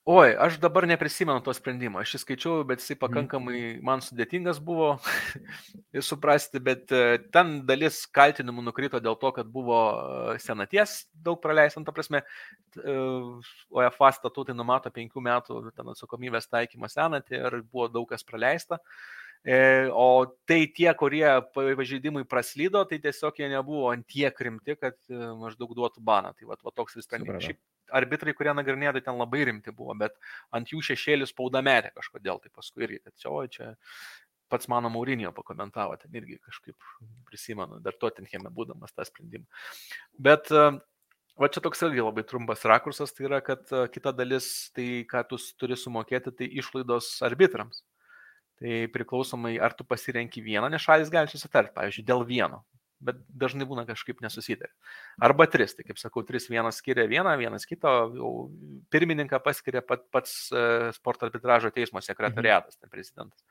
Oi, 0.09 0.31
aš 0.33 0.55
dabar 0.57 0.87
neprisimenu 0.89 1.43
to 1.45 1.53
sprendimo. 1.53 1.99
Aš 2.01 2.15
jį 2.15 2.19
skaičiau, 2.23 2.63
bet 2.65 2.81
jisai 2.81 2.95
Mhm. 2.95 3.01
pakankamai 3.03 3.59
man 3.85 4.01
sudėtingas 4.01 4.57
buvo 4.57 4.95
suprasti, 6.09 6.57
bet 6.59 6.89
e, 6.91 7.19
ten 7.31 7.67
dalis 7.69 8.07
kaltinimų 8.09 8.63
nukrito 8.65 8.97
dėl 8.99 9.19
to, 9.21 9.31
kad 9.31 9.45
buvo 9.45 9.77
e, 10.33 10.39
senaties 10.41 11.05
daug 11.13 11.37
praleista, 11.43 11.83
ta 11.85 11.93
prasme, 11.93 12.23
e, 12.81 12.97
UEFA 13.69 14.09
statutai 14.17 14.57
numato 14.57 14.89
penkių 14.89 15.21
metų 15.21 15.61
atsakomybės 15.69 16.49
taikymą 16.49 16.89
senatį 16.89 17.37
ir 17.37 17.61
buvo 17.61 17.87
daug 17.87 18.09
kas 18.09 18.25
praleista. 18.25 18.81
E, 18.81 19.20
O 19.41 20.07
tai 20.45 20.67
tie, 20.69 20.91
kurie 20.93 21.25
pažeidimai 21.55 22.21
praslydo, 22.29 22.83
tai 22.85 22.99
tiesiog 23.01 23.39
jie 23.41 23.49
nebuvo 23.49 23.89
ant 23.89 24.05
tiek 24.05 24.37
rimti, 24.37 24.75
kad 24.77 24.97
e, 25.09 25.17
maždaug 25.39 25.73
duotų 25.77 26.03
baną. 26.05 26.35
Tai 26.37 26.49
va, 26.51 26.57
va 26.61 26.73
toks 26.75 26.99
vis 26.99 27.07
sprendimas. 27.09 27.47
Šiaip 27.47 27.57
arbitrai, 27.97 28.35
kurie 28.37 28.53
nagrinėjo, 28.55 28.93
tai 28.97 29.03
ten 29.07 29.17
labai 29.19 29.45
rimti 29.49 29.73
buvo, 29.75 29.95
bet 29.97 30.13
ant 30.55 30.69
jų 30.69 30.83
šešėlių 30.91 31.27
spauda 31.29 31.63
metė 31.65 31.91
kažkodėl, 31.95 32.39
tai 32.43 32.53
paskui 32.53 32.85
irgi, 32.87 33.01
kad 33.03 33.17
čia, 33.17 33.33
o 33.33 33.41
čia 33.49 33.71
pats 34.51 34.69
mano 34.71 34.91
Maurinio 34.91 35.31
pakomentavo, 35.35 35.95
ten 35.99 36.15
irgi 36.19 36.37
kažkaip 36.43 36.87
prisimenu, 37.27 37.79
dar 37.83 37.95
Tottenhame 37.99 38.51
būdamas 38.53 38.93
tą 38.95 39.05
sprendimą. 39.07 39.47
Bet 40.19 40.51
e, 40.51 40.65
va 41.39 41.49
čia 41.51 41.63
toks 41.63 41.83
irgi 41.87 42.03
labai 42.03 42.25
trumpas 42.27 42.65
rakursas, 42.67 43.15
tai 43.15 43.29
yra, 43.29 43.41
kad 43.45 43.63
e, 43.71 43.85
kita 43.93 44.13
dalis, 44.15 44.69
tai 44.75 45.05
ką 45.09 45.23
tu 45.29 45.39
turi 45.59 45.79
sumokėti, 45.79 46.35
tai 46.35 46.51
išlaidos 46.61 47.13
arbitrams. 47.27 47.83
Tai 48.61 48.81
priklausomai, 48.93 49.55
ar 49.57 49.73
tu 49.73 49.85
pasirenki 49.87 50.43
vieną, 50.45 50.69
nes 50.69 50.83
šalis 50.83 51.09
gali 51.13 51.31
susitarti, 51.31 51.73
pavyzdžiui, 51.73 52.05
dėl 52.05 52.21
vieno, 52.29 52.59
bet 53.01 53.17
dažnai 53.41 53.65
būna 53.65 53.87
kažkaip 53.87 54.21
nesusitarė. 54.21 54.69
Arba 55.25 55.47
tris, 55.49 55.73
tai 55.73 55.87
kaip 55.87 55.97
sakau, 55.97 56.21
tris 56.27 56.45
vienas 56.51 56.77
skiria 56.77 57.07
vieną, 57.09 57.33
vienas 57.41 57.65
jau 57.65 58.31
pirmininką 58.93 59.41
paskiria 59.41 59.81
pat, 59.81 60.05
pats 60.13 60.51
e, 60.53 60.91
sporto 60.93 61.25
arbitražo 61.25 61.73
teismo 61.73 62.03
sekretariatas, 62.05 62.77
ten 62.77 62.93
prezidentas. 62.93 63.41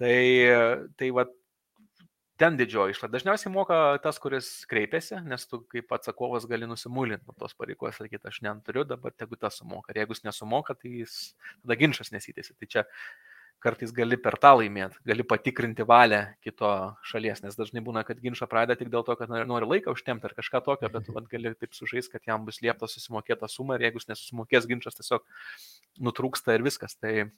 Tai, 0.00 0.16
tai 0.96 1.10
va, 1.12 1.26
ten 2.42 2.56
didžioji 2.58 2.96
išlaida. 2.96 3.14
Dažniausiai 3.14 3.52
moka 3.54 3.78
tas, 4.02 4.18
kuris 4.22 4.48
kreipiasi, 4.70 5.20
nes 5.28 5.44
tu 5.46 5.60
kaip 5.72 5.92
atsakovas 5.94 6.46
gali 6.50 6.66
nusimulinti 6.66 7.28
nuo 7.28 7.36
tos 7.38 7.54
pareigos, 7.58 7.98
sakyti, 8.00 8.24
aš 8.30 8.40
neturiu, 8.46 8.86
dabar 8.88 9.14
tegu 9.14 9.38
tas 9.38 9.60
sumoka. 9.60 9.92
Ir 9.92 10.02
jeigu 10.02 10.16
jis 10.16 10.24
nesumoka, 10.26 10.74
tai 10.78 11.02
jis, 11.02 11.18
tada 11.60 11.78
ginčas 11.78 12.10
nesitėsi. 12.14 12.56
Tai 12.58 12.70
čia 12.74 12.84
kartais 13.62 13.92
gali 13.94 14.18
per 14.20 14.36
tą 14.42 14.52
laimėti, 14.58 14.98
gali 15.06 15.24
patikrinti 15.26 15.86
valią 15.88 16.22
kito 16.44 16.70
šalies, 17.08 17.42
nes 17.44 17.58
dažnai 17.58 17.82
būna, 17.84 18.02
kad 18.06 18.20
ginčą 18.22 18.48
pradeda 18.50 18.76
tik 18.80 18.90
dėl 18.92 19.04
to, 19.06 19.16
kad 19.18 19.30
nori- 19.30 19.68
laiką 19.70 19.94
užtemti 19.94 20.28
ar 20.28 20.34
kažką 20.38 20.62
tokio, 20.66 20.90
bet 20.92 21.06
tu 21.06 21.14
vat 21.16 21.28
gali 21.30 21.54
taip 21.54 21.76
sužais, 21.78 22.10
kad 22.12 22.26
jam 22.26 22.44
bus 22.48 22.60
liepta 22.64 22.90
susimokėta 22.90 23.48
suma 23.48 23.78
ir 23.78 23.86
jeigu 23.86 24.02
jis 24.02 24.10
nesusimokės, 24.12 24.68
ginčas 24.70 24.98
tiesiog 24.98 25.24
nutrūksta 26.02 26.56
ir 26.58 26.66
viskas. 26.66 26.98
Tai 26.98 27.30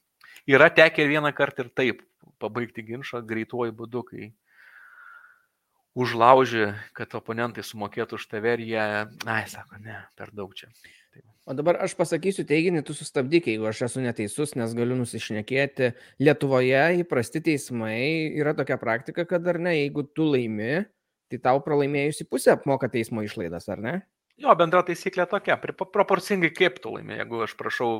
yra 0.50 0.70
tekę 0.72 1.06
vieną 1.10 1.34
kartą 1.36 1.66
ir 1.66 1.74
taip 1.76 2.02
pabaigti 2.42 2.84
ginčą 2.86 3.22
greituoju 3.26 3.76
būdu, 3.76 4.04
kai 4.08 4.32
užlauži, 5.98 6.72
kad 6.96 7.14
oponentai 7.14 7.64
sumokėtų 7.66 8.18
už 8.18 8.26
tave 8.30 8.56
ir 8.56 8.64
jie, 8.66 8.84
ai, 9.30 9.42
sako, 9.50 9.78
ne, 9.82 10.00
per 10.18 10.34
daug 10.34 10.54
čia. 10.58 10.70
O 11.44 11.52
dabar 11.52 11.76
aš 11.84 11.92
pasakysiu 11.98 12.46
teiginį, 12.48 12.80
tu 12.88 12.94
sustabdyk, 12.96 13.50
jeigu 13.52 13.66
aš 13.68 13.82
esu 13.90 14.00
neteisus, 14.00 14.54
nes 14.56 14.72
galiu 14.74 14.96
nusišnekėti. 14.96 15.90
Lietuvoje 16.24 17.02
įprasti 17.02 17.42
teismai 17.44 18.32
yra 18.32 18.54
tokia 18.56 18.78
praktika, 18.80 19.26
kad 19.28 19.44
ar 19.52 19.60
ne, 19.60 19.74
jeigu 19.82 20.06
tu 20.16 20.30
laimi, 20.32 20.86
tai 21.28 21.40
tau 21.44 21.60
pralaimėjusi 21.64 22.26
pusė 22.30 22.54
apmoka 22.54 22.88
teismo 22.88 23.22
išlaidas, 23.26 23.68
ar 23.68 23.84
ne? 23.84 23.94
Jo, 24.40 24.56
bendra 24.58 24.80
taisyklė 24.88 25.28
tokia, 25.30 25.58
proporcingai 25.60 26.50
kaip 26.56 26.80
tu 26.82 26.96
laimi, 26.96 27.20
jeigu 27.20 27.44
aš 27.44 27.54
prašau 27.60 27.92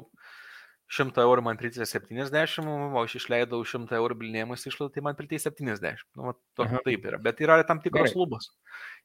100 0.93 1.23
eurų 1.25 1.43
man 1.47 1.57
priteisė 1.59 1.87
70, 1.89 2.61
o 2.69 3.01
aš 3.01 3.17
išleidau 3.19 3.63
100 3.67 3.97
eurų 3.97 4.19
bilinėjimus 4.21 4.67
išlaidų, 4.69 4.93
tai 4.95 5.05
man 5.07 5.17
priteisė 5.17 5.49
70. 5.49 6.05
Nu, 6.19 6.29
va, 6.29 6.35
to, 6.57 6.67
Aha. 6.67 6.83
taip 6.85 7.07
yra, 7.09 7.19
bet 7.25 7.41
yra 7.41 7.57
tam 7.67 7.81
tikros 7.85 8.13
Gerai. 8.13 8.21
lubos. 8.21 8.51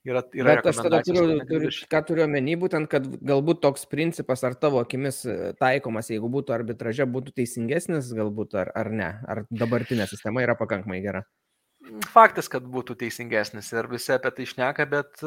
Yra, 0.07 0.23
yra 0.35 0.57
Bet 0.60 0.69
aš 0.72 0.81
tada 0.84 1.01
turiu, 1.07 1.39
turiu, 1.47 1.72
ką 1.91 2.03
turiu 2.07 2.26
omeny, 2.27 2.56
būtent, 2.60 2.91
kad 2.91 3.07
galbūt 3.31 3.64
toks 3.64 3.88
principas 3.91 4.43
ar 4.47 4.56
tavo 4.60 4.84
akimis 4.84 5.23
e, 5.27 5.38
taikomas, 5.60 6.11
jeigu 6.11 6.30
būtų 6.31 6.56
arbitraže, 6.56 7.07
būtų 7.10 7.35
teisingesnis, 7.39 8.11
galbūt 8.15 8.56
ar, 8.60 8.72
ar 8.76 8.91
ne, 8.91 9.11
ar 9.27 9.45
dabartinė 9.49 10.07
sistema 10.11 10.43
yra 10.45 10.60
pakankamai 10.60 11.01
gera. 11.03 11.26
Faktas, 12.11 12.51
kad 12.51 12.65
būtų 12.68 12.99
teisingesnis 12.99 13.72
ir 13.73 13.88
visi 13.89 14.11
apie 14.14 14.31
tai 14.35 14.45
išneka, 14.45 14.85
bet 14.91 15.23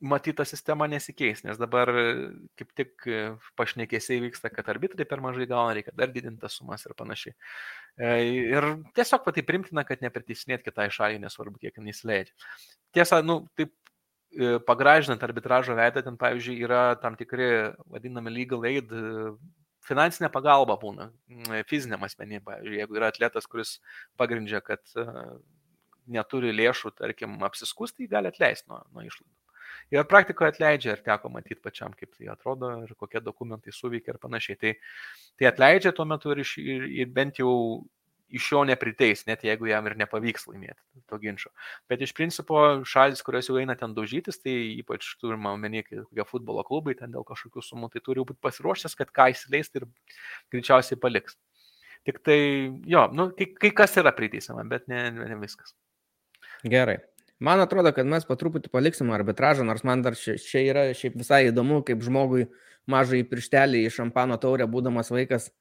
e, 0.00 0.06
matyta 0.06 0.44
sistema 0.44 0.86
nesikeis, 0.86 1.42
nes 1.44 1.58
dabar 1.58 1.90
e, 1.90 2.04
kaip 2.58 2.70
tik 2.78 3.06
e, 3.10 3.18
pašnekėsiai 3.58 4.20
vyksta, 4.22 4.50
kad 4.54 4.68
arbitrai 4.70 5.06
per 5.08 5.22
mažai 5.24 5.48
gauna, 5.50 5.74
reikia 5.74 5.94
dar 5.96 6.12
didinti 6.14 6.40
tas 6.44 6.54
sumas 6.58 6.86
ir 6.86 6.94
panašiai. 6.98 7.34
E, 7.98 8.12
Ir 8.58 8.68
tiesiog 8.94 9.24
patai 9.26 9.42
primtina, 9.46 9.84
kad 9.84 10.02
nepriteisinėt 10.04 10.62
kitai 10.66 10.88
šaliai, 10.94 11.20
nesvarbu, 11.22 11.58
kiek 11.58 11.78
jis 11.90 12.04
leidžia. 12.06 12.34
Tiesa, 12.94 13.20
nu, 13.22 13.42
taip 13.58 13.74
pagražinant 14.68 15.22
arbitražo 15.24 15.74
veidą, 15.74 16.02
ten, 16.04 16.18
pavyzdžiui, 16.20 16.58
yra 16.62 16.98
tam 17.00 17.16
tikri 17.16 17.72
vadinami 17.88 18.30
legal 18.30 18.66
aid 18.68 18.92
finansinė 19.88 20.28
pagalba 20.28 20.76
būna 20.76 21.08
fiziniam 21.66 22.04
asmeniai, 22.04 22.42
pavyzdžiui, 22.44 22.76
jeigu 22.82 22.98
yra 23.00 23.08
atletas, 23.08 23.48
kuris 23.48 23.78
pagrindžia, 24.20 24.60
kad 24.60 24.84
neturi 26.08 26.52
lėšų, 26.52 26.92
tarkim, 27.00 27.38
apsiskusti, 27.48 28.04
jį 28.04 28.12
gali 28.12 28.30
atleisti 28.32 28.68
nuo, 28.70 28.82
nuo 28.92 29.04
išlaidų. 29.08 29.32
Ir 29.94 30.04
praktikoje 30.08 30.52
atleidžia 30.52 30.96
ir 30.96 31.04
teko 31.04 31.30
matyti 31.32 31.62
pačiam, 31.64 31.94
kaip 31.96 32.10
tai 32.16 32.28
atrodo 32.32 32.74
ir 32.84 32.90
kokie 32.98 33.22
dokumentai 33.24 33.72
suveikia 33.72 34.14
ir 34.14 34.18
panašiai. 34.20 34.58
Tai, 34.60 34.74
tai 35.40 35.48
atleidžia 35.48 35.94
tuo 35.96 36.04
metu 36.08 36.34
ir, 36.34 36.42
iš, 36.44 36.58
ir, 36.60 36.84
ir 37.02 37.14
bent 37.14 37.40
jau 37.40 37.54
iš 38.28 38.50
jo 38.52 38.62
nepriteis, 38.68 39.24
net 39.28 39.44
jeigu 39.46 39.70
jam 39.70 39.86
ir 39.88 39.96
nepavyks 39.96 40.46
laimėti 40.50 40.76
to 41.08 41.18
ginčio. 41.22 41.50
Bet 41.88 42.02
iš 42.04 42.12
principo 42.16 42.60
šalis, 42.88 43.22
kurios 43.24 43.48
jau 43.48 43.56
eina 43.60 43.76
ten 43.78 43.94
daužytis, 43.96 44.40
tai 44.42 44.54
ypač 44.82 45.14
turime 45.22 45.48
omeny, 45.54 45.82
kokie 45.88 46.26
futbolo 46.28 46.64
klubai 46.68 46.96
ten 46.98 47.14
dėl 47.14 47.24
kažkokių 47.28 47.64
sumų, 47.64 47.92
tai 47.94 48.04
turi 48.04 48.24
būti 48.28 48.42
pasiruošęs, 48.44 48.96
kad 48.98 49.12
ką 49.16 49.30
įsileis 49.32 49.72
ir 49.80 49.88
greičiausiai 50.52 51.00
paliks. 51.00 51.38
Tik 52.06 52.20
tai, 52.24 52.40
jo, 52.88 53.08
nu, 53.16 53.30
kai, 53.36 53.50
kai 53.64 53.72
kas 53.82 53.96
yra 54.00 54.12
priteisama, 54.16 54.64
bet 54.68 54.86
ne, 54.92 55.08
ne 55.16 55.40
viskas. 55.40 55.74
Gerai. 56.68 57.00
Man 57.40 57.60
atrodo, 57.62 57.92
kad 57.94 58.08
mes 58.10 58.24
po 58.26 58.34
truputį 58.38 58.70
paliksim 58.74 59.12
arbitražą, 59.14 59.66
nors 59.66 59.84
man 59.86 60.02
dar 60.02 60.16
čia, 60.18 60.34
čia 60.42 60.64
yra 60.66 60.88
šiaip 60.96 61.20
visai 61.20 61.44
įdomu, 61.52 61.84
kaip 61.86 62.02
žmogui 62.02 62.48
mažai 62.90 63.22
pirštelį 63.28 63.84
į 63.86 63.92
šampano 63.94 64.38
taurę, 64.42 64.66
būdamas 64.66 65.12
vaikas, 65.14 65.52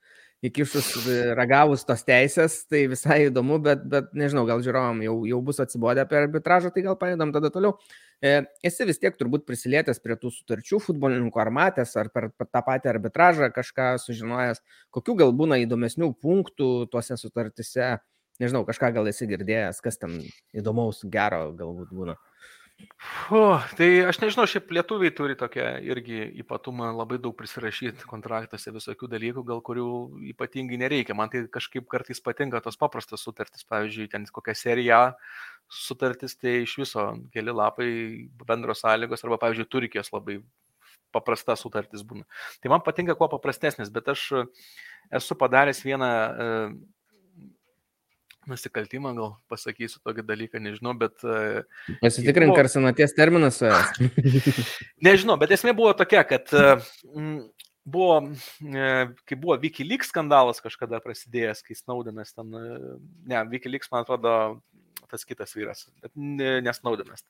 įkišus 0.45 0.89
e, 1.09 1.15
ragavus 1.37 1.85
tos 1.85 2.03
teisės, 2.05 2.59
tai 2.69 2.83
visai 2.89 3.19
įdomu, 3.27 3.57
bet, 3.63 3.85
bet 3.89 4.09
nežinau, 4.17 4.45
gal 4.49 4.61
žiūrovom 4.65 5.01
jau, 5.05 5.15
jau 5.29 5.39
bus 5.45 5.61
atsibodę 5.63 6.03
apie 6.03 6.19
arbitražą, 6.19 6.69
tai 6.73 6.83
gal 6.85 6.97
paėdam 6.99 7.33
tada 7.33 7.49
toliau. 7.53 7.75
E, 8.21 8.43
esi 8.65 8.85
vis 8.89 9.01
tiek 9.01 9.17
turbūt 9.17 9.47
prisilietęs 9.49 10.01
prie 10.01 10.17
tų 10.17 10.33
sutarčių 10.33 10.81
futbolininkų 10.85 11.41
ar 11.41 11.53
matęs, 11.53 11.95
ar 11.97 12.09
per 12.13 12.29
tą 12.41 12.61
patį 12.65 12.93
arbitražą 12.93 13.49
kažką 13.53 13.95
sužinojęs, 14.01 14.61
kokių 14.93 15.17
gal 15.23 15.33
būna 15.37 15.61
įdomesnių 15.65 16.13
punktų 16.21 16.71
tuose 16.93 17.17
sutartise 17.21 17.97
nežinau, 18.41 18.64
kažką 18.68 18.93
gal 18.95 19.09
esi 19.09 19.27
girdėjęs, 19.30 19.81
kas 19.84 20.01
ten 20.01 20.19
įdomaus, 20.57 21.03
gero 21.11 21.51
galbūt 21.57 21.93
būna. 21.93 22.18
O, 23.34 23.57
tai 23.76 23.88
aš 24.05 24.19
nežinau, 24.22 24.45
šiaip 24.47 24.69
lietuviai 24.77 25.11
turi 25.15 25.35
tokią 25.39 25.65
irgi 25.89 26.19
ypatumą 26.43 26.91
labai 26.93 27.18
daug 27.22 27.34
prisirašyti 27.35 28.05
kontraktuose 28.07 28.72
visokių 28.76 29.09
dalykų, 29.11 29.43
gal 29.47 29.64
kurių 29.65 29.88
ypatingai 30.31 30.77
nereikia. 30.84 31.15
Man 31.18 31.31
tai 31.34 31.41
kažkaip 31.51 31.88
kartais 31.91 32.22
patinka 32.23 32.61
tos 32.64 32.77
paprastos 32.80 33.26
sutartys. 33.26 33.65
Pavyzdžiui, 33.68 34.07
ten 34.14 34.27
kokia 34.31 34.55
serija 34.55 34.99
sutartis, 35.68 36.38
tai 36.38 36.61
iš 36.68 36.77
viso 36.84 37.07
keli 37.34 37.55
lapai 37.55 37.89
bendros 38.45 38.85
sąlygos, 38.85 39.26
arba, 39.26 39.41
pavyzdžiui, 39.41 39.72
Turkijos 39.73 40.14
labai 40.14 40.38
paprasta 41.15 41.57
sutartis 41.57 42.05
būna. 42.05 42.27
Tai 42.61 42.76
man 42.76 42.85
patinka 42.85 43.18
kuo 43.18 43.27
paprastesnis, 43.31 43.91
bet 43.93 44.14
aš 44.14 44.30
esu 45.18 45.39
padaręs 45.39 45.81
vieną 45.88 46.11
nusikaltimą, 48.49 49.13
gal 49.17 49.35
pasakysiu 49.51 50.01
tokį 50.05 50.25
dalyką, 50.27 50.61
nežinau, 50.63 50.93
bet... 50.99 51.15
Pasitikrink, 52.01 52.53
buvo- 52.53 52.63
ar 52.63 52.71
senaties 52.71 53.15
terminas. 53.17 53.61
Nežinau, 55.07 55.37
bet 55.41 55.53
esmė 55.55 55.75
buvo 55.77 55.93
tokia, 55.97 56.23
kad 56.27 56.51
mm, 56.53 57.39
buvo, 57.87 58.17
e, 58.67 58.89
kai 59.27 59.39
buvo 59.39 59.57
Wikileaks 59.63 60.11
skandalas 60.11 60.59
kažkada 60.63 60.99
prasidėjęs, 61.03 61.63
kai 61.65 61.77
Snowdenas 61.79 62.35
ten, 62.35 62.51
e, 62.51 62.95
ne, 63.31 63.43
Wikileaks, 63.53 63.91
man 63.93 64.03
atrodo, 64.03 64.33
tas 65.05 65.23
kitas 65.27 65.53
vyras, 65.55 65.85
bet 66.01 66.11
ne, 66.17 66.57
nesnaudinas. 66.65 67.23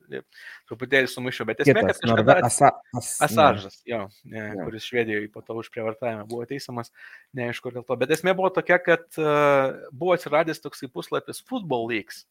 Truputėlį 0.69 1.09
sumaišiau, 1.11 1.47
bet 1.49 1.61
esmė, 1.65 1.83
Kitas, 1.83 1.99
kad 1.99 2.13
kažkada... 2.13 2.37
asa, 2.47 2.71
as, 2.95 3.09
Asažas, 3.27 3.79
jo, 3.87 4.05
ne, 4.25 4.45
Jo. 4.55 4.67
kuris 4.67 4.87
Švedijoje 4.87 5.29
po 5.33 5.43
to 5.45 5.57
už 5.59 5.69
prievartavimą 5.73 6.23
buvo 6.29 6.47
teisiamas, 6.49 6.93
neaišku 7.37 7.73
dėl 7.75 7.85
to. 7.87 7.97
Bet 7.99 8.13
esmė 8.15 8.33
buvo 8.37 8.49
tokia, 8.55 8.79
kad 8.81 9.05
uh, 9.19 9.75
buvo 9.91 10.15
atsiradęs 10.15 10.63
toksai 10.63 10.89
puslapis 10.93 11.43
Football 11.43 11.91
Leaks. 11.91 12.23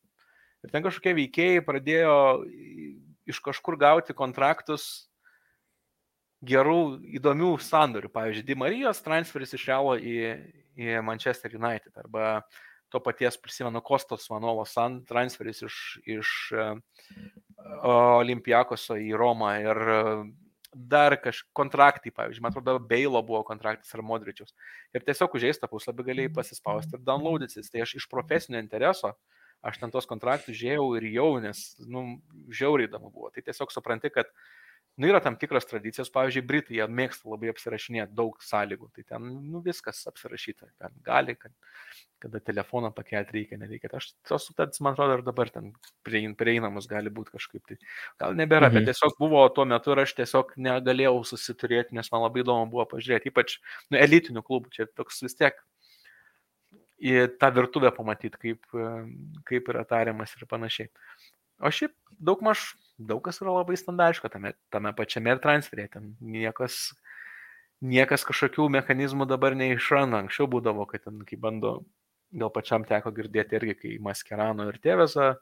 Ir 0.65 0.73
ten 0.73 0.83
kažkokie 0.87 1.13
veikėjai 1.21 1.65
pradėjo 1.67 2.17
iš 3.29 3.43
kažkur 3.45 3.77
gauti 3.79 4.17
kontraktus 4.17 5.07
gerų, 6.47 6.81
įdomių 7.19 7.57
sandorių. 7.63 8.11
Pavyzdžiui, 8.15 8.47
Di 8.47 8.57
Marijos 8.59 9.03
transferis 9.05 9.55
iš 9.57 9.67
Realo 9.69 9.97
į, 9.99 10.17
į 10.79 10.99
Manchester 11.07 11.55
United 11.57 11.95
arba 12.03 12.41
to 12.93 13.01
paties 13.03 13.39
prisimenu 13.41 13.83
Kostos 13.85 14.29
Manolos 14.31 14.75
transferis 15.09 15.63
iš, 15.67 15.77
iš 16.07 16.33
uh, 16.55 16.75
Olimpiakoso 17.87 18.99
į 19.01 19.13
Romą 19.19 19.53
ir 19.65 19.83
uh, 19.87 20.27
dar 20.77 21.17
kažkokie 21.17 21.55
kontraktai, 21.57 22.13
pavyzdžiui, 22.13 22.43
man 22.45 22.53
atrodo, 22.53 22.77
Beilo 22.79 23.23
buvo 23.25 23.43
kontraktas 23.49 23.95
ar 23.97 24.03
Modričius. 24.05 24.53
Ir 24.95 25.05
tiesiog 25.07 25.35
užėjęs 25.39 25.63
tą 25.63 25.71
puslapį 25.73 26.05
galėjai 26.11 26.35
pasispausti 26.37 26.99
ir 26.99 27.05
downloadytis. 27.07 27.71
Tai 27.73 27.85
aš 27.85 27.97
iš 28.01 28.09
profesinio 28.13 28.61
intereso, 28.61 29.15
aš 29.65 29.81
ten 29.81 29.95
tos 29.95 30.09
kontraktus 30.09 30.59
žiūrėjau 30.59 30.91
ir 30.99 31.09
jau, 31.15 31.31
nes, 31.43 31.63
nu, 31.89 32.05
žiauriai 32.53 32.91
įdomu 32.91 33.09
buvo. 33.09 33.33
Tai 33.33 33.45
tiesiog 33.47 33.73
supranti, 33.73 34.13
kad 34.13 34.29
Nu, 34.97 35.09
yra 35.11 35.21
tam 35.21 35.35
tikros 35.37 35.67
tradicijos, 35.69 36.09
pavyzdžiui, 36.13 36.43
Britai, 36.49 36.77
jie 36.79 36.85
mėgsta 36.89 37.29
labai 37.29 37.51
apsirašinėti 37.53 38.17
daug 38.17 38.39
sąlygų, 38.41 38.87
tai 38.97 39.03
ten 39.05 39.27
nu, 39.53 39.61
viskas 39.65 39.99
apsirašyta, 40.09 40.71
ten 40.81 40.95
gali, 41.05 41.35
kad, 41.37 41.53
kada 42.25 42.41
telefoną 42.41 42.89
pakelti 42.97 43.37
reikia, 43.37 43.59
nereikia. 43.61 43.91
Aš 43.99 44.15
tos 44.25 44.47
sutartis, 44.49 44.81
man 44.81 44.97
atrodo, 44.97 45.19
ir 45.19 45.25
dabar 45.27 45.53
ten 45.53 45.69
prieinamus 46.07 46.89
gali 46.89 47.13
būti 47.13 47.35
kažkaip. 47.35 47.65
Tai 47.69 47.77
gal 48.25 48.39
nebėra, 48.41 48.71
mhm. 48.71 48.79
bet 48.79 48.89
tiesiog 48.89 49.19
buvo 49.21 49.45
tuo 49.53 49.69
metu 49.69 49.93
ir 49.93 50.01
aš 50.07 50.17
tiesiog 50.23 50.57
negalėjau 50.69 51.21
susiturėti, 51.35 51.97
nes 52.01 52.09
man 52.15 52.25
labai 52.25 52.47
įdomu 52.47 52.73
buvo 52.73 52.89
pažiūrėti, 52.97 53.35
ypač 53.35 53.59
nu, 53.91 54.01
elitinių 54.01 54.45
klubų, 54.49 54.73
čia 54.79 54.89
toks 54.97 55.21
vis 55.27 55.37
tiek 55.37 55.61
į 56.97 57.27
tą 57.37 57.53
virtuvę 57.53 57.93
pamatyti, 57.93 58.41
kaip, 58.41 58.65
kaip 59.45 59.71
yra 59.75 59.85
tariamas 59.85 60.33
ir 60.41 60.49
panašiai. 60.49 60.89
O 61.61 61.69
šiaip 61.73 61.93
daug 62.17 62.41
maž 62.45 62.71
daug 62.99 63.23
kas 63.25 63.41
yra 63.43 63.55
labai 63.59 63.77
standartiška 63.79 64.31
tame, 64.33 64.55
tame 64.73 64.93
pačiame 64.97 65.35
ir 65.35 65.41
transferė. 65.43 65.87
Ten 65.93 66.15
niekas, 66.21 66.91
niekas 67.85 68.27
kažkokių 68.29 68.69
mechanizmų 68.79 69.29
dabar 69.31 69.57
neišranda. 69.59 70.25
Anksčiau 70.25 70.49
būdavo, 70.51 70.89
kad 70.91 71.07
ten, 71.07 71.23
kai 71.29 71.39
bando, 71.41 71.79
gal 72.33 72.53
pačiam 72.55 72.87
teko 72.89 73.13
girdėti 73.17 73.59
irgi, 73.61 73.79
kai 73.81 73.97
Maskerano 74.03 74.69
ir 74.71 74.81
Tėvesa 74.83 75.35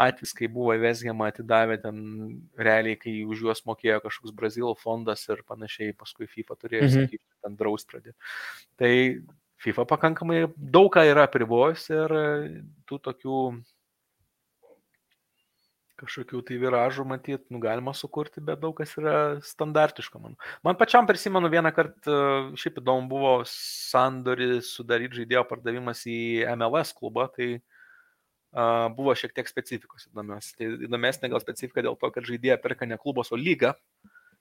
atvejs, 0.00 0.32
kai 0.36 0.46
buvo 0.50 0.74
Vesgiama 0.78 1.28
atidavę 1.30 1.76
ten 1.82 1.98
realiai, 2.58 2.98
kai 2.98 3.12
už 3.26 3.42
juos 3.46 3.64
mokėjo 3.66 3.98
kažkoks 4.04 4.34
Brazilo 4.36 4.72
fondas 4.78 5.26
ir 5.28 5.42
panašiai, 5.48 5.96
paskui 5.98 6.30
FIFA 6.30 6.56
turėjo 6.56 6.86
mhm. 6.86 6.94
sakyti, 6.96 7.24
ten 7.42 7.58
draus 7.58 7.86
pradėti. 7.90 8.16
Tai 8.80 8.92
FIFA 9.60 9.86
pakankamai 9.90 10.44
daug 10.56 10.88
ką 10.94 11.04
yra 11.10 11.26
pribojus 11.30 11.90
ir 11.92 12.14
tų 12.88 13.00
tokių 13.08 13.40
kažkokių 16.00 16.40
tai 16.48 16.58
viražų 16.60 17.04
matyt, 17.08 17.44
nu, 17.52 17.60
galima 17.62 17.94
sukurti, 17.96 18.42
bet 18.44 18.60
daug 18.62 18.74
kas 18.78 18.92
yra 18.98 19.16
standartiška, 19.44 20.20
man. 20.22 20.36
Man 20.66 20.78
pačiam 20.80 21.08
prisimenu 21.08 21.50
vieną 21.52 21.72
kartą, 21.76 22.14
šiaip 22.60 22.80
įdomu 22.82 23.08
buvo 23.10 23.34
sandorį 23.48 24.60
sudaryti 24.66 25.20
žaidėjo 25.20 25.44
pardavimas 25.50 26.04
į 26.08 26.20
MLS 26.54 26.94
klubą, 26.96 27.28
tai 27.34 27.50
uh, 27.58 28.88
buvo 28.96 29.14
šiek 29.18 29.34
tiek 29.36 29.50
specifikos 29.50 30.08
įdomios. 30.10 30.52
Tai 30.58 30.72
įdomesnė 30.88 31.32
gal 31.32 31.44
specifika 31.44 31.84
dėl 31.86 31.98
to, 32.00 32.10
kad 32.14 32.26
žaidėją 32.28 32.60
perka 32.64 32.88
ne 32.88 33.00
klubos, 33.00 33.32
o 33.34 33.40
lyga 33.40 33.76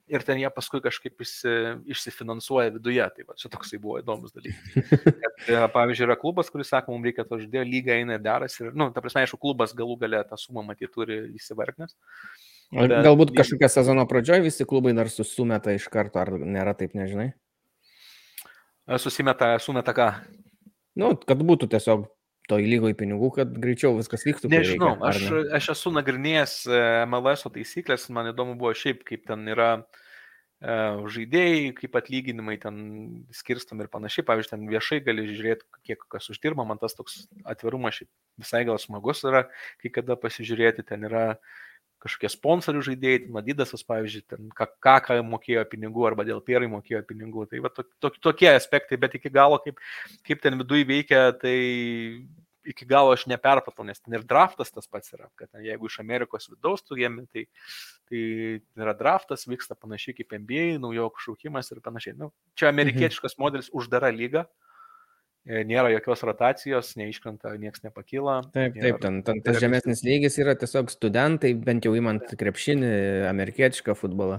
ir 0.10 0.24
ten 0.26 0.40
jie 0.42 0.50
paskui 0.54 0.82
kažkaip 0.84 1.24
išsi, 1.24 1.54
išsifinansuoja 1.94 2.74
viduje. 2.76 3.06
Tai 3.16 3.26
va, 3.28 3.38
čia 3.40 3.52
toksai 3.54 3.80
buvo 3.82 4.00
įdomus 4.02 4.34
dalykas. 4.36 4.90
Kad, 5.24 5.40
e, 5.48 5.60
pavyzdžiui, 5.76 6.08
yra 6.08 6.18
klubas, 6.20 6.52
kuris 6.54 6.72
sako, 6.74 6.96
mums 6.96 7.10
reikia 7.10 7.26
to 7.30 7.40
žaidėjo, 7.42 7.66
lyga 7.70 7.96
eina 7.96 8.18
ir 8.18 8.24
deras 8.26 8.58
ir, 8.60 8.72
na, 8.74 8.88
nu, 8.88 8.96
ta 8.96 9.04
prasme, 9.06 9.24
aišku, 9.24 9.40
klubas 9.42 9.76
galų 9.78 10.00
galę 10.04 10.24
tą 10.30 10.40
sumą 10.42 10.66
matyti 10.68 10.92
turi 10.96 11.22
įsivarknės. 11.40 11.96
Bet, 12.76 13.00
Galbūt 13.06 13.34
kažkokia 13.38 13.72
sezono 13.74 14.04
pradžioje 14.10 14.46
visi 14.46 14.68
klubai 14.70 14.94
dar 14.98 15.10
susumeta 15.10 15.74
iš 15.74 15.88
karto, 15.90 16.22
ar 16.22 16.36
nėra 16.38 16.76
taip, 16.78 16.94
nežinai? 16.98 17.32
Susimeta, 19.02 19.56
sumeta 19.62 19.94
ką? 19.98 20.12
Nu, 21.00 21.14
kad 21.18 21.42
būtų 21.46 21.70
tiesiog 21.72 22.06
toj 22.50 22.66
lygoj 22.66 22.96
pinigų, 23.00 23.32
kad 23.38 23.56
greičiau 23.62 23.96
viskas 23.98 24.26
vyktų. 24.28 24.52
Nežinau, 24.52 24.96
reikia, 24.98 25.10
aš, 25.12 25.24
ne? 25.30 25.46
aš 25.60 25.72
esu 25.76 25.94
nagrinėjęs 25.96 26.60
e, 26.68 26.84
MLS 27.06 27.48
taisyklės, 27.48 28.10
man 28.16 28.34
įdomu 28.34 28.58
buvo 28.60 28.74
šiaip, 28.78 29.06
kaip 29.08 29.28
ten 29.30 29.46
yra 29.54 29.72
uh, 29.80 30.08
žaidėjai, 30.60 31.72
kaip 31.78 31.96
atlyginimai 31.96 32.58
ten 32.60 32.80
skirstam 33.32 33.80
ir 33.80 33.88
panašiai. 33.88 34.26
Pavyzdžiui, 34.28 34.52
ten 34.52 34.68
viešai 34.68 35.00
gali 35.06 35.24
žiūrėti, 35.30 35.64
kiek 35.88 36.04
kas 36.12 36.30
uždirba, 36.34 36.66
man 36.68 36.82
tas 36.82 36.98
toks 36.98 37.30
atvirumas 37.48 37.96
šiaip 37.96 38.10
visai 38.44 38.66
gal 38.68 38.78
smagus 38.78 39.24
yra, 39.24 39.46
kai 39.80 39.90
kada 39.90 40.20
pasižiūrėti, 40.20 40.84
ten 40.84 41.08
yra 41.08 41.40
kažkokie 42.04 42.32
sponsorių 42.32 42.84
žaidėjai, 42.90 43.22
Madidasas, 43.36 43.84
pavyzdžiui, 43.88 44.26
ten 44.32 44.52
ką 44.56 45.22
mokėjo 45.28 45.66
pinigų 45.72 46.06
arba 46.10 46.26
dėl 46.28 46.42
pierai 46.46 46.70
mokėjo 46.72 47.04
pinigų. 47.08 47.48
Tai 47.52 47.64
va, 47.66 47.72
to, 47.74 47.86
to, 48.00 48.12
tokie 48.30 48.50
aspektai, 48.52 49.00
bet 49.02 49.18
iki 49.20 49.32
galo, 49.34 49.60
kaip, 49.64 49.82
kaip 50.28 50.44
ten 50.44 50.58
viduje 50.60 50.88
veikia, 50.90 51.30
tai 51.40 51.58
iki 52.70 52.86
galo 52.86 53.14
aš 53.16 53.26
neperpratau, 53.30 53.86
nes 53.88 54.00
ten 54.00 54.16
ir 54.16 54.26
draftas 54.28 54.72
tas 54.74 54.88
pats 54.88 55.14
yra, 55.16 55.30
kad 55.40 55.50
ten, 55.52 55.64
jeigu 55.66 55.90
iš 55.90 56.00
Amerikos 56.04 56.50
vidaus 56.52 56.84
tu 56.86 56.98
jėmi, 57.00 57.26
tai, 57.34 57.46
tai 58.10 58.24
yra 58.80 58.96
draftas, 58.98 59.48
vyksta 59.50 59.78
panašiai 59.80 60.18
kaip 60.18 60.36
NBA, 60.36 60.66
naujokų 60.84 61.26
šaukimas 61.26 61.72
ir 61.74 61.82
panašiai. 61.86 62.18
Nu, 62.20 62.32
čia 62.60 62.70
amerikietiškas 62.74 63.36
mhm. 63.36 63.46
modelis 63.46 63.72
uždara 63.74 64.12
lyga. 64.16 64.46
E, 65.50 65.64
nėra 65.66 65.90
jokios 65.90 66.22
rotacijos, 66.28 66.92
neiškrenta, 67.00 67.56
niekas 67.58 67.82
nepakyla. 67.82 68.36
Taip, 68.54 68.76
taip, 68.78 69.00
ten, 69.02 69.16
ten 69.26 69.40
tas 69.42 69.58
žemesnis 69.58 70.04
lygis 70.06 70.38
yra 70.38 70.54
tiesiog 70.60 70.92
studentai, 70.94 71.56
bent 71.58 71.88
jau 71.88 71.96
įmant 71.98 72.36
krepšinį, 72.38 72.92
amerikietišką 73.32 73.96
futbolą. 73.98 74.38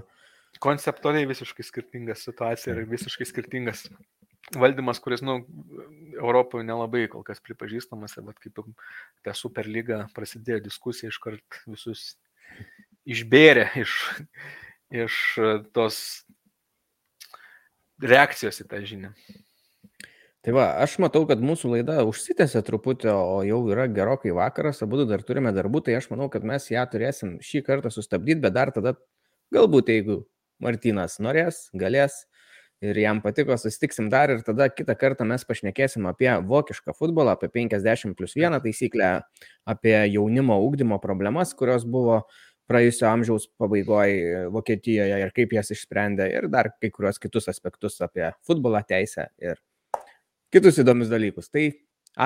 Konceptualiai 0.63 1.27
visiškai 1.27 1.65
skirtinga 1.67 2.15
situacija 2.15 2.77
ir 2.77 2.87
visiškai 2.87 3.27
skirtingas 3.27 3.83
valdymas, 4.55 5.03
kuris, 5.03 5.23
nu, 5.25 5.41
Europoje 6.15 6.63
nelabai 6.67 7.03
kol 7.11 7.27
kas 7.27 7.43
pripažįstamas, 7.43 8.15
bet 8.23 8.39
kaip 8.39 8.63
ta 9.27 9.35
superlyga 9.35 10.05
prasidėjo 10.15 10.63
diskusija, 10.69 11.11
iškart 11.11 11.61
visus 11.67 12.13
išbėrė 13.03 13.67
iš, 13.83 13.99
iš 15.03 15.21
tos 15.75 16.01
reakcijos 17.99 18.63
į 18.63 18.71
tą 18.71 18.85
žinią. 18.87 19.15
Tai 20.41 20.53
va, 20.57 20.63
aš 20.81 20.95
matau, 20.97 21.21
kad 21.29 21.41
mūsų 21.45 21.69
laida 21.75 21.99
užsitęsė 22.09 22.63
truputį, 22.65 23.11
o 23.13 23.41
jau 23.45 23.59
yra 23.69 23.85
gerokai 23.93 24.31
vakaras, 24.33 24.79
abu 24.81 25.03
dar 25.05 25.21
turime 25.21 25.51
darbų, 25.53 25.83
tai 25.85 25.99
aš 25.99 26.07
manau, 26.09 26.31
kad 26.33 26.47
mes 26.49 26.65
ją 26.73 26.81
turėsim 26.89 27.35
šį 27.45 27.61
kartą 27.67 27.91
sustabdyti, 27.93 28.41
bet 28.41 28.55
dar 28.57 28.71
tada 28.73 28.95
galbūt, 29.53 29.93
jeigu 29.93 30.17
Martinas 30.61 31.19
norės, 31.21 31.67
galės 31.77 32.23
ir 32.81 32.97
jam 32.97 33.21
patiko, 33.21 33.53
susitiksim 33.53 34.09
dar 34.09 34.33
ir 34.33 34.41
tada 34.45 34.71
kitą 34.73 34.97
kartą 34.97 35.29
mes 35.29 35.45
pašnekėsim 35.45 36.09
apie 36.09 36.33
vokišką 36.49 36.97
futbolą, 36.97 37.37
apie 37.37 37.51
50 37.61 38.17
plus 38.17 38.33
1 38.33 38.57
taisyklę, 38.65 39.13
apie 39.69 39.97
jaunimo 40.15 40.57
ūkdymo 40.65 40.97
problemas, 41.05 41.53
kurios 41.53 41.85
buvo 41.85 42.23
praėjusio 42.71 43.11
amžiaus 43.13 43.45
pabaigoje 43.61 44.47
Vokietijoje 44.57 45.21
ir 45.21 45.33
kaip 45.37 45.53
jas 45.53 45.69
išsprendė 45.77 46.31
ir 46.33 46.49
dar 46.49 46.73
kai 46.81 46.89
kurios 46.89 47.21
kitus 47.21 47.51
aspektus 47.53 48.01
apie 48.01 48.31
futbolą, 48.47 48.81
teisę 48.89 49.29
ir 49.37 49.61
kitus 50.53 50.79
įdomius 50.83 51.11
dalykus. 51.11 51.49
Tai 51.53 51.69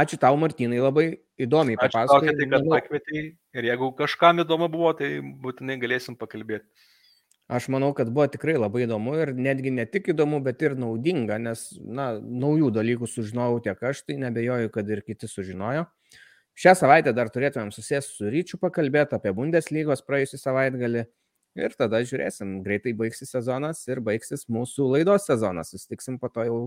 ačiū 0.02 0.20
tau, 0.22 0.36
Martinai, 0.42 0.82
labai 0.82 1.06
įdomiai 1.42 1.80
papasakojai. 1.80 2.34
Ačiū, 2.34 2.50
kad 2.52 2.68
pakvietei 2.74 3.24
ir 3.56 3.70
jeigu 3.70 3.92
kažkam 3.98 4.44
įdomu 4.46 4.70
buvo, 4.74 4.92
tai 4.98 5.18
būtinai 5.22 5.80
galėsim 5.82 6.18
pakalbėti. 6.20 6.68
Aš 7.46 7.68
manau, 7.70 7.92
kad 7.94 8.10
buvo 8.10 8.26
tikrai 8.34 8.56
labai 8.58 8.88
įdomu 8.88 9.12
ir 9.22 9.32
netgi 9.38 9.70
ne 9.70 9.84
tik 9.86 10.08
įdomu, 10.16 10.40
bet 10.42 10.64
ir 10.66 10.74
naudinga, 10.82 11.38
nes, 11.38 11.68
na, 11.78 12.16
naujų 12.18 12.72
dalykų 12.74 13.06
sužinojau 13.06 13.60
tiek 13.68 13.84
aš, 13.86 14.02
tai 14.08 14.16
nebejoju, 14.24 14.72
kad 14.74 14.90
ir 14.90 15.04
kiti 15.06 15.30
sužinojo. 15.30 15.86
Šią 16.58 16.74
savaitę 16.80 17.14
dar 17.14 17.30
turėtumėm 17.30 17.70
susės 17.76 18.08
su 18.16 18.32
ryčiu 18.32 18.58
pakalbėti 18.58 19.18
apie 19.18 19.34
Bundeslygos 19.36 20.02
praėjusią 20.08 20.40
savaitgalį 20.42 21.04
ir 21.62 21.76
tada 21.78 22.02
žiūrėsim, 22.02 22.62
greitai 22.66 22.96
baigsis 22.98 23.36
sezonas 23.36 23.84
ir 23.92 24.02
baigsis 24.02 24.48
mūsų 24.50 24.88
laidos 24.96 25.28
sezonas. 25.30 25.70
Susitiksim 25.76 26.18
po 26.18 26.32
to 26.34 26.48
jau 26.48 26.60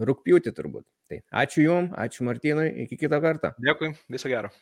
rūpjūtį 0.00 0.54
turbūt. 0.56 0.86
Tai 1.10 1.20
ačiū 1.42 1.66
Jums, 1.66 1.92
ačiū 1.98 2.24
Martynui, 2.28 2.70
iki 2.86 2.96
kito 3.00 3.20
karto. 3.20 3.52
Dėkui, 3.60 3.92
viso 4.08 4.32
gero. 4.32 4.52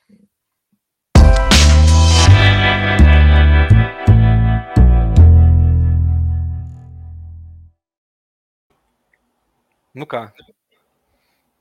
Nu 9.91 10.07
ką, 10.07 10.29